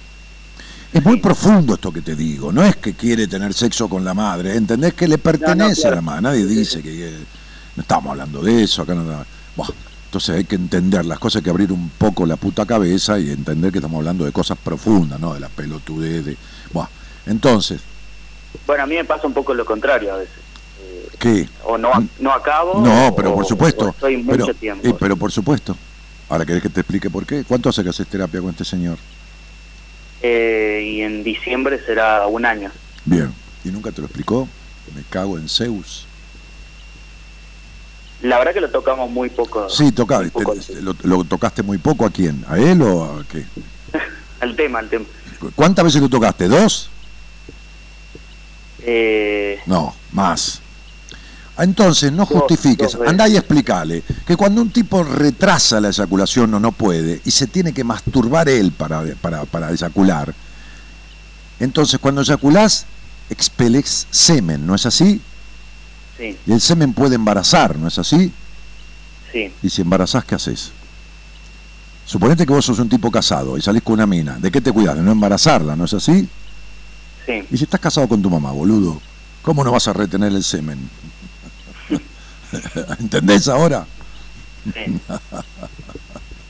Es 0.93 1.05
muy 1.05 1.18
profundo 1.18 1.76
esto 1.76 1.91
que 1.91 2.01
te 2.01 2.15
digo, 2.18 2.51
no 2.51 2.63
es 2.63 2.76
que 2.76 2.93
quiere 2.93 3.26
tener 3.26 3.53
sexo 3.53 3.88
con 3.88 4.03
la 4.03 4.13
madre, 4.13 4.55
¿entendés 4.55 4.93
que 4.93 5.07
le 5.07 5.18
pertenece 5.18 5.88
a 5.88 5.91
la 5.91 6.01
madre? 6.01 6.22
Nadie 6.22 6.45
dice 6.45 6.81
que, 6.81 7.18
no 7.77 7.81
estamos 7.81 8.11
hablando 8.11 8.41
de 8.41 8.63
eso, 8.63 8.81
acá 8.81 8.93
no... 8.93 9.26
Entonces 10.11 10.35
hay 10.35 10.43
que 10.43 10.55
entender 10.55 11.05
las 11.05 11.19
cosas, 11.19 11.38
hay 11.38 11.43
que 11.43 11.49
abrir 11.49 11.72
un 11.72 11.89
poco 11.97 12.26
la 12.26 12.35
puta 12.35 12.65
cabeza 12.65 13.18
y 13.18 13.30
entender 13.31 13.72
que 13.72 13.77
estamos 13.77 13.99
hablando 13.99 14.26
de 14.26 14.34
cosas 14.34 14.57
profundas, 14.61 15.18
¿no? 15.22 15.34
De 15.34 15.39
la 15.39 15.47
pelotudez, 15.47 16.26
de... 16.26 16.35
Bueno, 16.73 16.89
entonces... 17.26 17.80
Bueno, 18.68 18.84
a 18.84 18.85
mí 18.88 18.95
me 18.95 19.05
pasa 19.05 19.26
un 19.26 19.34
poco 19.34 19.53
lo 19.53 19.63
contrario 19.63 20.13
a 20.13 20.18
veces. 20.18 20.35
Eh, 20.81 21.09
¿Qué? 21.18 21.49
O 21.63 21.77
no, 21.77 21.91
no 22.19 22.34
acabo. 22.34 22.81
No, 22.81 23.15
pero 23.15 23.34
por 23.34 23.45
supuesto. 23.45 23.88
estoy 23.88 24.18
mucho 24.18 24.47
pero, 24.47 24.53
tiempo. 24.55 24.97
pero 24.99 25.15
por 25.15 25.31
supuesto. 25.31 25.77
Ahora, 26.27 26.45
¿querés 26.45 26.61
que 26.61 26.69
te 26.69 26.81
explique 26.81 27.09
por 27.09 27.26
qué? 27.26 27.45
¿Cuánto 27.45 27.69
hace 27.69 27.81
que 27.81 27.91
haces 27.91 28.05
terapia 28.07 28.41
con 28.41 28.49
este 28.49 28.65
señor? 28.65 28.97
Eh, 30.23 30.81
y 30.85 31.02
en 31.02 31.23
diciembre 31.23 31.80
será 31.85 32.27
un 32.27 32.45
año. 32.45 32.72
Bien. 33.06 33.34
¿Y 33.64 33.69
nunca 33.69 33.91
te 33.91 34.02
lo 34.02 34.07
explicó? 34.07 34.48
Me 34.95 35.03
cago 35.10 35.38
en 35.38 35.48
Zeus. 35.49 36.06
La 38.22 38.38
verdad 38.38 38.53
que 38.53 38.61
lo 38.61 38.69
tocamos 38.69 39.10
muy 39.10 39.30
poco. 39.30 39.68
Sí, 39.69 39.91
toca, 39.91 40.19
muy 40.19 40.30
poco 40.30 40.53
te- 40.56 40.81
lo, 40.81 40.95
lo 41.03 41.23
tocaste 41.23 41.64
muy 41.64 41.80
poco 41.80 42.06
a 42.06 42.11
quién? 42.11 42.45
¿A 42.48 42.60
él 42.60 42.81
o 42.84 43.03
a 43.19 43.23
qué? 43.27 43.45
al 44.39 44.56
tema, 44.56 44.80
al 44.80 44.89
tema. 44.89 45.06
¿Cuántas 45.56 45.85
veces 45.85 46.02
lo 46.02 46.10
tocaste? 46.10 46.48
¿Dos? 46.48 46.89
Eh, 48.84 49.60
No, 49.65 49.95
más. 50.11 50.60
Entonces, 51.61 52.11
no 52.11 52.25
justifiques, 52.25 52.97
andá 53.05 53.27
y 53.27 53.38
explicale 53.38 54.03
que 54.25 54.35
cuando 54.35 54.61
un 54.61 54.71
tipo 54.71 55.03
retrasa 55.03 55.79
la 55.79 55.89
eyaculación 55.89 56.51
o 56.55 56.59
no 56.59 56.71
puede 56.71 57.21
y 57.23 57.29
se 57.31 57.45
tiene 57.45 57.71
que 57.71 57.83
masturbar 57.83 58.49
él 58.49 58.71
para, 58.71 59.03
para, 59.21 59.45
para 59.45 59.71
eyacular, 59.71 60.33
entonces 61.59 61.99
cuando 61.99 62.21
eyaculás 62.21 62.88
expeles 63.29 64.07
semen, 64.09 64.65
¿no 64.65 64.73
es 64.73 64.88
así? 64.88 65.21
sí, 66.17 66.38
Y 66.47 66.51
el 66.51 66.61
semen 66.61 66.93
puede 66.93 67.15
embarazar, 67.15 67.77
¿no 67.77 67.88
es 67.88 67.99
así? 67.99 68.31
sí, 69.31 69.53
Y 69.61 69.69
si 69.69 69.83
embarazás, 69.83 70.25
¿qué 70.25 70.35
haces? 70.35 70.71
Suponete 72.05 72.45
que 72.45 72.53
vos 72.53 72.65
sos 72.65 72.79
un 72.79 72.89
tipo 72.89 73.11
casado 73.11 73.57
y 73.57 73.61
salís 73.61 73.83
con 73.83 73.93
una 73.93 74.07
mina. 74.07 74.38
¿De 74.39 74.51
qué 74.51 74.59
te 74.59 74.71
cuidas? 74.71 74.95
De 74.95 75.01
no 75.03 75.11
embarazarla, 75.11 75.75
¿no 75.75 75.85
es 75.85 75.93
así? 75.93 76.27
sí. 77.25 77.43
Y 77.51 77.57
si 77.57 77.63
estás 77.63 77.79
casado 77.79 78.07
con 78.07 78.21
tu 78.21 78.29
mamá, 78.29 78.51
boludo, 78.51 78.99
¿cómo 79.43 79.63
no 79.63 79.71
vas 79.71 79.88
a 79.88 79.93
retener 79.93 80.33
el 80.33 80.43
semen? 80.43 80.89
¿Entendés 82.99 83.48
ahora? 83.48 83.86
sí. 84.73 84.99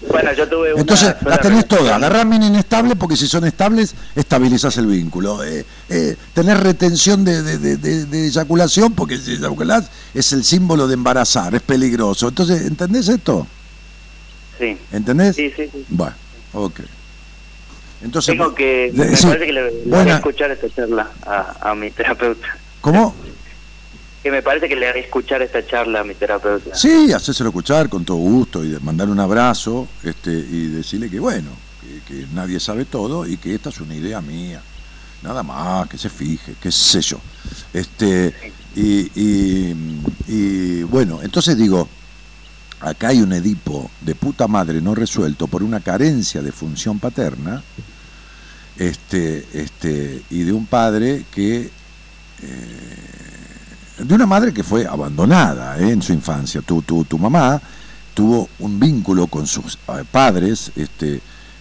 bueno, 0.10 0.34
yo 0.34 0.48
tuve 0.50 0.74
una 0.74 0.82
Entonces, 0.82 1.16
las 1.24 1.40
tenés 1.42 1.68
todas. 1.68 1.94
Agarrás 1.94 2.26
mina 2.26 2.48
inestable 2.48 2.96
porque 2.96 3.16
si 3.16 3.28
son 3.28 3.46
estables, 3.46 3.96
estabilizás 4.16 4.76
el 4.78 4.88
vínculo. 4.88 5.44
Eh, 5.44 5.66
eh, 5.90 6.16
tenés 6.34 6.60
retención 6.60 7.24
de, 7.24 7.42
de- 7.44 7.58
de- 7.78 8.06
de- 8.06 8.28
eyaculación 8.28 8.94
porque 8.94 9.18
si 9.18 9.34
eyaculás 9.34 9.90
es 10.14 10.34
el 10.34 10.44
símbolo 10.44 10.88
de 10.88 10.96
embarazar, 10.96 11.54
es 11.56 11.62
peligroso. 11.62 12.28
Entonces, 12.30 12.66
¿entendés 12.66 13.08
esto? 13.08 13.48
Sí, 14.60 14.78
¿Entendés? 14.92 15.36
sí, 15.36 15.52
sí. 15.56 15.70
sí. 15.72 15.86
Bueno, 15.90 16.14
ok. 16.54 16.80
Entonces, 18.04 18.36
Tengo 18.36 18.54
que, 18.56 18.92
me 18.96 19.16
sí, 19.16 19.28
parece 19.28 19.46
que 19.46 19.54
le, 19.54 19.72
le 19.72 19.82
voy 19.86 20.10
a 20.10 20.16
escuchar 20.16 20.50
esta 20.52 20.68
charla 20.70 21.08
a, 21.26 21.70
a 21.70 21.76
mi 21.76 21.92
terapeuta. 21.92 22.48
¿Cómo? 22.82 23.16
Que 24.24 24.30
me 24.30 24.44
parece 24.44 24.70
que 24.70 24.76
le 24.76 24.88
haré 24.88 25.00
escuchar 25.00 25.42
esta 25.42 25.66
charla 25.66 26.02
a 26.02 26.04
mi 26.04 26.14
terapeuta. 26.14 26.76
Sí, 26.76 27.12
hacéselo 27.12 27.50
escuchar 27.50 27.90
con 27.90 28.06
todo 28.06 28.18
gusto 28.18 28.64
y 28.64 28.78
mandarle 28.82 29.14
un 29.14 29.20
abrazo 29.20 29.88
este, 30.04 30.32
y 30.32 30.68
decirle 30.68 31.10
que 31.10 31.20
bueno, 31.20 31.50
que, 32.08 32.28
nadie 32.34 32.60
sabe 32.60 32.86
todo 32.86 33.26
y 33.28 33.38
que 33.38 33.56
esta 33.56 33.70
es 33.70 33.80
una 33.80 33.96
idea 33.96 34.22
mía. 34.22 34.62
Nada 35.24 35.42
más, 35.44 35.88
que 35.88 35.98
se 35.98 36.10
fije, 36.10 36.56
qué 36.62 36.72
sé 36.72 37.02
yo. 37.02 37.20
Este, 37.74 38.34
y, 38.76 39.12
y- 39.20 39.76
y, 40.28 40.84
bueno, 40.84 41.20
entonces 41.24 41.58
digo, 41.58 41.88
acá 42.80 43.10
hay 43.10 43.22
un 43.22 43.34
Edipo 43.34 43.90
de 44.02 44.16
puta 44.16 44.48
madre 44.48 44.82
no 44.82 44.94
resuelto 44.96 45.48
por 45.48 45.62
una 45.64 45.80
carencia 45.80 46.42
de 46.42 46.52
función 46.52 47.00
paterna 47.00 47.62
este, 48.78 49.46
este, 49.54 50.22
y 50.30 50.44
de 50.44 50.54
un 50.54 50.66
padre 50.66 51.26
que 51.34 51.70
de 54.04 54.16
una 54.16 54.26
madre 54.26 54.54
que 54.54 54.64
fue 54.64 54.86
abandonada 54.86 55.78
¿eh? 55.80 55.92
en 55.92 56.02
su 56.02 56.14
infancia. 56.14 56.62
Tu, 56.62 56.82
tu, 56.82 57.04
tu 57.06 57.18
mamá 57.18 57.62
tuvo 58.14 58.50
un 58.60 58.80
vínculo 58.80 59.28
con 59.28 59.48
sus 59.48 59.76
eh, 59.88 60.04
padres 60.12 60.72
este, 60.76 61.16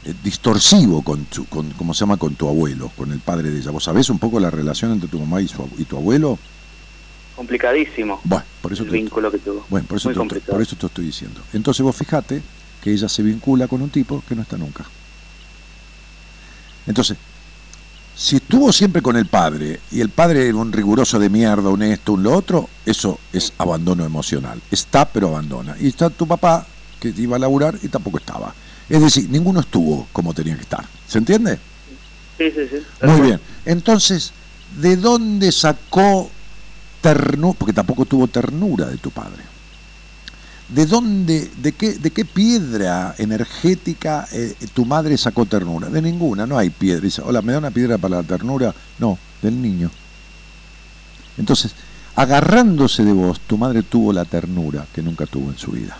eh, 0.04 0.14
distorsivo, 0.22 1.02
con, 1.02 1.26
su- 1.30 1.46
con, 1.46 1.70
¿cómo 1.72 1.94
se 1.94 2.00
llama? 2.00 2.16
Con 2.16 2.34
tu 2.34 2.48
abuelo, 2.48 2.90
con 2.96 3.12
el 3.12 3.20
padre 3.20 3.50
de 3.50 3.58
ella. 3.58 3.70
¿Vos 3.70 3.84
sabés 3.84 4.10
un 4.10 4.18
poco 4.18 4.40
la 4.40 4.50
relación 4.50 4.92
entre 4.92 5.08
tu 5.08 5.18
mamá 5.20 5.40
y, 5.40 5.48
su, 5.48 5.68
y 5.78 5.84
tu 5.84 5.96
abuelo? 5.96 6.38
Complicadísimo 7.36 8.20
Bueno, 8.24 8.44
por 8.60 8.72
eso 8.72 8.82
el 8.82 8.90
te, 8.90 8.96
vínculo 8.96 9.30
que 9.30 9.38
tuvo. 9.38 9.64
bueno, 9.70 9.86
por 9.86 9.96
eso, 9.98 10.08
Muy 10.08 10.14
te, 10.14 10.18
complicado. 10.18 10.52
por 10.52 10.62
eso 10.62 10.76
te 10.76 10.86
estoy 10.86 11.06
diciendo. 11.06 11.40
Entonces 11.52 11.82
vos 11.82 11.96
fijate 11.96 12.42
que 12.82 12.92
ella 12.92 13.08
se 13.08 13.22
vincula 13.22 13.66
con 13.68 13.80
un 13.80 13.90
tipo 13.90 14.22
que 14.28 14.34
no 14.34 14.42
está 14.42 14.56
nunca. 14.58 14.84
Entonces, 16.86 17.16
si 18.20 18.36
estuvo 18.36 18.70
siempre 18.70 19.00
con 19.00 19.16
el 19.16 19.24
padre 19.24 19.80
y 19.90 20.02
el 20.02 20.10
padre 20.10 20.46
era 20.46 20.56
un 20.58 20.70
riguroso 20.72 21.18
de 21.18 21.30
mierda, 21.30 21.70
un 21.70 21.80
esto, 21.80 22.12
un 22.12 22.22
lo 22.22 22.36
otro, 22.36 22.68
eso 22.84 23.18
es 23.32 23.54
abandono 23.56 24.04
emocional. 24.04 24.60
Está, 24.70 25.06
pero 25.06 25.28
abandona. 25.28 25.74
Y 25.80 25.88
está 25.88 26.10
tu 26.10 26.26
papá, 26.26 26.66
que 27.00 27.14
iba 27.16 27.36
a 27.36 27.38
laburar 27.38 27.78
y 27.82 27.88
tampoco 27.88 28.18
estaba. 28.18 28.54
Es 28.90 29.00
decir, 29.00 29.30
ninguno 29.30 29.60
estuvo 29.60 30.06
como 30.12 30.34
tenía 30.34 30.54
que 30.54 30.60
estar. 30.60 30.84
¿Se 31.08 31.16
entiende? 31.16 31.58
Sí, 32.36 32.50
sí, 32.50 32.68
sí. 32.70 33.06
Muy 33.06 33.22
bien. 33.22 33.40
Entonces, 33.64 34.32
¿de 34.78 34.96
dónde 34.96 35.50
sacó 35.50 36.30
ternura? 37.00 37.56
Porque 37.58 37.72
tampoco 37.72 38.04
tuvo 38.04 38.26
ternura 38.26 38.84
de 38.84 38.98
tu 38.98 39.10
padre. 39.10 39.42
¿De 40.74 40.86
dónde, 40.86 41.50
de 41.56 41.72
qué, 41.72 41.94
de 41.94 42.12
qué 42.12 42.24
piedra 42.24 43.16
energética 43.18 44.28
eh, 44.32 44.54
tu 44.72 44.84
madre 44.84 45.18
sacó 45.18 45.44
ternura? 45.44 45.88
De 45.88 46.00
ninguna, 46.00 46.46
no 46.46 46.56
hay 46.56 46.70
piedra. 46.70 47.00
Dice, 47.00 47.22
hola, 47.22 47.42
¿me 47.42 47.52
da 47.52 47.58
una 47.58 47.72
piedra 47.72 47.98
para 47.98 48.18
la 48.18 48.22
ternura? 48.22 48.72
No, 49.00 49.18
del 49.42 49.60
niño. 49.60 49.90
Entonces, 51.38 51.72
agarrándose 52.14 53.04
de 53.04 53.12
vos, 53.12 53.40
tu 53.40 53.58
madre 53.58 53.82
tuvo 53.82 54.12
la 54.12 54.24
ternura 54.24 54.86
que 54.94 55.02
nunca 55.02 55.26
tuvo 55.26 55.50
en 55.50 55.58
su 55.58 55.72
vida. 55.72 55.96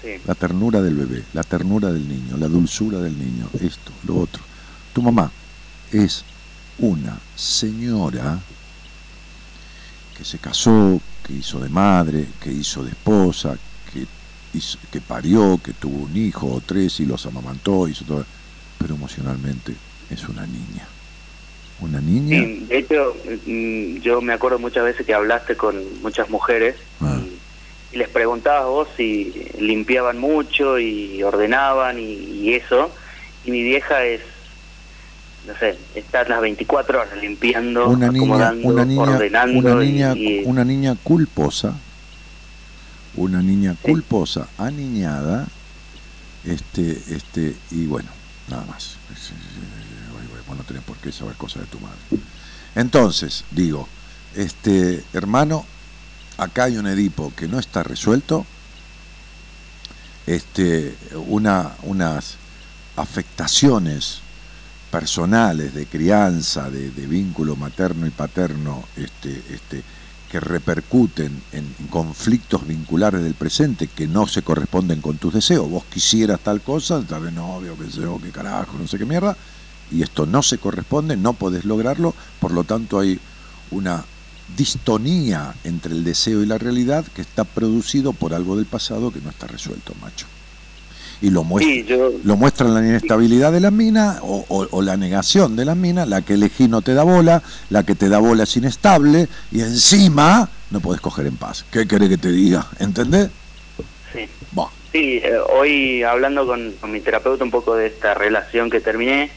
Sí. 0.00 0.10
La 0.24 0.36
ternura 0.36 0.80
del 0.80 0.94
bebé, 0.94 1.24
la 1.32 1.42
ternura 1.42 1.90
del 1.90 2.08
niño, 2.08 2.36
la 2.36 2.46
dulzura 2.46 2.98
del 3.00 3.18
niño, 3.18 3.48
esto, 3.60 3.90
lo 4.06 4.18
otro. 4.18 4.42
Tu 4.92 5.02
mamá 5.02 5.32
es 5.90 6.24
una 6.78 7.18
señora 7.34 8.38
que 10.16 10.24
se 10.24 10.38
casó, 10.38 11.00
que 11.24 11.32
hizo 11.32 11.58
de 11.58 11.68
madre, 11.68 12.26
que 12.40 12.50
hizo 12.50 12.82
de 12.82 12.90
esposa, 12.90 13.56
que, 13.92 14.04
hizo- 14.52 14.78
que 14.90 15.00
parió, 15.00 15.58
que 15.62 15.72
tuvo 15.72 16.04
un 16.04 16.16
hijo 16.16 16.46
o 16.46 16.60
tres 16.60 17.00
y 17.00 17.06
los 17.06 17.24
amamantó, 17.26 17.88
hizo 17.88 18.04
todo, 18.04 18.24
pero 18.78 18.94
emocionalmente 18.94 19.72
es 20.10 20.28
una 20.28 20.46
niña. 20.46 20.86
Una 21.80 22.00
niña. 22.00 22.38
Sí, 22.38 22.66
de 22.66 22.78
hecho, 22.78 23.14
mm, 23.46 24.00
yo 24.00 24.20
me 24.20 24.32
acuerdo 24.34 24.58
muchas 24.58 24.84
veces 24.84 25.04
que 25.04 25.14
hablaste 25.14 25.56
con 25.56 25.74
muchas 26.02 26.28
mujeres 26.30 26.76
Ah. 27.00 27.18
y, 27.22 27.96
y 27.96 27.98
les 27.98 28.08
preguntabas 28.08 28.66
vos 28.66 28.88
si 28.96 29.32
limpiaban 29.58 30.18
mucho 30.18 30.78
y 30.78 31.22
ordenaban 31.22 31.98
y, 31.98 32.12
y 32.14 32.54
eso. 32.54 32.94
Y 33.44 33.50
mi 33.50 33.62
vieja 33.62 34.04
es, 34.04 34.20
no 35.46 35.58
sé, 35.58 35.76
está 35.94 36.24
las 36.24 36.40
24 36.40 37.00
horas 37.00 37.16
limpiando, 37.20 37.88
una 37.88 38.08
niña, 38.08 38.18
acomodando, 38.48 38.68
una 38.68 38.84
niña, 38.84 39.02
ordenando. 39.02 39.58
una 39.58 39.74
niña, 39.76 40.14
y- 40.16 40.42
una 40.44 40.64
niña 40.64 40.96
culposa, 41.02 41.74
una 43.16 43.42
niña 43.42 43.76
culposa, 43.82 44.48
aniñada, 44.58 45.46
este, 46.44 47.02
este, 47.10 47.54
y 47.70 47.86
bueno, 47.86 48.08
nada 48.48 48.64
más. 48.66 48.96
Vos 50.48 50.58
no 50.58 50.64
tenés 50.64 50.82
por 50.82 50.96
qué 50.98 51.10
saber 51.10 51.36
cosas 51.36 51.62
de 51.62 51.68
tu 51.68 51.78
madre. 51.80 51.96
Entonces, 52.74 53.44
digo, 53.50 53.88
este, 54.34 55.02
hermano, 55.14 55.64
acá 56.36 56.64
hay 56.64 56.76
un 56.76 56.86
Edipo 56.86 57.32
que 57.34 57.48
no 57.48 57.58
está 57.58 57.82
resuelto, 57.82 58.44
este, 60.26 60.94
una, 61.28 61.72
unas 61.82 62.36
afectaciones 62.96 64.20
personales 64.94 65.74
de 65.74 65.86
crianza, 65.86 66.70
de, 66.70 66.88
vínculo 67.08 67.56
materno 67.56 68.06
y 68.06 68.10
paterno, 68.10 68.84
este, 68.96 69.42
este, 69.50 69.82
que 70.30 70.38
repercuten 70.38 71.42
en, 71.50 71.74
en 71.80 71.86
conflictos 71.88 72.64
vinculares 72.64 73.20
del 73.20 73.34
presente 73.34 73.88
que 73.88 74.06
no 74.06 74.28
se 74.28 74.42
corresponden 74.42 75.00
con 75.00 75.16
tus 75.16 75.34
deseos. 75.34 75.68
Vos 75.68 75.82
quisieras 75.86 76.38
tal 76.38 76.60
cosa, 76.60 77.02
tal 77.02 77.24
vez 77.24 77.32
novio, 77.32 77.76
qué 77.76 77.90
sé 77.90 78.02
yo, 78.02 78.20
qué 78.22 78.30
carajo, 78.30 78.78
no 78.78 78.86
sé 78.86 78.96
qué 78.96 79.04
mierda, 79.04 79.36
y 79.90 80.02
esto 80.02 80.26
no 80.26 80.44
se 80.44 80.58
corresponde, 80.58 81.16
no 81.16 81.32
podés 81.32 81.64
lograrlo, 81.64 82.14
por 82.38 82.52
lo 82.52 82.62
tanto 82.62 83.00
hay 83.00 83.18
una 83.72 84.04
distonía 84.56 85.56
entre 85.64 85.92
el 85.92 86.04
deseo 86.04 86.40
y 86.40 86.46
la 86.46 86.58
realidad 86.58 87.04
que 87.04 87.22
está 87.22 87.42
producido 87.42 88.12
por 88.12 88.32
algo 88.32 88.54
del 88.54 88.66
pasado 88.66 89.10
que 89.10 89.20
no 89.20 89.30
está 89.30 89.48
resuelto, 89.48 89.92
macho. 90.00 90.26
Y 91.20 91.30
lo 91.30 91.44
muestra, 91.44 91.72
Sí, 91.72 91.84
yo, 91.84 92.10
lo 92.22 92.36
muestra 92.36 92.68
la 92.68 92.80
inestabilidad 92.80 93.52
de 93.52 93.60
la 93.60 93.70
mina 93.70 94.18
o, 94.22 94.44
o- 94.48 94.68
o 94.70 94.82
la 94.82 94.96
negación 94.96 95.56
de 95.56 95.64
la 95.64 95.74
mina, 95.74 96.06
la 96.06 96.22
que 96.22 96.34
elegí 96.34 96.68
no 96.68 96.82
te 96.82 96.94
da 96.94 97.02
bola, 97.04 97.42
la 97.70 97.82
que 97.84 97.94
te 97.94 98.08
da 98.08 98.18
bola 98.18 98.42
es 98.44 98.56
inestable 98.56 99.28
y 99.50 99.60
encima 99.60 100.48
no 100.70 100.80
podés 100.80 101.00
coger 101.00 101.26
en 101.26 101.36
paz. 101.36 101.64
¿Qué 101.70 101.86
querés 101.86 102.08
que 102.08 102.18
te 102.18 102.30
diga? 102.30 102.66
¿Entendés? 102.78 103.30
sí. 104.12 104.26
Bah, 104.52 104.68
Sí, 104.92 105.20
eh, 105.24 105.32
hoy 105.52 106.02
hablando 106.04 106.46
con, 106.46 106.72
con 106.80 106.92
mi 106.92 107.00
terapeuta 107.00 107.42
un 107.42 107.50
poco 107.50 107.74
de 107.74 107.88
esta 107.88 108.14
relación 108.14 108.70
que 108.70 108.80
terminé, 108.80 109.28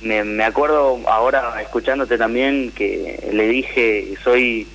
me, 0.00 0.22
me 0.22 0.44
acuerdo 0.44 1.00
ahora 1.08 1.60
escuchándote 1.60 2.16
también 2.16 2.70
que 2.76 3.28
le 3.32 3.48
dije, 3.48 4.14
soy 4.22 4.68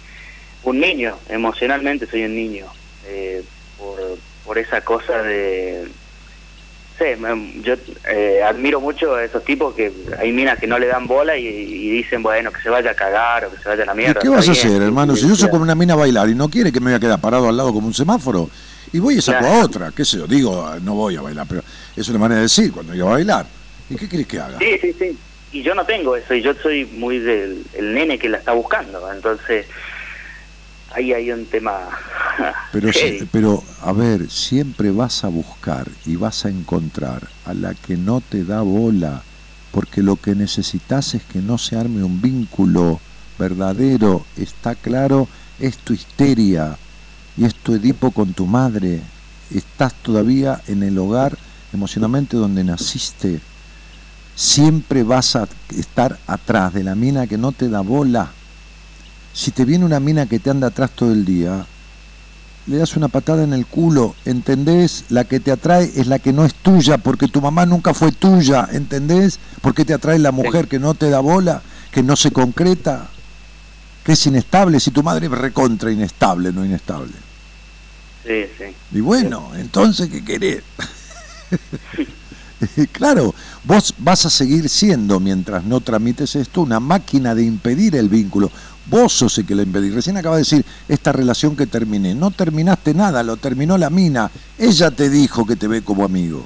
un 0.64 0.80
niño, 0.82 1.16
emocionalmente 1.30 2.06
soy 2.08 2.24
un 2.26 2.36
niño, 2.36 2.66
eh, 3.08 3.44
por, 3.78 3.98
por 4.46 4.58
esa 4.58 4.82
cosa 4.82 5.22
de... 5.22 5.88
sé, 7.04 7.18
yo 7.62 7.76
eh, 8.10 8.42
admiro 8.44 8.80
mucho 8.80 9.16
a 9.16 9.24
esos 9.24 9.44
tipos 9.44 9.76
que 9.76 9.92
hay 10.18 10.32
minas 10.32 10.60
que 10.60 10.68
no 10.68 10.80
le 10.80 10.88
dan 10.88 11.08
bola 11.08 11.38
y, 11.38 11.90
dicen, 11.92 12.24
bueno, 12.24 12.52
que 12.52 12.62
se 12.62 12.70
vaya 12.70 12.92
a 12.92 12.96
cagar 12.96 13.46
o 13.46 13.52
que 13.52 13.58
se 13.58 13.70
vaya 13.70 13.84
a 13.84 13.86
la 13.88 13.94
mierda. 13.94 14.22
¿Qué 14.22 14.30
vas 14.30 14.48
a 14.48 14.52
hacer, 14.52 14.82
hermano? 14.82 15.16
Si 15.16 15.28
yo 15.28 15.36
soy 15.36 15.50
como 15.50 15.64
una 15.64 15.76
mina 15.76 15.94
a 15.94 15.98
bailar 15.98 16.30
y 16.30 16.36
no 16.36 16.50
quiere 16.50 16.72
que 16.72 16.80
me 16.80 16.86
vaya 16.86 16.98
a 16.98 17.00
quedar 17.00 17.22
parado 17.22 17.50
al 17.50 17.58
lado 17.58 17.74
como 17.74 17.88
un 17.88 17.94
semáforo, 17.94 18.50
y 18.92 19.00
voy 19.00 19.16
y 19.16 19.22
saco 19.22 19.46
a 19.46 19.64
otra, 19.64 19.92
qué 19.96 20.06
sé 20.06 20.18
yo, 20.18 20.28
digo, 20.28 20.76
no 20.82 20.94
voy 20.94 21.16
a 21.16 21.22
bailar, 21.22 21.46
pero 21.50 21.64
es 21.96 22.08
una 22.10 22.20
manera 22.20 22.38
de 22.38 22.44
decir 22.44 22.72
cuando 22.72 22.94
yo 22.94 23.08
a 23.10 23.14
bailar. 23.14 23.46
¿Y 23.90 23.96
qué 23.96 24.08
querés 24.08 24.28
que 24.28 24.40
haga? 24.40 24.60
Sí, 24.60 24.78
sí, 24.80 24.96
sí. 24.98 25.18
Y 25.52 25.62
yo 25.62 25.76
no 25.76 25.86
tengo 25.86 26.16
eso, 26.16 26.34
y 26.34 26.42
yo 26.42 26.54
soy 26.56 26.86
muy 26.86 27.20
del 27.20 27.64
el 27.74 27.94
nene 27.94 28.18
que 28.18 28.30
la 28.30 28.38
está 28.38 28.54
buscando, 28.54 29.12
entonces 29.12 29.68
ahí 30.94 31.14
hay 31.14 31.32
un 31.32 31.46
tema. 31.46 31.74
Pero, 32.72 32.90
pero, 33.32 33.64
a 33.84 33.94
ver, 33.94 34.28
siempre 34.32 34.90
vas 34.90 35.24
a 35.24 35.28
buscar 35.28 35.88
y 36.08 36.16
vas 36.16 36.46
a 36.46 36.50
encontrar 36.50 37.28
a 37.46 37.54
la 37.54 37.76
que 37.76 37.96
no 37.96 38.22
te 38.22 38.44
da 38.44 38.62
bola, 38.62 39.22
porque 39.72 40.02
lo 40.02 40.16
que 40.16 40.34
necesitas 40.34 41.14
es 41.14 41.22
que 41.22 41.40
no 41.40 41.60
se 41.60 41.78
arme 41.78 42.04
un 42.04 42.20
vínculo 42.20 43.00
verdadero, 43.38 44.26
está 44.36 44.74
claro, 44.74 45.28
es 45.60 45.78
tu 45.78 45.94
histeria 45.94 46.76
y 47.38 47.46
es 47.46 47.54
tu 47.54 47.76
Edipo 47.76 48.10
con 48.10 48.34
tu 48.34 48.48
madre. 48.48 49.02
Estás 49.54 49.94
todavía 49.94 50.60
en 50.68 50.82
el 50.82 50.98
hogar 50.98 51.38
emocionalmente 51.72 52.38
donde 52.38 52.64
naciste. 52.64 53.40
Siempre 54.36 55.04
vas 55.04 55.36
a 55.36 55.48
estar 55.78 56.18
atrás 56.26 56.74
de 56.74 56.84
la 56.84 56.96
mina 56.96 57.28
que 57.28 57.38
no 57.38 57.52
te 57.52 57.70
da 57.70 57.82
bola 57.82 58.32
si 59.34 59.52
te 59.52 59.66
viene 59.66 59.84
una 59.84 60.00
mina 60.00 60.28
que 60.28 60.40
te 60.40 60.50
anda 60.50 60.68
atrás 60.68 60.92
todo 60.92 61.12
el 61.12 61.26
día, 61.26 61.66
le 62.66 62.78
das 62.78 62.96
una 62.96 63.10
patada 63.10 63.44
en 63.44 63.54
el 63.54 63.66
culo, 63.66 64.16
¿entendés? 64.26 65.06
La 65.10 65.26
que 65.26 65.40
te 65.40 65.52
atrae 65.52 65.92
es 65.96 66.08
la 66.08 66.20
que 66.20 66.32
no 66.32 66.46
es 66.46 66.54
tuya, 66.54 66.98
porque 66.98 67.28
tu 67.28 67.42
mamá 67.42 67.66
nunca 67.66 67.94
fue 67.94 68.12
tuya, 68.12 68.70
¿entendés? 68.72 69.40
¿Por 69.62 69.74
qué 69.74 69.84
te 69.84 69.94
atrae 69.94 70.20
la 70.20 70.32
mujer 70.32 70.68
que 70.68 70.80
no 70.80 70.94
te 70.94 71.10
da 71.10 71.20
bola, 71.20 71.62
que 71.92 72.04
no 72.04 72.16
se 72.16 72.32
concreta, 72.32 73.10
que 74.04 74.14
es 74.14 74.26
inestable? 74.28 74.80
Si 74.80 74.92
tu 74.92 75.04
madre 75.04 75.26
es 75.26 75.32
recontra 75.32 75.92
inestable, 75.92 76.54
no 76.54 76.64
inestable. 76.64 77.14
Sí, 78.26 78.46
sí. 78.58 78.66
Y 78.94 79.02
bueno, 79.02 79.52
entonces, 79.56 80.10
¿qué 80.10 80.24
querés? 80.24 80.64
claro, 82.94 83.36
vos 83.66 83.94
vas 83.98 84.26
a 84.26 84.30
seguir 84.30 84.70
siendo, 84.70 85.20
mientras 85.20 85.66
no 85.66 85.82
tramites 85.82 86.38
esto, 86.38 86.62
una 86.62 86.80
máquina 86.80 87.36
de 87.36 87.44
impedir 87.44 87.96
el 87.96 88.08
vínculo. 88.08 88.50
Vos 88.86 89.14
sos 89.14 89.38
el 89.38 89.46
que 89.46 89.56
la 89.56 89.64
impedís. 89.64 89.94
Recién 89.94 90.18
acaba 90.18 90.36
de 90.36 90.42
decir, 90.42 90.66
esta 90.88 91.12
relación 91.12 91.56
que 91.56 91.68
terminé. 91.68 92.16
No 92.16 92.32
terminaste 92.32 92.94
nada, 92.94 93.24
lo 93.24 93.38
terminó 93.38 93.78
la 93.78 93.90
mina. 93.90 94.30
Ella 94.58 94.92
te 94.92 95.10
dijo 95.10 95.46
que 95.46 95.56
te 95.56 95.68
ve 95.68 95.82
como 95.82 96.04
amigo. 96.04 96.46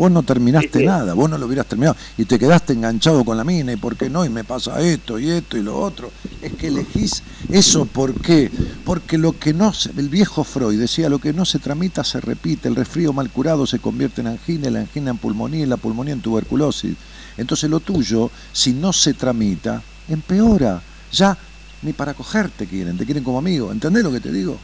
Vos 0.00 0.10
no 0.10 0.22
terminaste 0.22 0.82
nada, 0.86 1.12
vos 1.12 1.28
no 1.28 1.36
lo 1.36 1.44
hubieras 1.44 1.66
terminado. 1.66 1.94
Y 2.16 2.24
te 2.24 2.38
quedaste 2.38 2.72
enganchado 2.72 3.22
con 3.22 3.36
la 3.36 3.44
mina, 3.44 3.70
y 3.70 3.76
por 3.76 3.96
qué 3.96 4.08
no, 4.08 4.24
y 4.24 4.30
me 4.30 4.44
pasa 4.44 4.80
esto, 4.80 5.18
y 5.18 5.28
esto, 5.28 5.58
y 5.58 5.62
lo 5.62 5.78
otro. 5.78 6.10
Es 6.40 6.54
que 6.54 6.68
elegís 6.68 7.22
eso, 7.50 7.84
¿por 7.84 8.14
qué? 8.14 8.50
Porque 8.86 9.18
lo 9.18 9.38
que 9.38 9.52
no 9.52 9.74
se, 9.74 9.90
el 9.90 10.08
viejo 10.08 10.42
Freud 10.42 10.80
decía, 10.80 11.10
lo 11.10 11.18
que 11.18 11.34
no 11.34 11.44
se 11.44 11.58
tramita 11.58 12.02
se 12.02 12.18
repite, 12.18 12.66
el 12.66 12.76
resfrío 12.76 13.12
mal 13.12 13.28
curado 13.28 13.66
se 13.66 13.78
convierte 13.78 14.22
en 14.22 14.28
angina, 14.28 14.70
la 14.70 14.80
angina 14.80 15.10
en 15.10 15.18
pulmonía, 15.18 15.64
y 15.64 15.66
la 15.66 15.76
pulmonía 15.76 16.14
en 16.14 16.22
tuberculosis. 16.22 16.96
Entonces 17.36 17.68
lo 17.68 17.80
tuyo, 17.80 18.30
si 18.54 18.72
no 18.72 18.94
se 18.94 19.12
tramita, 19.12 19.82
empeora 20.08 20.80
ya 21.12 21.36
ni 21.82 21.92
para 21.92 22.14
cogerte 22.14 22.66
quieren, 22.66 22.96
te 22.98 23.04
quieren 23.04 23.24
como 23.24 23.38
amigo, 23.38 23.72
¿entendés 23.72 24.02
lo 24.02 24.12
que 24.12 24.20
te 24.20 24.32
digo? 24.32 24.58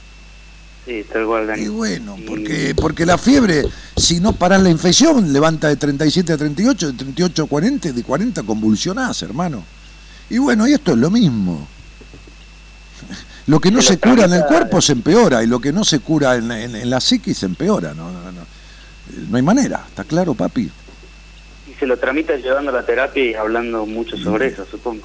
Sí, 0.84 1.04
tal 1.12 1.26
cual, 1.26 1.58
Y 1.58 1.66
bueno, 1.66 2.16
porque, 2.26 2.72
porque 2.76 3.04
la 3.04 3.18
fiebre, 3.18 3.64
si 3.96 4.20
no 4.20 4.34
paras 4.34 4.62
la 4.62 4.70
infección, 4.70 5.32
levanta 5.32 5.68
de 5.68 5.74
37 5.74 6.32
a 6.32 6.36
38, 6.36 6.92
de 6.92 6.92
38 6.92 7.42
a 7.42 7.46
40, 7.48 7.92
de 7.92 8.02
40 8.04 8.42
convulsionás, 8.44 9.20
hermano. 9.22 9.64
Y 10.30 10.38
bueno, 10.38 10.68
y 10.68 10.74
esto 10.74 10.92
es 10.92 10.98
lo 10.98 11.10
mismo. 11.10 11.66
Lo 13.48 13.58
que 13.58 13.72
no 13.72 13.82
se 13.82 13.98
cura 13.98 14.26
en 14.26 14.34
el 14.34 14.44
cuerpo 14.44 14.80
se 14.80 14.92
empeora 14.92 15.42
y 15.42 15.48
lo 15.48 15.60
que 15.60 15.72
no 15.72 15.84
se 15.84 15.98
cura 15.98 16.36
en, 16.36 16.52
en, 16.52 16.88
la 16.88 17.00
psiquis 17.00 17.38
se 17.38 17.46
empeora. 17.46 17.92
No, 17.92 18.12
no, 18.12 18.20
no. 18.30 18.46
no 19.28 19.36
hay 19.36 19.42
manera, 19.42 19.84
¿está 19.88 20.04
claro, 20.04 20.34
papi? 20.34 20.70
Y 21.68 21.74
se 21.78 21.86
lo 21.86 21.96
tramita 21.96 22.36
llevando 22.36 22.70
la 22.70 22.86
terapia 22.86 23.24
y 23.24 23.34
hablando 23.34 23.86
mucho 23.86 24.16
sobre 24.16 24.48
eso, 24.48 24.64
supongo. 24.70 25.02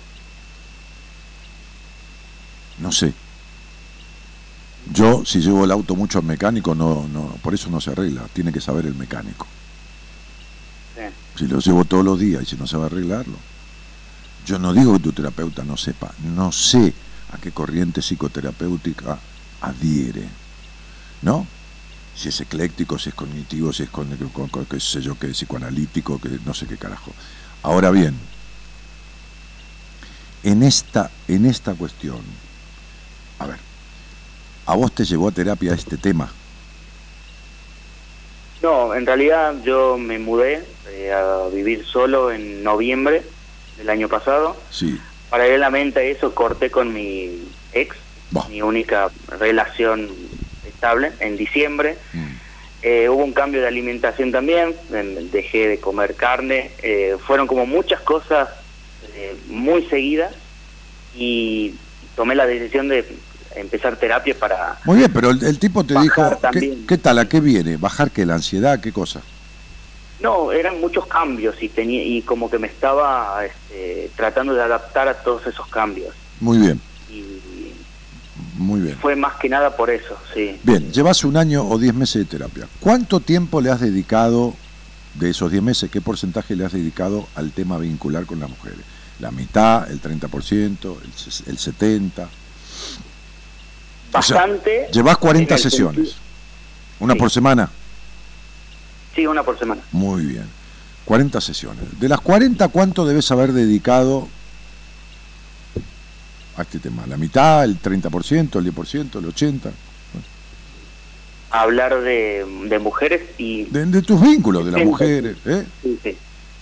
No 2.91 2.97
sé. 2.97 3.13
Yo, 4.91 5.23
si 5.23 5.39
llevo 5.39 5.63
el 5.63 5.72
auto 5.72 5.95
mucho 5.95 6.19
al 6.19 6.26
mecánico, 6.26 6.76
no, 6.76 7.07
no, 7.07 7.22
por 7.41 7.53
eso 7.53 7.69
no 7.69 7.80
se 7.80 7.91
arregla. 7.91 8.27
Tiene 8.34 8.51
que 8.51 8.59
saber 8.59 8.85
el 8.85 8.95
mecánico. 8.95 9.47
Si 11.38 11.47
lo 11.47 11.59
llevo 11.59 11.85
todos 11.85 12.03
los 12.03 12.19
días 12.19 12.43
y 12.43 12.45
si 12.45 12.57
no 12.57 12.68
sabe 12.68 12.88
arreglarlo. 12.88 13.38
Yo 14.45 14.59
no 14.59 14.73
digo 14.73 14.91
que 14.91 14.99
tu 14.99 15.13
terapeuta 15.13 15.63
no 15.63 15.77
sepa, 15.77 16.11
no 16.35 16.51
sé 16.51 16.93
a 17.31 17.38
qué 17.38 17.53
corriente 17.53 18.01
psicoterapéutica 18.01 19.18
adhiere. 19.61 20.27
¿No? 21.22 21.47
Si 22.13 22.27
es 22.27 22.41
ecléctico, 22.41 22.99
si 22.99 23.07
es 23.07 23.15
cognitivo, 23.15 23.72
si 23.72 23.84
es 23.84 23.89
con, 23.89 24.09
qué 24.69 24.80
sé 24.81 25.01
yo, 25.01 25.18
qué 25.18 25.30
psicoanalítico, 25.30 26.19
que 26.19 26.39
no 26.45 26.53
sé 26.53 26.68
qué 26.68 26.76
carajo. 26.76 27.13
Ahora 27.63 27.89
bien, 27.89 28.15
en 30.43 30.63
esta, 30.63 31.09
en 31.30 31.45
esta 31.45 31.73
cuestión, 31.73 32.19
¿a 34.65 34.75
vos 34.75 34.93
te 34.93 35.05
llevó 35.05 35.29
a 35.29 35.31
terapia 35.31 35.73
este 35.73 35.97
tema? 35.97 36.31
No, 38.61 38.93
en 38.93 39.05
realidad 39.05 39.55
yo 39.63 39.97
me 39.97 40.19
mudé 40.19 40.63
eh, 40.89 41.11
a 41.11 41.47
vivir 41.51 41.83
solo 41.85 42.31
en 42.31 42.63
noviembre 42.63 43.23
del 43.77 43.89
año 43.89 44.07
pasado. 44.07 44.55
Sí. 44.69 44.99
Paralelamente 45.29 45.99
a 45.99 46.03
eso 46.03 46.35
corté 46.35 46.69
con 46.69 46.93
mi 46.93 47.43
ex, 47.73 47.95
mi 48.49 48.61
única 48.61 49.09
relación 49.39 50.09
estable, 50.67 51.11
en 51.19 51.38
diciembre. 51.38 51.97
Mm. 52.13 52.25
Eh, 52.83 53.09
hubo 53.09 53.23
un 53.23 53.33
cambio 53.33 53.61
de 53.61 53.67
alimentación 53.67 54.31
también, 54.31 54.75
dejé 55.31 55.67
de 55.67 55.79
comer 55.79 56.15
carne, 56.15 56.71
eh, 56.81 57.15
fueron 57.25 57.47
como 57.47 57.65
muchas 57.65 58.01
cosas 58.01 58.49
muy 59.47 59.83
seguidas 59.88 60.33
y 61.15 61.75
tomé 62.15 62.33
la 62.33 62.47
decisión 62.47 62.88
de 62.88 63.05
empezar 63.56 63.98
terapia 63.98 64.36
para... 64.38 64.78
Muy 64.86 64.98
bien, 64.98 65.11
pero 65.14 65.32
el, 65.32 65.60
tipo 65.60 65.84
te 65.84 65.99
dijo, 65.99 66.22
¿qué, 66.88 66.98
tal? 66.98 67.19
¿A 67.19 67.28
qué 67.28 67.40
viene? 67.40 67.78
¿Bajar 67.78 68.11
qué? 68.11 68.26
¿La 68.26 68.36
ansiedad? 68.36 68.80
¿Qué 68.80 68.91
cosa? 68.91 69.22
No, 70.22 70.52
eran 70.52 70.80
muchos 70.80 71.07
cambios 71.07 71.61
y, 71.61 71.69
tenía, 71.69 72.03
y 72.03 72.22
como 72.22 72.49
que 72.49 72.60
me 72.60 72.68
estaba 72.68 73.44
este, 73.44 74.11
tratando 74.15 74.53
de 74.53 74.61
adaptar 74.61 75.07
a 75.07 75.15
todos 75.15 75.48
esos 75.48 75.68
cambios. 75.68 76.14
Muy 76.40 76.60
bien. 76.60 76.80
Y 77.10 77.73
Muy 78.57 78.82
bien. 78.82 78.98
Fue 78.98 79.15
más 79.15 79.36
que 79.38 79.49
nada 79.49 79.76
por 79.76 79.90
eso, 79.90 80.18
sí. 80.34 80.60
Bien, 80.64 80.91
llevas 80.91 81.23
un 81.23 81.38
año 81.38 81.68
o 81.68 81.78
diez 81.78 81.94
meses 81.94 82.23
de 82.23 82.38
terapia. 82.38 82.68
¿Cuánto 82.80 83.19
tiempo 83.19 83.61
le 83.61 83.72
has 83.72 83.80
dedicado 83.80 84.53
de 85.15 85.32
esos 85.32 85.52
diez 85.52 85.64
meses? 85.64 85.90
¿Qué 85.90 86.02
porcentaje 86.02 86.56
le 86.56 86.65
has 86.65 86.73
dedicado 86.73 87.28
al 87.36 87.52
tema 87.52 87.78
vincular 87.80 88.26
con 88.26 88.40
las 88.40 88.49
mujeres? 88.49 88.80
¿La 89.19 89.32
mitad, 89.32 89.90
el 89.90 90.02
30%, 90.02 90.98
el, 91.02 91.52
el 91.52 91.57
70%? 91.57 92.28
Bastante. 94.11 94.89
llevas 94.91 95.17
40 95.17 95.57
sesiones. 95.57 96.15
¿Una 96.99 97.15
por 97.15 97.31
semana? 97.31 97.69
Sí, 99.15 99.25
una 99.25 99.43
por 99.43 99.57
semana. 99.57 99.81
Muy 99.91 100.25
bien. 100.25 100.45
40 101.05 101.41
sesiones. 101.41 101.99
De 101.99 102.07
las 102.07 102.21
40, 102.21 102.67
¿cuánto 102.69 103.05
debes 103.05 103.29
haber 103.31 103.51
dedicado 103.51 104.27
a 106.55 106.61
este 106.61 106.79
tema? 106.79 107.05
¿La 107.07 107.17
mitad, 107.17 107.63
el 107.63 107.81
30%, 107.81 108.59
el 108.59 108.73
10%, 108.73 109.19
el 109.19 109.25
80%? 109.25 109.71
Hablar 111.49 111.99
de, 112.01 112.45
de 112.69 112.79
mujeres 112.79 113.21
y... 113.38 113.65
De, 113.65 114.01
tus 114.03 114.21
vínculos, 114.21 114.65
de 114.65 114.71
las 114.71 114.85
mujeres. 114.85 115.35
¿eh? 115.45 115.65
Sí, 115.83 115.99
sí. 116.01 116.17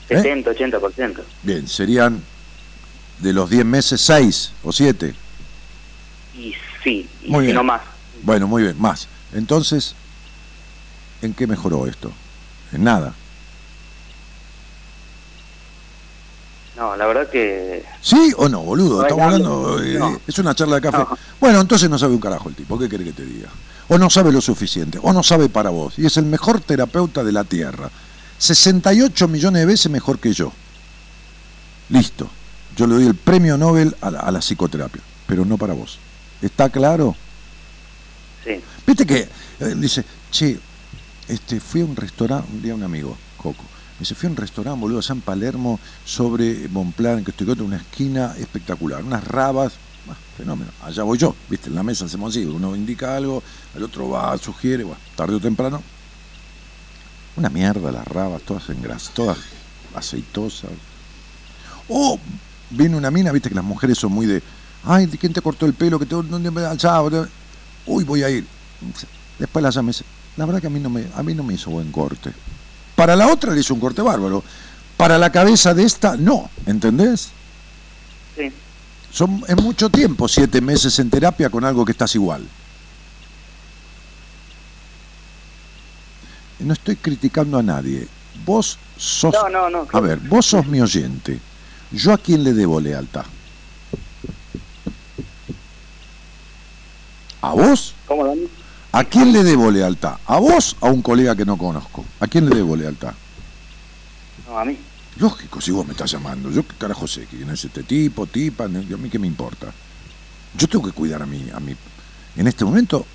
70, 0.07 0.49
¿Eh? 0.49 0.55
80%. 0.55 1.21
Bien, 1.43 1.67
serían 1.67 2.23
de 3.19 3.33
los 3.33 3.49
10 3.49 3.65
meses 3.65 4.01
6 4.01 4.53
o 4.63 4.71
7. 4.71 5.13
Y 6.35 6.55
sí, 6.83 7.07
y 7.23 7.31
muy 7.31 7.53
no 7.53 7.63
más. 7.63 7.81
Bueno, 8.23 8.47
muy 8.47 8.63
bien, 8.63 8.79
más. 8.79 9.07
Entonces, 9.33 9.95
¿en 11.21 11.33
qué 11.33 11.47
mejoró 11.47 11.87
esto? 11.87 12.11
En 12.71 12.83
nada. 12.83 13.13
No, 16.79 16.95
la 16.95 17.05
verdad 17.07 17.29
que... 17.29 17.83
¿Sí 18.01 18.31
o 18.37 18.47
no, 18.47 18.61
boludo? 18.61 19.01
Estamos 19.01 19.25
hablando... 19.25 19.83
Eh, 19.83 20.19
es 20.25 20.39
una 20.39 20.55
charla 20.55 20.75
de 20.75 20.81
café. 20.81 21.03
Bueno, 21.39 21.59
entonces 21.59 21.89
no 21.89 21.99
sabe 21.99 22.13
un 22.13 22.21
carajo 22.21 22.47
el 22.47 22.55
tipo. 22.55 22.79
¿Qué 22.79 22.87
quiere 22.87 23.03
que 23.03 23.11
te 23.11 23.25
diga? 23.25 23.49
O 23.89 23.97
no 23.97 24.09
sabe 24.09 24.31
lo 24.31 24.39
suficiente, 24.39 24.97
o 25.01 25.11
no 25.11 25.21
sabe 25.21 25.49
para 25.49 25.71
vos. 25.71 25.99
Y 25.99 26.05
es 26.05 26.15
el 26.15 26.25
mejor 26.25 26.61
terapeuta 26.61 27.21
de 27.23 27.33
la 27.33 27.43
Tierra. 27.43 27.89
68 28.37 29.27
millones 29.27 29.61
de 29.61 29.65
veces 29.65 29.91
mejor 29.91 30.19
que 30.19 30.31
yo. 30.31 30.53
Listo. 31.89 32.29
Yo 32.77 32.87
le 32.87 32.95
doy 32.95 33.07
el 33.07 33.15
premio 33.15 33.57
Nobel 33.57 33.93
a 33.99 34.11
la, 34.11 34.19
a 34.21 34.31
la 34.31 34.39
psicoterapia, 34.39 35.01
pero 35.27 35.43
no 35.43 35.57
para 35.57 35.73
vos. 35.73 35.99
¿Está 36.41 36.69
claro? 36.69 37.15
Sí. 38.43 38.61
Viste 38.85 39.05
que 39.05 39.27
eh, 39.59 39.75
dice, 39.75 40.05
che, 40.31 40.59
este, 41.27 41.59
fui 41.59 41.81
a 41.81 41.85
un 41.85 41.95
restaurante, 41.95 42.49
un 42.51 42.61
día 42.61 42.73
un 42.73 42.83
amigo, 42.83 43.17
Coco, 43.37 43.63
me 43.63 43.99
dice, 43.99 44.15
fui 44.15 44.27
a 44.27 44.31
un 44.31 44.37
restaurante, 44.37 44.79
boludo, 44.79 44.99
allá 44.99 45.13
en 45.13 45.21
Palermo, 45.21 45.79
sobre 46.05 46.67
Bonplan, 46.67 47.23
que 47.23 47.31
estoy 47.31 47.51
en 47.51 47.61
una 47.61 47.77
esquina 47.77 48.35
espectacular, 48.37 49.03
unas 49.03 49.23
rabas, 49.25 49.73
ah, 50.09 50.15
fenómeno, 50.37 50.71
allá 50.81 51.03
voy 51.03 51.17
yo, 51.17 51.35
viste, 51.49 51.69
en 51.69 51.75
la 51.75 51.83
mesa 51.83 52.05
hacemos 52.05 52.35
así, 52.35 52.45
uno 52.45 52.75
indica 52.75 53.17
algo, 53.17 53.43
el 53.75 53.83
otro 53.83 54.09
va, 54.09 54.37
sugiere, 54.37 54.83
bueno, 54.83 54.99
tarde 55.15 55.35
o 55.35 55.39
temprano, 55.39 55.83
una 57.35 57.49
mierda 57.49 57.91
las 57.91 58.07
rabas, 58.07 58.41
todas 58.43 58.69
en 58.69 58.81
grasa, 58.81 59.11
todas 59.13 59.37
aceitosas. 59.95 60.71
O 61.87 62.19
viene 62.69 62.95
una 62.95 63.11
mina, 63.11 63.31
viste 63.31 63.49
que 63.49 63.55
las 63.55 63.63
mujeres 63.63 63.97
son 63.97 64.11
muy 64.11 64.25
de, 64.25 64.41
ay, 64.85 65.07
¿quién 65.07 65.33
te 65.33 65.41
cortó 65.41 65.65
el 65.65 65.73
pelo? 65.73 65.99
que 65.99 66.05
te, 66.05 66.15
¿Dónde 66.15 66.51
me 66.51 66.61
Uy, 67.85 68.03
voy 68.03 68.23
a 68.23 68.29
ir. 68.29 68.45
Después 69.37 69.63
la 69.63 69.69
llama 69.69 69.91
la 70.37 70.45
verdad 70.45 70.61
que 70.61 70.67
a 70.67 70.69
mí 70.69 70.79
no 70.79 70.89
me, 70.89 71.05
a 71.15 71.21
mí 71.21 71.33
no 71.33 71.43
me 71.43 71.55
hizo 71.55 71.69
buen 71.69 71.91
corte. 71.91 72.31
Para 72.95 73.15
la 73.15 73.27
otra 73.27 73.53
le 73.53 73.59
hizo 73.59 73.73
un 73.73 73.79
corte 73.79 74.01
bárbaro. 74.01 74.43
Para 74.95 75.17
la 75.17 75.31
cabeza 75.31 75.73
de 75.73 75.83
esta, 75.83 76.15
no, 76.15 76.49
¿entendés? 76.65 77.29
Sí. 78.37 78.51
Son, 79.11 79.43
es 79.47 79.55
mucho 79.61 79.89
tiempo, 79.89 80.27
siete 80.27 80.61
meses 80.61 80.97
en 80.99 81.09
terapia 81.09 81.49
con 81.49 81.65
algo 81.65 81.83
que 81.83 81.91
estás 81.91 82.15
igual. 82.15 82.45
No 86.59 86.73
estoy 86.73 86.95
criticando 86.97 87.57
a 87.57 87.63
nadie. 87.63 88.07
Vos 88.45 88.77
sos... 88.97 89.33
No, 89.33 89.49
no, 89.49 89.69
no. 89.69 89.87
A 89.91 89.99
ver, 89.99 90.19
vos 90.19 90.45
sos 90.45 90.65
mi 90.67 90.79
oyente. 90.79 91.39
¿Yo 91.91 92.13
a 92.13 92.17
quién 92.17 92.43
le 92.43 92.53
debo 92.53 92.79
lealtad? 92.79 93.25
¿A 97.41 97.53
vos? 97.53 97.95
¿Cómo, 98.07 98.25
Dani? 98.25 98.47
¿A 98.91 99.03
quién 99.03 99.31
le 99.31 99.43
debo 99.43 99.69
lealtad? 99.69 100.17
¿A 100.25 100.39
vos 100.39 100.75
o 100.79 100.87
a 100.87 100.91
un 100.91 101.01
colega 101.01 101.35
que 101.35 101.45
no 101.45 101.57
conozco? 101.57 102.03
¿A 102.19 102.27
quién 102.27 102.49
le 102.49 102.55
debo 102.55 102.75
lealtad? 102.75 103.13
No, 104.47 104.57
a 104.57 104.65
mí. 104.65 104.77
Lógico, 105.17 105.61
si 105.61 105.71
vos 105.71 105.85
me 105.85 105.91
estás 105.91 106.11
llamando. 106.11 106.49
Yo 106.49 106.65
qué 106.67 106.75
carajo 106.77 107.07
sé 107.07 107.25
quién 107.29 107.49
es 107.49 107.63
este 107.63 107.83
tipo, 107.83 108.25
tipa, 108.25 108.65
a 108.65 108.67
mí 108.67 109.09
qué 109.09 109.19
me 109.19 109.27
importa. 109.27 109.67
Yo 110.57 110.67
tengo 110.67 110.85
que 110.85 110.91
cuidar 110.91 111.21
a 111.21 111.25
mí, 111.25 111.45
a 111.53 111.59
mí. 111.59 111.75
En 112.35 112.47
este 112.47 112.65
momento, 112.65 113.05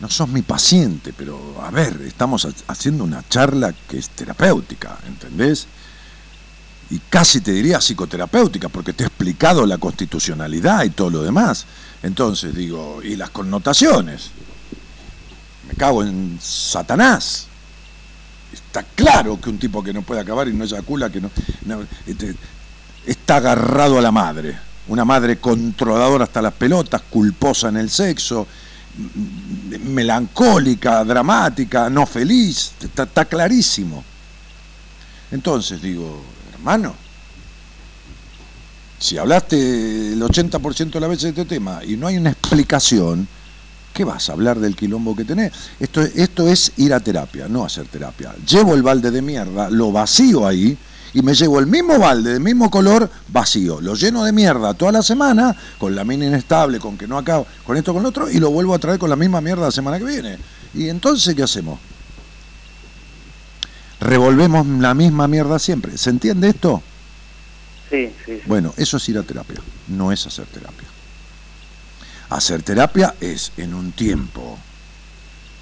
no 0.00 0.08
sos 0.08 0.28
mi 0.28 0.42
paciente, 0.42 1.12
pero 1.12 1.60
a 1.62 1.70
ver, 1.70 2.00
estamos 2.06 2.46
haciendo 2.68 3.04
una 3.04 3.28
charla 3.28 3.74
que 3.88 3.98
es 3.98 4.10
terapéutica, 4.10 4.96
¿entendés? 5.06 5.66
Y 6.90 6.98
casi 7.10 7.40
te 7.40 7.52
diría 7.52 7.80
psicoterapéutica, 7.80 8.68
porque 8.68 8.92
te 8.92 9.02
he 9.02 9.06
explicado 9.06 9.66
la 9.66 9.76
constitucionalidad 9.76 10.84
y 10.84 10.90
todo 10.90 11.10
lo 11.10 11.22
demás. 11.22 11.66
Entonces, 12.02 12.54
digo, 12.54 13.00
y 13.02 13.16
las 13.16 13.30
connotaciones 13.30 14.30
me 15.66 15.74
cago 15.74 16.02
en 16.02 16.38
Satanás. 16.40 17.46
Está 18.52 18.82
claro 18.82 19.40
que 19.40 19.50
un 19.50 19.58
tipo 19.58 19.82
que 19.82 19.92
no 19.92 20.02
puede 20.02 20.20
acabar 20.20 20.48
y 20.48 20.52
no 20.52 20.64
eyacula, 20.64 21.10
que 21.10 21.20
no, 21.20 21.30
este, 22.06 22.34
está 23.06 23.36
agarrado 23.36 23.98
a 23.98 24.02
la 24.02 24.12
madre. 24.12 24.58
Una 24.88 25.04
madre 25.04 25.38
controladora 25.38 26.24
hasta 26.24 26.40
las 26.40 26.54
pelotas, 26.54 27.02
culposa 27.10 27.68
en 27.68 27.76
el 27.76 27.90
sexo, 27.90 28.46
melancólica, 29.84 31.04
dramática, 31.04 31.90
no 31.90 32.06
feliz. 32.06 32.72
Está, 32.80 33.02
está 33.02 33.24
clarísimo. 33.26 34.02
Entonces 35.30 35.82
digo, 35.82 36.22
hermano, 36.54 36.94
si 38.98 39.18
hablaste 39.18 40.12
el 40.12 40.20
80% 40.20 40.90
de 40.90 41.00
la 41.00 41.08
veces 41.08 41.34
de 41.34 41.42
este 41.42 41.44
tema 41.44 41.84
y 41.84 41.96
no 41.96 42.06
hay 42.06 42.16
una 42.16 42.30
explicación, 42.30 43.28
¿Qué 43.98 44.04
vas 44.04 44.28
a 44.28 44.32
hablar 44.32 44.60
del 44.60 44.76
quilombo 44.76 45.16
que 45.16 45.24
tenés? 45.24 45.50
Esto, 45.80 46.02
esto 46.02 46.46
es 46.46 46.70
ir 46.76 46.94
a 46.94 47.00
terapia, 47.00 47.48
no 47.48 47.64
hacer 47.64 47.86
terapia. 47.86 48.32
Llevo 48.48 48.74
el 48.74 48.82
balde 48.84 49.10
de 49.10 49.20
mierda, 49.22 49.70
lo 49.70 49.90
vacío 49.90 50.46
ahí 50.46 50.78
y 51.14 51.22
me 51.22 51.34
llevo 51.34 51.58
el 51.58 51.66
mismo 51.66 51.98
balde 51.98 52.34
del 52.34 52.40
mismo 52.40 52.70
color 52.70 53.10
vacío. 53.28 53.80
Lo 53.80 53.94
lleno 53.94 54.22
de 54.22 54.32
mierda 54.32 54.74
toda 54.74 54.92
la 54.92 55.02
semana, 55.02 55.56
con 55.78 55.96
la 55.96 56.04
mina 56.04 56.26
inestable, 56.26 56.78
con 56.78 56.96
que 56.96 57.08
no 57.08 57.18
acabo, 57.18 57.46
con 57.66 57.76
esto, 57.76 57.92
con 57.92 58.04
lo 58.04 58.10
otro, 58.10 58.30
y 58.30 58.38
lo 58.38 58.50
vuelvo 58.50 58.72
a 58.72 58.78
traer 58.78 59.00
con 59.00 59.10
la 59.10 59.16
misma 59.16 59.40
mierda 59.40 59.62
la 59.62 59.72
semana 59.72 59.98
que 59.98 60.04
viene. 60.04 60.38
¿Y 60.74 60.88
entonces 60.88 61.34
qué 61.34 61.42
hacemos? 61.42 61.80
Revolvemos 64.00 64.64
la 64.66 64.94
misma 64.94 65.26
mierda 65.26 65.58
siempre. 65.58 65.98
¿Se 65.98 66.10
entiende 66.10 66.50
esto? 66.50 66.82
Sí. 67.90 68.12
Bueno, 68.46 68.74
eso 68.76 68.96
es 68.96 69.08
ir 69.08 69.18
a 69.18 69.22
terapia, 69.22 69.60
no 69.88 70.12
es 70.12 70.26
hacer 70.26 70.46
terapia. 70.46 70.88
Hacer 72.30 72.62
terapia 72.62 73.14
es 73.20 73.52
en 73.56 73.74
un 73.74 73.92
tiempo. 73.92 74.58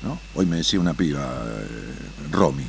¿no? 0.02 0.18
Hoy 0.34 0.46
me 0.46 0.56
decía 0.56 0.80
una 0.80 0.94
piba, 0.94 1.44
eh, 1.46 2.32
Romy, 2.32 2.66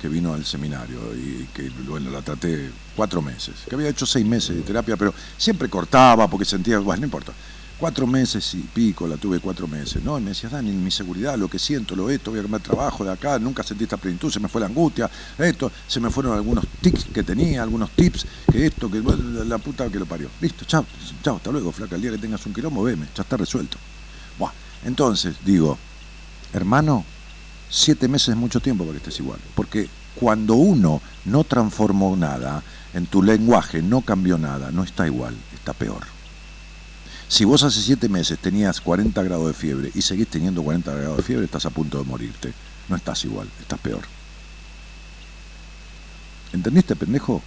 que 0.00 0.08
vino 0.08 0.34
al 0.34 0.44
seminario 0.44 1.14
y 1.14 1.48
que 1.54 1.70
bueno, 1.88 2.10
la 2.10 2.22
traté 2.22 2.70
cuatro 2.94 3.22
meses, 3.22 3.54
que 3.68 3.74
había 3.74 3.88
hecho 3.88 4.06
seis 4.06 4.24
meses 4.26 4.56
de 4.56 4.62
terapia, 4.62 4.96
pero 4.96 5.14
siempre 5.36 5.68
cortaba 5.68 6.28
porque 6.28 6.44
sentía, 6.44 6.78
bueno, 6.78 7.00
no 7.00 7.06
importa 7.06 7.32
cuatro 7.80 8.06
meses 8.06 8.54
y 8.54 8.58
pico, 8.58 9.08
la 9.08 9.16
tuve 9.16 9.40
cuatro 9.40 9.66
meses, 9.66 10.04
¿no? 10.04 10.18
Y 10.18 10.20
me 10.20 10.30
decía, 10.30 10.50
Dani, 10.50 10.70
mi 10.70 10.90
seguridad, 10.90 11.38
lo 11.38 11.48
que 11.48 11.58
siento, 11.58 11.96
lo 11.96 12.10
esto, 12.10 12.30
voy 12.30 12.40
a 12.40 12.42
cambiar 12.42 12.60
trabajo 12.60 13.04
de 13.04 13.10
acá, 13.10 13.38
nunca 13.38 13.62
sentí 13.62 13.84
esta 13.84 13.96
plenitud, 13.96 14.30
se 14.30 14.38
me 14.38 14.48
fue 14.48 14.60
la 14.60 14.66
angustia, 14.66 15.10
esto, 15.38 15.72
se 15.88 15.98
me 15.98 16.10
fueron 16.10 16.34
algunos 16.34 16.66
tics 16.82 17.06
que 17.06 17.22
tenía, 17.22 17.62
algunos 17.62 17.90
tips, 17.92 18.26
que 18.52 18.66
esto, 18.66 18.90
que 18.90 19.02
la 19.46 19.56
puta 19.56 19.88
que 19.88 19.98
lo 19.98 20.04
parió. 20.04 20.28
Listo, 20.42 20.66
chao, 20.66 20.84
chao, 21.22 21.36
hasta 21.36 21.50
luego, 21.50 21.72
flaca, 21.72 21.96
el 21.96 22.02
día 22.02 22.10
que 22.10 22.18
tengas 22.18 22.44
un 22.44 22.52
quilombo, 22.52 22.82
veme, 22.82 23.06
ya 23.16 23.22
está 23.22 23.38
resuelto. 23.38 23.78
Buah. 24.38 24.52
Entonces, 24.84 25.36
digo, 25.42 25.78
hermano, 26.52 27.04
siete 27.70 28.08
meses 28.08 28.28
es 28.28 28.36
mucho 28.36 28.60
tiempo 28.60 28.84
para 28.84 28.92
que 28.92 28.98
estés 28.98 29.20
igual, 29.20 29.40
porque 29.54 29.88
cuando 30.14 30.54
uno 30.54 31.00
no 31.24 31.44
transformó 31.44 32.14
nada, 32.14 32.62
en 32.92 33.06
tu 33.06 33.22
lenguaje 33.22 33.80
no 33.80 34.02
cambió 34.02 34.36
nada, 34.36 34.70
no 34.70 34.84
está 34.84 35.06
igual, 35.06 35.34
está 35.54 35.72
peor. 35.72 36.19
Si 37.30 37.44
vos 37.44 37.62
hace 37.62 37.80
siete 37.80 38.08
meses 38.08 38.40
tenías 38.40 38.80
40 38.80 39.22
grados 39.22 39.46
de 39.46 39.54
fiebre 39.54 39.90
y 39.94 40.02
seguís 40.02 40.26
teniendo 40.26 40.64
40 40.64 40.92
grados 40.92 41.16
de 41.18 41.22
fiebre, 41.22 41.44
estás 41.44 41.64
a 41.64 41.70
punto 41.70 41.98
de 41.98 42.04
morirte. 42.04 42.52
No 42.88 42.96
estás 42.96 43.24
igual, 43.24 43.48
estás 43.60 43.78
peor. 43.78 44.00
¿Entendiste, 46.52 46.96
pendejo? 46.96 47.40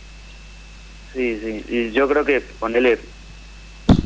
Sí, 1.14 1.38
sí. 1.38 1.66
Y 1.68 1.92
yo 1.92 2.08
creo 2.08 2.24
que 2.24 2.40
ponerle 2.40 2.98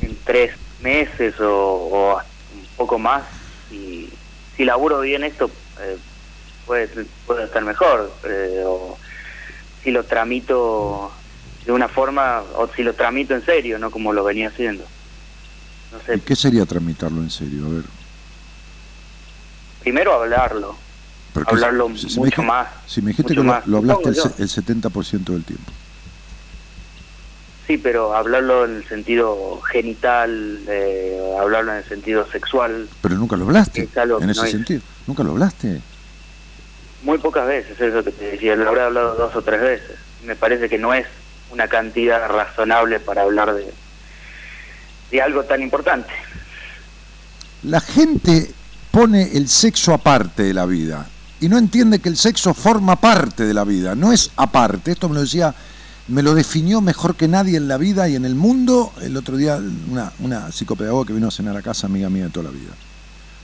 en 0.01 0.17
tres 0.25 0.55
meses 0.81 1.35
o, 1.39 2.15
un 2.55 2.67
poco 2.75 2.97
más, 2.97 3.21
y 3.71 4.09
si 4.55 4.65
laburo 4.65 5.01
bien 5.01 5.23
esto, 5.23 5.51
eh, 5.79 5.97
puede, 6.65 6.87
puede 7.27 7.43
estar 7.45 7.63
mejor. 7.63 8.11
Eh, 8.23 8.63
o 8.65 8.97
si 9.83 9.91
lo 9.91 10.05
tramito 10.05 11.11
de 11.67 11.71
una 11.71 11.87
forma, 11.87 12.41
o 12.55 12.67
si 12.75 12.81
lo 12.81 12.95
tramito 12.95 13.35
en 13.35 13.45
serio, 13.45 13.77
no 13.77 13.91
como 13.91 14.11
lo 14.11 14.23
venía 14.23 14.47
haciendo. 14.47 14.83
¿Y 16.13 16.19
qué 16.19 16.35
sería 16.35 16.65
tramitarlo 16.65 17.21
en 17.21 17.29
serio? 17.29 17.65
A 17.65 17.69
ver. 17.69 17.83
Primero 19.81 20.13
hablarlo. 20.13 20.75
hablarlo 21.45 21.89
mucho 21.89 22.43
más. 22.43 22.67
Si 22.85 23.01
me 23.01 23.11
dijiste 23.11 23.35
que 23.35 23.41
lo, 23.41 23.53
hablaste 23.53 24.09
el, 24.09 24.49
70% 24.49 25.23
del 25.25 25.43
tiempo. 25.43 25.71
Sí, 27.67 27.77
pero 27.77 28.15
hablarlo 28.15 28.65
en 28.65 28.77
el 28.77 28.87
sentido 28.87 29.61
genital, 29.61 30.59
eh, 30.67 31.19
hablarlo 31.39 31.73
en 31.73 31.79
el 31.79 31.83
sentido 31.83 32.25
sexual. 32.31 32.87
Pero 33.01 33.15
nunca 33.15 33.35
lo 33.35 33.45
hablaste 33.45 33.89
en 34.21 34.29
ese 34.29 34.47
sentido. 34.47 34.81
¿Nunca 35.05 35.23
lo 35.23 35.31
hablaste? 35.31 35.81
Muy 37.03 37.17
pocas 37.17 37.47
veces, 37.47 37.79
eso 37.79 38.03
que 38.03 38.11
te 38.11 38.31
decía. 38.31 38.55
Lo 38.55 38.69
habré 38.69 38.81
hablado 38.81 39.15
dos 39.15 39.35
o 39.35 39.41
tres 39.41 39.61
veces. 39.61 39.97
Me 40.25 40.35
parece 40.35 40.69
que 40.69 40.77
no 40.77 40.93
es 40.93 41.05
una 41.51 41.67
cantidad 41.67 42.27
razonable 42.29 42.99
para 42.99 43.21
hablar 43.21 43.53
de, 43.53 43.73
de 45.11 45.21
algo 45.21 45.43
tan 45.43 45.61
importante. 45.61 46.09
La 47.63 47.79
gente 47.81 48.51
pone 48.91 49.37
el 49.37 49.47
sexo 49.47 49.93
aparte 49.93 50.43
de 50.43 50.53
la 50.53 50.65
vida 50.65 51.07
y 51.39 51.49
no 51.49 51.57
entiende 51.57 51.99
que 51.99 52.09
el 52.09 52.17
sexo 52.17 52.53
forma 52.53 52.95
parte 52.95 53.45
de 53.45 53.53
la 53.53 53.63
vida, 53.63 53.95
no 53.95 54.11
es 54.11 54.31
aparte. 54.35 54.91
Esto 54.91 55.09
me 55.09 55.15
lo 55.15 55.21
decía, 55.21 55.53
me 56.07 56.23
lo 56.23 56.33
definió 56.33 56.81
mejor 56.81 57.15
que 57.15 57.27
nadie 57.27 57.57
en 57.57 57.67
la 57.67 57.77
vida 57.77 58.07
y 58.09 58.15
en 58.15 58.25
el 58.25 58.35
mundo 58.35 58.93
el 59.01 59.15
otro 59.17 59.37
día 59.37 59.59
una, 59.89 60.11
una 60.19 60.51
psicopedagoga 60.51 61.07
que 61.07 61.13
vino 61.13 61.27
a 61.27 61.31
cenar 61.31 61.55
a 61.57 61.61
casa, 61.61 61.87
amiga 61.87 62.09
mía 62.09 62.25
de 62.25 62.29
toda 62.29 62.45
la 62.45 62.51
vida. 62.51 62.71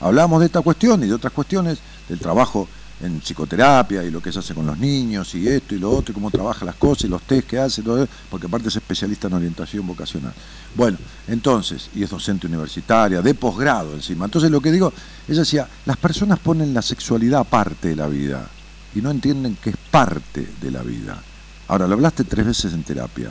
Hablamos 0.00 0.40
de 0.40 0.46
esta 0.46 0.60
cuestión 0.60 1.02
y 1.04 1.06
de 1.06 1.14
otras 1.14 1.32
cuestiones, 1.32 1.78
del 2.08 2.18
trabajo 2.18 2.68
en 3.00 3.20
psicoterapia 3.20 4.02
y 4.04 4.10
lo 4.10 4.20
que 4.20 4.32
se 4.32 4.38
hace 4.38 4.54
con 4.54 4.66
los 4.66 4.78
niños 4.78 5.34
y 5.34 5.48
esto 5.48 5.74
y 5.74 5.78
lo 5.78 5.90
otro 5.90 6.12
y 6.12 6.14
cómo 6.14 6.30
trabaja 6.30 6.64
las 6.64 6.76
cosas 6.76 7.04
y 7.04 7.08
los 7.08 7.22
test 7.22 7.48
que 7.48 7.58
hace, 7.58 7.82
todo 7.82 8.06
porque 8.30 8.46
aparte 8.46 8.68
es 8.68 8.76
especialista 8.76 9.26
en 9.26 9.34
orientación 9.34 9.86
vocacional. 9.86 10.32
Bueno, 10.74 10.98
entonces, 11.28 11.90
y 11.94 12.02
es 12.02 12.10
docente 12.10 12.46
universitaria, 12.46 13.20
de 13.20 13.34
posgrado 13.34 13.94
encima. 13.94 14.26
Entonces 14.26 14.50
lo 14.50 14.60
que 14.60 14.72
digo, 14.72 14.92
ella 15.28 15.40
decía, 15.40 15.68
las 15.86 15.96
personas 15.96 16.38
ponen 16.38 16.72
la 16.72 16.82
sexualidad 16.82 17.40
aparte 17.40 17.88
de 17.88 17.96
la 17.96 18.06
vida 18.06 18.48
y 18.94 19.00
no 19.00 19.10
entienden 19.10 19.56
que 19.56 19.70
es 19.70 19.76
parte 19.90 20.48
de 20.60 20.70
la 20.70 20.82
vida. 20.82 21.20
Ahora, 21.66 21.88
lo 21.88 21.94
hablaste 21.94 22.24
tres 22.24 22.46
veces 22.46 22.72
en 22.74 22.82
terapia. 22.82 23.30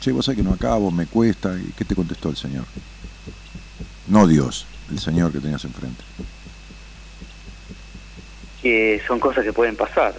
Che, 0.00 0.12
vos 0.12 0.26
sabés 0.26 0.36
que 0.36 0.44
no 0.44 0.52
acabo, 0.52 0.90
me 0.90 1.06
cuesta. 1.06 1.56
¿Y 1.58 1.72
qué 1.72 1.86
te 1.86 1.94
contestó 1.94 2.28
el 2.28 2.36
Señor? 2.36 2.64
No 4.08 4.26
Dios, 4.26 4.66
el 4.90 4.98
Señor 5.00 5.32
que 5.32 5.40
tenías 5.40 5.64
enfrente 5.64 6.04
que 8.66 9.02
son 9.06 9.20
cosas 9.20 9.44
que 9.44 9.52
pueden 9.52 9.76
pasar. 9.76 10.14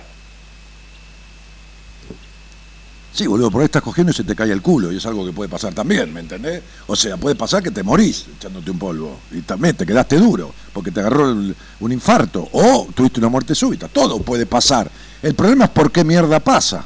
Sí, 3.13 3.25
boludo, 3.25 3.49
por 3.49 3.61
ahí 3.61 3.65
estás 3.65 3.81
cogiendo 3.81 4.11
y 4.11 4.13
se 4.13 4.23
te 4.23 4.35
cae 4.35 4.51
el 4.51 4.61
culo, 4.61 4.91
y 4.91 4.97
es 4.97 5.05
algo 5.07 5.25
que 5.25 5.31
puede 5.33 5.49
pasar 5.49 5.73
también, 5.73 6.13
¿me 6.13 6.19
entendés? 6.19 6.61
O 6.85 6.95
sea, 6.95 7.17
puede 7.17 7.35
pasar 7.35 7.63
que 7.63 7.71
te 7.71 7.81
morís 7.81 8.25
echándote 8.37 8.69
un 8.69 8.77
polvo, 8.77 9.17
y 9.31 9.41
también 9.41 9.75
te 9.75 9.87
quedaste 9.87 10.17
duro, 10.17 10.53
porque 10.71 10.91
te 10.91 10.99
agarró 10.99 11.31
el- 11.31 11.55
un 11.79 11.91
infarto, 11.91 12.47
o 12.51 12.87
tuviste 12.93 13.19
una 13.19 13.29
muerte 13.29 13.55
súbita, 13.55 13.87
todo 13.87 14.19
puede 14.21 14.45
pasar. 14.45 14.89
El 15.23 15.33
problema 15.33 15.65
es 15.65 15.71
por 15.71 15.91
qué 15.91 16.03
mierda 16.03 16.39
pasa. 16.39 16.83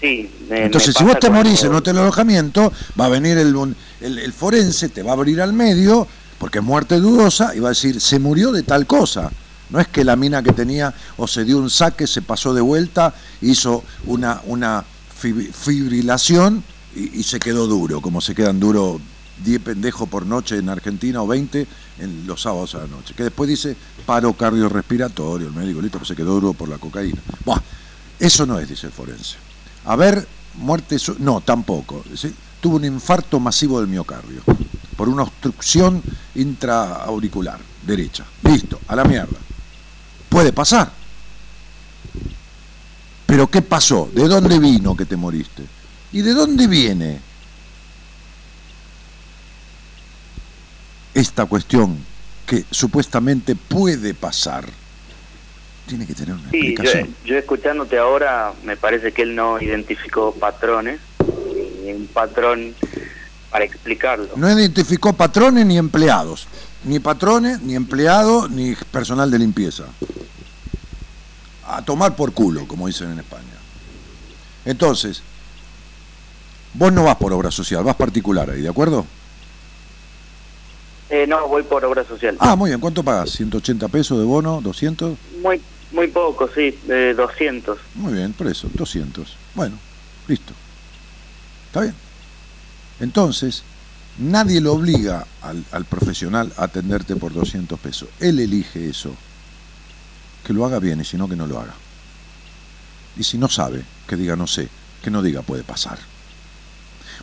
Sí, 0.00 0.30
me- 0.50 0.64
Entonces, 0.66 0.88
me 0.94 0.98
si 0.98 1.04
vos 1.04 1.18
te 1.18 1.30
morís 1.30 1.62
en 1.64 1.74
hotel 1.74 1.96
alojamiento, 1.96 2.70
va 3.00 3.06
a 3.06 3.08
venir 3.08 3.38
el, 3.38 3.56
el- 4.02 4.18
el 4.18 4.32
forense, 4.34 4.90
te 4.90 5.02
va 5.02 5.12
a 5.12 5.14
abrir 5.14 5.40
al 5.40 5.54
medio, 5.54 6.06
porque 6.38 6.58
es 6.58 6.64
muerte 6.64 6.96
dudosa, 7.00 7.54
y 7.54 7.60
va 7.60 7.68
a 7.68 7.70
decir, 7.70 8.02
se 8.02 8.18
murió 8.18 8.52
de 8.52 8.62
tal 8.64 8.86
cosa. 8.86 9.30
No 9.70 9.80
es 9.80 9.88
que 9.88 10.04
la 10.04 10.16
mina 10.16 10.42
que 10.42 10.52
tenía 10.52 10.94
o 11.16 11.26
se 11.26 11.44
dio 11.44 11.58
un 11.58 11.70
saque, 11.70 12.06
se 12.06 12.22
pasó 12.22 12.54
de 12.54 12.60
vuelta, 12.60 13.14
hizo 13.40 13.82
una, 14.06 14.40
una 14.46 14.84
fib- 15.22 15.52
fibrilación 15.52 16.62
y, 16.94 17.22
se 17.24 17.38
quedó 17.40 17.66
duro, 17.66 18.00
como 18.00 18.20
se 18.20 18.34
quedan 18.34 18.58
duros 18.60 19.00
10 19.44 19.60
pendejos 19.60 20.08
por 20.08 20.24
noche 20.24 20.56
en 20.56 20.68
Argentina 20.70 21.20
o 21.20 21.26
20 21.26 21.66
en 21.98 22.26
los 22.26 22.40
sábados 22.42 22.74
a 22.74 22.78
la 22.78 22.86
noche. 22.86 23.12
Que 23.14 23.24
después 23.24 23.48
dice 23.50 23.76
paro 24.06 24.32
cardiorrespiratorio, 24.32 25.48
el 25.48 25.52
médico, 25.54 25.82
listo, 25.82 25.98
pues 25.98 26.08
se 26.08 26.16
quedó 26.16 26.34
duro 26.34 26.52
por 26.54 26.68
la 26.68 26.78
cocaína. 26.78 27.20
Buah, 27.44 27.60
eso 28.18 28.46
no 28.46 28.58
es, 28.58 28.68
dice 28.68 28.86
el 28.86 28.92
forense. 28.92 29.36
A 29.84 29.94
ver, 29.96 30.26
muerte, 30.54 30.96
no, 31.18 31.40
tampoco. 31.42 32.02
Tuvo 32.60 32.76
un 32.76 32.84
infarto 32.86 33.38
masivo 33.38 33.78
del 33.80 33.88
miocardio 33.88 34.40
por 34.96 35.08
una 35.10 35.24
obstrucción 35.24 36.02
intraauricular 36.34 37.58
derecha. 37.86 38.24
Listo, 38.42 38.80
a 38.88 38.96
la 38.96 39.04
mierda. 39.04 39.36
Puede 40.36 40.52
pasar. 40.52 40.90
Pero 43.24 43.46
¿qué 43.46 43.62
pasó? 43.62 44.10
¿De 44.12 44.28
dónde 44.28 44.58
vino 44.58 44.94
que 44.94 45.06
te 45.06 45.16
moriste? 45.16 45.62
¿Y 46.12 46.20
de 46.20 46.34
dónde 46.34 46.66
viene 46.66 47.20
esta 51.14 51.46
cuestión 51.46 51.96
que 52.44 52.66
supuestamente 52.70 53.54
puede 53.56 54.12
pasar? 54.12 54.66
Tiene 55.86 56.06
que 56.06 56.12
tener 56.12 56.34
una 56.34 56.50
Sí, 56.50 56.60
yo, 56.60 56.68
explicación. 56.82 57.16
yo 57.24 57.38
escuchándote 57.38 57.96
ahora, 57.96 58.52
me 58.62 58.76
parece 58.76 59.12
que 59.12 59.22
él 59.22 59.34
no 59.34 59.58
identificó 59.58 60.34
patrones, 60.34 61.00
ni 61.82 61.92
un 61.92 62.08
patrón 62.08 62.74
para 63.50 63.64
explicarlo. 63.64 64.28
No 64.36 64.50
identificó 64.52 65.14
patrones 65.14 65.64
ni 65.64 65.78
empleados. 65.78 66.46
Ni 66.86 67.00
patrones, 67.00 67.60
ni 67.60 67.74
empleados, 67.74 68.50
ni 68.50 68.74
personal 68.74 69.30
de 69.30 69.38
limpieza. 69.38 69.84
A 71.66 71.84
tomar 71.84 72.14
por 72.14 72.32
culo, 72.32 72.66
como 72.66 72.86
dicen 72.86 73.10
en 73.10 73.18
España. 73.18 73.42
Entonces, 74.64 75.20
vos 76.74 76.92
no 76.92 77.04
vas 77.04 77.16
por 77.16 77.32
obra 77.32 77.50
social, 77.50 77.82
vas 77.82 77.96
particular 77.96 78.48
ahí, 78.50 78.62
¿de 78.62 78.68
acuerdo? 78.68 79.04
Eh, 81.10 81.26
no, 81.26 81.46
voy 81.48 81.64
por 81.64 81.84
obra 81.84 82.04
social. 82.04 82.36
Ah, 82.38 82.56
muy 82.56 82.70
bien, 82.70 82.80
¿cuánto 82.80 83.02
pagas? 83.02 83.38
¿180 83.38 83.88
pesos 83.90 84.18
de 84.18 84.24
bono? 84.24 84.60
¿200? 84.62 85.16
Muy 85.42 85.60
muy 85.92 86.08
poco, 86.08 86.48
sí, 86.52 86.76
eh, 86.88 87.14
200. 87.16 87.78
Muy 87.94 88.14
bien, 88.14 88.32
por 88.32 88.46
eso, 88.48 88.68
200. 88.74 89.36
Bueno, 89.54 89.76
listo. 90.26 90.52
¿Está 91.68 91.82
bien? 91.82 91.94
Entonces, 93.00 93.62
nadie 94.18 94.60
lo 94.60 94.72
obliga 94.74 95.26
al, 95.42 95.64
al 95.72 95.84
profesional 95.84 96.52
a 96.56 96.64
atenderte 96.64 97.16
por 97.16 97.32
200 97.32 97.78
pesos. 97.78 98.08
Él 98.20 98.38
elige 98.38 98.88
eso. 98.88 99.14
Que 100.44 100.52
lo 100.52 100.64
haga 100.64 100.78
bien 100.78 101.00
y 101.00 101.04
si 101.04 101.16
no, 101.16 101.28
que 101.28 101.36
no 101.36 101.46
lo 101.46 101.60
haga. 101.60 101.74
Y 103.16 103.24
si 103.24 103.38
no 103.38 103.48
sabe, 103.48 103.84
que 104.06 104.16
diga 104.16 104.36
no 104.36 104.46
sé, 104.46 104.68
que 105.02 105.10
no 105.10 105.22
diga 105.22 105.42
puede 105.42 105.64
pasar. 105.64 105.98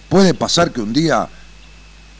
Puede 0.09 0.33
pasar 0.33 0.71
que 0.71 0.81
un 0.81 0.93
día 0.93 1.27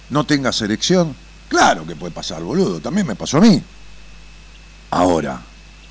no 0.09 0.25
tengas 0.25 0.61
erección. 0.61 1.15
Claro 1.49 1.85
que 1.85 1.95
puede 1.95 2.11
pasar, 2.11 2.41
boludo. 2.43 2.79
También 2.79 3.07
me 3.07 3.15
pasó 3.15 3.37
a 3.37 3.41
mí. 3.41 3.61
Ahora, 4.91 5.41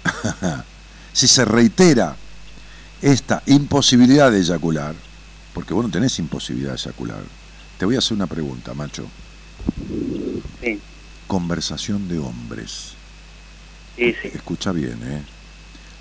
si 1.13 1.29
se 1.29 1.45
reitera 1.45 2.17
esta 3.01 3.43
imposibilidad 3.47 4.31
de 4.31 4.41
eyacular, 4.41 4.95
porque 5.53 5.75
vos 5.75 5.85
no 5.85 5.91
tenés 5.91 6.19
imposibilidad 6.19 6.71
de 6.71 6.77
eyacular, 6.77 7.23
te 7.83 7.87
voy 7.87 7.97
a 7.97 7.99
hacer 7.99 8.17
una 8.17 8.29
pregunta, 8.29 8.75
macho. 8.75 9.03
Sí, 10.63 10.79
Conversación 11.27 12.07
de 12.07 12.17
hombres. 12.17 12.93
sí, 13.97 14.15
sí. 14.23 14.29
Escucha 14.33 14.71
bien, 14.71 15.01
¿eh? 15.03 15.21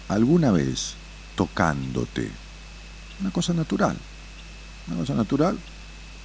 ¿Alguna 0.07 0.51
vez 0.51 0.93
tocándote? 1.35 2.29
Una 3.19 3.31
cosa 3.31 3.55
natural. 3.55 3.97
Una 4.89 4.97
cosa 4.99 5.15
natural. 5.15 5.57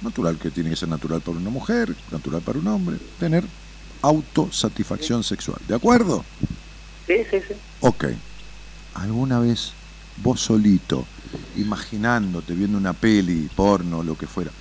Natural 0.03 0.37
que 0.37 0.51
tiene 0.51 0.69
que 0.69 0.75
ser 0.75 0.89
natural 0.89 1.21
para 1.21 1.39
una 1.39 1.49
mujer, 1.49 1.95
natural 2.11 2.43
para 2.43 2.59
un 2.59 2.67
hombre. 2.67 2.97
Tener 3.19 3.43
autosatisfacción 4.03 5.23
sexual. 5.23 5.57
¿De 5.67 5.73
acuerdo? 5.73 6.23
Sí, 7.07 7.15
sí, 7.31 7.37
sí. 7.47 7.55
Ok. 7.79 8.05
¿Alguna 8.93 9.39
vez 9.39 9.71
vos 10.17 10.39
solito, 10.39 11.03
imaginándote, 11.55 12.53
viendo 12.53 12.77
una 12.77 12.93
peli, 12.93 13.49
porno, 13.55 14.03
lo 14.03 14.15
que 14.15 14.27
fuera, 14.27 14.51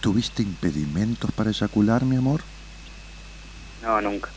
tuviste 0.00 0.42
impedimentos 0.42 1.30
para 1.32 1.50
eyacular, 1.50 2.04
mi 2.04 2.16
amor? 2.16 2.42
No, 3.82 4.00
nunca. 4.00 4.30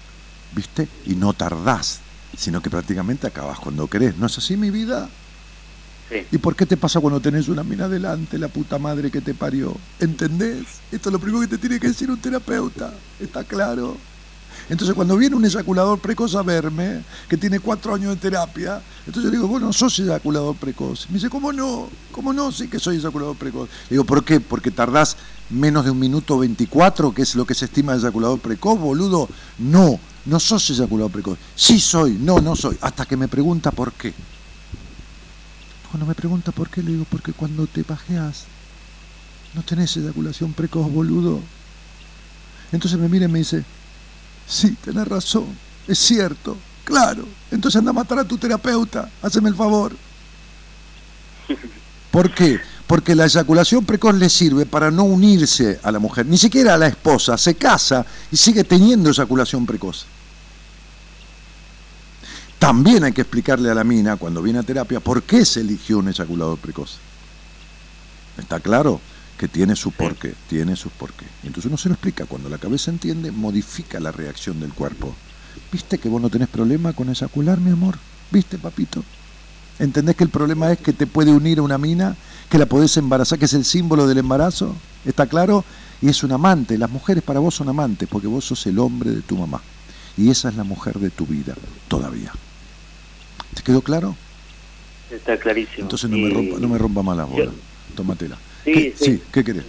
¿Viste? 0.56 0.88
Y 1.06 1.15
no 1.15 1.34
tardás, 1.34 1.99
sino 2.38 2.61
que 2.61 2.69
prácticamente 2.69 3.27
acabas 3.27 3.60
cuando 3.60 3.88
querés. 3.88 4.18
¿No 4.18 4.27
es 4.27 4.38
así, 4.38 4.56
mi 4.57 4.69
vida? 4.69 5.10
Sí. 6.10 6.27
¿Y 6.31 6.38
por 6.38 6.56
qué 6.56 6.65
te 6.65 6.77
pasa 6.77 6.99
cuando 6.99 7.19
tenés 7.19 7.48
una 7.48 7.64
mina 7.64 7.88
delante, 7.88 8.38
la 8.38 8.48
puta 8.48 8.77
madre 8.77 9.10
que 9.10 9.22
te 9.22 9.34
parió? 9.34 9.76
¿Entendés? 9.99 10.65
Esto 10.91 11.10
es 11.10 11.14
lo 11.14 11.19
primero 11.19 11.41
que 11.41 11.48
te 11.48 11.57
tiene 11.57 11.80
que 11.80 11.88
decir 11.88 12.11
un 12.11 12.19
terapeuta. 12.19 12.94
¿Está 13.19 13.44
claro? 13.44 13.98
Entonces 14.69 14.95
cuando 14.95 15.18
viene 15.18 15.35
un 15.35 15.44
eyaculador 15.44 15.99
precoz 15.99 16.35
a 16.35 16.44
verme, 16.44 17.03
que 17.27 17.38
tiene 17.38 17.60
cuatro 17.60 17.94
años 17.94 18.15
de 18.15 18.15
terapia, 18.15 18.81
entonces 19.06 19.23
yo 19.23 19.30
le 19.30 19.38
digo, 19.38 19.48
vos 19.48 19.61
no 19.61 19.73
sos 19.73 19.98
eyaculador 19.99 20.56
precoz. 20.56 21.07
Me 21.10 21.15
dice, 21.15 21.30
¿cómo 21.30 21.52
no? 21.52 21.90
¿Cómo 22.11 22.31
no? 22.31 22.52
Sí 22.52 22.68
que 22.68 22.80
soy 22.80 22.98
eyaculador 22.98 23.35
precoz. 23.35 23.69
Le 23.90 23.95
digo, 23.95 24.06
¿por 24.06 24.23
qué? 24.23 24.40
Porque 24.40 24.72
tardás 24.72 25.18
menos 25.53 25.85
de 25.85 25.91
un 25.91 25.99
minuto 25.99 26.39
24, 26.39 27.13
que 27.13 27.21
es 27.21 27.35
lo 27.35 27.45
que 27.45 27.53
se 27.53 27.65
estima 27.65 27.93
de 27.93 27.99
eyaculador 27.99 28.39
precoz, 28.39 28.80
boludo. 28.80 29.30
No, 29.59 29.99
no 30.25 30.39
sos 30.39 30.69
eyaculador 30.69 31.11
precoz. 31.11 31.38
Sí 31.55 31.80
soy, 31.80 32.13
no, 32.13 32.41
no 32.41 32.55
soy. 32.55 32.77
Hasta 32.81 33.05
que 33.05 33.15
me 33.15 33.27
pregunta 33.27 33.71
por 33.71 33.93
qué. 33.93 34.13
Cuando 35.91 36.07
me 36.07 36.15
pregunta 36.15 36.51
por 36.51 36.69
qué, 36.69 36.81
le 36.81 36.91
digo, 36.91 37.05
porque 37.09 37.34
cuando 37.34 37.67
te 37.67 37.84
pajeas, 37.84 38.45
no 39.53 39.61
tenés 39.61 39.95
eyaculación 39.95 40.53
precoz, 40.53 40.91
boludo. 40.91 41.39
Entonces 42.71 42.99
me 42.99 43.07
mira 43.07 43.25
y 43.25 43.27
me 43.27 43.39
dice, 43.39 43.63
sí, 44.47 44.75
tenés 44.84 45.07
razón, 45.07 45.45
es 45.88 45.99
cierto, 45.99 46.57
claro. 46.84 47.27
Entonces 47.51 47.77
anda 47.77 47.91
a 47.91 47.93
matar 47.93 48.17
a 48.17 48.27
tu 48.27 48.38
terapeuta, 48.38 49.11
hazme 49.21 49.49
el 49.49 49.55
favor. 49.55 49.95
¿Por 52.09 52.34
qué? 52.34 52.59
Porque 52.88 53.15
la 53.15 53.26
eyaculación 53.26 53.85
precoz 53.85 54.15
le 54.15 54.30
sirve 54.30 54.65
para 54.65 54.91
no 54.91 55.03
unirse 55.03 55.80
a 55.84 55.91
la 55.91 55.99
mujer, 55.99 56.26
ni 56.26 56.38
siquiera 56.38 56.73
a 56.73 56.77
la 56.77 56.88
esposa, 56.88 57.38
se 57.38 57.55
casa 57.55 58.05
y 58.31 58.38
sigue 58.38 58.64
teniendo 58.64 59.10
eyaculación 59.10 59.65
precoz. 59.65 60.05
También 62.60 63.03
hay 63.03 63.11
que 63.11 63.22
explicarle 63.22 63.69
a 63.69 63.76
la 63.76 63.84
mina 63.84 64.15
cuando 64.15 64.41
viene 64.41 64.60
a 64.60 64.64
terapia 64.64 65.01
por 65.01 65.23
qué 65.23 65.43
se 65.43 65.60
eligió 65.60 65.97
un 65.97 66.07
eyaculador 66.07 66.57
precoz. 66.57 66.97
¿Está 68.38 68.60
claro? 68.60 69.01
Que 69.38 69.47
tiene 69.47 69.76
su 69.76 69.91
porqué, 69.91 70.34
tiene 70.47 70.76
sus 70.76 70.91
porqué. 70.93 71.26
Y 71.43 71.47
entonces 71.47 71.68
uno 71.68 71.77
se 71.77 71.89
lo 71.89 71.95
explica. 71.95 72.26
Cuando 72.26 72.47
la 72.47 72.57
cabeza 72.57 72.89
entiende, 72.89 73.31
modifica 73.31 73.99
la 73.99 74.14
reacción 74.14 74.61
del 74.61 74.73
cuerpo. 74.73 75.14
¿Viste 75.73 75.97
que 75.97 76.07
vos 76.07 76.22
no 76.22 76.30
tenés 76.30 76.47
problema 76.47 76.93
con 76.93 77.10
eyacular, 77.10 77.60
mi 77.60 77.72
amor? 77.72 77.97
¿Viste, 78.31 78.57
papito? 78.57 79.03
¿Entendés 79.84 80.15
que 80.15 80.23
el 80.23 80.30
problema 80.30 80.72
es 80.72 80.80
que 80.80 80.93
te 80.93 81.05
puede 81.05 81.31
unir 81.31 81.60
a 81.60 81.61
una 81.61 81.77
mina, 81.77 82.15
que 82.49 82.57
la 82.57 82.65
podés 82.65 82.95
embarazar, 82.95 83.38
que 83.38 83.45
es 83.45 83.53
el 83.53 83.65
símbolo 83.65 84.07
del 84.07 84.18
embarazo? 84.18 84.73
¿Está 85.03 85.27
claro? 85.27 85.65
Y 86.01 86.07
es 86.07 86.23
un 86.23 86.31
amante. 86.31 86.77
Las 86.77 86.89
mujeres 86.89 87.22
para 87.22 87.41
vos 87.41 87.53
son 87.55 87.68
amantes, 87.68 88.07
porque 88.10 88.27
vos 88.27 88.45
sos 88.45 88.65
el 88.65 88.80
hombre 88.80 89.11
de 89.11 89.22
tu 89.22 89.35
mamá. 89.38 89.61
Y 90.18 90.30
esa 90.30 90.47
es 90.47 90.55
la 90.55 90.64
mujer 90.64 90.99
de 90.99 91.10
tu 91.10 91.26
vida, 91.26 91.53
todavía. 91.89 92.31
¿Te 93.55 93.61
quedó 93.61 93.81
claro? 93.81 94.15
Está 95.11 95.38
clarísimo. 95.38 95.81
Entonces 95.81 96.10
no 96.10 96.18
me 96.18 96.30
rompa, 96.30 96.57
no 96.60 96.68
me 96.69 96.77
rompa 96.77 97.03
más 97.03 97.18
la 97.18 97.26
bola. 97.26 97.45
Yo- 97.45 97.51
Tómatela. 97.95 98.38
Sí, 98.64 98.72
¿Qué, 98.73 98.93
sí. 98.97 99.22
¿qué 99.34 99.43
querés? 99.43 99.65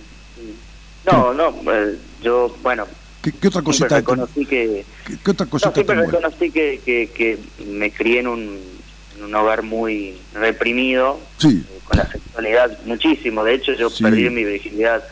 No, 1.11 1.35
no, 1.35 1.49
eh, 1.73 1.99
yo, 2.23 2.57
bueno, 2.63 2.87
¿Qué, 3.21 3.33
qué 3.33 3.49
otra 3.49 3.61
siempre 3.63 3.65
cosita 3.65 3.89
te- 3.89 3.95
reconocí 3.97 4.47
que... 4.47 4.87
qué, 5.05 5.17
qué 5.23 5.31
otra 5.33 5.47
cosita 5.47 5.71
No, 5.71 5.75
siempre 5.75 5.97
reconocí 6.07 6.51
que, 6.53 6.81
que, 6.85 7.11
que 7.15 7.39
me 7.67 7.91
crié 7.91 8.21
en 8.21 8.29
un, 8.29 8.59
en 9.17 9.25
un 9.25 9.35
hogar 9.35 9.63
muy 9.63 10.17
reprimido, 10.33 11.19
Sí, 11.39 11.65
eh, 11.69 11.79
con 11.85 11.99
la 11.99 12.07
sexualidad 12.11 12.79
muchísimo. 12.85 13.45
De 13.45 13.55
hecho, 13.55 13.73
yo 13.75 13.91
Sí. 13.91 14.03
perdí 14.03 14.29
mi 14.31 14.45
virginidad, 14.45 15.03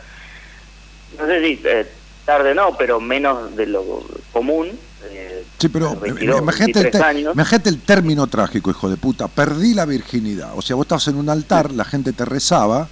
no 1.19 1.25
sé 1.25 1.43
si 1.45 1.61
eh, 1.65 1.87
tarde 2.25 2.55
no, 2.55 2.75
pero 2.77 2.99
menos 2.99 3.55
de 3.55 3.67
lo 3.67 4.03
común. 4.31 4.69
eh, 5.11 5.43
Sí, 5.59 5.69
pero 5.69 5.97
imagínate 6.05 7.69
el, 7.69 7.79
término 7.81 8.27
trágico, 8.27 8.69
hijo 8.71 8.89
de 8.89 8.97
puta. 8.97 9.27
Perdí 9.27 9.73
la 9.73 9.85
virginidad. 9.85 10.51
O 10.55 10.61
sea, 10.61 10.75
vos 10.75 10.83
estabas 10.85 11.07
en 11.07 11.15
un 11.15 11.29
altar, 11.29 11.71
la 11.71 11.85
gente 11.85 12.11
te 12.13 12.25
rezaba, 12.25 12.87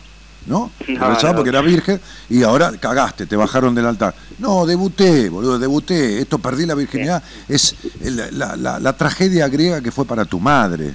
¿no? 0.45 0.71
Te 0.85 0.97
rezaba 0.97 1.35
porque 1.35 1.49
era 1.49 1.61
virgen 1.61 1.99
y 2.29 2.43
ahora 2.43 2.71
cagaste, 2.79 3.25
te 3.25 3.35
bajaron 3.35 3.75
del 3.75 3.85
altar. 3.85 4.13
No, 4.39 4.65
debuté, 4.65 5.29
boludo, 5.29 5.59
debuté. 5.59 6.19
Esto 6.19 6.39
perdí 6.39 6.65
la 6.65 6.75
virginidad. 6.75 7.21
Es 7.47 7.75
la, 8.01 8.55
la, 8.55 8.93
tragedia 8.97 9.47
griega 9.47 9.81
que 9.81 9.91
fue 9.91 10.05
para 10.05 10.25
tu 10.25 10.39
madre, 10.39 10.93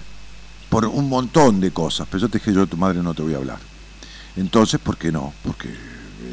por 0.68 0.84
un 0.86 1.08
montón 1.08 1.60
de 1.60 1.70
cosas. 1.70 2.06
Pero 2.10 2.22
yo 2.22 2.28
te 2.28 2.38
dije, 2.38 2.52
yo 2.52 2.60
de 2.60 2.66
tu 2.66 2.76
madre 2.76 3.02
no 3.02 3.14
te 3.14 3.22
voy 3.22 3.34
a 3.34 3.38
hablar. 3.38 3.58
Entonces, 4.36 4.80
¿por 4.80 4.96
qué 4.96 5.12
no? 5.12 5.32
Porque 5.42 5.68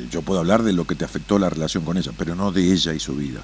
yo 0.10 0.22
puedo 0.22 0.40
hablar 0.40 0.64
de 0.64 0.73
lo 0.73 0.85
que 0.85 0.95
te 0.95 1.06
afectó 1.06 1.40
la 1.40 1.49
relación 1.49 1.85
con 1.85 1.98
ella, 1.98 2.11
pero 2.18 2.35
no 2.35 2.52
de 2.52 2.72
ella 2.72 2.94
y 2.94 2.99
su 2.99 3.15
vida. 3.15 3.41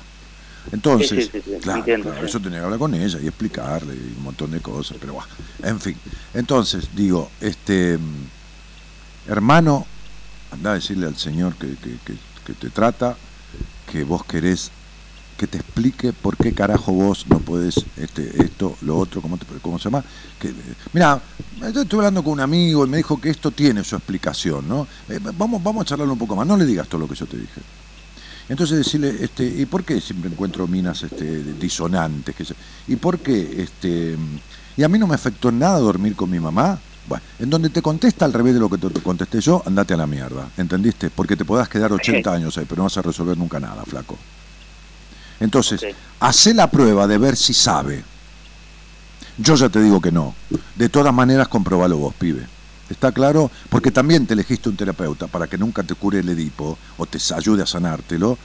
Entonces, 0.72 1.32
claro, 1.62 1.84
eso 2.24 2.40
tenía 2.40 2.60
que 2.60 2.66
hablar 2.66 2.80
con 2.80 2.94
ella 2.94 3.18
y 3.22 3.28
explicarle 3.28 3.94
un 3.94 4.24
montón 4.24 4.52
de 4.52 4.60
cosas, 4.60 4.98
pero 5.00 5.14
bueno, 5.14 5.30
en 5.64 5.80
fin. 5.80 5.96
Entonces, 6.34 6.90
digo, 6.94 7.32
este 7.40 7.98
hermano, 9.28 9.86
anda 10.52 10.72
a 10.72 10.76
decirle 10.76 11.08
al 11.08 11.18
Señor 11.18 11.56
que, 11.56 11.76
que, 11.76 12.54
te 12.54 12.70
trata, 12.70 13.16
que 13.92 14.04
vos 14.04 14.24
querés 14.26 14.72
que 15.38 15.48
te 15.48 15.58
explique 15.58 16.12
por 16.12 16.36
qué 16.36 16.52
carajo 16.52 16.92
vos 16.92 17.26
no 17.30 17.40
puedes 17.40 17.86
este, 17.96 18.44
esto, 18.44 18.76
lo 18.82 18.98
otro, 18.98 19.22
¿cómo, 19.22 19.40
cómo 19.62 19.80
se 19.80 19.86
llama? 19.86 20.04
Que, 20.38 20.54
mira, 20.92 21.22
yo 21.74 21.82
estuve 21.82 22.00
hablando 22.00 22.24
con 22.24 22.34
un 22.34 22.40
amigo 22.42 22.86
y 22.86 22.90
me 22.90 22.98
dijo 22.98 23.22
que 23.22 23.30
esto 23.30 23.52
tiene 23.52 23.84
su 23.86 23.96
explicación, 23.96 24.68
¿no? 24.68 24.86
Eh, 25.08 25.20
vamos, 25.38 25.64
vamos 25.64 25.84
a 25.84 25.86
charlarlo 25.86 26.12
un 26.12 26.20
poco 26.20 26.36
más, 26.36 26.46
no 26.46 26.58
le 26.58 26.66
digas 26.66 26.90
todo 26.90 27.00
lo 27.02 27.08
que 27.08 27.16
yo 27.16 27.26
te 27.26 27.38
dije. 27.38 27.62
Entonces 28.50 28.80
decirle, 28.80 29.16
este, 29.22 29.46
¿y 29.46 29.66
por 29.68 29.84
qué 29.84 30.02
siempre 30.02 30.30
encuentro 30.30 30.68
minas 30.68 31.04
este, 31.04 31.44
disonantes? 31.54 32.54
¿Y 32.88 32.96
por 32.96 33.20
qué? 33.20 33.62
Este, 33.62 34.18
y 34.76 34.84
a 34.84 34.90
mí 34.90 34.98
no 34.98 35.06
me 35.06 35.16
afectó 35.16 35.52
nada 35.52 35.78
dormir 35.78 36.16
con 36.16 36.32
mi 36.32 36.40
mamá. 36.40 36.80
Bueno, 37.10 37.24
en 37.40 37.50
donde 37.50 37.72
te 37.72 37.82
contesta 37.82 38.26
al 38.26 38.34
revés 38.34 38.54
de 38.54 38.60
lo 38.60 38.70
que 38.70 38.78
te 38.78 39.02
contesté 39.02 39.42
yo, 39.42 39.64
andate 39.66 39.96
a 39.96 39.98
la 39.98 40.06
mierda, 40.06 40.48
¿entendiste? 40.58 41.10
Porque 41.10 41.36
te 41.36 41.44
podás 41.44 41.68
quedar 41.68 41.92
80 41.92 42.32
años 42.32 42.56
ahí, 42.58 42.66
pero 42.70 42.78
no 42.78 42.84
vas 42.84 42.98
a 42.98 43.02
resolver 43.02 43.36
nunca 43.36 43.60
nada, 43.60 43.84
flaco. 43.84 44.16
Entonces, 45.40 45.82
hace 46.20 46.54
la 46.54 46.70
prueba 46.70 47.08
de 47.08 47.18
ver 47.18 47.36
si 47.36 47.54
sabe. 47.54 48.04
Yo 49.40 49.56
ya 49.56 49.70
te 49.70 49.82
digo 49.82 50.00
que 50.00 50.12
no. 50.12 50.36
De 50.76 50.90
todas 50.90 51.14
maneras, 51.14 51.48
comprobalo 51.48 51.98
vos, 51.98 52.14
pibe. 52.14 52.46
¿Está 52.92 53.12
claro? 53.12 53.50
Porque 53.70 53.90
también 53.90 54.28
te 54.28 54.34
elegiste 54.34 54.70
un 54.70 54.76
terapeuta 54.76 55.26
para 55.26 55.48
que 55.48 55.58
nunca 55.58 55.82
te 55.82 55.96
cure 55.96 56.20
el 56.20 56.30
Edipo 56.30 56.78
o 56.98 57.06
te 57.08 57.18
ayude 57.34 57.64
a 57.64 57.66
sanártelo 57.66 58.38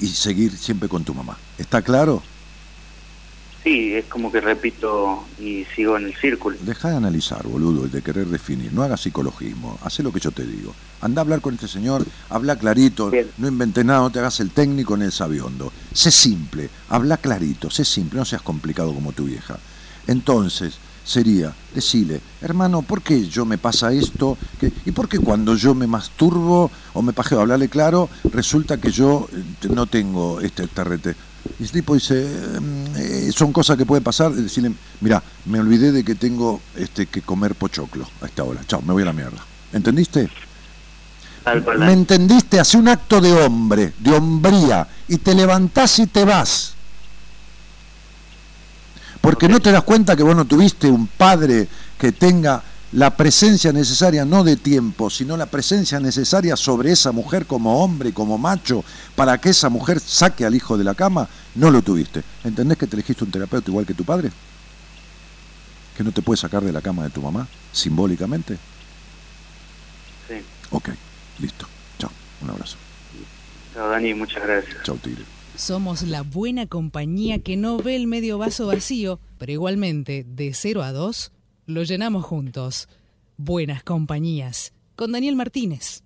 y 0.00 0.06
seguir 0.08 0.56
siempre 0.56 0.88
con 0.88 1.04
tu 1.04 1.12
mamá. 1.12 1.36
¿Está 1.58 1.82
claro? 1.82 2.22
Sí, 3.64 3.94
es 3.94 4.06
como 4.06 4.30
que 4.30 4.40
repito 4.40 5.24
y 5.38 5.64
sigo 5.74 5.96
en 5.96 6.06
el 6.06 6.14
círculo. 6.16 6.56
Deja 6.60 6.90
de 6.90 6.96
analizar, 6.96 7.46
boludo, 7.46 7.86
y 7.86 7.90
de 7.90 8.02
querer 8.02 8.26
definir. 8.26 8.72
No 8.72 8.82
hagas 8.82 9.00
psicologismo. 9.00 9.78
Haz 9.82 9.98
lo 9.98 10.12
que 10.12 10.20
yo 10.20 10.30
te 10.30 10.44
digo. 10.44 10.74
Anda 11.00 11.20
a 11.20 11.24
hablar 11.24 11.40
con 11.40 11.54
este 11.54 11.68
señor, 11.68 12.04
habla 12.30 12.56
clarito, 12.56 13.10
no 13.36 13.48
inventes 13.48 13.84
nada, 13.84 14.00
no 14.00 14.10
te 14.10 14.20
hagas 14.20 14.40
el 14.40 14.50
técnico 14.50 14.94
en 14.94 15.02
el 15.02 15.12
sabiondo. 15.12 15.72
Sé 15.92 16.10
simple, 16.10 16.68
habla 16.88 17.16
clarito, 17.18 17.70
sé 17.70 17.84
simple, 17.84 18.18
no 18.18 18.24
seas 18.24 18.42
complicado 18.42 18.92
como 18.94 19.12
tu 19.12 19.24
vieja. 19.24 19.58
Entonces, 20.06 20.78
sería 21.08 21.54
decirle, 21.74 22.20
hermano, 22.42 22.82
¿por 22.82 23.00
qué 23.00 23.26
yo 23.26 23.46
me 23.46 23.56
pasa 23.56 23.92
esto? 23.92 24.36
¿Y 24.84 24.92
por 24.92 25.08
qué 25.08 25.18
cuando 25.18 25.54
yo 25.54 25.74
me 25.74 25.86
masturbo 25.86 26.70
o 26.92 27.02
me 27.02 27.14
pajeo, 27.14 27.40
hablarle 27.40 27.68
claro, 27.68 28.10
resulta 28.30 28.78
que 28.78 28.90
yo 28.90 29.26
eh, 29.32 29.68
no 29.70 29.86
tengo 29.86 30.40
este 30.40 30.66
terrete? 30.66 31.14
Y 31.58 31.64
tipo 31.66 31.94
dice, 31.94 32.24
mm, 32.60 32.96
eh, 32.96 33.30
son 33.34 33.52
cosas 33.52 33.76
que 33.76 33.86
pueden 33.86 34.04
pasar, 34.04 34.32
decirle, 34.32 34.72
mira, 35.00 35.22
me 35.46 35.60
olvidé 35.60 35.92
de 35.92 36.04
que 36.04 36.14
tengo 36.14 36.60
este 36.76 37.06
que 37.06 37.22
comer 37.22 37.54
pochoclo 37.54 38.08
a 38.20 38.26
esta 38.26 38.44
hora, 38.44 38.60
chao, 38.66 38.82
me 38.82 38.92
voy 38.92 39.02
a 39.02 39.06
la 39.06 39.12
mierda. 39.12 39.44
¿Entendiste? 39.72 40.28
¿Me 41.78 41.92
entendiste? 41.92 42.60
Hace 42.60 42.76
un 42.76 42.88
acto 42.88 43.20
de 43.20 43.32
hombre, 43.32 43.92
de 43.98 44.12
hombría, 44.12 44.86
y 45.08 45.16
te 45.18 45.34
levantás 45.34 45.98
y 45.98 46.06
te 46.06 46.24
vas. 46.24 46.74
Porque 49.20 49.48
no 49.48 49.60
te 49.60 49.72
das 49.72 49.82
cuenta 49.82 50.14
que 50.14 50.22
vos 50.22 50.36
no 50.36 50.44
tuviste 50.44 50.88
un 50.88 51.06
padre 51.06 51.68
que 51.98 52.12
tenga 52.12 52.62
la 52.92 53.16
presencia 53.16 53.72
necesaria, 53.72 54.24
no 54.24 54.44
de 54.44 54.56
tiempo, 54.56 55.10
sino 55.10 55.36
la 55.36 55.46
presencia 55.46 56.00
necesaria 56.00 56.56
sobre 56.56 56.92
esa 56.92 57.12
mujer 57.12 57.46
como 57.46 57.82
hombre, 57.82 58.12
como 58.12 58.38
macho, 58.38 58.84
para 59.14 59.38
que 59.38 59.50
esa 59.50 59.68
mujer 59.68 60.00
saque 60.00 60.46
al 60.46 60.54
hijo 60.54 60.78
de 60.78 60.84
la 60.84 60.94
cama, 60.94 61.28
no 61.54 61.70
lo 61.70 61.82
tuviste. 61.82 62.22
¿Entendés 62.44 62.78
que 62.78 62.86
te 62.86 62.96
elegiste 62.96 63.24
un 63.24 63.30
terapeuta 63.30 63.70
igual 63.70 63.84
que 63.84 63.94
tu 63.94 64.04
padre? 64.04 64.30
¿Que 65.96 66.04
no 66.04 66.12
te 66.12 66.22
puede 66.22 66.38
sacar 66.38 66.62
de 66.62 66.72
la 66.72 66.80
cama 66.80 67.04
de 67.04 67.10
tu 67.10 67.20
mamá, 67.20 67.46
simbólicamente? 67.72 68.56
Sí. 70.28 70.36
Ok, 70.70 70.90
listo. 71.40 71.66
Chao, 71.98 72.10
un 72.40 72.50
abrazo. 72.50 72.76
Chao, 73.74 73.88
Dani, 73.88 74.14
muchas 74.14 74.42
gracias. 74.42 74.82
Chao, 74.84 74.96
Tigre. 74.96 75.24
Somos 75.56 76.02
la 76.02 76.22
buena 76.22 76.66
compañía 76.66 77.40
que 77.40 77.56
no 77.56 77.78
ve 77.78 77.96
el 77.96 78.06
medio 78.06 78.38
vaso 78.38 78.68
vacío, 78.68 79.18
pero 79.38 79.52
igualmente, 79.52 80.24
de 80.24 80.54
0 80.54 80.84
a 80.84 80.92
2, 80.92 81.32
lo 81.68 81.82
llenamos 81.82 82.24
juntos. 82.24 82.88
Buenas 83.36 83.84
compañías. 83.84 84.72
Con 84.96 85.12
Daniel 85.12 85.36
Martínez. 85.36 86.02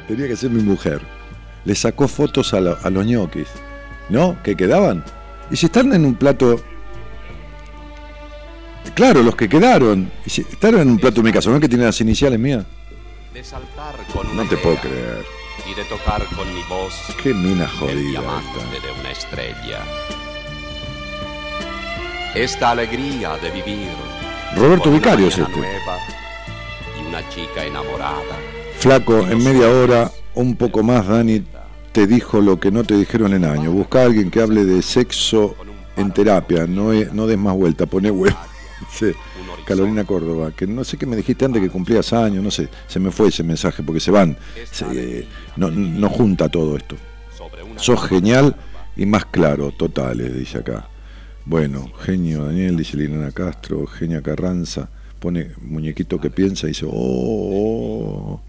Tenía 0.00 0.26
que 0.28 0.36
ser 0.36 0.50
mi 0.50 0.62
mujer. 0.62 1.00
Le 1.64 1.74
sacó 1.74 2.08
fotos 2.08 2.54
a, 2.54 2.60
los 2.60 3.06
ñoquis, 3.06 3.48
¿no? 4.08 4.40
Que 4.42 4.56
quedaban. 4.56 5.04
Y 5.50 5.56
si 5.56 5.66
están 5.66 5.92
en 5.92 6.04
un 6.04 6.14
plato. 6.14 6.62
Claro, 8.94 9.22
los 9.22 9.36
que 9.36 9.48
quedaron. 9.48 10.10
Y 10.24 10.30
si 10.30 10.42
están 10.42 10.78
en 10.78 10.88
un 10.88 10.98
plato 10.98 11.16
de 11.16 11.22
mi 11.22 11.32
casa, 11.32 11.50
¿no? 11.50 11.60
Que 11.60 11.68
tiene 11.68 11.84
las 11.84 12.00
iniciales 12.00 12.38
mías. 12.38 12.64
De 13.34 13.44
saltar 13.44 13.94
con 14.12 14.36
no 14.36 14.44
te 14.48 14.56
puedo 14.56 14.76
creer. 14.76 15.24
Y 15.70 15.74
de 15.74 15.84
tocar 15.84 16.24
con 16.34 16.52
mi 16.54 16.62
voz. 16.68 16.94
Qué 17.22 17.34
mina 17.34 17.68
jodida. 17.68 17.92
El 17.92 18.82
de 18.82 19.00
una 19.00 19.10
estrella. 19.10 19.82
Esta 22.34 22.70
alegría 22.70 23.36
de 23.36 23.50
vivir. 23.50 23.88
Roberto 24.56 24.90
Vicario 24.90 25.28
es 25.28 25.38
este. 25.38 25.60
y 26.98 27.06
una 27.06 27.28
chica 27.28 27.64
enamorada 27.64 28.57
Flaco, 28.78 29.26
en 29.26 29.42
media 29.42 29.68
hora, 29.68 30.12
un 30.36 30.54
poco 30.54 30.84
más, 30.84 31.08
Dani 31.08 31.42
te 31.90 32.06
dijo 32.06 32.40
lo 32.40 32.60
que 32.60 32.70
no 32.70 32.84
te 32.84 32.94
dijeron 32.94 33.34
en 33.34 33.44
año. 33.44 33.72
Busca 33.72 34.02
a 34.02 34.04
alguien 34.04 34.30
que 34.30 34.40
hable 34.40 34.64
de 34.64 34.82
sexo 34.82 35.56
en 35.96 36.12
terapia, 36.12 36.64
no, 36.68 36.92
no 37.12 37.26
des 37.26 37.36
más 37.38 37.56
vuelta, 37.56 37.86
pone 37.86 38.10
huevo. 38.10 38.36
Carolina 39.64 40.04
Córdoba, 40.04 40.52
que 40.56 40.68
no 40.68 40.84
sé 40.84 40.96
qué 40.96 41.06
me 41.06 41.16
dijiste 41.16 41.44
antes 41.44 41.60
que 41.60 41.68
cumplías 41.68 42.12
años, 42.12 42.44
no 42.44 42.52
sé, 42.52 42.68
se 42.86 43.00
me 43.00 43.10
fue 43.10 43.28
ese 43.28 43.42
mensaje 43.42 43.82
porque 43.82 43.98
se 43.98 44.12
van, 44.12 44.36
no, 45.56 45.70
no, 45.72 46.08
junta 46.08 46.48
todo 46.48 46.76
esto. 46.76 46.94
Sos 47.76 48.06
genial 48.06 48.54
y 48.96 49.06
más 49.06 49.24
claro, 49.26 49.72
totales, 49.72 50.34
dice 50.34 50.58
acá. 50.58 50.88
Bueno, 51.44 51.90
genio 52.00 52.44
Daniel, 52.44 52.76
dice 52.76 52.96
Liliana 52.96 53.32
Castro, 53.32 53.86
genia 53.86 54.22
Carranza, 54.22 54.88
pone 55.18 55.50
muñequito 55.62 56.20
que 56.20 56.30
piensa 56.30 56.66
y 56.66 56.70
dice, 56.70 56.86
oh, 56.86 56.92
oh, 56.92 58.04
oh". 58.34 58.40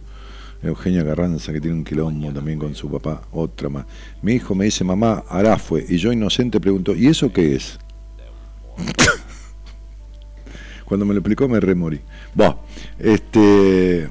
Eugenia 0.62 1.06
Carranza, 1.06 1.54
que 1.54 1.62
tiene 1.62 1.78
un 1.78 1.84
quilombo 1.84 2.32
también 2.34 2.60
con 2.60 2.76
su 2.76 2.92
papá, 2.92 3.22
otra 3.32 3.70
más. 3.70 3.86
Mi 4.22 4.34
hijo 4.34 4.56
me 4.56 4.66
dice, 4.66 4.84
mamá, 4.84 5.24
fue 5.58 5.86
y 5.88 5.98
yo 5.98 6.12
inocente 6.12 6.60
pregunto, 6.60 6.96
¿y 6.96 7.08
eso 7.08 7.32
qué 7.32 7.56
es? 7.56 7.80
Cuando 10.86 11.06
me 11.06 11.14
lo 11.14 11.20
explicó 11.20 11.48
me 11.48 11.60
remorí. 11.60 12.02
Buah, 12.34 12.56
este. 12.98 14.10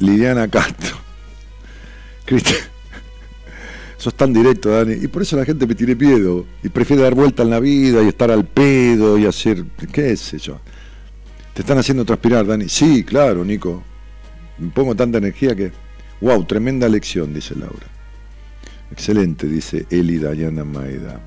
Liliana 0.00 0.48
Castro. 0.48 0.96
Cristian. 2.24 2.60
Sos 3.98 4.14
tan 4.14 4.32
directo, 4.32 4.70
Dani. 4.70 4.94
Y 4.94 5.08
por 5.08 5.22
eso 5.22 5.36
la 5.36 5.44
gente 5.44 5.66
me 5.66 5.74
tiene 5.74 5.94
miedo. 5.94 6.46
Y 6.62 6.70
prefiere 6.70 7.02
dar 7.02 7.14
vuelta 7.14 7.42
en 7.42 7.50
la 7.50 7.60
vida 7.60 8.02
y 8.02 8.08
estar 8.08 8.30
al 8.30 8.46
pedo 8.46 9.18
y 9.18 9.26
hacer. 9.26 9.64
¿Qué 9.92 10.16
sé 10.16 10.38
yo? 10.38 10.58
Te 11.52 11.62
están 11.62 11.76
haciendo 11.76 12.04
transpirar, 12.04 12.46
Dani. 12.46 12.68
Sí, 12.68 13.04
claro, 13.04 13.44
Nico. 13.44 13.82
Pongo 14.74 14.94
tanta 14.94 15.18
energía 15.18 15.54
que. 15.54 15.72
¡Wow! 16.20 16.44
Tremenda 16.44 16.88
lección, 16.88 17.32
dice 17.32 17.54
Laura. 17.54 17.86
Excelente, 18.90 19.46
dice 19.46 19.86
Eli 19.90 20.18
Dayana 20.18 20.64
Maeda. 20.64 21.20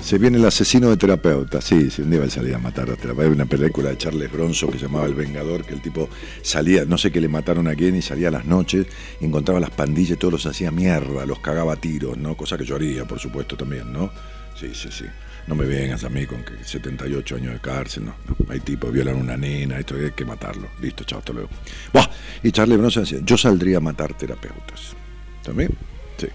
Se 0.00 0.16
viene 0.16 0.38
el 0.38 0.46
asesino 0.46 0.90
de 0.90 0.96
terapeuta. 0.96 1.60
Sí, 1.60 1.90
sí, 1.90 2.02
un 2.02 2.10
día 2.10 2.20
va 2.20 2.26
a 2.26 2.30
salir 2.30 2.54
a 2.54 2.58
matar 2.58 2.90
a 2.90 2.96
terapeuta. 2.96 3.24
Hay 3.24 3.30
una 3.30 3.46
película 3.46 3.90
de 3.90 3.98
Charles 3.98 4.30
Bronson 4.32 4.70
que 4.70 4.78
se 4.78 4.86
llamaba 4.86 5.06
El 5.06 5.14
Vengador, 5.14 5.64
que 5.64 5.74
el 5.74 5.82
tipo 5.82 6.08
salía, 6.42 6.84
no 6.84 6.96
sé 6.96 7.10
qué 7.10 7.20
le 7.20 7.28
mataron 7.28 7.68
a 7.68 7.74
quién, 7.74 7.94
y 7.96 8.02
salía 8.02 8.28
a 8.28 8.30
las 8.30 8.46
noches, 8.46 8.86
y 9.20 9.26
encontraba 9.26 9.60
las 9.60 9.70
pandillas, 9.70 10.12
y 10.12 10.16
todos 10.16 10.32
los 10.32 10.46
hacía 10.46 10.70
mierda, 10.70 11.26
los 11.26 11.40
cagaba 11.40 11.74
a 11.74 11.76
tiros, 11.76 12.16
¿no? 12.16 12.36
Cosa 12.36 12.56
que 12.56 12.64
yo 12.64 12.76
haría, 12.76 13.04
por 13.06 13.18
supuesto, 13.18 13.56
también, 13.56 13.92
¿no? 13.92 14.10
Sí, 14.58 14.70
sí, 14.72 14.88
sí. 14.90 15.04
No 15.48 15.54
me 15.54 15.64
vengas 15.64 16.04
a 16.04 16.10
mí 16.10 16.26
con 16.26 16.44
que 16.44 16.62
78 16.62 17.36
años 17.36 17.54
de 17.54 17.60
cárcel, 17.60 18.04
no. 18.04 18.14
no. 18.26 18.52
Hay 18.52 18.60
tipos 18.60 18.92
violan 18.92 19.16
a 19.16 19.18
una 19.18 19.36
nena, 19.36 19.78
esto 19.78 19.94
hay 19.94 20.10
que 20.10 20.26
matarlo. 20.26 20.68
Listo, 20.80 21.04
chao, 21.04 21.20
hasta 21.20 21.32
luego. 21.32 21.48
Buah, 21.90 22.06
y 22.42 22.52
Charles 22.52 22.78
Bronson 22.78 23.04
decía, 23.04 23.20
yo 23.24 23.38
saldría 23.38 23.78
a 23.78 23.80
matar 23.80 24.12
terapeutas. 24.12 24.94
¿También? 25.42 25.70
Sí. 26.18 26.26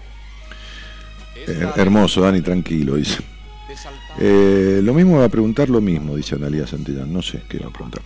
Eh, 1.46 1.68
hermoso, 1.76 2.22
Dani, 2.22 2.40
tranquilo, 2.40 2.96
dice. 2.96 3.22
Eh, 4.18 4.80
lo 4.82 4.92
mismo 4.94 5.18
va 5.18 5.26
a 5.26 5.28
preguntar 5.28 5.68
lo 5.68 5.80
mismo, 5.80 6.16
dice 6.16 6.34
Analia 6.34 6.66
Santillán. 6.66 7.12
No 7.12 7.22
sé 7.22 7.42
qué 7.48 7.58
va 7.58 7.68
a 7.68 7.72
preguntar. 7.72 8.02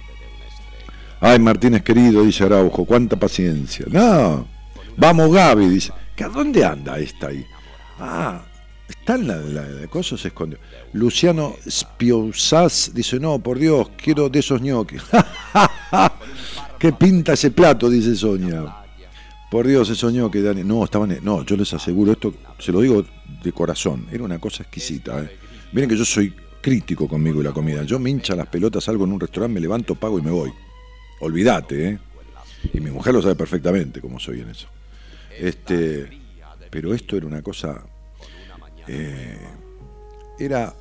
Ay, 1.21 1.39
Martínez 1.39 1.83
querido, 1.83 2.23
dice 2.23 2.45
Araujo, 2.45 2.85
cuánta 2.85 3.17
paciencia. 3.17 3.87
No, 3.91 4.47
vamos 4.97 5.33
Gaby, 5.33 5.69
dice. 5.69 5.93
¿Que 6.15 6.25
¿A 6.25 6.29
dónde 6.29 6.65
anda 6.65 6.99
esta 6.99 7.29
ahí? 7.29 7.45
Ah, 7.99 8.43
está 8.89 9.15
en 9.15 9.29
la, 9.29 9.37
la, 9.37 9.69
la 9.69 9.87
cosa, 9.89 10.17
se 10.17 10.29
escondió. 10.29 10.59
Luciano 10.93 11.57
Spiousas 11.69 12.93
dice, 12.95 13.21
no, 13.21 13.39
por 13.39 13.59
Dios, 13.59 13.91
quiero 14.03 14.29
de 14.29 14.39
esos 14.39 14.61
ñoquis. 14.61 15.03
¿Qué 16.79 16.93
pinta 16.93 17.33
ese 17.33 17.51
plato? 17.51 17.91
Dice 17.91 18.15
Sonia. 18.15 18.65
Por 19.51 19.67
Dios, 19.67 19.91
ese 19.91 20.13
ñoquis, 20.13 20.43
Dani. 20.43 20.65
No, 20.65 20.85
estaban, 20.85 21.19
no, 21.23 21.45
yo 21.45 21.57
les 21.57 21.73
aseguro, 21.73 22.13
esto 22.13 22.35
se 22.59 22.73
lo 22.73 22.81
digo 22.81 23.05
de 23.43 23.53
corazón, 23.53 24.07
era 24.11 24.25
una 24.25 24.39
cosa 24.39 24.63
exquisita. 24.63 25.23
¿eh? 25.23 25.31
Miren 25.73 25.89
que 25.89 25.97
yo 25.97 26.05
soy 26.05 26.35
crítico 26.61 27.09
conmigo 27.09 27.41
y 27.41 27.45
la 27.45 27.53
comida. 27.53 27.83
Yo 27.83 27.99
me 27.99 28.11
hincha 28.11 28.35
las 28.35 28.47
pelotas, 28.47 28.85
salgo 28.85 29.05
en 29.05 29.13
un 29.13 29.21
restaurante, 29.21 29.55
me 29.55 29.61
levanto, 29.61 29.95
pago 29.95 30.19
y 30.19 30.23
me 30.23 30.31
voy. 30.31 30.53
Olvídate, 31.21 31.89
¿eh? 31.89 31.99
Y 32.73 32.81
mi 32.81 32.91
mujer 32.91 33.15
lo 33.15 33.23
sabe 33.23 33.37
perfectamente 33.37 34.01
cómo 34.01 34.19
soy 34.19 34.41
en 34.41 34.51
eso. 34.51 34.69
Este, 35.39 36.09
pero 36.71 36.95
esto 36.95 37.17
era 37.17 37.27
una 37.27 37.43
cosa. 37.43 37.83
Eh, 38.89 39.39
era 40.39 40.75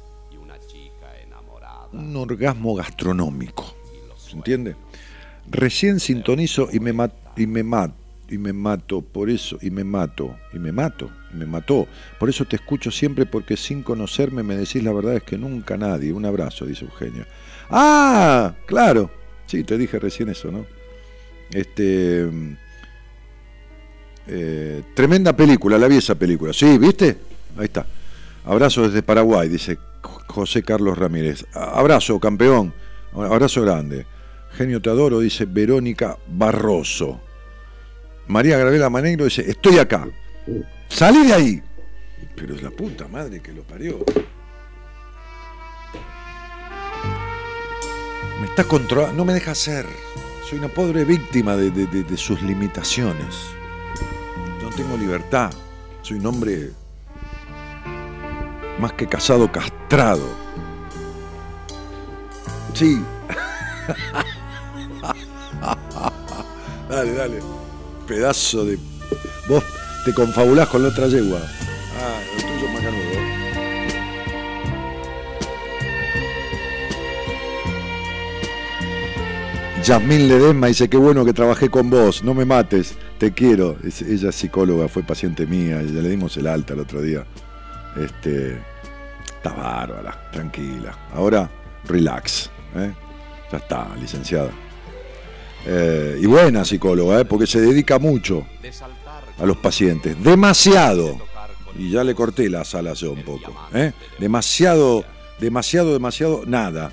un 1.94 2.16
orgasmo 2.16 2.76
gastronómico. 2.76 3.76
¿Se 4.18 4.36
entiende? 4.36 4.76
Recién 5.50 6.00
sintonizo 6.00 6.70
y 6.72 6.80
me, 6.80 6.94
mat, 6.94 7.14
y 7.38 7.48
me 7.48 7.64
mato 7.64 8.08
y 8.30 8.38
me 8.38 8.54
mato, 8.54 9.02
por 9.02 9.30
eso, 9.30 9.58
y 9.62 9.70
me 9.70 9.84
mato, 9.84 10.36
y 10.54 10.60
me 10.60 10.72
mato, 10.72 11.10
y 11.34 11.38
me 11.38 11.46
mató. 11.46 11.88
Por 12.20 12.30
eso 12.30 12.46
te 12.46 12.58
escucho 12.58 12.92
siempre 12.92 13.26
porque 13.26 13.56
sin 13.56 13.84
conocerme 13.84 14.44
me 14.44 14.58
decís 14.58 14.84
la 14.84 14.92
verdad 14.92 15.16
es 15.16 15.24
que 15.24 15.38
nunca 15.38 15.78
nadie. 15.78 16.12
Un 16.12 16.26
abrazo, 16.26 16.66
dice 16.66 16.86
Eugenio. 16.86 17.26
Ah, 17.70 18.54
claro. 18.66 19.10
Sí, 19.46 19.64
te 19.64 19.78
dije 19.78 20.00
recién 20.00 20.30
eso, 20.30 20.52
¿no? 20.52 20.66
Este. 21.52 22.30
Eh, 24.30 24.84
tremenda 24.94 25.36
película, 25.36 25.78
la 25.78 25.88
vi 25.88 25.98
esa 25.98 26.16
película. 26.16 26.52
Sí, 26.52 26.78
¿viste? 26.78 27.18
Ahí 27.58 27.66
está. 27.66 27.86
Abrazo 28.48 28.84
desde 28.84 29.04
Paraguay, 29.04 29.50
dice 29.50 29.78
José 30.28 30.64
Carlos 30.64 30.98
Ramírez. 30.98 31.46
Abrazo, 31.54 32.18
campeón. 32.18 32.74
Abrazo 33.14 33.62
grande. 33.62 34.06
Genio 34.54 34.82
te 34.82 34.90
adoro, 34.90 35.20
dice 35.20 35.46
Verónica 35.46 36.18
Barroso. 36.30 37.20
María 38.28 38.58
Gravela 38.58 38.90
Manegro 38.90 39.26
dice, 39.26 39.50
estoy 39.50 39.80
acá. 39.80 40.08
Salí 40.88 41.28
de 41.28 41.34
ahí. 41.34 41.64
Pero 42.38 42.56
es 42.56 42.64
la 42.64 42.72
puta 42.72 43.08
madre 43.10 43.42
que 43.42 43.52
lo 43.52 43.64
parió. 43.64 44.00
Me 48.40 48.46
está 48.48 48.64
controlando, 48.64 49.18
no 49.18 49.26
me 49.26 49.34
deja 49.34 49.54
ser. 49.56 49.86
Soy 50.48 50.60
una 50.60 50.70
pobre 50.70 51.04
víctima 51.04 51.58
de, 51.58 51.70
de, 51.70 52.18
sus 52.18 52.42
limitaciones. 52.44 53.36
No 54.62 54.70
tengo 54.70 54.96
libertad. 54.96 55.52
Soy 56.02 56.18
un 56.18 56.28
hombre 56.28 56.72
más 58.80 58.94
que 58.94 59.08
casado, 59.08 59.52
castrado. 59.52 60.28
Sí. 62.74 63.04
dale, 66.90 67.14
dale 67.14 67.58
pedazo 68.08 68.66
de. 68.66 68.80
Vos 69.48 69.64
te 70.06 70.14
confabulás 70.14 70.70
con 70.70 70.82
la 70.82 70.90
otra 70.90 71.08
yegua. 71.08 71.40
Ah, 71.40 72.20
el 72.36 72.42
tuyo 72.42 72.68
es 72.68 72.74
macanudo. 72.74 73.28
Yasmín 79.84 80.28
Ledesma 80.28 80.68
dice, 80.68 80.90
qué 80.90 80.98
bueno 80.98 81.24
que 81.24 81.34
trabajé 81.34 81.70
con 81.70 81.90
vos, 81.90 82.24
no 82.24 82.34
me 82.34 82.44
mates, 82.44 82.96
te 83.20 83.32
quiero. 83.32 83.78
Ella 83.84 84.30
es 84.30 84.36
psicóloga, 84.36 84.90
fue 84.90 85.04
paciente 85.04 85.46
mía, 85.46 85.82
ya 85.82 86.02
le 86.02 86.10
dimos 86.10 86.36
el 86.38 86.48
alta 86.48 86.74
el 86.74 86.80
otro 86.80 87.02
día. 87.02 87.26
Este, 88.00 88.62
está 89.26 89.54
bárbara, 89.54 90.30
tranquila. 90.32 90.98
Ahora, 91.14 91.50
relax. 91.86 92.50
¿eh? 92.76 92.94
Ya 93.52 93.58
está, 93.58 93.96
licenciada. 94.00 94.52
Eh, 95.66 96.20
y 96.22 96.26
buena 96.26 96.64
psicóloga, 96.64 97.22
¿eh? 97.22 97.26
porque 97.26 97.48
se 97.48 97.60
dedica 97.60 98.00
mucho 98.00 98.46
a 99.40 99.46
los 99.46 99.58
pacientes. 99.58 100.22
Demasiado. 100.24 101.18
Y 101.78 101.92
ya 101.92 102.04
le 102.04 102.16
corté 102.16 102.50
las 102.50 102.74
alas 102.76 103.00
yo 103.00 103.12
un 103.12 103.24
poco. 103.24 103.54
Demasiado, 104.20 105.04
demasiado, 105.40 105.94
demasiado, 105.94 106.44
nada. 106.46 106.92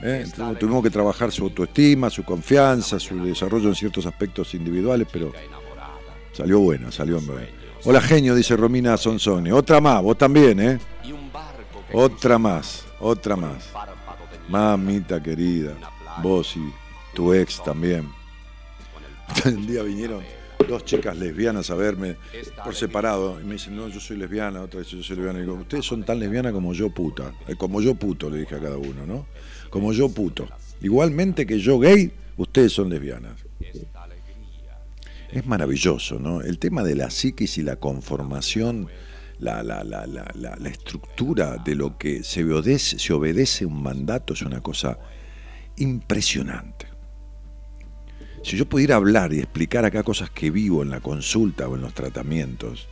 Entonces, 0.00 0.58
tuvimos 0.58 0.82
que 0.82 0.90
trabajar 0.90 1.32
su 1.32 1.44
autoestima, 1.44 2.10
su 2.10 2.22
confianza, 2.22 2.98
su 2.98 3.22
desarrollo 3.24 3.68
en 3.68 3.74
ciertos 3.74 4.04
aspectos 4.04 4.54
individuales, 4.54 5.06
pero 5.10 5.32
salió 6.32 6.58
buena, 6.60 6.90
salió 6.92 7.20
buena. 7.20 7.46
Hola 7.88 8.00
genio, 8.00 8.34
dice 8.34 8.56
Romina 8.56 8.96
Sonsoni. 8.96 9.52
Otra 9.52 9.80
más, 9.80 10.02
vos 10.02 10.18
también, 10.18 10.58
¿eh? 10.58 10.80
Otra 11.92 12.36
más, 12.36 12.84
otra 12.98 13.36
más. 13.36 13.70
Mamita 14.48 15.22
querida, 15.22 15.72
vos 16.20 16.56
y 16.56 16.68
tu 17.14 17.32
ex 17.32 17.62
también. 17.62 18.10
Un 19.44 19.68
día 19.68 19.84
vinieron 19.84 20.24
dos 20.68 20.84
chicas 20.84 21.16
lesbianas 21.16 21.70
a 21.70 21.76
verme 21.76 22.16
por 22.64 22.74
separado 22.74 23.40
y 23.40 23.44
me 23.44 23.52
dicen, 23.52 23.76
no, 23.76 23.86
yo 23.86 24.00
soy 24.00 24.16
lesbiana, 24.16 24.62
otra 24.62 24.80
vez 24.80 24.88
yo 24.88 25.00
soy 25.00 25.14
lesbiana. 25.14 25.38
Y 25.38 25.42
digo, 25.42 25.54
ustedes 25.54 25.84
son 25.84 26.02
tan 26.02 26.18
lesbianas 26.18 26.52
como 26.52 26.72
yo 26.72 26.90
puta. 26.90 27.32
Como 27.56 27.80
yo 27.80 27.94
puto, 27.94 28.28
le 28.28 28.40
dije 28.40 28.56
a 28.56 28.60
cada 28.60 28.78
uno, 28.78 29.06
¿no? 29.06 29.26
Como 29.70 29.92
yo 29.92 30.08
puto. 30.08 30.48
Igualmente 30.80 31.46
que 31.46 31.60
yo 31.60 31.78
gay, 31.78 32.10
ustedes 32.36 32.72
son 32.72 32.90
lesbianas. 32.90 33.45
Es 35.36 35.44
maravilloso, 35.44 36.18
¿no? 36.18 36.40
El 36.40 36.58
tema 36.58 36.82
de 36.82 36.94
la 36.94 37.10
psiquis 37.10 37.58
y 37.58 37.62
la 37.62 37.76
conformación, 37.76 38.88
la, 39.38 39.62
la, 39.62 39.84
la, 39.84 40.06
la, 40.06 40.68
estructura 40.70 41.58
de 41.58 41.74
lo 41.74 41.98
que 41.98 42.22
se 42.22 42.42
obedece, 42.42 42.98
se 42.98 43.12
obedece 43.12 43.66
un 43.66 43.82
mandato 43.82 44.32
es 44.32 44.40
una 44.40 44.62
cosa 44.62 44.98
impresionante. 45.76 46.86
Si 48.42 48.56
yo 48.56 48.64
pudiera 48.64 48.96
hablar 48.96 49.34
y 49.34 49.40
explicar 49.40 49.84
acá 49.84 50.02
cosas 50.02 50.30
que 50.30 50.50
vivo 50.50 50.82
en 50.82 50.88
la 50.88 51.00
consulta 51.00 51.68
o 51.68 51.74
en 51.74 51.82
los 51.82 51.92
tratamientos, 51.92 52.88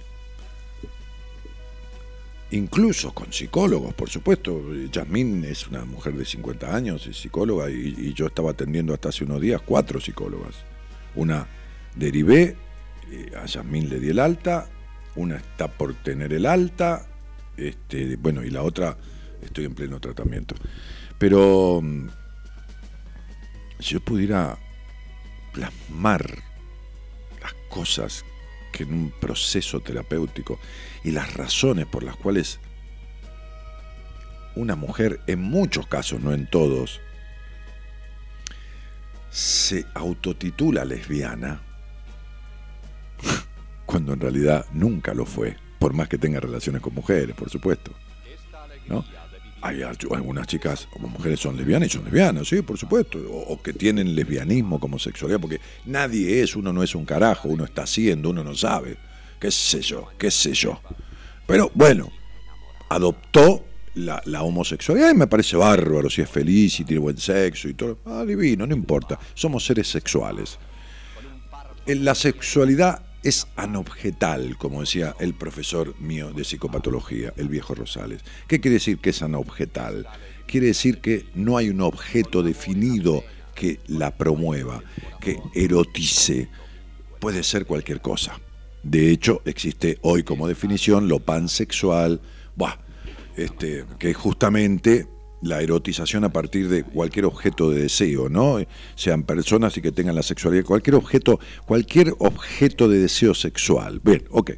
incluso 2.50 3.14
con 3.14 3.32
psicólogos, 3.32 3.94
por 3.94 4.10
supuesto. 4.10 4.60
Yasmín 4.92 5.46
es 5.46 5.66
una 5.66 5.86
mujer 5.86 6.12
de 6.12 6.26
50 6.26 6.76
años, 6.76 7.06
es 7.06 7.16
psicóloga, 7.16 7.70
y, 7.70 7.94
y 7.96 8.12
yo 8.12 8.26
estaba 8.26 8.50
atendiendo 8.50 8.92
hasta 8.92 9.08
hace 9.08 9.24
unos 9.24 9.40
días 9.40 9.62
cuatro 9.64 9.98
psicólogas. 9.98 10.56
Una 11.14 11.48
derivé, 11.94 12.56
eh, 13.10 13.32
a 13.36 13.46
Yasmín 13.46 13.88
le 13.88 14.00
di 14.00 14.10
el 14.10 14.18
alta, 14.18 14.66
una 15.16 15.36
está 15.36 15.68
por 15.68 15.94
tener 15.94 16.32
el 16.32 16.46
alta, 16.46 17.06
este, 17.56 18.16
bueno, 18.16 18.42
y 18.42 18.50
la 18.50 18.62
otra 18.62 18.96
estoy 19.42 19.64
en 19.64 19.74
pleno 19.74 20.00
tratamiento. 20.00 20.54
Pero 21.18 21.80
mm, 21.82 22.08
si 23.78 23.94
yo 23.94 24.00
pudiera 24.00 24.58
plasmar 25.52 26.42
las 27.40 27.54
cosas 27.68 28.24
que 28.72 28.82
en 28.82 28.92
un 28.92 29.10
proceso 29.20 29.80
terapéutico 29.80 30.58
y 31.04 31.12
las 31.12 31.34
razones 31.34 31.86
por 31.86 32.02
las 32.02 32.16
cuales 32.16 32.58
una 34.56 34.76
mujer, 34.76 35.20
en 35.26 35.40
muchos 35.40 35.86
casos, 35.86 36.20
no 36.20 36.32
en 36.32 36.48
todos, 36.48 37.00
se 39.30 39.84
autotitula 39.94 40.84
lesbiana 40.84 41.60
cuando 43.86 44.12
en 44.12 44.20
realidad 44.20 44.66
nunca 44.72 45.14
lo 45.14 45.26
fue, 45.26 45.56
por 45.78 45.92
más 45.92 46.08
que 46.08 46.18
tenga 46.18 46.40
relaciones 46.40 46.82
con 46.82 46.94
mujeres, 46.94 47.34
por 47.34 47.50
supuesto. 47.50 47.92
¿no? 48.88 49.04
Hay 49.62 49.82
algunas 49.82 50.46
chicas 50.46 50.86
como 50.92 51.08
mujeres 51.08 51.40
son 51.40 51.56
lesbianas 51.56 51.88
y 51.88 51.92
son 51.92 52.04
lesbianas, 52.04 52.48
sí, 52.48 52.60
por 52.60 52.76
supuesto, 52.76 53.18
o, 53.18 53.62
que 53.62 53.72
tienen 53.72 54.14
lesbianismo 54.14 54.78
como 54.78 54.98
sexualidad, 54.98 55.40
porque 55.40 55.60
nadie 55.86 56.42
es, 56.42 56.54
uno 56.54 56.72
no 56.72 56.82
es 56.82 56.94
un 56.94 57.06
carajo, 57.06 57.48
uno 57.48 57.64
está 57.64 57.84
haciendo, 57.84 58.30
uno 58.30 58.44
no 58.44 58.54
sabe, 58.54 58.98
qué 59.40 59.50
sé 59.50 59.80
yo, 59.80 60.08
qué 60.18 60.30
sé 60.30 60.52
yo. 60.52 60.80
Pero 61.46 61.70
bueno, 61.74 62.10
adoptó 62.90 63.64
la, 63.94 64.42
homosexualidad 64.42 65.10
y 65.10 65.14
me 65.14 65.26
parece 65.26 65.56
bárbaro 65.56 66.10
si 66.10 66.22
es 66.22 66.28
feliz 66.28 66.80
y 66.80 66.84
tiene 66.84 67.00
buen 67.00 67.18
sexo 67.18 67.68
y 67.68 67.74
todo. 67.74 67.98
Ah, 68.04 68.24
no 68.26 68.74
importa. 68.74 69.18
Somos 69.34 69.64
seres 69.64 69.88
sexuales. 69.88 70.58
La 71.86 72.14
sexualidad 72.14 73.02
es 73.24 73.46
anobjetal, 73.56 74.56
como 74.58 74.80
decía 74.80 75.16
el 75.18 75.34
profesor 75.34 75.98
mío 75.98 76.32
de 76.32 76.44
psicopatología, 76.44 77.32
el 77.36 77.48
viejo 77.48 77.74
Rosales. 77.74 78.20
¿Qué 78.46 78.60
quiere 78.60 78.74
decir 78.74 78.98
que 78.98 79.10
es 79.10 79.22
anobjetal? 79.22 80.06
Quiere 80.46 80.68
decir 80.68 81.00
que 81.00 81.26
no 81.34 81.56
hay 81.56 81.70
un 81.70 81.80
objeto 81.80 82.42
definido 82.42 83.24
que 83.54 83.80
la 83.86 84.10
promueva, 84.16 84.82
que 85.20 85.38
erotice. 85.54 86.48
Puede 87.18 87.42
ser 87.42 87.64
cualquier 87.64 88.02
cosa. 88.02 88.38
De 88.82 89.10
hecho, 89.10 89.40
existe 89.46 89.98
hoy 90.02 90.22
como 90.22 90.46
definición 90.46 91.08
lo 91.08 91.18
pansexual, 91.18 92.20
este, 93.36 93.86
que 93.98 94.12
justamente 94.12 95.08
la 95.44 95.60
erotización 95.60 96.24
a 96.24 96.30
partir 96.30 96.68
de 96.68 96.82
cualquier 96.82 97.26
objeto 97.26 97.70
de 97.70 97.82
deseo, 97.82 98.28
¿no? 98.28 98.58
Sean 98.94 99.22
personas 99.24 99.76
y 99.76 99.82
que 99.82 99.92
tengan 99.92 100.14
la 100.14 100.22
sexualidad, 100.22 100.64
cualquier 100.64 100.96
objeto, 100.96 101.38
cualquier 101.66 102.14
objeto 102.18 102.88
de 102.88 103.00
deseo 103.00 103.34
sexual. 103.34 104.00
Bien, 104.02 104.24
ok. 104.30 104.52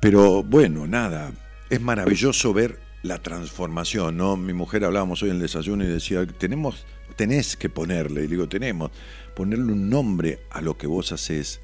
Pero 0.00 0.42
bueno, 0.44 0.86
nada, 0.86 1.32
es 1.68 1.80
maravilloso 1.80 2.54
ver 2.54 2.78
la 3.02 3.18
transformación, 3.18 4.16
¿no? 4.16 4.36
Mi 4.36 4.52
mujer 4.52 4.84
hablábamos 4.84 5.22
hoy 5.22 5.30
en 5.30 5.36
el 5.36 5.42
desayuno 5.42 5.84
y 5.84 5.88
decía, 5.88 6.24
tenemos, 6.26 6.86
tenés 7.16 7.56
que 7.56 7.68
ponerle, 7.68 8.24
y 8.24 8.26
digo, 8.28 8.48
tenemos, 8.48 8.92
ponerle 9.34 9.72
un 9.72 9.90
nombre 9.90 10.40
a 10.50 10.60
lo 10.60 10.78
que 10.78 10.86
vos 10.86 11.10
haces 11.12 11.60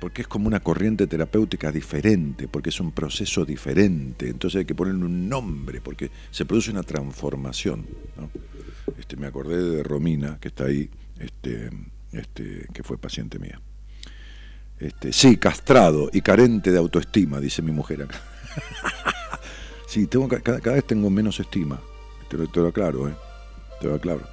porque 0.00 0.22
es 0.22 0.28
como 0.28 0.46
una 0.46 0.60
corriente 0.60 1.06
terapéutica 1.06 1.72
diferente, 1.72 2.48
porque 2.48 2.68
es 2.68 2.80
un 2.80 2.92
proceso 2.92 3.44
diferente, 3.44 4.28
entonces 4.28 4.60
hay 4.60 4.64
que 4.64 4.74
ponerle 4.74 5.04
un 5.04 5.28
nombre, 5.28 5.80
porque 5.80 6.10
se 6.30 6.44
produce 6.44 6.70
una 6.70 6.82
transformación. 6.82 7.86
Este, 8.98 9.16
me 9.16 9.26
acordé 9.26 9.62
de 9.62 9.82
Romina, 9.82 10.38
que 10.38 10.48
está 10.48 10.64
ahí, 10.64 10.90
este, 11.18 11.70
este, 12.12 12.66
que 12.72 12.82
fue 12.82 12.98
paciente 12.98 13.38
mía. 13.38 13.60
Este, 14.78 15.12
sí, 15.12 15.38
castrado 15.38 16.10
y 16.12 16.20
carente 16.20 16.70
de 16.70 16.78
autoestima, 16.78 17.40
dice 17.40 17.62
mi 17.62 17.72
mujer 17.72 18.02
acá. 18.02 18.20
sí, 19.88 20.06
tengo, 20.06 20.28
cada, 20.28 20.58
vez 20.58 20.86
tengo 20.86 21.08
menos 21.08 21.40
estima, 21.40 21.80
te 22.28 22.36
lo, 22.36 22.46
te 22.48 22.66
aclaro, 22.66 23.08
¿eh? 23.08 23.14
te 23.80 23.88
lo 23.88 23.94
aclaro. 23.94 24.28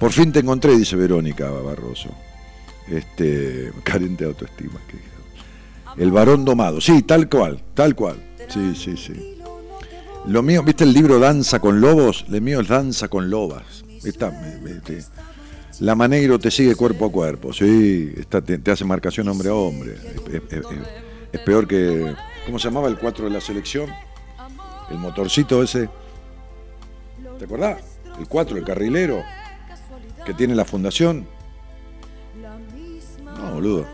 Por 0.00 0.12
fin 0.12 0.32
te 0.32 0.40
encontré, 0.40 0.76
dice 0.76 0.96
Verónica 0.96 1.48
Barroso 1.50 2.25
este, 2.88 3.72
carente 3.82 4.24
de 4.24 4.30
autoestima. 4.30 4.80
El 5.96 6.10
varón 6.10 6.44
domado, 6.44 6.80
sí, 6.80 7.02
tal 7.02 7.28
cual, 7.28 7.62
tal 7.74 7.94
cual. 7.94 8.22
Sí, 8.48 8.74
sí, 8.74 8.96
sí. 8.96 9.38
Lo 10.26 10.42
mío, 10.42 10.62
¿viste 10.62 10.84
el 10.84 10.92
libro 10.92 11.18
Danza 11.18 11.60
con 11.60 11.80
Lobos? 11.80 12.26
El 12.30 12.42
mío 12.42 12.60
es 12.60 12.68
Danza 12.68 13.08
con 13.08 13.30
Lobas. 13.30 13.84
Está, 14.04 14.32
la 15.80 15.94
Maneiro 15.94 16.38
te 16.38 16.50
sigue 16.50 16.74
cuerpo 16.74 17.06
a 17.06 17.12
cuerpo, 17.12 17.52
sí, 17.52 18.12
está, 18.16 18.40
te, 18.40 18.70
hace 18.70 18.84
marcación 18.84 19.28
hombre 19.28 19.50
a 19.50 19.54
hombre. 19.54 19.96
Es, 21.32 21.40
peor 21.40 21.68
que. 21.68 22.14
¿Cómo 22.46 22.58
se 22.58 22.68
llamaba 22.68 22.88
el 22.88 22.98
4 22.98 23.26
de 23.26 23.30
la 23.30 23.40
selección? 23.40 23.90
El 24.90 24.98
motorcito 24.98 25.62
ese. 25.62 25.88
¿Te 27.38 27.44
acordás? 27.44 27.82
El 28.18 28.26
4, 28.26 28.56
el 28.56 28.64
carrilero, 28.64 29.22
que 30.24 30.32
tiene 30.32 30.54
la 30.54 30.64
fundación. 30.64 31.26
No, 33.46 33.54
boludo. 33.54 33.86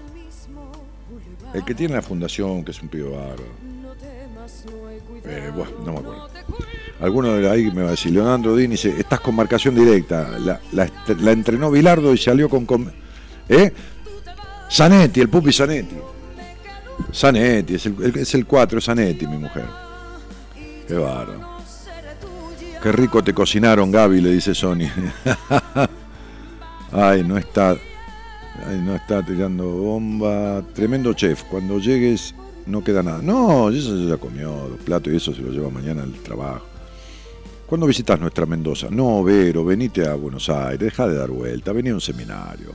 El 1.54 1.64
que 1.64 1.74
tiene 1.74 1.94
la 1.94 2.02
fundación, 2.02 2.64
que 2.64 2.70
es 2.70 2.82
un 2.82 2.88
pibe 2.88 3.10
bárbaro. 3.10 3.44
Eh, 5.24 5.52
bueno, 5.54 5.72
no 5.84 5.92
me 5.92 5.98
acuerdo. 5.98 6.28
Alguno 7.00 7.32
de 7.34 7.50
ahí 7.50 7.70
me 7.70 7.82
va 7.82 7.88
a 7.88 7.90
decir, 7.92 8.12
Leonardo 8.12 8.56
Dini 8.56 8.72
dice, 8.72 8.94
estás 8.98 9.20
con 9.20 9.34
marcación 9.34 9.74
directa. 9.74 10.38
La, 10.38 11.32
entrenó 11.32 11.70
Bilardo 11.70 12.12
y 12.14 12.18
salió 12.18 12.48
con... 12.48 12.66
¿Eh? 13.48 13.72
Zanetti, 14.70 15.20
el 15.20 15.28
pupi 15.28 15.52
Zanetti. 15.52 15.96
Zanetti, 17.12 17.74
es 17.74 17.86
el, 17.86 18.16
es 18.16 18.34
el 18.34 18.46
4, 18.46 18.78
es 18.78 18.84
Zanetti, 18.84 19.26
mi 19.26 19.36
mujer. 19.36 19.66
Qué 20.88 20.94
bárbaro. 20.94 21.52
Qué 22.82 22.92
rico 22.92 23.22
te 23.22 23.34
cocinaron, 23.34 23.90
Gaby, 23.92 24.20
le 24.20 24.30
dice 24.30 24.54
Sony. 24.54 24.88
Ay, 26.92 27.22
no 27.22 27.36
está 27.38 27.76
no 28.82 28.94
está 28.94 29.24
tirando 29.24 29.68
bomba. 29.68 30.62
Tremendo 30.74 31.12
chef. 31.14 31.44
Cuando 31.44 31.78
llegues 31.78 32.34
no 32.66 32.82
queda 32.82 33.02
nada. 33.02 33.20
No, 33.22 33.70
eso 33.70 33.96
ya 34.08 34.16
comió, 34.16 34.68
los 34.68 34.80
platos 34.80 35.12
y 35.12 35.16
eso 35.16 35.34
se 35.34 35.42
lo 35.42 35.50
lleva 35.50 35.70
mañana 35.70 36.02
al 36.02 36.12
trabajo. 36.12 36.66
¿Cuándo 37.66 37.86
visitas 37.86 38.20
nuestra 38.20 38.44
Mendoza? 38.44 38.88
No, 38.90 39.24
Vero, 39.24 39.64
venite 39.64 40.06
a 40.06 40.14
Buenos 40.14 40.48
Aires, 40.50 40.78
deja 40.78 41.08
de 41.08 41.16
dar 41.16 41.30
vuelta, 41.30 41.72
vení 41.72 41.88
a 41.88 41.94
un 41.94 42.00
seminario. 42.00 42.74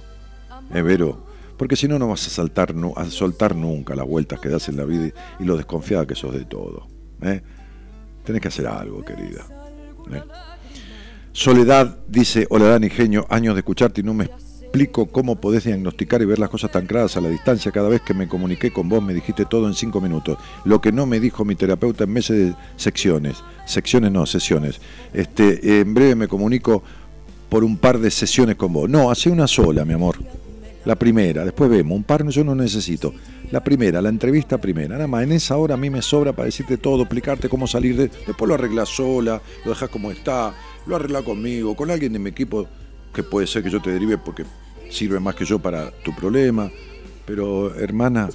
¿Eh, 0.74 0.82
Vero? 0.82 1.26
Porque 1.56 1.76
si 1.76 1.88
no, 1.88 2.00
no 2.00 2.08
vas 2.08 2.26
a, 2.28 2.30
saltar, 2.30 2.74
a 2.96 3.06
soltar 3.06 3.56
nunca 3.56 3.96
las 3.96 4.08
vueltas 4.08 4.40
que 4.40 4.50
das 4.50 4.70
en 4.70 4.78
la 4.78 4.86
vida 4.86 5.10
y 5.40 5.44
lo 5.44 5.56
desconfiada 5.56 6.06
que 6.06 6.16
sos 6.16 6.34
de 6.34 6.46
todo. 6.46 6.88
¿eh? 7.22 7.42
Tenés 8.24 8.42
que 8.42 8.48
hacer 8.48 8.68
algo, 8.68 9.04
querida. 9.04 9.46
¿eh? 10.12 10.22
Soledad 11.32 11.98
dice, 12.08 12.48
hola 12.50 12.66
Dani 12.66 12.90
Genio, 12.90 13.26
años 13.30 13.54
de 13.56 13.60
escucharte 13.60 14.02
y 14.02 14.04
no 14.04 14.14
me 14.14 14.30
explico 14.78 15.08
cómo 15.08 15.38
podés 15.38 15.64
diagnosticar 15.64 16.22
y 16.22 16.26
ver 16.26 16.38
las 16.38 16.50
cosas 16.50 16.72
tan 16.72 16.86
claras 16.86 17.18
a 17.18 17.22
la 17.22 17.30
distancia. 17.30 17.72
Cada 17.72 17.90
vez 17.90 18.02
que 18.02 18.14
me 18.14 18.28
comuniqué 18.28 18.72
con 18.72 18.88
vos 18.88 19.02
me 19.02 19.14
dijiste 19.14 19.46
todo 19.46 19.68
en 19.68 19.74
cinco 19.74 20.00
minutos. 20.02 20.38
Lo 20.66 20.80
que 20.80 20.92
no 20.92 21.08
me 21.08 21.20
dijo 21.20 21.44
mi 21.44 21.56
terapeuta 21.56 22.04
en 22.04 22.14
meses 22.14 22.38
de 22.38 22.56
secciones. 22.76 23.38
Secciones 23.66 24.12
no, 24.12 24.26
sesiones. 24.28 24.80
Este, 25.14 25.80
en 25.80 25.94
breve 25.94 26.14
me 26.14 26.28
comunico 26.28 26.84
por 27.50 27.64
un 27.64 27.78
par 27.78 27.98
de 27.98 28.12
sesiones 28.12 28.56
con 28.56 28.72
vos. 28.72 28.88
No, 28.88 29.10
hace 29.10 29.30
una 29.30 29.48
sola, 29.48 29.84
mi 29.84 29.94
amor. 29.94 30.18
La 30.86 30.96
primera, 30.96 31.44
después 31.44 31.70
vemos. 31.70 31.98
Un 31.98 32.04
par 32.04 32.28
yo 32.28 32.44
no 32.44 32.54
necesito. 32.54 33.14
La 33.50 33.64
primera, 33.64 34.00
la 34.00 34.10
entrevista 34.10 34.60
primera. 34.60 34.90
Nada 34.96 35.08
más, 35.08 35.24
en 35.24 35.32
esa 35.32 35.58
hora 35.58 35.74
a 35.74 35.78
mí 35.78 35.90
me 35.90 36.04
sobra 36.04 36.34
para 36.34 36.46
decirte 36.46 36.78
todo, 36.78 37.02
explicarte 37.02 37.50
cómo 37.50 37.66
salir 37.66 37.98
de... 37.98 38.12
Después 38.28 38.48
lo 38.48 38.54
arreglas 38.54 38.90
sola, 38.90 39.42
lo 39.66 39.72
dejas 39.72 39.90
como 39.90 40.12
está, 40.12 40.54
lo 40.86 40.96
arreglas 40.96 41.24
conmigo, 41.24 41.76
con 41.76 41.90
alguien 41.90 42.14
de 42.14 42.20
mi 42.20 42.30
equipo 42.30 42.68
que 43.14 43.24
puede 43.24 43.48
ser 43.48 43.64
que 43.64 43.70
yo 43.70 43.82
te 43.82 43.90
derive 43.90 44.18
porque 44.18 44.46
sirve 44.90 45.20
más 45.20 45.36
que 45.36 45.46
yo 45.46 45.60
para 45.60 45.92
tu 45.92 46.16
problema, 46.16 46.70
pero 47.26 47.76
hermana, 47.76 48.30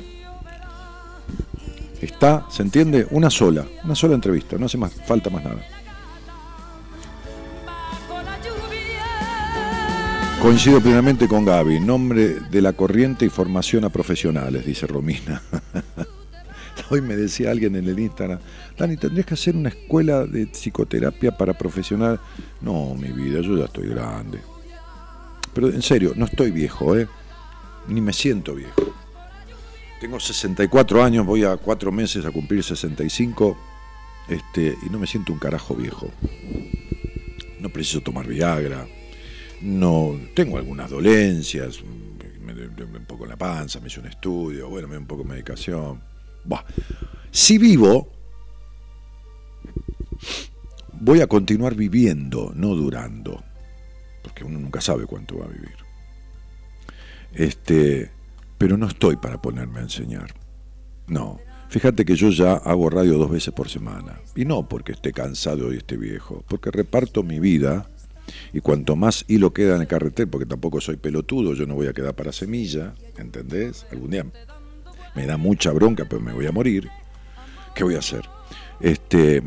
está, 2.00 2.46
¿se 2.50 2.62
entiende? 2.62 3.06
Una 3.10 3.30
sola, 3.30 3.66
una 3.84 3.94
sola 3.94 4.14
entrevista, 4.14 4.56
no 4.58 4.66
hace 4.66 4.78
más, 4.78 4.92
falta 5.06 5.30
más 5.30 5.44
nada. 5.44 5.62
Coincido 10.40 10.80
plenamente 10.80 11.28
con 11.28 11.44
Gaby, 11.44 11.78
nombre 11.78 12.40
de 12.50 12.60
la 12.60 12.72
corriente 12.72 13.24
y 13.24 13.28
formación 13.28 13.84
a 13.84 13.90
profesionales, 13.90 14.66
dice 14.66 14.88
Romina. 14.88 15.40
Hoy 16.90 17.00
me 17.00 17.16
decía 17.16 17.52
alguien 17.52 17.76
en 17.76 17.88
el 17.88 17.98
Instagram, 17.98 18.40
Dani, 18.76 18.96
tendrías 18.96 19.24
que 19.24 19.34
hacer 19.34 19.54
una 19.54 19.68
escuela 19.68 20.26
de 20.26 20.46
psicoterapia 20.48 21.36
para 21.36 21.56
profesionales. 21.56 22.18
No, 22.60 22.94
mi 22.96 23.12
vida, 23.12 23.40
yo 23.40 23.56
ya 23.56 23.66
estoy 23.66 23.88
grande. 23.88 24.40
Pero 25.54 25.68
en 25.68 25.82
serio, 25.82 26.12
no 26.16 26.24
estoy 26.24 26.50
viejo, 26.50 26.96
¿eh? 26.96 27.06
Ni 27.88 28.00
me 28.00 28.12
siento 28.12 28.54
viejo. 28.54 28.94
Tengo 30.00 30.18
64 30.18 31.04
años, 31.04 31.26
voy 31.26 31.44
a 31.44 31.56
cuatro 31.56 31.92
meses 31.92 32.24
a 32.24 32.30
cumplir 32.30 32.64
65 32.64 33.56
este, 34.28 34.76
y 34.84 34.90
no 34.90 34.98
me 34.98 35.06
siento 35.06 35.32
un 35.32 35.38
carajo 35.38 35.74
viejo. 35.74 36.10
No 37.60 37.68
preciso 37.68 38.00
tomar 38.00 38.26
Viagra, 38.26 38.86
no 39.60 40.18
tengo 40.34 40.58
algunas 40.58 40.90
dolencias, 40.90 41.80
me, 42.40 42.54
me, 42.54 42.84
un 42.84 43.04
poco 43.06 43.24
en 43.24 43.30
la 43.30 43.36
panza, 43.36 43.78
me 43.78 43.86
hice 43.86 44.00
un 44.00 44.06
estudio, 44.06 44.68
bueno, 44.68 44.88
me 44.88 44.94
doy 44.94 45.02
un 45.02 45.06
poco 45.06 45.22
de 45.22 45.28
medicación. 45.28 46.02
Si 47.30 47.58
vivo, 47.58 48.08
voy 50.94 51.20
a 51.20 51.28
continuar 51.28 51.76
viviendo, 51.76 52.52
no 52.56 52.74
durando 52.74 53.44
porque 54.22 54.44
uno 54.44 54.58
nunca 54.58 54.80
sabe 54.80 55.06
cuánto 55.06 55.38
va 55.38 55.46
a 55.46 55.48
vivir. 55.48 55.76
Este, 57.32 58.10
pero 58.58 58.76
no 58.76 58.86
estoy 58.86 59.16
para 59.16 59.40
ponerme 59.40 59.80
a 59.80 59.82
enseñar. 59.82 60.34
No. 61.06 61.40
Fíjate 61.68 62.04
que 62.04 62.16
yo 62.16 62.28
ya 62.30 62.52
hago 62.54 62.90
radio 62.90 63.18
dos 63.18 63.30
veces 63.30 63.52
por 63.54 63.68
semana. 63.68 64.20
Y 64.36 64.44
no 64.44 64.68
porque 64.68 64.92
esté 64.92 65.12
cansado 65.12 65.72
y 65.72 65.78
esté 65.78 65.96
viejo, 65.96 66.44
porque 66.48 66.70
reparto 66.70 67.22
mi 67.22 67.40
vida 67.40 67.88
Y 68.52 68.60
cuanto 68.60 68.96
más 68.96 69.24
hilo 69.28 69.52
queda 69.52 69.74
en 69.76 69.82
el 69.82 69.86
carretel, 69.86 70.28
porque 70.28 70.46
tampoco 70.46 70.80
soy 70.80 70.96
pelotudo, 70.96 71.54
yo 71.54 71.66
no 71.66 71.74
voy 71.74 71.88
a 71.88 71.92
quedar 71.92 72.14
para 72.14 72.32
semilla, 72.32 72.94
¿entendés? 73.18 73.86
Algún 73.90 74.10
día 74.10 74.26
me 75.14 75.26
da 75.26 75.36
mucha 75.36 75.72
bronca, 75.72 76.06
pero 76.08 76.22
me 76.22 76.32
voy 76.32 76.46
a 76.46 76.52
morir. 76.52 76.88
¿Qué 77.74 77.84
voy 77.84 77.96
a 77.96 77.98
hacer? 77.98 78.22
Este, 78.80 79.42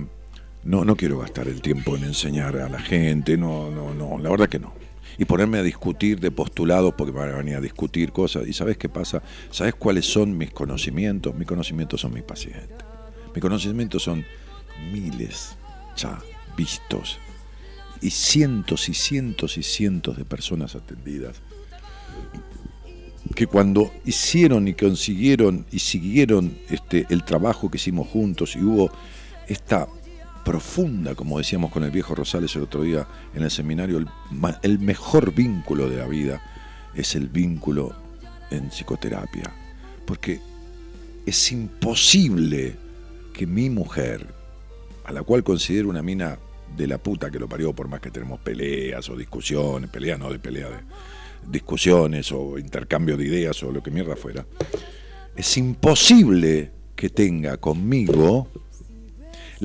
no, 0.65 0.83
no 0.83 0.95
quiero 0.95 1.19
gastar 1.19 1.47
el 1.47 1.61
tiempo 1.61 1.95
en 1.95 2.03
enseñar 2.03 2.57
a 2.57 2.67
la 2.67 2.79
gente, 2.79 3.37
no, 3.37 3.69
no, 3.71 3.93
no, 3.93 4.17
la 4.17 4.29
verdad 4.29 4.49
que 4.49 4.59
no. 4.59 4.73
Y 5.17 5.25
ponerme 5.25 5.59
a 5.59 5.63
discutir 5.63 6.19
de 6.19 6.31
postulados, 6.31 6.93
porque 6.97 7.13
van 7.13 7.29
a 7.29 7.37
venir 7.37 7.55
a 7.55 7.61
discutir 7.61 8.11
cosas. 8.11 8.47
¿Y 8.47 8.53
sabes 8.53 8.77
qué 8.77 8.89
pasa? 8.89 9.23
¿Sabes 9.49 9.75
cuáles 9.75 10.05
son 10.05 10.37
mis 10.37 10.51
conocimientos? 10.51 11.33
Mis 11.35 11.47
conocimientos 11.47 12.01
son 12.01 12.13
mis 12.13 12.23
pacientes. 12.23 12.85
Mis 13.33 13.41
conocimientos 13.41 14.03
son 14.03 14.25
miles 14.91 15.55
ya 15.95 16.19
vistos 16.57 17.19
y 18.01 18.09
cientos 18.09 18.89
y 18.89 18.93
cientos 18.93 19.57
y 19.57 19.63
cientos 19.63 20.17
de 20.17 20.25
personas 20.25 20.75
atendidas 20.75 21.41
que 23.33 23.47
cuando 23.47 23.91
hicieron 24.05 24.67
y 24.67 24.73
consiguieron 24.73 25.65
y 25.71 25.79
siguieron 25.79 26.57
este, 26.69 27.05
el 27.09 27.23
trabajo 27.23 27.69
que 27.69 27.77
hicimos 27.77 28.07
juntos 28.07 28.55
y 28.55 28.59
hubo 28.59 28.91
esta 29.47 29.87
profunda, 30.45 31.15
como 31.15 31.39
decíamos 31.39 31.71
con 31.71 31.83
el 31.83 31.91
viejo 31.91 32.13
Rosales 32.13 32.55
el 32.55 32.61
otro 32.61 32.83
día 32.83 33.07
en 33.33 33.43
el 33.43 33.49
seminario, 33.49 33.97
el, 34.61 34.79
mejor 34.79 35.33
vínculo 35.33 35.89
de 35.89 35.97
la 35.97 36.07
vida 36.07 36.39
es 36.93 37.15
el 37.15 37.27
vínculo 37.27 37.93
en 38.51 38.69
psicoterapia. 38.69 39.51
Porque 40.05 40.39
es 41.25 41.51
imposible 41.51 42.75
que 43.33 43.47
mi 43.47 43.71
mujer, 43.71 44.27
a 45.03 45.11
la 45.11 45.23
cual 45.23 45.43
considero 45.43 45.89
una 45.89 46.03
mina 46.03 46.37
de 46.77 46.87
la 46.87 46.99
puta 46.99 47.31
que 47.31 47.39
lo 47.39 47.49
parió, 47.49 47.73
por 47.73 47.87
más 47.87 47.99
que 47.99 48.11
tenemos 48.11 48.39
peleas 48.39 49.09
o 49.09 49.17
discusiones, 49.17 49.89
peleas 49.89 50.19
no 50.19 50.31
de 50.31 50.37
pelea, 50.37 50.69
de 50.69 50.77
discusiones 51.49 52.31
o 52.31 52.59
intercambio 52.59 53.17
de 53.17 53.25
ideas 53.25 53.61
o 53.63 53.71
lo 53.71 53.81
que 53.81 53.89
mierda 53.89 54.15
fuera, 54.15 54.45
es 55.35 55.57
imposible 55.57 56.71
que 56.95 57.09
tenga 57.09 57.57
conmigo 57.57 58.47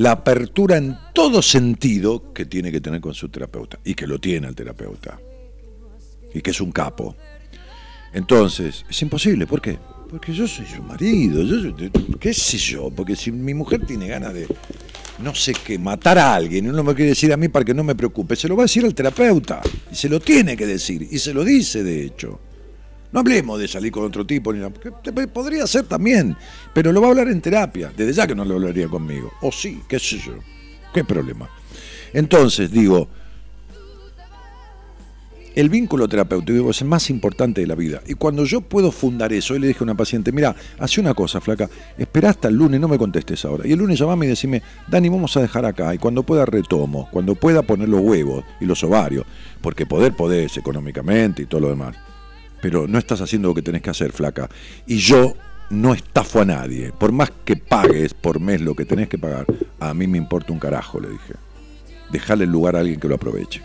la 0.01 0.13
apertura 0.13 0.79
en 0.79 0.97
todo 1.13 1.43
sentido 1.43 2.33
que 2.33 2.47
tiene 2.47 2.73
que 2.73 2.81
tener 2.81 3.03
con 3.03 3.13
su 3.13 3.29
terapeuta 3.29 3.79
y 3.85 3.93
que 3.93 4.07
lo 4.07 4.19
tiene 4.19 4.49
el 4.49 4.55
terapeuta 4.55 5.21
y 6.33 6.41
que 6.41 6.53
es 6.53 6.61
un 6.63 6.73
capo. 6.73 7.15
Entonces, 8.15 8.87
es 8.89 9.03
imposible, 9.03 9.47
¿por 9.47 9.61
qué? 9.61 9.79
Porque 10.09 10.33
yo 10.33 10.49
soy 10.49 10.65
su 10.65 10.83
marido, 10.83 11.45
qué 12.19 12.33
sé 12.33 12.57
yo, 12.57 12.91
porque 12.91 13.15
si 13.15 13.31
mi 13.31 13.53
mujer 13.53 13.85
tiene 13.85 14.09
ganas 14.09 14.33
de, 14.33 14.47
no 15.19 15.35
sé 15.35 15.53
qué, 15.53 15.79
matar 15.79 16.19
a 16.19 16.35
alguien, 16.35 16.65
y 16.65 16.69
no 16.69 16.83
me 16.83 16.95
quiere 16.95 17.11
decir 17.11 17.31
a 17.31 17.37
mí 17.37 17.49
para 17.49 17.67
que 17.67 17.75
no 17.75 17.85
me 17.85 17.95
preocupe, 17.95 18.37
se 18.37 18.49
lo 18.49 18.57
va 18.57 18.63
a 18.63 18.65
decir 18.65 18.87
al 18.87 18.95
terapeuta, 18.95 19.61
y 19.93 19.95
se 19.95 20.09
lo 20.09 20.19
tiene 20.19 20.57
que 20.57 20.67
decir, 20.67 21.07
y 21.11 21.19
se 21.19 21.35
lo 21.35 21.45
dice 21.45 21.85
de 21.85 22.07
hecho. 22.07 22.41
No 23.13 23.21
hablemos 23.21 23.59
de 23.59 23.67
salir 23.67 23.91
con 23.91 24.05
otro 24.05 24.25
tipo, 24.25 24.53
ni 24.53 24.61
nada, 24.61 24.73
podría 25.33 25.67
ser 25.67 25.85
también, 25.85 26.37
pero 26.73 26.93
lo 26.93 27.01
va 27.01 27.09
a 27.09 27.11
hablar 27.11 27.29
en 27.29 27.41
terapia, 27.41 27.93
desde 27.97 28.13
ya 28.13 28.27
que 28.27 28.35
no 28.35 28.45
lo 28.45 28.55
hablaría 28.55 28.89
conmigo, 28.89 29.33
o 29.43 29.51
sí, 29.51 29.83
qué 29.89 29.99
sé 29.99 30.19
yo, 30.19 30.35
qué 30.95 31.03
problema. 31.03 31.49
Entonces, 32.13 32.71
digo, 32.71 33.09
el 35.57 35.69
vínculo 35.69 36.09
terapéutico 36.09 36.71
es 36.71 36.81
el 36.81 36.89
más 36.89 37.11
importante 37.11 37.61
de 37.61 37.67
la 37.67 37.75
vida. 37.75 38.01
Y 38.07 38.15
cuando 38.15 38.45
yo 38.45 38.61
puedo 38.61 38.93
fundar 38.93 39.33
eso, 39.33 39.55
hoy 39.55 39.61
le 39.61 39.67
dije 39.67 39.81
a 39.81 39.85
una 39.85 39.97
paciente, 39.97 40.31
mira, 40.31 40.55
hace 40.79 41.01
una 41.01 41.13
cosa, 41.13 41.41
flaca, 41.41 41.69
espera 41.99 42.31
hasta 42.31 42.49
el 42.49 42.55
lunes, 42.55 42.81
no 42.81 42.87
me 42.87 42.99
contestes 42.99 43.45
ahora. 43.45 43.67
Y 43.67 43.73
el 43.73 43.79
lunes 43.81 43.99
llamame 43.99 44.27
y 44.27 44.29
decime, 44.31 44.63
Dani, 44.89 45.09
vamos 45.09 45.37
a 45.37 45.41
dejar 45.41 45.65
acá. 45.65 45.93
Y 45.95 45.99
cuando 45.99 46.23
pueda 46.23 46.47
retomo, 46.47 47.09
cuando 47.11 47.35
pueda 47.35 47.63
poner 47.63 47.89
los 47.89 48.01
huevos 48.01 48.45
y 48.61 48.67
los 48.67 48.83
ovarios, 48.85 49.27
porque 49.61 49.87
poder 49.87 50.15
podés 50.15 50.57
económicamente 50.57 51.43
y 51.43 51.47
todo 51.47 51.63
lo 51.63 51.71
demás. 51.71 51.97
Pero 52.61 52.87
no 52.87 52.99
estás 52.99 53.21
haciendo 53.21 53.49
lo 53.49 53.55
que 53.55 53.63
tenés 53.63 53.83
que 53.83 53.91
hacer, 53.91 54.13
flaca. 54.13 54.49
Y 54.87 54.99
yo 54.99 55.35
no 55.71 55.95
estafo 55.95 56.41
a 56.41 56.45
nadie. 56.45 56.93
Por 56.93 57.13
más 57.13 57.31
que 57.45 57.57
pagues 57.57 58.13
por 58.15 58.41
mes 58.41 58.61
lo 58.61 58.75
que 58.75 58.85
tenés 58.85 59.09
que 59.09 59.19
pagar, 59.19 59.47
a 59.79 59.95
mí 59.95 60.07
me 60.07 60.19
importa 60.19 60.53
un 60.53 60.59
carajo, 60.59 61.01
le 61.01 61.11
dije. 61.11 61.35
Dejarle 62.11 62.45
el 62.45 62.51
lugar 62.51 62.77
a 62.77 62.81
alguien 62.81 63.01
que 63.01 63.09
lo 63.09 63.15
aproveche. 63.15 63.63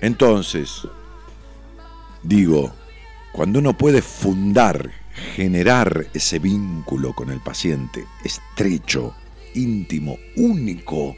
Entonces, 0.00 0.86
digo, 2.22 2.74
cuando 3.32 3.60
uno 3.60 3.76
puede 3.78 4.02
fundar, 4.02 4.90
generar 5.34 6.06
ese 6.12 6.38
vínculo 6.38 7.14
con 7.14 7.30
el 7.30 7.40
paciente 7.40 8.04
estrecho, 8.24 9.14
íntimo, 9.54 10.18
único, 10.36 11.16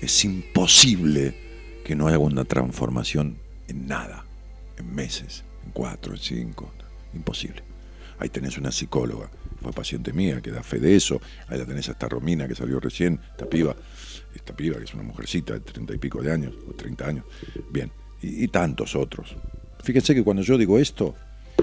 es 0.00 0.24
imposible 0.24 1.34
que 1.84 1.94
no 1.94 2.08
haya 2.08 2.18
una 2.18 2.44
transformación 2.44 3.36
en 3.68 3.86
nada, 3.86 4.23
en 4.76 4.94
meses, 4.94 5.44
en 5.64 5.72
cuatro, 5.72 6.12
en 6.12 6.20
cinco, 6.20 6.72
imposible. 7.14 7.62
Ahí 8.18 8.28
tenés 8.28 8.58
una 8.58 8.70
psicóloga, 8.70 9.30
fue 9.60 9.72
paciente 9.72 10.12
mía, 10.12 10.40
que 10.40 10.50
da 10.50 10.62
fe 10.62 10.78
de 10.78 10.94
eso. 10.94 11.20
Ahí 11.48 11.58
la 11.58 11.66
tenés 11.66 11.88
a 11.88 11.92
esta 11.92 12.08
Romina 12.08 12.46
que 12.46 12.54
salió 12.54 12.78
recién, 12.78 13.20
esta 13.32 13.46
piba 13.46 13.74
esta 14.34 14.54
piba, 14.54 14.78
que 14.78 14.84
es 14.84 14.94
una 14.94 15.02
mujercita 15.02 15.54
de 15.54 15.60
treinta 15.60 15.94
y 15.94 15.98
pico 15.98 16.22
de 16.22 16.32
años, 16.32 16.54
o 16.68 16.72
treinta 16.72 17.06
años, 17.06 17.24
bien, 17.70 17.90
y, 18.20 18.48
tantos 18.48 18.96
otros. 18.96 19.36
Fíjense 19.82 20.14
que 20.14 20.24
cuando 20.24 20.42
yo 20.42 20.56
digo 20.56 20.78
esto, 20.78 21.14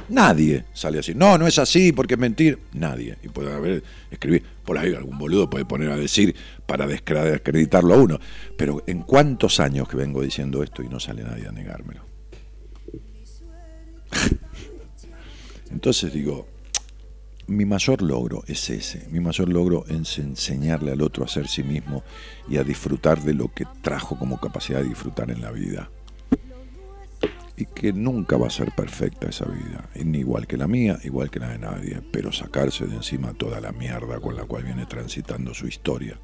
nadie 0.10 0.66
sale 0.74 1.00
así. 1.00 1.16
No, 1.16 1.38
no 1.40 1.48
es 1.48 1.58
así 1.58 1.92
porque 1.92 2.14
es 2.14 2.20
mentir. 2.20 2.60
Nadie. 2.74 3.18
Y 3.24 3.30
puede 3.30 3.52
haber, 3.52 3.84
escribir, 4.12 4.44
por 4.64 4.78
ahí 4.78 4.94
algún 4.94 5.18
boludo 5.18 5.50
puede 5.50 5.66
poner 5.66 5.90
a 5.90 5.98
decir 5.98 6.36
para 6.68 6.86
desacreditarlo 6.86 7.96
a 7.96 7.98
uno. 7.98 8.20
Pero 8.58 8.84
¿en 8.86 9.02
cuántos 9.02 9.60
años 9.60 9.88
que 9.88 9.98
vengo 9.98 10.22
diciendo 10.22 10.62
esto 10.62 10.84
y 10.84 10.88
no 10.88 11.00
sale 11.00 11.24
nadie 11.24 11.48
a 11.48 11.52
negármelo? 11.52 12.11
Entonces 15.72 16.14
digo, 16.14 16.48
mi 17.48 17.66
mayor 17.66 18.02
logro 18.02 18.44
es 18.48 18.70
ese, 18.70 19.08
mi 19.10 19.20
mayor 19.20 19.50
logro 19.50 19.86
es 19.88 20.18
enseñarle 20.20 20.92
al 20.92 21.02
otro 21.02 21.26
a 21.26 21.28
ser 21.28 21.48
sí 21.48 21.64
mismo 21.64 22.04
y 22.48 22.58
a 22.58 22.64
disfrutar 22.64 23.22
de 23.22 23.34
lo 23.34 23.54
que 23.54 23.66
trajo 23.82 24.18
como 24.18 24.40
capacidad 24.40 24.82
de 24.82 24.90
disfrutar 24.90 25.32
en 25.32 25.42
la 25.42 25.52
vida. 25.52 25.90
Y 27.58 27.66
que 27.66 27.94
nunca 27.94 28.38
va 28.38 28.48
a 28.48 28.52
ser 28.52 28.72
perfecta 28.72 29.28
esa 29.28 29.46
vida, 29.46 29.90
ni 29.96 30.20
igual 30.20 30.48
que 30.48 30.58
la 30.58 30.68
mía, 30.68 30.98
igual 31.04 31.30
que 31.30 31.40
la 31.40 31.50
de 31.50 31.60
nadie, 31.60 32.02
pero 32.12 32.32
sacarse 32.32 32.88
de 32.88 32.96
encima 32.96 33.34
toda 33.34 33.60
la 33.60 33.72
mierda 33.72 34.20
con 34.20 34.36
la 34.36 34.46
cual 34.46 34.64
viene 34.64 34.86
transitando 34.86 35.54
su 35.54 35.68
historia. 35.68 36.18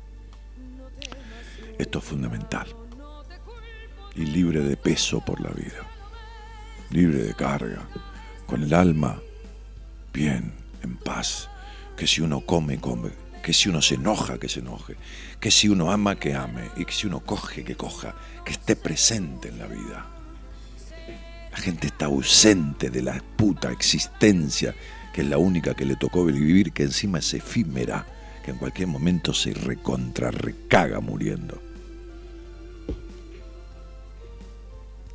Esto 1.78 2.00
es 2.00 2.06
fundamental. 2.06 2.68
Y 4.16 4.22
libre 4.22 4.62
de 4.62 4.78
peso 4.78 5.24
por 5.24 5.42
la 5.42 5.52
vida, 5.52 5.86
libre 6.90 7.24
de 7.24 7.34
carga, 7.34 7.88
con 8.46 8.64
el 8.64 8.74
alma 8.74 9.20
bien 10.14 10.54
en 10.84 10.96
paz, 10.98 11.50
que 11.96 12.08
si 12.08 12.22
uno 12.22 12.42
come, 12.42 12.80
come, 12.80 13.10
que 13.44 13.54
si 13.54 13.70
uno 13.70 13.82
se 13.82 13.96
enoja, 13.96 14.38
que 14.38 14.50
se 14.50 14.60
enoje, 14.60 14.96
que 15.40 15.52
si 15.52 15.70
uno 15.70 15.92
ama, 15.92 16.16
que 16.16 16.34
ame, 16.34 16.70
y 16.76 16.86
que 16.86 16.94
si 16.94 17.08
uno 17.08 17.22
coge, 17.22 17.64
que 17.64 17.76
coja, 17.76 18.16
que 18.46 18.52
esté 18.52 18.76
presente 18.76 19.50
en 19.50 19.60
la 19.60 19.68
vida. 19.68 20.06
La 21.52 21.58
gente 21.58 21.88
está 21.88 22.06
ausente 22.06 22.90
de 22.90 23.02
la 23.02 23.22
puta 23.36 23.72
existencia, 23.72 24.76
que 25.14 25.22
es 25.22 25.28
la 25.28 25.38
única 25.38 25.74
que 25.74 25.86
le 25.86 25.96
tocó 25.96 26.26
vivir, 26.26 26.72
que 26.72 26.84
encima 26.84 27.20
es 27.20 27.34
efímera, 27.34 28.06
que 28.44 28.52
en 28.52 28.58
cualquier 28.58 28.88
momento 28.88 29.34
se 29.34 29.54
recontra 29.54 30.30
recaga 30.30 31.00
muriendo. 31.00 31.67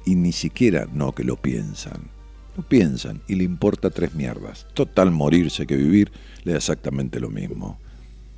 Y 0.05 0.15
ni 0.17 0.33
siquiera 0.33 0.87
no 0.93 1.13
que 1.13 1.25
lo 1.25 1.37
piensan 1.37 2.11
no 2.57 2.63
piensan 2.63 3.23
y 3.29 3.35
le 3.37 3.45
importa 3.45 3.91
tres 3.91 4.15
mierdas. 4.15 4.67
Total 4.75 5.11
morirse 5.11 5.67
que 5.67 5.77
vivir 5.77 6.13
le 6.45 6.53
da 6.53 6.59
exactamente 6.59 7.21
lo 7.21 7.31
mismo. 7.31 7.79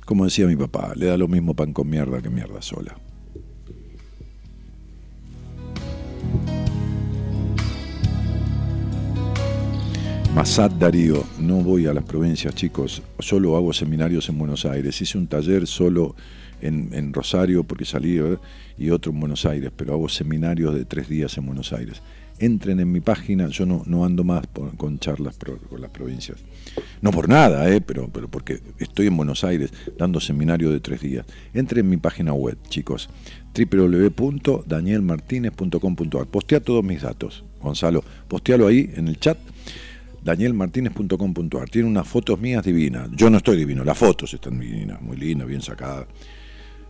Como 0.05 0.25
decía 0.25 0.47
mi 0.47 0.55
papá, 0.55 0.93
le 0.95 1.07
da 1.07 1.17
lo 1.17 1.27
mismo 1.27 1.55
pan 1.55 1.73
con 1.73 1.89
mierda 1.89 2.21
que 2.21 2.29
mierda 2.29 2.61
sola. 2.61 2.95
Masad 10.33 10.69
Darío, 10.71 11.23
no 11.39 11.61
voy 11.61 11.87
a 11.87 11.93
las 11.93 12.03
provincias, 12.03 12.53
chicos, 12.53 13.01
solo 13.19 13.55
hago 13.55 13.71
seminarios 13.71 14.27
en 14.27 14.37
Buenos 14.37 14.65
Aires. 14.65 15.01
Hice 15.01 15.17
un 15.17 15.27
taller 15.27 15.65
solo 15.65 16.13
en, 16.61 17.13
Rosario 17.13 17.63
porque 17.63 17.85
salí 17.85 18.19
y 18.77 18.89
otro 18.89 19.11
en 19.11 19.19
Buenos 19.19 19.45
Aires, 19.45 19.71
pero 19.75 19.93
hago 19.93 20.09
seminarios 20.09 20.73
de 20.73 20.85
tres 20.85 21.09
días 21.09 21.37
en 21.37 21.45
Buenos 21.45 21.73
Aires 21.73 22.01
entren 22.39 22.79
en 22.79 22.91
mi 22.91 23.01
página, 23.01 23.47
yo 23.47 23.65
no, 23.65 23.81
no 23.85 24.05
ando 24.05 24.23
más 24.23 24.45
con 24.77 24.99
charlas 24.99 25.37
con 25.69 25.81
las 25.81 25.91
provincias. 25.91 26.37
No 27.01 27.11
por 27.11 27.27
nada, 27.29 27.73
eh, 27.73 27.81
pero, 27.81 28.09
pero 28.11 28.27
porque 28.27 28.59
estoy 28.79 29.07
en 29.07 29.17
Buenos 29.17 29.43
Aires 29.43 29.71
dando 29.97 30.19
seminario 30.19 30.69
de 30.71 30.79
tres 30.79 31.01
días. 31.01 31.25
Entren 31.53 31.85
en 31.85 31.89
mi 31.89 31.97
página 31.97 32.33
web, 32.33 32.57
chicos, 32.69 33.09
www.danielmartinez.com.ar. 33.55 36.25
Postea 36.27 36.59
todos 36.59 36.83
mis 36.83 37.01
datos, 37.01 37.43
Gonzalo. 37.61 38.03
Postealo 38.27 38.67
ahí 38.67 38.91
en 38.95 39.07
el 39.07 39.19
chat 39.19 39.37
danielmartinez.com.ar. 40.23 41.69
Tiene 41.69 41.87
unas 41.87 42.07
fotos 42.07 42.39
mías 42.39 42.65
divinas. 42.65 43.09
Yo 43.11 43.29
no 43.29 43.37
estoy 43.37 43.57
divino, 43.57 43.83
las 43.83 43.97
fotos 43.97 44.33
están 44.33 44.59
divinas, 44.59 44.99
muy 45.01 45.17
lindas, 45.17 45.47
bien 45.47 45.61
sacadas. 45.61 46.07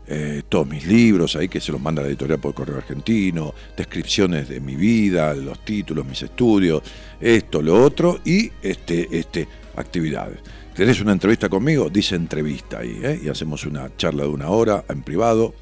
Eh, 0.08 0.44
todos 0.48 0.68
mis 0.68 0.86
libros 0.86 1.36
ahí 1.36 1.48
que 1.48 1.60
se 1.60 1.72
los 1.72 1.82
manda 1.82 2.02
la 2.02 2.08
editorial 2.08 2.40
por 2.40 2.54
correo 2.54 2.78
argentino, 2.78 3.54
descripciones 3.76 4.50
de 4.50 4.60
mi 4.60 4.76
vida, 4.76 5.34
los 5.34 5.64
títulos, 5.66 6.06
mis 6.06 6.22
estudios, 6.22 6.84
esto, 7.20 7.62
lo 7.62 7.84
otro 7.84 8.20
y 8.24 8.52
este, 8.62 9.08
este, 9.18 9.48
actividades. 9.76 10.40
¿Tenés 10.76 11.00
una 11.00 11.14
entrevista 11.14 11.50
conmigo? 11.50 11.90
Dice 11.90 12.16
entrevista 12.16 12.80
ahí, 12.80 13.00
¿eh? 13.02 13.22
y 13.24 13.30
hacemos 13.30 13.66
una 13.66 13.96
charla 13.96 14.24
de 14.24 14.30
una 14.30 14.50
hora 14.50 14.84
en 14.90 15.04
privado, 15.04 15.54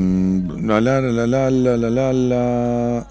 la 0.62 0.80
la 0.80 1.00
la 1.00 1.26
la 1.26 1.50
la 1.50 1.76
la 1.76 1.90
la 1.90 2.12
la. 2.12 3.06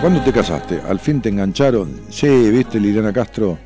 ¿Cuándo 0.00 0.20
te 0.22 0.32
casaste? 0.32 0.80
¿Al 0.80 0.98
fin 0.98 1.20
te 1.20 1.28
engancharon? 1.28 2.00
Sí, 2.08 2.26
¿viste 2.50 2.80
Liliana 2.80 3.12
Castro? 3.12 3.56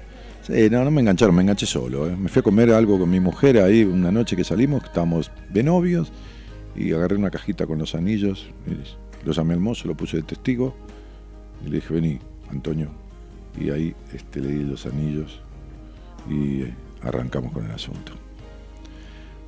Sí, 0.43 0.69
no, 0.71 0.85
no 0.85 0.91
me 0.91 1.01
engancharon, 1.01 1.35
me 1.35 1.41
enganché 1.41 1.65
solo. 1.65 2.07
¿eh? 2.07 2.15
Me 2.15 2.29
fui 2.29 2.41
a 2.41 2.43
comer 2.43 2.71
algo 2.73 2.99
con 2.99 3.09
mi 3.09 3.21
mujer 3.21 3.59
ahí 3.59 3.83
una 3.85 4.13
noche 4.13 4.37
que 4.37 4.45
salimos, 4.45 4.83
que 4.83 4.89
estábamos 4.89 5.31
de 5.49 5.63
novios, 5.63 6.13
y 6.77 6.93
agarré 6.93 7.17
una 7.17 7.31
cajita 7.31 7.67
con 7.67 7.79
los 7.79 7.95
anillos, 7.95 8.51
y 8.67 9.27
los 9.27 9.37
llamé 9.37 9.55
al 9.55 9.61
mozo, 9.61 9.89
lo 9.89 9.97
puse 9.97 10.19
de 10.19 10.25
testigo, 10.25 10.77
y 11.65 11.71
le 11.71 11.77
dije, 11.77 11.95
vení, 11.95 12.19
Antonio. 12.51 12.91
Y 13.59 13.71
ahí 13.71 13.95
este, 14.13 14.41
le 14.41 14.49
di 14.49 14.65
los 14.65 14.85
anillos 14.85 15.41
y 16.29 16.65
arrancamos 17.03 17.53
con 17.53 17.65
el 17.65 17.73
asunto. 17.73 18.13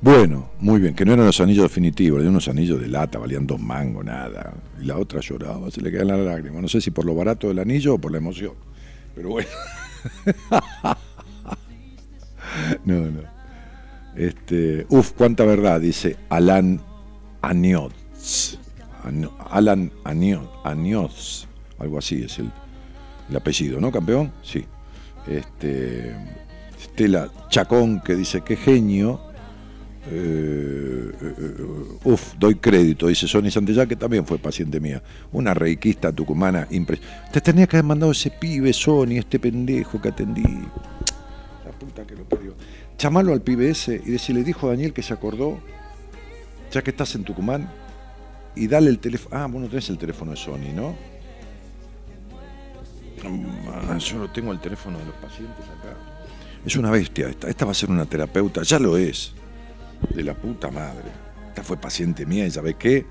Bueno, 0.01 0.51
muy 0.59 0.79
bien, 0.79 0.95
que 0.95 1.03
no 1.03 1.11
eran 1.11 1.25
los 1.25 1.41
anillos 1.41 1.63
definitivos, 1.63 2.21
eran 2.21 2.31
unos 2.31 2.47
anillos 2.47 2.79
de 2.79 2.87
lata, 2.87 3.19
valían 3.19 3.45
dos 3.45 3.59
mangos, 3.59 4.05
nada. 4.05 4.53
Y 4.81 4.85
la 4.85 4.97
otra 4.97 5.19
lloraba, 5.19 5.69
se 5.71 5.81
le 5.81 5.91
quedan 5.91 6.07
las 6.07 6.19
lágrimas. 6.19 6.61
No 6.61 6.69
sé 6.69 6.79
si 6.79 6.89
por 6.91 7.05
lo 7.05 7.13
barato 7.15 7.49
del 7.49 7.59
anillo 7.59 7.95
o 7.95 7.97
por 7.97 8.11
la 8.11 8.19
emoción. 8.19 8.53
Pero 9.13 9.29
bueno. 9.29 9.49
no, 12.85 12.95
no. 12.95 13.21
Este, 14.15 14.85
uf, 14.89 15.11
cuánta 15.11 15.43
verdad, 15.43 15.81
dice 15.81 16.15
Alan 16.29 16.79
Anioz. 17.41 17.93
Alan 19.49 19.91
Anioz, 20.05 21.47
algo 21.77 21.97
así 21.97 22.23
es 22.23 22.39
el 22.39 22.51
apellido, 23.35 23.79
¿no, 23.81 23.91
campeón? 23.91 24.31
Sí. 24.43 24.65
Este, 25.27 26.15
Estela 26.99 27.29
Chacón 27.47 28.01
que 28.01 28.13
dice, 28.13 28.41
qué 28.41 28.57
genio. 28.57 29.21
Eh, 30.11 31.11
eh, 31.21 31.99
uf, 32.03 32.33
doy 32.37 32.55
crédito, 32.55 33.07
dice 33.07 33.25
Sonny 33.25 33.49
Santellá, 33.49 33.85
que 33.85 33.95
también 33.95 34.25
fue 34.25 34.37
paciente 34.37 34.81
mía. 34.81 35.01
Una 35.31 35.53
reikista 35.53 36.11
tucumana 36.11 36.67
impresionante. 36.71 37.31
Te 37.31 37.39
tenía 37.39 37.67
que 37.67 37.77
haber 37.77 37.85
mandado 37.85 38.11
ese 38.11 38.31
pibe, 38.31 38.73
Sony, 38.73 39.17
este 39.17 39.39
pendejo 39.39 40.01
que 40.01 40.09
atendí. 40.09 40.43
La 40.43 41.71
puta 41.71 42.05
que 42.05 42.15
lo 42.15 42.25
parió. 42.25 42.53
Chamalo 42.97 43.31
al 43.31 43.41
pibe 43.41 43.69
ese 43.69 44.01
y 44.05 44.11
decirle, 44.11 44.43
dijo 44.43 44.67
Daniel 44.67 44.91
que 44.91 45.01
se 45.01 45.13
acordó, 45.13 45.57
ya 46.69 46.81
que 46.81 46.89
estás 46.91 47.15
en 47.15 47.23
Tucumán, 47.23 47.71
y 48.57 48.67
dale 48.67 48.89
el 48.89 48.99
teléfono. 48.99 49.37
Ah, 49.37 49.47
vos 49.47 49.61
no 49.61 49.69
tenés 49.69 49.89
el 49.89 49.97
teléfono 49.97 50.31
de 50.31 50.37
Sony, 50.37 50.73
¿no? 50.75 50.97
Yo 53.99 54.17
no 54.17 54.29
tengo 54.31 54.51
el 54.51 54.59
teléfono 54.59 54.99
de 54.99 55.05
los 55.05 55.15
pacientes 55.15 55.63
acá. 55.63 56.18
Es 56.65 56.75
una 56.75 56.91
bestia 56.91 57.29
esta. 57.29 57.49
Esta 57.49 57.65
va 57.65 57.71
a 57.71 57.75
ser 57.75 57.89
una 57.89 58.05
terapeuta, 58.05 58.63
ya 58.63 58.79
lo 58.79 58.97
es. 58.97 59.33
De 60.13 60.23
la 60.23 60.33
puta 60.33 60.69
madre. 60.71 61.09
Esta 61.49 61.63
fue 61.63 61.77
paciente 61.77 62.25
mía 62.25 62.45
y 62.45 62.51
¿sabe 62.51 62.75
qué? 62.75 63.05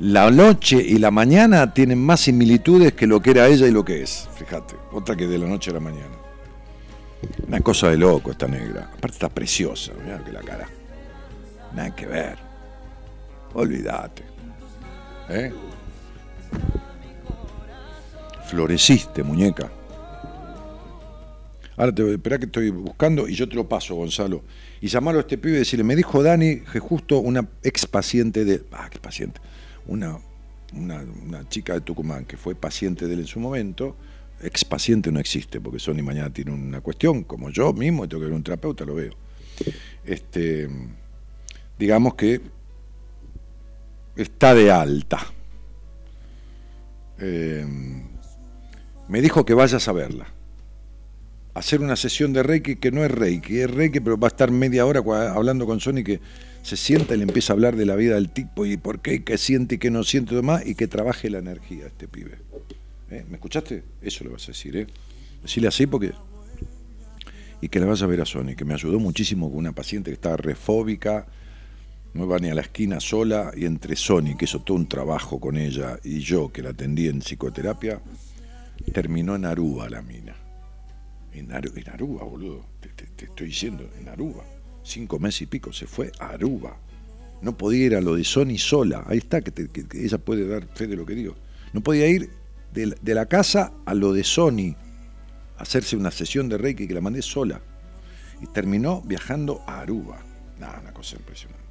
La 0.00 0.30
noche 0.30 0.76
y 0.76 0.98
la 0.98 1.10
mañana 1.10 1.72
tienen 1.72 2.04
más 2.04 2.20
similitudes 2.20 2.94
que 2.94 3.06
lo 3.06 3.20
que 3.20 3.30
era 3.30 3.46
ella 3.46 3.66
y 3.66 3.70
lo 3.70 3.84
que 3.84 4.02
es. 4.02 4.28
Fíjate, 4.34 4.74
otra 4.92 5.14
que 5.14 5.26
de 5.26 5.38
la 5.38 5.46
noche 5.46 5.70
a 5.70 5.74
la 5.74 5.80
mañana. 5.80 6.16
Una 7.46 7.60
cosa 7.60 7.88
de 7.88 7.96
loco 7.96 8.32
esta 8.32 8.48
negra. 8.48 8.90
Aparte 8.92 9.14
está 9.14 9.28
preciosa, 9.28 9.92
mira 10.02 10.22
que 10.22 10.32
la 10.32 10.40
cara. 10.40 10.68
Nada 11.74 11.94
que 11.94 12.06
ver. 12.06 12.38
Olvídate. 13.54 14.24
¿Eh? 15.28 15.52
Floreciste, 18.46 19.22
muñeca. 19.22 19.70
Ahora 21.76 21.94
te 21.94 22.12
espera 22.12 22.38
que 22.38 22.46
estoy 22.46 22.70
buscando 22.70 23.28
y 23.28 23.34
yo 23.34 23.48
te 23.48 23.56
lo 23.56 23.68
paso, 23.68 23.94
Gonzalo. 23.94 24.42
Y 24.80 24.88
llamarlo 24.88 25.20
a 25.20 25.22
este 25.22 25.38
pibe 25.38 25.56
y 25.56 25.58
decirle, 25.58 25.84
me 25.84 25.96
dijo 25.96 26.22
Dani 26.22 26.60
que 26.60 26.78
justo 26.78 27.18
una 27.18 27.48
ex 27.62 27.86
paciente 27.86 28.44
de. 28.44 28.62
Ah, 28.72 28.88
qué 28.90 28.98
paciente. 28.98 29.40
Una, 29.86 30.18
una, 30.72 31.04
una 31.24 31.48
chica 31.48 31.74
de 31.74 31.80
Tucumán 31.80 32.24
que 32.24 32.36
fue 32.36 32.54
paciente 32.54 33.06
de 33.06 33.14
él 33.14 33.20
en 33.20 33.26
su 33.26 33.40
momento. 33.40 33.96
Ex 34.40 34.64
paciente 34.64 35.10
no 35.10 35.20
existe, 35.20 35.60
porque 35.60 35.78
Sony 35.78 36.02
mañana 36.02 36.30
tiene 36.30 36.52
una 36.52 36.80
cuestión, 36.80 37.24
como 37.24 37.50
yo 37.50 37.72
mismo, 37.72 38.08
tengo 38.08 38.20
que 38.20 38.26
ver 38.26 38.34
un 38.34 38.42
terapeuta, 38.42 38.84
lo 38.84 38.94
veo. 38.94 39.12
Este, 40.04 40.68
digamos 41.78 42.14
que 42.14 42.40
está 44.16 44.54
de 44.54 44.70
alta. 44.70 45.26
Eh, 47.18 47.64
me 49.08 49.20
dijo 49.20 49.44
que 49.44 49.54
vayas 49.54 49.86
a 49.88 49.92
verla. 49.92 50.26
Hacer 51.54 51.80
una 51.80 51.94
sesión 51.94 52.32
de 52.32 52.42
Reiki 52.42 52.76
que 52.76 52.90
no 52.90 53.04
es 53.04 53.10
Reiki, 53.10 53.60
es 53.60 53.70
Reiki, 53.70 54.00
pero 54.00 54.18
va 54.18 54.26
a 54.26 54.30
estar 54.30 54.50
media 54.50 54.84
hora 54.86 55.00
hablando 55.32 55.66
con 55.66 55.78
Sony 55.78 56.02
que 56.04 56.20
se 56.62 56.76
sienta 56.76 57.14
y 57.14 57.18
le 57.18 57.22
empieza 57.24 57.52
a 57.52 57.54
hablar 57.54 57.76
de 57.76 57.86
la 57.86 57.94
vida 57.94 58.16
del 58.16 58.30
tipo 58.30 58.66
y 58.66 58.76
por 58.76 59.00
qué, 59.00 59.22
qué 59.22 59.38
siente 59.38 59.76
y 59.76 59.78
qué 59.78 59.90
no 59.90 60.02
siente 60.02 60.34
demás 60.34 60.66
y 60.66 60.74
que 60.74 60.88
trabaje 60.88 61.30
la 61.30 61.38
energía 61.38 61.86
este 61.86 62.08
pibe. 62.08 62.38
¿Eh? 63.10 63.24
¿Me 63.28 63.36
escuchaste? 63.36 63.84
Eso 64.02 64.24
le 64.24 64.30
vas 64.30 64.44
a 64.44 64.48
decir, 64.48 64.76
¿eh? 64.76 64.86
Decirle 65.42 65.68
así 65.68 65.86
porque. 65.86 66.12
Y 67.60 67.68
que 67.68 67.78
la 67.78 67.86
vas 67.86 68.02
a 68.02 68.06
ver 68.06 68.20
a 68.20 68.26
Sony, 68.26 68.56
que 68.56 68.64
me 68.64 68.74
ayudó 68.74 68.98
muchísimo 68.98 69.48
con 69.48 69.58
una 69.58 69.72
paciente 69.72 70.10
que 70.10 70.14
estaba 70.14 70.36
refóbica, 70.36 71.26
no 72.14 72.24
iba 72.24 72.38
ni 72.38 72.50
a 72.50 72.54
la 72.54 72.62
esquina 72.62 72.98
sola, 72.98 73.52
y 73.56 73.64
entre 73.64 73.96
Sony, 73.96 74.36
que 74.36 74.44
hizo 74.44 74.60
todo 74.60 74.76
un 74.76 74.88
trabajo 74.88 75.38
con 75.38 75.56
ella, 75.56 75.98
y 76.02 76.18
yo, 76.18 76.52
que 76.52 76.62
la 76.62 76.70
atendí 76.70 77.08
en 77.08 77.20
psicoterapia, 77.20 78.00
terminó 78.92 79.36
en 79.36 79.44
Aruba 79.44 79.88
la 79.88 80.02
mina. 80.02 80.43
En, 81.34 81.52
Aruba, 81.52 82.24
boludo. 82.24 82.64
Te, 82.80 83.24
estoy 83.24 83.48
diciendo, 83.48 83.88
en 83.98 84.08
Aruba. 84.08 84.44
Cinco 84.84 85.18
meses 85.18 85.42
y 85.42 85.46
pico 85.46 85.72
se 85.72 85.86
fue 85.86 86.12
a 86.20 86.28
Aruba. 86.28 86.76
No 87.42 87.56
podía 87.56 87.86
ir 87.86 87.96
a 87.96 88.00
lo 88.00 88.14
de 88.14 88.24
Sony 88.24 88.56
sola. 88.56 89.04
Ahí 89.06 89.18
está, 89.18 89.40
que, 89.40 89.52
ella 89.94 90.18
puede 90.18 90.46
dar 90.46 90.66
fe 90.74 90.86
de 90.86 90.96
lo 90.96 91.04
que 91.04 91.14
digo. 91.14 91.34
No 91.72 91.82
podía 91.82 92.06
ir 92.06 92.30
de, 92.72 93.14
la 93.14 93.26
casa 93.26 93.72
a 93.84 93.94
lo 93.94 94.12
de 94.12 94.22
Sony. 94.22 94.76
Hacerse 95.58 95.96
una 95.96 96.10
sesión 96.10 96.48
de 96.48 96.58
Reiki 96.58 96.86
que 96.86 96.94
la 96.94 97.00
mandé 97.00 97.22
sola. 97.22 97.60
Y 98.40 98.46
terminó 98.46 99.02
viajando 99.02 99.62
a 99.66 99.80
Aruba. 99.80 100.22
Nada, 100.58 100.80
una 100.80 100.92
cosa 100.92 101.16
impresionante. 101.16 101.64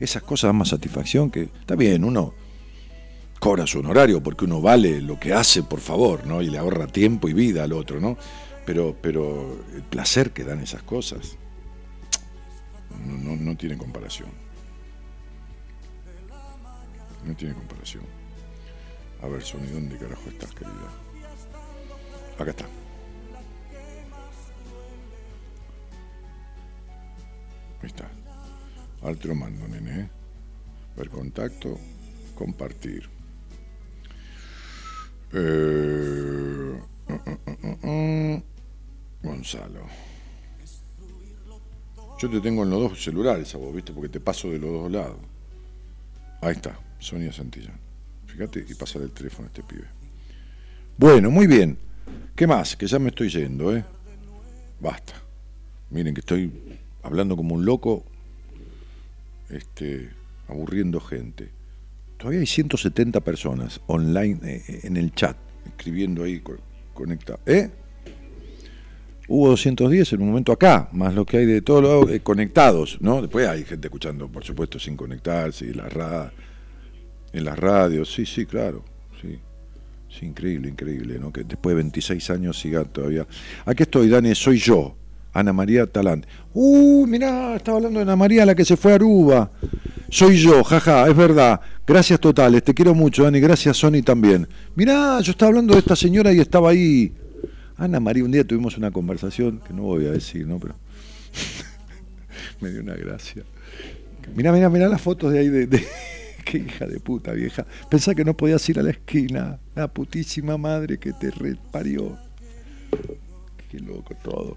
Esas 0.00 0.22
cosas 0.22 0.48
dan 0.48 0.56
más 0.56 0.68
satisfacción 0.68 1.30
que. 1.30 1.42
Está 1.42 1.76
bien, 1.76 2.02
uno 2.02 2.34
cobra 3.38 3.66
su 3.66 3.80
honorario 3.80 4.22
porque 4.22 4.44
uno 4.44 4.60
vale 4.60 5.00
lo 5.00 5.18
que 5.18 5.32
hace, 5.32 5.62
por 5.62 5.80
favor, 5.80 6.26
¿no? 6.26 6.42
Y 6.42 6.50
le 6.50 6.58
ahorra 6.58 6.86
tiempo 6.86 7.28
y 7.28 7.32
vida 7.32 7.64
al 7.64 7.72
otro, 7.72 8.00
¿no? 8.00 8.16
Pero, 8.64 8.96
pero 9.00 9.62
el 9.74 9.82
placer 9.82 10.32
que 10.32 10.44
dan 10.44 10.60
esas 10.60 10.82
cosas 10.82 11.36
no, 13.04 13.36
no 13.36 13.56
tiene 13.56 13.76
comparación. 13.76 14.30
No 17.24 17.34
tiene 17.34 17.54
comparación. 17.54 18.04
A 19.22 19.28
ver, 19.28 19.42
Sony, 19.42 19.66
¿dónde 19.72 19.96
carajo 19.96 20.28
estás, 20.28 20.52
querida? 20.52 20.90
Acá 22.38 22.50
está. 22.50 22.64
Ahí 27.82 27.86
está. 27.86 28.08
Ahora 29.02 29.16
te 29.16 29.28
lo 29.28 29.34
mando, 29.34 29.66
nene. 29.68 30.00
¿eh? 30.00 30.08
Ver 30.96 31.10
contacto, 31.10 31.78
compartir. 32.34 33.15
Eh, 35.38 36.80
uh, 37.08 37.12
uh, 37.12 37.88
uh, 37.88 38.42
Gonzalo. 39.22 39.82
Yo 42.18 42.30
te 42.30 42.40
tengo 42.40 42.62
en 42.62 42.70
los 42.70 42.80
dos 42.80 43.04
celulares 43.04 43.54
a 43.54 43.58
vos, 43.58 43.74
¿viste? 43.74 43.92
Porque 43.92 44.08
te 44.08 44.18
paso 44.18 44.48
de 44.48 44.58
los 44.58 44.72
dos 44.72 44.90
lados. 44.90 45.18
Ahí 46.40 46.52
está, 46.52 46.80
Sonia 46.98 47.32
Santillán. 47.32 47.78
Fíjate 48.26 48.64
y 48.66 48.74
pásale 48.74 49.04
el 49.04 49.10
teléfono 49.10 49.46
a 49.46 49.48
este 49.48 49.62
pibe. 49.62 49.84
Bueno, 50.96 51.30
muy 51.30 51.46
bien. 51.46 51.76
¿Qué 52.34 52.46
más? 52.46 52.74
Que 52.74 52.86
ya 52.86 52.98
me 52.98 53.10
estoy 53.10 53.28
yendo, 53.28 53.76
¿eh? 53.76 53.84
Basta. 54.80 55.12
Miren 55.90 56.14
que 56.14 56.20
estoy 56.20 56.50
hablando 57.02 57.36
como 57.36 57.54
un 57.54 57.66
loco, 57.66 58.04
este, 59.50 60.08
aburriendo 60.48 60.98
gente. 60.98 61.55
Todavía 62.18 62.40
hay 62.40 62.46
170 62.46 63.20
personas 63.20 63.80
online 63.86 64.38
eh, 64.42 64.80
en 64.84 64.96
el 64.96 65.12
chat, 65.14 65.36
escribiendo 65.66 66.24
ahí, 66.24 66.42
conectados. 66.94 67.42
¿Eh? 67.46 67.70
Hubo 69.28 69.48
210 69.48 70.12
en 70.12 70.22
un 70.22 70.28
momento 70.28 70.52
acá, 70.52 70.88
más 70.92 71.14
lo 71.14 71.26
que 71.26 71.38
hay 71.38 71.46
de 71.46 71.60
todos 71.60 71.82
los 71.82 72.10
eh, 72.10 72.20
conectados, 72.20 72.98
¿no? 73.00 73.20
Después 73.20 73.48
hay 73.48 73.64
gente 73.64 73.88
escuchando, 73.88 74.28
por 74.28 74.44
supuesto, 74.44 74.78
sin 74.78 74.96
conectarse, 74.96 75.66
y 75.66 75.72
la 75.72 76.32
en 77.32 77.44
las 77.44 77.58
radios, 77.58 78.12
sí, 78.12 78.24
sí, 78.24 78.46
claro, 78.46 78.82
sí. 79.20 79.38
Sí, 80.08 80.24
increíble, 80.24 80.68
increíble, 80.68 81.18
¿no? 81.18 81.32
Que 81.32 81.44
después 81.44 81.72
de 81.74 81.82
26 81.82 82.30
años 82.30 82.58
siga 82.58 82.84
todavía. 82.84 83.26
Aquí 83.66 83.82
estoy, 83.82 84.08
Dani, 84.08 84.34
soy 84.34 84.58
yo, 84.58 84.96
Ana 85.32 85.52
María 85.52 85.86
Talán. 85.86 86.24
Uh, 86.54 87.06
mirá, 87.06 87.56
estaba 87.56 87.76
hablando 87.78 87.98
de 87.98 88.04
Ana 88.04 88.16
María, 88.16 88.46
la 88.46 88.54
que 88.54 88.64
se 88.64 88.76
fue 88.76 88.92
a 88.92 88.94
Aruba. 88.94 89.50
Soy 90.08 90.38
yo, 90.38 90.62
jaja, 90.62 91.08
es 91.08 91.16
verdad. 91.16 91.60
Gracias 91.86 92.20
totales, 92.20 92.62
te 92.62 92.74
quiero 92.74 92.94
mucho, 92.94 93.24
Dani. 93.24 93.40
Gracias, 93.40 93.76
Sony, 93.76 94.02
también. 94.04 94.48
Mirá, 94.74 95.20
yo 95.20 95.32
estaba 95.32 95.48
hablando 95.48 95.74
de 95.74 95.80
esta 95.80 95.96
señora 95.96 96.32
y 96.32 96.40
estaba 96.40 96.70
ahí. 96.70 97.12
Ana 97.76 98.00
María, 98.00 98.24
un 98.24 98.30
día 98.30 98.44
tuvimos 98.44 98.76
una 98.76 98.90
conversación, 98.90 99.60
que 99.66 99.74
no 99.74 99.82
voy 99.82 100.06
a 100.06 100.12
decir, 100.12 100.46
¿no? 100.46 100.58
Pero 100.58 100.76
me 102.60 102.70
dio 102.70 102.80
una 102.80 102.94
gracia. 102.94 103.44
Mirá, 104.34 104.52
mirá, 104.52 104.70
mirá 104.70 104.88
las 104.88 105.00
fotos 105.00 105.32
de 105.32 105.38
ahí 105.40 105.48
de... 105.48 105.86
Qué 106.44 106.58
hija 106.58 106.86
de 106.86 107.00
puta 107.00 107.32
vieja. 107.32 107.66
Pensá 107.90 108.14
que 108.14 108.24
no 108.24 108.36
podías 108.36 108.66
ir 108.68 108.78
a 108.78 108.82
la 108.82 108.90
esquina. 108.90 109.58
La 109.74 109.88
putísima 109.88 110.56
madre 110.56 110.96
que 110.96 111.12
te 111.12 111.32
reparió. 111.32 112.16
Qué 113.68 113.80
loco 113.80 114.14
todo. 114.22 114.56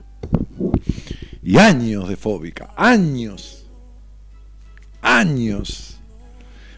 Y 1.41 1.57
años 1.57 2.07
de 2.07 2.15
fóbica. 2.15 2.69
Años. 2.77 3.59
Años. 5.01 5.97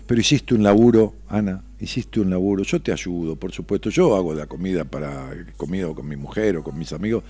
Pero 0.07 0.19
hiciste 0.19 0.53
un 0.53 0.63
laburo, 0.63 1.15
Ana, 1.29 1.63
hiciste 1.79 2.19
un 2.19 2.29
laburo. 2.29 2.63
Yo 2.63 2.81
te 2.81 2.91
ayudo, 2.91 3.35
por 3.35 3.51
supuesto. 3.51 3.89
Yo 3.89 4.15
hago 4.15 4.33
la 4.33 4.45
comida 4.45 4.83
para 4.83 5.31
comida 5.57 5.93
con 5.93 6.07
mi 6.07 6.15
mujer 6.15 6.57
o 6.57 6.63
con 6.63 6.77
mis 6.77 6.91
amigos, 6.93 7.23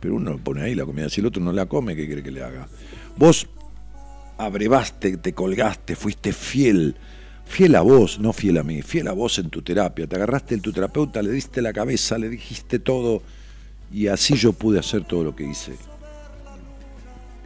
pero 0.00 0.14
uno 0.14 0.38
pone 0.38 0.62
ahí 0.62 0.74
la 0.74 0.84
comida. 0.84 1.08
Si 1.08 1.20
el 1.20 1.26
otro 1.26 1.42
no 1.42 1.52
la 1.52 1.66
come, 1.66 1.96
¿qué 1.96 2.06
quiere 2.06 2.22
que 2.22 2.30
le 2.30 2.42
haga? 2.42 2.68
Vos 3.16 3.48
abrevaste, 4.36 5.16
te 5.16 5.32
colgaste, 5.32 5.96
fuiste 5.96 6.32
fiel 6.32 6.94
fiel 7.48 7.74
a 7.76 7.80
vos, 7.80 8.20
no 8.20 8.32
fiel 8.32 8.58
a 8.58 8.62
mí, 8.62 8.82
fiel 8.82 9.08
a 9.08 9.12
vos 9.12 9.38
en 9.38 9.50
tu 9.50 9.62
terapia. 9.62 10.06
Te 10.06 10.16
agarraste 10.16 10.54
en 10.54 10.60
tu 10.60 10.72
terapeuta, 10.72 11.22
le 11.22 11.30
diste 11.30 11.62
la 11.62 11.72
cabeza, 11.72 12.18
le 12.18 12.28
dijiste 12.28 12.78
todo 12.78 13.22
y 13.90 14.08
así 14.08 14.36
yo 14.36 14.52
pude 14.52 14.78
hacer 14.78 15.04
todo 15.04 15.24
lo 15.24 15.34
que 15.34 15.44
hice. 15.44 15.72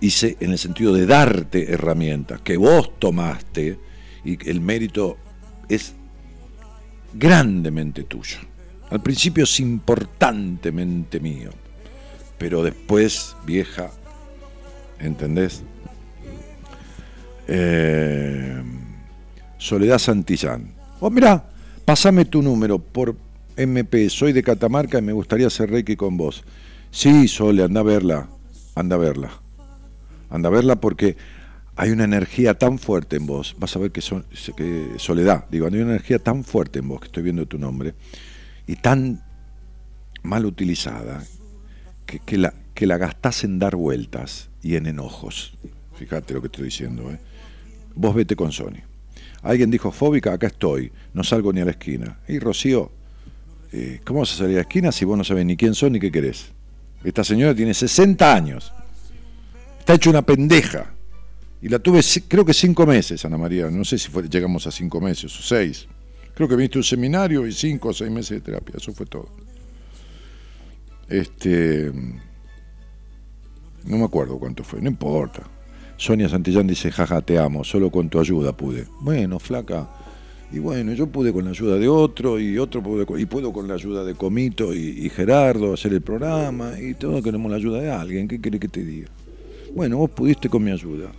Hice 0.02 0.36
en 0.40 0.50
el 0.50 0.58
sentido 0.58 0.92
de 0.92 1.06
darte 1.06 1.72
herramientas 1.72 2.40
que 2.40 2.56
vos 2.56 2.98
tomaste 2.98 3.78
y 4.24 4.50
el 4.50 4.60
mérito 4.60 5.16
es 5.68 5.94
grandemente 7.14 8.02
tuyo. 8.02 8.38
Al 8.90 9.00
principio 9.00 9.44
es 9.44 9.60
importantemente 9.60 11.20
mío, 11.20 11.50
pero 12.36 12.64
después, 12.64 13.36
vieja, 13.46 13.92
¿entendés? 14.98 15.62
Eh, 17.46 18.60
Soledad 19.56 19.98
Santillán. 19.98 20.74
Oh, 20.98 21.10
mira, 21.10 21.48
pasame 21.84 22.24
tu 22.24 22.42
número 22.42 22.80
por 22.80 23.14
MP, 23.56 24.10
soy 24.10 24.32
de 24.32 24.42
Catamarca 24.42 24.98
y 24.98 25.02
me 25.02 25.12
gustaría 25.12 25.46
hacer 25.46 25.70
Reiki 25.70 25.94
con 25.94 26.16
vos. 26.16 26.42
Sí, 26.90 27.28
Sole, 27.28 27.62
anda 27.62 27.82
a 27.82 27.84
verla, 27.84 28.28
anda 28.74 28.96
a 28.96 28.98
verla. 28.98 29.41
Anda 30.32 30.48
a 30.48 30.52
verla 30.52 30.76
porque 30.76 31.16
hay 31.76 31.90
una 31.90 32.04
energía 32.04 32.54
tan 32.54 32.78
fuerte 32.78 33.16
en 33.16 33.26
vos. 33.26 33.54
Vas 33.58 33.76
a 33.76 33.78
ver 33.78 33.92
que, 33.92 34.00
son, 34.00 34.24
Soledad, 34.96 35.46
digo, 35.50 35.66
hay 35.66 35.74
una 35.74 35.92
energía 35.92 36.18
tan 36.18 36.42
fuerte 36.42 36.78
en 36.78 36.88
vos, 36.88 37.00
que 37.00 37.06
estoy 37.06 37.22
viendo 37.22 37.46
tu 37.46 37.58
nombre, 37.58 37.94
y 38.66 38.76
tan 38.76 39.22
mal 40.22 40.46
utilizada, 40.46 41.22
que, 42.06 42.18
que 42.20 42.38
la, 42.38 42.54
que 42.74 42.86
la 42.86 42.96
gastás 42.96 43.44
en 43.44 43.58
dar 43.58 43.76
vueltas 43.76 44.48
y 44.62 44.76
en 44.76 44.86
enojos. 44.86 45.58
Fíjate 45.94 46.32
lo 46.32 46.40
que 46.40 46.46
estoy 46.46 46.64
diciendo. 46.64 47.10
¿eh? 47.10 47.18
Vos 47.94 48.14
vete 48.14 48.34
con 48.34 48.52
Sony. 48.52 48.80
Alguien 49.42 49.70
dijo 49.70 49.92
fóbica, 49.92 50.32
acá 50.32 50.46
estoy, 50.46 50.92
no 51.12 51.24
salgo 51.24 51.52
ni 51.52 51.60
a 51.60 51.64
la 51.66 51.72
esquina. 51.72 52.20
Y 52.26 52.38
Rocío, 52.38 52.90
eh, 53.72 54.00
¿cómo 54.04 54.20
vas 54.20 54.32
a 54.32 54.36
salir 54.38 54.54
a 54.54 54.56
la 54.56 54.62
esquina 54.62 54.92
si 54.92 55.04
vos 55.04 55.18
no 55.18 55.24
sabés 55.24 55.44
ni 55.44 55.56
quién 55.56 55.74
son 55.74 55.92
ni 55.92 56.00
qué 56.00 56.10
querés? 56.10 56.52
Esta 57.04 57.22
señora 57.24 57.54
tiene 57.54 57.74
60 57.74 58.34
años, 58.34 58.72
está 59.82 59.94
hecho 59.94 60.10
una 60.10 60.22
pendeja. 60.22 60.94
Y 61.60 61.68
la 61.68 61.80
tuve 61.80 62.00
creo 62.28 62.44
que 62.44 62.54
cinco 62.54 62.86
meses, 62.86 63.24
Ana 63.24 63.36
María, 63.36 63.68
no 63.68 63.84
sé 63.84 63.98
si 63.98 64.10
llegamos 64.30 64.66
a 64.68 64.70
cinco 64.70 65.00
meses 65.00 65.36
o 65.36 65.42
seis. 65.42 65.88
Creo 66.34 66.48
que 66.48 66.54
viniste 66.54 66.78
un 66.78 66.84
seminario 66.84 67.46
y 67.46 67.52
cinco 67.52 67.88
o 67.88 67.92
seis 67.92 68.10
meses 68.10 68.30
de 68.30 68.40
terapia, 68.40 68.76
eso 68.76 68.92
fue 68.92 69.06
todo. 69.06 69.28
Este, 71.08 71.92
no 73.84 73.98
me 73.98 74.04
acuerdo 74.04 74.38
cuánto 74.38 74.62
fue, 74.62 74.80
no 74.80 74.88
importa. 74.88 75.42
Sonia 75.96 76.28
Santillán 76.28 76.68
dice, 76.68 76.90
jaja, 76.90 77.20
te 77.20 77.38
amo, 77.38 77.64
solo 77.64 77.90
con 77.90 78.08
tu 78.08 78.20
ayuda 78.20 78.56
pude. 78.56 78.86
Bueno, 79.00 79.40
flaca, 79.40 79.88
y 80.52 80.60
bueno, 80.60 80.92
yo 80.92 81.08
pude 81.08 81.32
con 81.32 81.44
la 81.44 81.50
ayuda 81.50 81.76
de 81.76 81.88
otro, 81.88 82.38
y 82.38 82.56
otro 82.58 82.82
pude, 82.82 83.04
y 83.20 83.26
puedo 83.26 83.52
con 83.52 83.66
la 83.66 83.74
ayuda 83.74 84.04
de 84.04 84.14
Comito 84.14 84.72
y, 84.74 85.10
Gerardo 85.10 85.74
hacer 85.74 85.92
el 85.92 86.02
programa, 86.02 86.72
y 86.80 86.94
todos 86.94 87.22
queremos 87.22 87.50
la 87.50 87.56
ayuda 87.56 87.80
de 87.80 87.90
alguien, 87.90 88.28
¿qué 88.28 88.40
quiere 88.40 88.60
que 88.60 88.68
te 88.68 88.84
diga? 88.84 89.08
Bueno, 89.74 89.98
vos 89.98 90.10
pudiste 90.10 90.48
con 90.48 90.62
mi 90.64 90.70
ayuda. 90.70 91.10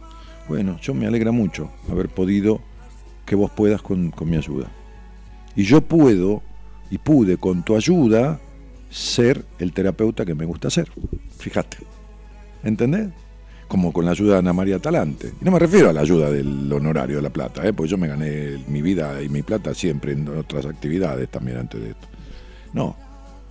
Bueno, 0.48 0.80
yo 0.82 0.94
me 0.94 1.08
alegra 1.08 1.32
mucho 1.32 1.72
haber 1.90 2.10
podido 2.10 2.62
que 3.26 3.36
vos 3.36 3.52
puedas 3.52 3.82
con, 3.82 4.12
con 4.12 4.30
mi 4.30 4.38
ayuda. 4.38 4.70
Y 5.56 5.64
yo 5.64 5.82
puedo, 5.82 6.42
y 6.90 6.98
pude 6.98 7.38
con 7.38 7.64
tu 7.64 7.76
ayuda, 7.76 8.40
ser 8.90 9.46
el 9.60 9.74
terapeuta 9.74 10.26
que 10.26 10.36
me 10.36 10.46
gusta 10.46 10.70
ser. 10.70 10.90
Fíjate. 11.38 11.78
¿Entendés? 12.64 13.10
como 13.74 13.92
con 13.92 14.06
la 14.06 14.12
ayuda 14.12 14.34
de 14.34 14.40
Ana 14.40 14.54
María 14.54 14.78
Talante. 14.78 15.34
Y 15.42 15.44
no 15.44 15.50
me 15.50 15.58
refiero 15.58 15.90
a 15.90 15.94
la 15.94 16.02
ayuda 16.02 16.30
del 16.30 16.72
honorario 16.72 17.16
de 17.16 17.24
la 17.24 17.32
plata, 17.32 17.66
¿eh? 17.68 17.74
porque 17.74 17.90
yo 17.90 17.98
me 17.98 18.08
gané 18.08 18.64
mi 18.68 18.84
vida 18.84 19.20
y 19.24 19.30
mi 19.30 19.42
plata 19.42 19.74
siempre 19.74 20.14
en 20.14 20.28
otras 20.28 20.68
actividades 20.68 21.28
también 21.30 21.58
antes 21.58 21.82
de 21.82 21.90
esto. 21.90 22.08
No, 22.72 22.96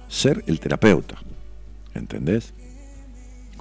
ser 0.06 0.44
el 0.46 0.60
terapeuta, 0.60 1.16
¿entendés? 1.92 2.54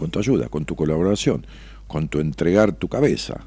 Con 0.02 0.10
tu 0.10 0.18
ayuda, 0.18 0.49
con 0.49 0.65
tu 0.65 0.76
colaboración, 0.76 1.45
con 1.86 2.07
tu 2.07 2.19
entregar 2.22 2.72
tu 2.72 2.88
cabeza, 2.88 3.40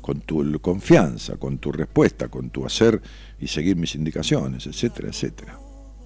con 0.00 0.22
tu 0.22 0.58
confianza, 0.60 1.36
con 1.36 1.58
tu 1.58 1.70
respuesta, 1.70 2.26
con 2.26 2.50
tu 2.50 2.66
hacer 2.66 3.00
y 3.38 3.46
seguir 3.46 3.76
mis 3.76 3.94
indicaciones, 3.94 4.66
etcétera, 4.66 5.10
etcétera. 5.10 5.56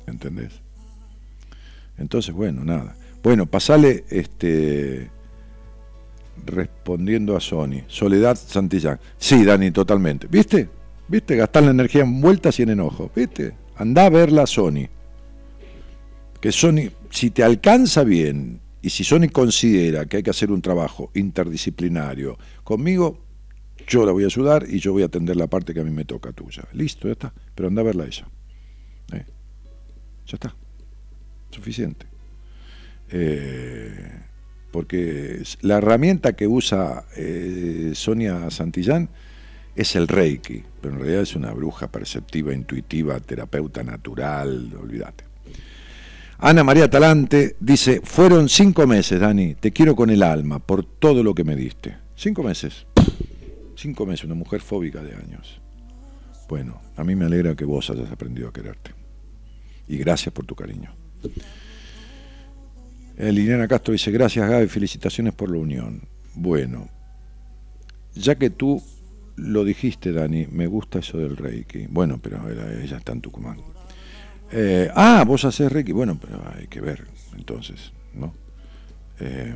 ¿Entendés? 0.06 0.60
Entonces, 1.96 2.34
bueno, 2.34 2.66
nada. 2.66 2.96
Bueno, 3.22 3.46
pasale 3.46 4.04
este 4.10 5.10
respondiendo 6.44 7.34
a 7.34 7.40
Sony. 7.40 7.84
Soledad 7.86 8.36
Santillán. 8.36 9.00
Sí, 9.16 9.42
Dani, 9.42 9.70
totalmente. 9.70 10.26
¿Viste? 10.26 10.68
¿Viste? 11.08 11.34
Gastar 11.34 11.62
la 11.62 11.70
energía 11.70 12.02
en 12.02 12.20
vueltas 12.20 12.60
y 12.60 12.64
en 12.64 12.68
enojo. 12.68 13.10
¿Viste? 13.16 13.54
Anda 13.74 14.04
a 14.04 14.10
verla 14.10 14.46
Sony. 14.46 14.90
Que 16.42 16.52
Sony, 16.52 16.90
si 17.08 17.30
te 17.30 17.42
alcanza 17.42 18.04
bien 18.04 18.67
y 18.80 18.90
si 18.90 19.04
Sony 19.04 19.28
considera 19.32 20.06
que 20.06 20.18
hay 20.18 20.22
que 20.22 20.30
hacer 20.30 20.50
un 20.50 20.62
trabajo 20.62 21.10
interdisciplinario 21.14 22.38
conmigo, 22.62 23.24
yo 23.86 24.04
la 24.04 24.12
voy 24.12 24.24
a 24.24 24.26
ayudar 24.26 24.66
y 24.68 24.78
yo 24.78 24.92
voy 24.92 25.02
a 25.02 25.06
atender 25.06 25.36
la 25.36 25.46
parte 25.46 25.74
que 25.74 25.80
a 25.80 25.84
mí 25.84 25.90
me 25.90 26.04
toca 26.04 26.32
tuya. 26.32 26.64
Listo, 26.72 27.08
ya 27.08 27.12
está. 27.12 27.34
Pero 27.54 27.68
anda 27.68 27.80
a 27.82 27.84
verla 27.84 28.04
ella. 28.04 28.28
¿Eh? 29.12 29.24
Ya 30.26 30.34
está. 30.34 30.54
Suficiente. 31.50 32.06
Eh, 33.10 34.20
porque 34.70 35.42
la 35.62 35.78
herramienta 35.78 36.34
que 36.34 36.46
usa 36.46 37.06
eh, 37.16 37.92
Sonia 37.94 38.50
Santillán 38.50 39.08
es 39.74 39.96
el 39.96 40.06
Reiki, 40.08 40.62
pero 40.80 40.94
en 40.94 41.00
realidad 41.00 41.22
es 41.22 41.34
una 41.34 41.52
bruja 41.52 41.90
perceptiva, 41.90 42.52
intuitiva, 42.52 43.18
terapeuta 43.20 43.82
natural, 43.82 44.74
olvídate. 44.78 45.27
Ana 46.40 46.62
María 46.62 46.88
Talante 46.88 47.56
dice, 47.58 48.00
fueron 48.04 48.48
cinco 48.48 48.86
meses, 48.86 49.18
Dani, 49.18 49.56
te 49.56 49.72
quiero 49.72 49.96
con 49.96 50.08
el 50.08 50.22
alma 50.22 50.60
por 50.60 50.84
todo 50.84 51.24
lo 51.24 51.34
que 51.34 51.42
me 51.42 51.56
diste. 51.56 51.96
Cinco 52.14 52.44
meses. 52.44 52.86
Cinco 53.74 54.06
meses, 54.06 54.24
una 54.24 54.36
mujer 54.36 54.60
fóbica 54.60 55.02
de 55.02 55.16
años. 55.16 55.60
Bueno, 56.48 56.80
a 56.96 57.02
mí 57.02 57.16
me 57.16 57.24
alegra 57.24 57.56
que 57.56 57.64
vos 57.64 57.90
hayas 57.90 58.12
aprendido 58.12 58.48
a 58.48 58.52
quererte. 58.52 58.92
Y 59.88 59.98
gracias 59.98 60.32
por 60.32 60.46
tu 60.46 60.54
cariño. 60.54 60.92
Eh, 63.16 63.32
Liliana 63.32 63.66
Castro 63.66 63.90
dice, 63.90 64.12
gracias 64.12 64.48
Gaby, 64.48 64.68
felicitaciones 64.68 65.34
por 65.34 65.50
la 65.50 65.58
unión. 65.58 66.02
Bueno, 66.36 66.88
ya 68.14 68.36
que 68.36 68.50
tú 68.50 68.80
lo 69.34 69.64
dijiste, 69.64 70.12
Dani, 70.12 70.46
me 70.52 70.68
gusta 70.68 71.00
eso 71.00 71.18
del 71.18 71.36
Reiki. 71.36 71.88
Bueno, 71.88 72.20
pero 72.22 72.48
ella 72.48 72.96
está 72.96 73.10
en 73.10 73.22
Tucumán. 73.22 73.58
Eh, 74.50 74.90
ah, 74.94 75.24
vos 75.26 75.44
haces 75.44 75.70
Reiki. 75.70 75.92
Bueno, 75.92 76.18
pero 76.20 76.42
hay 76.56 76.66
que 76.66 76.80
ver, 76.80 77.06
entonces, 77.36 77.92
¿no? 78.14 78.34
Eh, 79.20 79.54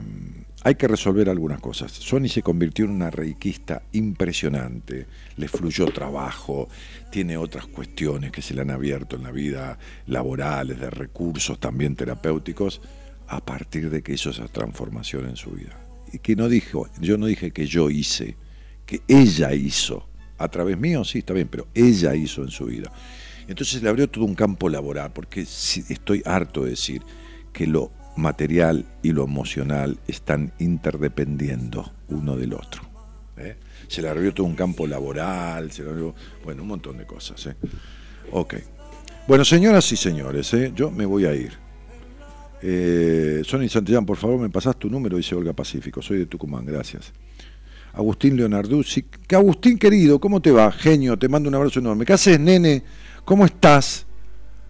hay 0.64 0.76
que 0.76 0.86
resolver 0.86 1.28
algunas 1.28 1.60
cosas. 1.60 1.90
Sony 1.90 2.28
se 2.28 2.42
convirtió 2.42 2.84
en 2.84 2.92
una 2.92 3.10
reikista 3.10 3.82
impresionante, 3.92 5.06
le 5.36 5.48
fluyó 5.48 5.86
trabajo, 5.86 6.68
tiene 7.10 7.36
otras 7.36 7.66
cuestiones 7.66 8.30
que 8.30 8.42
se 8.42 8.54
le 8.54 8.60
han 8.60 8.70
abierto 8.70 9.16
en 9.16 9.24
la 9.24 9.32
vida, 9.32 9.78
laborales, 10.06 10.78
de 10.78 10.90
recursos 10.90 11.58
también 11.58 11.96
terapéuticos, 11.96 12.80
a 13.26 13.44
partir 13.44 13.90
de 13.90 14.02
que 14.02 14.12
hizo 14.12 14.30
esa 14.30 14.46
transformación 14.46 15.28
en 15.28 15.36
su 15.36 15.50
vida. 15.50 15.78
Y 16.12 16.18
que 16.18 16.36
no 16.36 16.48
dijo, 16.48 16.88
yo 17.00 17.16
no 17.18 17.26
dije 17.26 17.50
que 17.50 17.66
yo 17.66 17.90
hice, 17.90 18.36
que 18.86 19.00
ella 19.08 19.52
hizo. 19.54 20.06
A 20.38 20.48
través 20.48 20.78
mío, 20.78 21.04
sí, 21.04 21.18
está 21.18 21.32
bien, 21.32 21.48
pero 21.48 21.66
ella 21.74 22.14
hizo 22.14 22.42
en 22.42 22.50
su 22.50 22.66
vida. 22.66 22.92
Entonces 23.52 23.82
le 23.82 23.90
abrió 23.90 24.08
todo 24.08 24.24
un 24.24 24.34
campo 24.34 24.70
laboral, 24.70 25.12
porque 25.12 25.42
estoy 25.42 26.22
harto 26.24 26.64
de 26.64 26.70
decir 26.70 27.02
que 27.52 27.66
lo 27.66 27.92
material 28.16 28.86
y 29.02 29.12
lo 29.12 29.24
emocional 29.24 29.98
están 30.08 30.54
interdependiendo 30.58 31.92
uno 32.08 32.38
del 32.38 32.54
otro. 32.54 32.80
¿eh? 33.36 33.56
Se 33.88 34.00
le 34.00 34.08
abrió 34.08 34.32
todo 34.32 34.46
un 34.46 34.54
campo 34.54 34.86
laboral, 34.86 35.70
se 35.70 35.82
le 35.84 35.90
abrió, 35.90 36.14
bueno, 36.42 36.62
un 36.62 36.68
montón 36.68 36.96
de 36.96 37.04
cosas. 37.04 37.46
¿eh? 37.46 37.54
Ok. 38.30 38.54
Bueno, 39.28 39.44
señoras 39.44 39.92
y 39.92 39.96
señores, 39.96 40.54
¿eh? 40.54 40.72
yo 40.74 40.90
me 40.90 41.04
voy 41.04 41.26
a 41.26 41.34
ir. 41.34 41.52
Eh, 42.62 43.42
Sonny 43.44 43.68
Santillán, 43.68 44.06
por 44.06 44.16
favor, 44.16 44.40
me 44.40 44.48
pasás 44.48 44.78
tu 44.78 44.88
número, 44.88 45.18
dice 45.18 45.34
Olga 45.34 45.52
Pacífico. 45.52 46.00
Soy 46.00 46.20
de 46.20 46.26
Tucumán, 46.26 46.64
gracias. 46.64 47.12
Agustín 47.92 48.34
Leonarduzzi. 48.34 49.02
Que 49.26 49.36
Agustín 49.36 49.78
querido, 49.78 50.18
¿cómo 50.18 50.40
te 50.40 50.50
va? 50.50 50.72
Genio, 50.72 51.18
te 51.18 51.28
mando 51.28 51.50
un 51.50 51.54
abrazo 51.54 51.80
enorme. 51.80 52.06
¿Qué 52.06 52.14
haces, 52.14 52.40
nene? 52.40 52.82
¿Cómo 53.24 53.44
estás? 53.44 54.04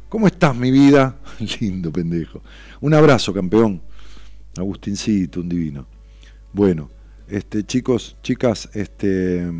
¿Cómo 0.09 0.27
estás, 0.27 0.55
mi 0.55 0.70
vida? 0.70 1.16
Lindo 1.61 1.91
pendejo. 1.91 2.43
Un 2.81 2.93
abrazo, 2.93 3.33
campeón. 3.33 3.81
Agustincito, 4.59 5.41
un 5.41 5.49
divino. 5.49 5.87
Bueno, 6.53 6.91
este, 7.29 7.65
chicos, 7.65 8.16
chicas, 8.23 8.69
este, 8.74 9.51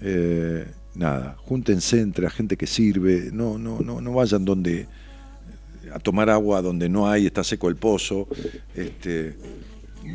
eh, 0.00 0.66
nada, 0.94 1.36
júntense 1.38 2.00
entre 2.00 2.24
la 2.24 2.30
gente 2.30 2.56
que 2.56 2.68
sirve, 2.68 3.30
no, 3.32 3.58
no, 3.58 3.80
no, 3.80 4.00
no 4.00 4.12
vayan 4.12 4.44
donde 4.44 4.86
a 5.92 5.98
tomar 5.98 6.30
agua 6.30 6.62
donde 6.62 6.88
no 6.88 7.08
hay, 7.08 7.26
está 7.26 7.42
seco 7.42 7.68
el 7.68 7.74
pozo, 7.74 8.28
este, 8.76 9.36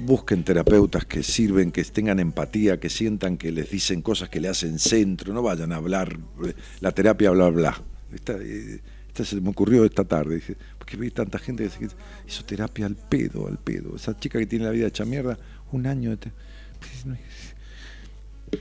busquen 0.06 0.44
terapeutas 0.44 1.06
que 1.06 1.24
sirven, 1.24 1.72
que 1.72 1.84
tengan 1.84 2.20
empatía, 2.20 2.80
que 2.80 2.90
sientan 2.90 3.38
que 3.38 3.52
les 3.52 3.70
dicen 3.70 4.02
cosas 4.02 4.30
que 4.30 4.40
le 4.40 4.48
hacen 4.48 4.80
centro, 4.80 5.34
no 5.34 5.42
vayan 5.42 5.72
a 5.72 5.78
hablar 5.78 6.18
eh, 6.46 6.54
la 6.82 6.92
terapia 6.92 7.32
bla 7.32 7.50
bla. 7.50 7.82
Esta, 8.14 8.34
eh, 8.40 8.82
se 9.14 9.40
me 9.42 9.50
ocurrió 9.50 9.86
esta 9.86 10.04
tarde, 10.04 10.36
dije, 10.36 10.58
porque 10.78 10.98
vi 10.98 11.10
tanta 11.10 11.40
gente 11.40 11.70
que 11.80 11.88
hizo 12.28 12.46
terapia 12.46 12.86
al 12.86 12.96
pedo, 12.96 13.48
al 13.48 13.58
pedo. 13.58 13.96
Esa 13.96 14.18
chica 14.18 14.40
que 14.40 14.46
tiene 14.46 14.66
la 14.66 14.72
vida 14.72 14.88
hecha 14.88 15.06
mierda, 15.06 15.38
un 15.72 15.88
año 15.88 16.10
de 16.12 16.18
te- 16.18 16.32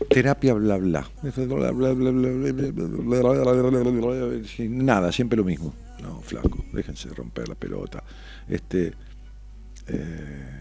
terapia 0.09 0.55
bla 0.55 0.77
bla. 0.77 1.09
Nada, 4.69 5.13
siempre 5.13 5.37
lo 5.37 5.45
mismo. 5.45 5.75
No, 6.03 6.21
flaco, 6.21 6.65
déjense 6.73 7.09
romper 7.11 7.49
la 7.49 7.55
pelota. 7.55 8.03
Este 8.49 8.93
eh, 9.87 10.61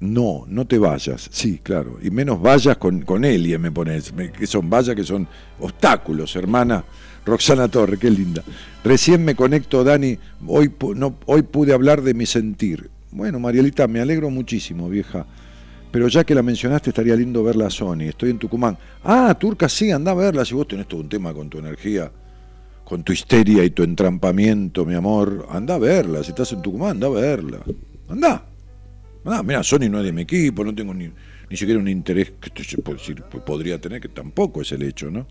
No, 0.00 0.44
no 0.46 0.66
te 0.66 0.78
vayas, 0.78 1.28
sí, 1.32 1.60
claro. 1.60 1.98
Y 2.02 2.10
menos 2.10 2.40
vayas 2.40 2.76
con, 2.76 3.02
con 3.02 3.24
Elie, 3.24 3.58
me 3.58 3.72
pones. 3.72 4.12
que 4.12 4.46
son 4.46 4.70
vallas 4.70 4.94
que 4.94 5.04
son 5.04 5.26
obstáculos, 5.58 6.36
hermana. 6.36 6.84
Roxana 7.26 7.68
Torre, 7.68 7.98
qué 7.98 8.10
linda. 8.10 8.42
Recién 8.84 9.24
me 9.24 9.34
conecto, 9.34 9.84
Dani. 9.84 10.16
Hoy, 10.46 10.72
no, 10.94 11.16
hoy 11.26 11.42
pude 11.42 11.72
hablar 11.72 12.02
de 12.02 12.14
mi 12.14 12.26
sentir. 12.26 12.90
Bueno, 13.10 13.38
Marielita, 13.40 13.86
me 13.88 14.00
alegro 14.00 14.30
muchísimo, 14.30 14.88
vieja. 14.88 15.26
Pero 15.90 16.08
ya 16.08 16.24
que 16.24 16.34
la 16.34 16.42
mencionaste, 16.42 16.90
estaría 16.90 17.16
lindo 17.16 17.42
verla 17.42 17.66
a 17.66 17.70
Sony. 17.70 18.02
Estoy 18.02 18.30
en 18.30 18.38
Tucumán. 18.38 18.78
Ah, 19.02 19.36
Turca, 19.38 19.68
sí, 19.68 19.90
anda 19.90 20.12
a 20.12 20.14
verla. 20.14 20.44
Si 20.44 20.54
vos 20.54 20.68
tenés 20.68 20.86
todo 20.86 21.00
un 21.00 21.08
tema 21.08 21.34
con 21.34 21.50
tu 21.50 21.58
energía, 21.58 22.10
con 22.84 23.02
tu 23.02 23.12
histeria 23.12 23.64
y 23.64 23.70
tu 23.70 23.82
entrampamiento, 23.82 24.84
mi 24.86 24.94
amor, 24.94 25.46
anda 25.50 25.74
a 25.74 25.78
verla. 25.78 26.22
Si 26.22 26.30
estás 26.30 26.52
en 26.52 26.62
Tucumán, 26.62 26.92
anda 26.92 27.08
a 27.08 27.10
verla. 27.10 27.58
Anda. 28.08 28.47
Ah, 29.30 29.42
mira, 29.42 29.62
Sony 29.62 29.88
no 29.90 29.98
es 29.98 30.04
de 30.04 30.12
mi 30.12 30.22
equipo, 30.22 30.64
no 30.64 30.74
tengo 30.74 30.94
ni, 30.94 31.10
ni 31.50 31.56
siquiera 31.56 31.80
un 31.80 31.88
interés 31.88 32.32
que 32.40 32.50
pues, 32.82 33.12
podría 33.44 33.80
tener, 33.80 34.00
que 34.00 34.08
tampoco 34.08 34.62
es 34.62 34.72
el 34.72 34.82
hecho, 34.82 35.10
¿no? 35.10 35.26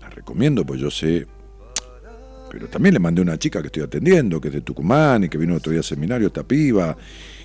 La 0.00 0.10
recomiendo, 0.10 0.64
pues 0.64 0.80
yo 0.80 0.90
sé. 0.90 1.26
Pero 2.50 2.66
también 2.68 2.94
le 2.94 2.98
mandé 2.98 3.22
una 3.22 3.38
chica 3.38 3.60
que 3.60 3.66
estoy 3.66 3.82
atendiendo, 3.82 4.40
que 4.40 4.48
es 4.48 4.54
de 4.54 4.60
Tucumán 4.62 5.24
y 5.24 5.28
que 5.28 5.38
vino 5.38 5.54
otro 5.54 5.70
día 5.70 5.80
al 5.80 5.84
seminario, 5.84 6.26
esta 6.28 6.42
piba, 6.42 6.96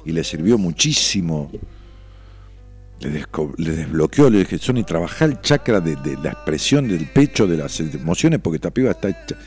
y 0.04 0.12
le 0.12 0.24
sirvió 0.24 0.58
muchísimo. 0.58 1.52
Le, 3.00 3.12
desbloqueó, 3.76 4.30
le 4.30 4.40
dije, 4.40 4.58
Sony, 4.58 4.84
trabajá 4.86 5.26
el 5.26 5.42
chakra 5.42 5.80
de, 5.82 6.18
la 6.24 6.32
expresión 6.32 6.88
del 6.88 7.08
pecho, 7.08 7.46
de 7.46 7.58
las 7.58 7.80
emociones, 7.80 8.40
porque 8.40 8.56
esta 8.56 8.72
piba 8.72 8.92
está 8.92 9.10
hecha. 9.10 9.38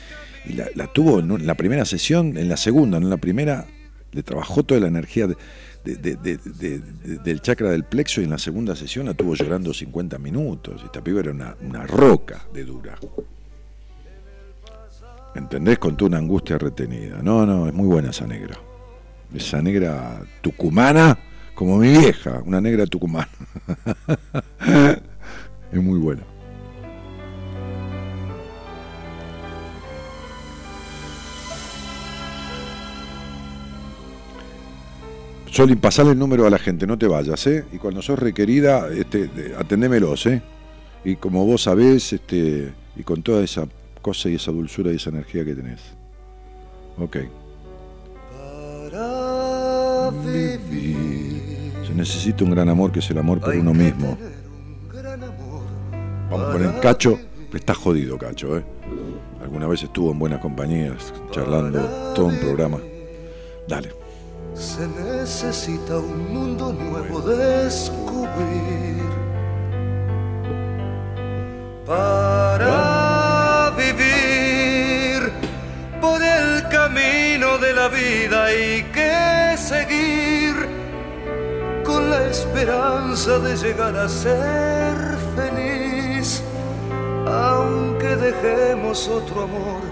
Y 0.46 0.52
la, 0.52 0.86
tuvo 0.92 1.18
en 1.18 1.46
la 1.46 1.56
primera 1.56 1.84
sesión, 1.84 2.36
en 2.36 2.48
la 2.48 2.56
segunda, 2.56 3.00
no 3.00 3.06
en 3.06 3.10
la 3.10 3.16
primera, 3.16 3.66
le 4.12 4.22
trabajó 4.22 4.62
toda 4.62 4.80
la 4.80 4.86
energía 4.88 5.26
de- 5.26 5.36
de- 5.96 6.16
de- 6.16 6.36
de- 6.36 6.52
de- 6.52 6.78
de- 6.78 7.18
del 7.18 7.40
chakra 7.40 7.70
del 7.70 7.84
plexo 7.84 8.20
y 8.20 8.24
en 8.24 8.30
la 8.30 8.38
segunda 8.38 8.74
sesión 8.76 9.06
la 9.06 9.14
tuvo 9.14 9.34
llorando 9.34 9.72
50 9.72 10.18
minutos. 10.18 10.82
Esta 10.84 11.02
piba 11.02 11.20
era 11.20 11.30
una, 11.32 11.56
una 11.62 11.86
roca 11.86 12.46
de 12.52 12.64
dura. 12.64 12.98
¿Entendés? 15.34 15.78
Con 15.78 15.96
toda 15.96 16.08
una 16.08 16.18
angustia 16.18 16.58
retenida. 16.58 17.20
No, 17.22 17.46
no, 17.46 17.68
es 17.68 17.74
muy 17.74 17.86
buena 17.86 18.10
esa 18.10 18.26
negra. 18.26 18.58
Esa 19.34 19.60
negra 19.62 20.20
tucumana, 20.40 21.18
como 21.54 21.76
mi 21.78 21.88
vieja, 21.96 22.40
una 22.44 22.60
negra 22.60 22.86
tucumana. 22.86 23.28
es 25.72 25.82
muy 25.82 25.98
buena. 25.98 26.22
Solín, 35.50 35.78
pasale 35.78 36.12
el 36.12 36.18
número 36.18 36.46
a 36.46 36.50
la 36.50 36.58
gente, 36.58 36.86
no 36.86 36.98
te 36.98 37.06
vayas, 37.06 37.46
¿eh? 37.46 37.64
Y 37.72 37.78
cuando 37.78 38.02
sos 38.02 38.18
requerida, 38.18 38.88
este, 38.92 39.30
atendémelos, 39.58 40.26
¿eh? 40.26 40.42
Y 41.04 41.16
como 41.16 41.44
vos 41.46 41.62
sabés, 41.62 42.12
este, 42.12 42.72
y 42.96 43.02
con 43.02 43.22
toda 43.22 43.42
esa 43.42 43.66
cosa 44.02 44.28
y 44.28 44.34
esa 44.34 44.52
dulzura 44.52 44.92
y 44.92 44.96
esa 44.96 45.10
energía 45.10 45.44
que 45.44 45.54
tenés. 45.54 45.80
Ok. 46.98 47.16
Para 48.90 50.10
vivir 50.10 51.72
Se 51.86 51.94
necesita 51.94 52.44
un 52.44 52.50
gran 52.50 52.68
amor 52.68 52.92
que 52.92 52.98
es 52.98 53.10
el 53.10 53.18
amor 53.18 53.40
por 53.40 53.54
uno 53.54 53.72
mismo. 53.72 54.10
un. 54.10 54.38
Vamos 56.30 56.48
a 56.48 56.52
poner 56.52 56.80
Cacho, 56.80 57.18
está 57.54 57.74
jodido 57.74 58.18
Cacho, 58.18 58.58
¿eh? 58.58 58.64
Alguna 59.42 59.66
vez 59.66 59.82
estuvo 59.82 60.12
en 60.12 60.18
buenas 60.18 60.40
compañías, 60.40 61.14
charlando 61.30 61.80
todo 62.14 62.26
un 62.26 62.38
programa. 62.38 62.78
Dale. 63.66 64.07
Se 64.54 64.86
necesita 64.88 65.98
un 65.98 66.32
mundo 66.32 66.72
nuevo 66.72 67.20
descubrir 67.20 69.02
para 71.86 73.72
vivir 73.76 75.32
por 76.00 76.22
el 76.22 76.68
camino 76.68 77.58
de 77.58 77.72
la 77.72 77.88
vida 77.88 78.44
hay 78.44 78.82
que 78.92 79.56
seguir 79.56 80.54
con 81.84 82.10
la 82.10 82.26
esperanza 82.26 83.38
de 83.38 83.56
llegar 83.56 83.96
a 83.96 84.08
ser 84.08 84.96
feliz 85.34 86.42
aunque 87.26 88.16
dejemos 88.16 89.08
otro 89.08 89.42
amor 89.44 89.82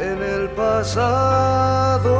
en 0.00 0.22
el 0.22 0.48
pasado. 0.50 2.10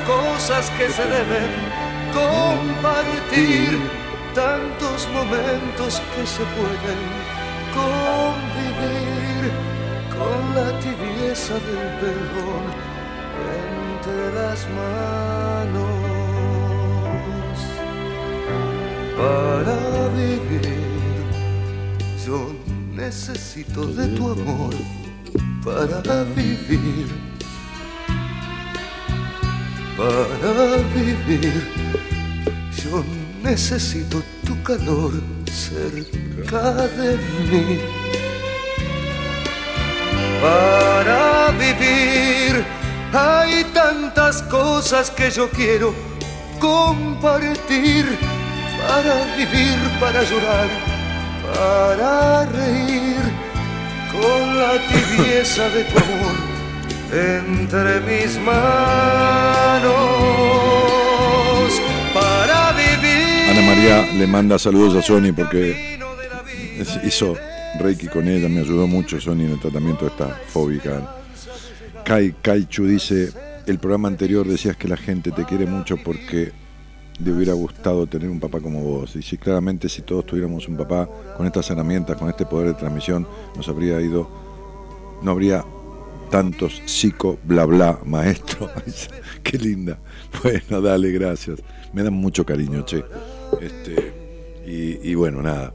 Cosas 0.00 0.70
que 0.70 0.88
se 0.88 1.04
deben 1.04 1.50
compartir, 2.12 3.78
tantos 4.34 5.08
momentos 5.12 6.00
que 6.14 6.26
se 6.26 6.44
pueden 6.56 7.00
convivir 7.74 9.52
con 10.16 10.54
la 10.54 10.78
tibieza 10.80 11.54
del 11.54 11.88
perdón 12.00 12.64
entre 13.62 14.22
las 14.34 14.60
manos 14.70 16.04
para 19.16 20.08
vivir. 20.08 20.84
Yo 22.26 22.38
necesito 22.94 23.86
de 23.86 24.06
tu 24.08 24.30
amor 24.30 24.74
para 25.64 26.24
vivir, 26.34 27.06
para 29.96 30.76
vivir. 30.94 31.66
Yo 32.82 33.04
necesito 33.42 34.22
tu 34.44 34.60
calor 34.62 35.12
cerca 35.50 36.72
de 36.98 37.16
mí. 37.50 37.80
Para 40.40 41.50
vivir 41.52 42.64
hay 43.12 43.64
tantas 43.72 44.42
cosas 44.42 45.10
que 45.10 45.30
yo 45.30 45.48
quiero 45.50 45.94
compartir. 46.60 48.06
Para 48.86 49.14
vivir, 49.36 49.78
para 49.98 50.22
llorar, 50.24 50.68
para 51.54 52.44
reír 52.46 53.22
con 54.12 54.58
la 54.58 54.72
tibieza 54.88 55.68
de 55.70 55.84
tu 55.84 55.98
amor 55.98 56.53
entre 57.14 58.00
mis 58.00 58.38
manos. 58.40 59.94
Para 62.12 62.72
vivir. 62.72 63.50
Ana 63.50 63.62
María 63.62 64.12
le 64.14 64.26
manda 64.26 64.58
saludos 64.58 64.96
a 64.96 65.02
Sony 65.02 65.32
porque 65.34 65.98
hizo 67.04 67.36
Reiki 67.78 68.08
con 68.08 68.26
ella, 68.26 68.48
me 68.48 68.60
ayudó 68.60 68.86
mucho 68.86 69.20
Sony 69.20 69.42
en 69.42 69.52
el 69.52 69.60
tratamiento 69.60 70.06
de 70.06 70.10
esta 70.10 70.28
fóbica. 70.48 71.16
Kai 72.04 72.34
Kaichu 72.42 72.86
dice, 72.86 73.32
el 73.66 73.78
programa 73.78 74.08
anterior 74.08 74.46
decías 74.46 74.76
que 74.76 74.88
la 74.88 74.96
gente 74.96 75.30
te 75.30 75.44
quiere 75.44 75.66
mucho 75.66 75.96
porque 76.04 76.52
le 77.18 77.32
hubiera 77.32 77.52
gustado 77.52 78.06
tener 78.06 78.28
un 78.28 78.40
papá 78.40 78.60
como 78.60 78.80
vos. 78.82 79.14
Y 79.14 79.22
si 79.22 79.38
claramente 79.38 79.88
si 79.88 80.02
todos 80.02 80.26
tuviéramos 80.26 80.66
un 80.68 80.76
papá 80.76 81.08
con 81.36 81.46
estas 81.46 81.70
herramientas, 81.70 82.16
con 82.16 82.28
este 82.28 82.44
poder 82.44 82.68
de 82.68 82.74
transmisión, 82.74 83.26
nos 83.56 83.68
habría 83.68 84.00
ido, 84.00 84.28
no 85.22 85.30
habría 85.30 85.64
tantos 86.34 86.82
psico, 86.84 87.38
bla 87.44 87.64
bla, 87.64 88.00
maestro. 88.04 88.68
Qué 89.44 89.56
linda. 89.56 90.00
Bueno, 90.42 90.80
dale, 90.80 91.12
gracias. 91.12 91.60
Me 91.92 92.02
dan 92.02 92.14
mucho 92.14 92.44
cariño, 92.44 92.84
che. 92.84 93.04
Este, 93.60 94.62
y, 94.66 95.10
y 95.10 95.14
bueno, 95.14 95.42
nada. 95.42 95.72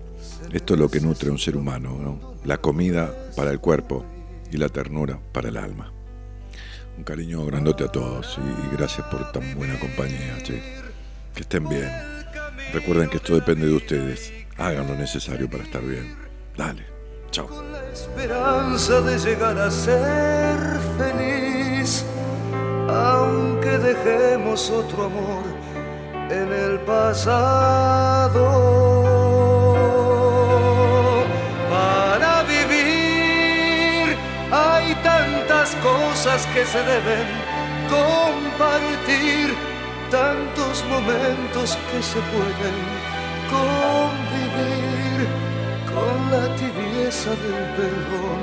Esto 0.51 0.73
es 0.73 0.79
lo 0.81 0.89
que 0.89 0.99
nutre 0.99 1.29
a 1.29 1.31
un 1.31 1.39
ser 1.39 1.55
humano, 1.55 1.97
¿no? 1.97 2.35
La 2.43 2.57
comida 2.57 3.09
para 3.37 3.51
el 3.51 3.61
cuerpo 3.61 4.03
y 4.51 4.57
la 4.57 4.67
ternura 4.67 5.17
para 5.31 5.47
el 5.47 5.55
alma. 5.55 5.93
Un 6.97 7.05
cariño 7.05 7.45
grandote 7.45 7.85
a 7.85 7.87
todos 7.87 8.37
y 8.37 8.75
gracias 8.75 9.07
por 9.07 9.31
tan 9.31 9.55
buena 9.55 9.79
compañía, 9.79 10.43
che. 10.43 10.61
Que 11.35 11.43
estén 11.43 11.69
bien. 11.69 11.89
Recuerden 12.73 13.09
que 13.09 13.15
esto 13.15 13.33
depende 13.33 13.65
de 13.65 13.75
ustedes. 13.75 14.33
Hagan 14.57 14.87
lo 14.87 14.95
necesario 14.97 15.49
para 15.49 15.63
estar 15.63 15.81
bien. 15.81 16.17
Dale. 16.57 16.98
Chao. 17.31 17.47
la 17.71 17.83
esperanza 17.93 19.01
de 19.01 19.19
llegar 19.19 19.55
a 19.59 19.69
ser 19.69 20.57
feliz, 20.97 22.03
aunque 22.89 23.77
dejemos 23.77 24.71
otro 24.71 25.05
amor 25.05 25.43
en 26.31 26.51
el 26.51 26.79
pasado. 26.79 28.45
Para 31.69 32.43
vivir 32.43 34.17
hay 34.51 34.95
tantas 35.03 35.75
cosas 35.83 36.47
que 36.47 36.65
se 36.65 36.79
deben 36.79 37.27
compartir, 37.89 39.55
tantos 40.09 40.83
momentos 40.85 41.77
que 41.91 42.01
se 42.01 42.19
pueden 42.33 42.77
convivir 43.53 44.98
con 45.99 46.31
la 46.31 46.55
tibieza 46.55 47.31
del 47.43 47.63
perdón 47.77 48.39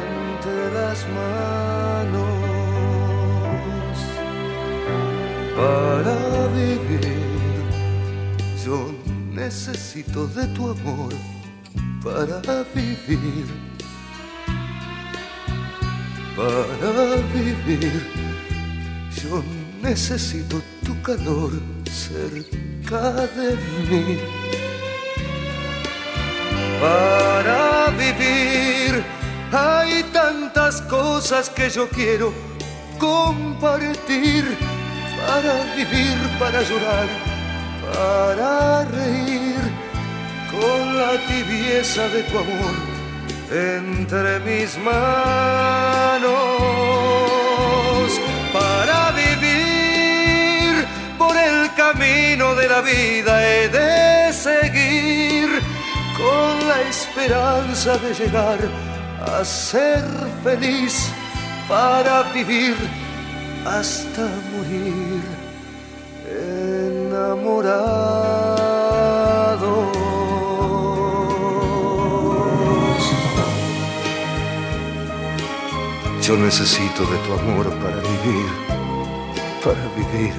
entre 0.00 0.60
las 0.78 0.98
manos. 1.18 2.42
Para 5.56 6.16
vivir, 6.58 7.64
yo 8.64 8.78
necesito 9.32 10.26
de 10.28 10.46
tu 10.48 10.70
amor 10.70 11.12
para 12.04 12.64
vivir. 12.74 13.46
Para 16.36 17.16
vivir, 17.34 18.02
yo 19.22 19.42
necesito 19.82 20.62
tu 20.84 21.00
calor 21.02 21.52
cerca 21.90 23.26
de 23.36 23.56
mí 23.88 24.41
para 26.82 27.90
vivir. 28.04 29.04
Hay 29.52 30.02
tantas 30.12 30.80
cosas 30.82 31.48
que 31.48 31.70
yo 31.70 31.88
quiero 31.88 32.32
compartir. 32.98 34.44
Para 35.26 35.54
vivir, 35.76 36.18
para 36.40 36.62
llorar, 36.62 37.08
para 37.92 38.84
reír 38.98 39.62
con 40.50 40.98
la 41.00 41.12
tibieza 41.30 42.02
de 42.08 42.20
tu 42.24 42.38
amor 42.38 42.74
entre 43.52 44.40
mis 44.40 44.76
manos. 44.78 46.32
Para 48.52 49.12
vivir 49.22 50.72
por 51.16 51.36
el 51.36 51.72
camino 51.74 52.54
de 52.56 52.66
la 52.68 52.80
vida 52.80 53.32
he 53.48 53.68
de 53.68 54.32
seguir 54.32 54.81
esperanza 56.92 57.96
de 57.96 58.12
llegar 58.12 58.58
a 59.34 59.42
ser 59.44 60.04
feliz 60.44 60.94
para 61.66 62.22
vivir 62.34 62.76
hasta 63.64 64.24
morir 64.52 65.22
enamorados. 66.28 67.72
Yo 76.20 76.36
necesito 76.36 77.00
de 77.12 77.18
tu 77.24 77.32
amor 77.40 77.66
para 77.82 78.00
vivir, 78.12 78.46
para 79.64 79.84
vivir. 79.98 80.34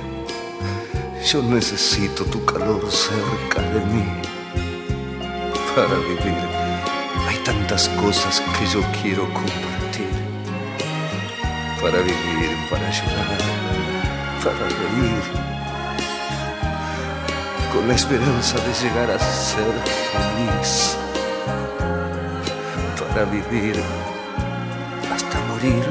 Yo 1.32 1.42
necesito 1.42 2.24
tu 2.26 2.46
calor 2.46 2.84
cerca 2.92 3.62
de 3.74 3.82
mí 3.94 4.33
para 5.76 5.96
vivir. 5.96 6.38
Hay 7.28 7.38
tantas 7.44 7.90
cosas 7.90 8.42
que 8.58 8.66
yo 8.68 8.82
quiero 9.02 9.24
compartir. 9.34 10.14
Para 11.82 11.98
vivir, 12.00 12.52
para 12.70 12.90
llorar, 12.92 13.42
para 14.44 14.66
reír. 14.80 15.24
Con 17.74 17.88
la 17.88 17.96
esperanza 17.96 18.58
de 18.58 18.74
llegar 18.82 19.12
a 19.12 19.20
ser 19.20 19.74
feliz. 20.12 20.98
Para 23.00 23.26
vivir 23.26 23.82
hasta 25.12 25.40
morir. 25.50 25.84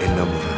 Enamorado. 0.00 0.51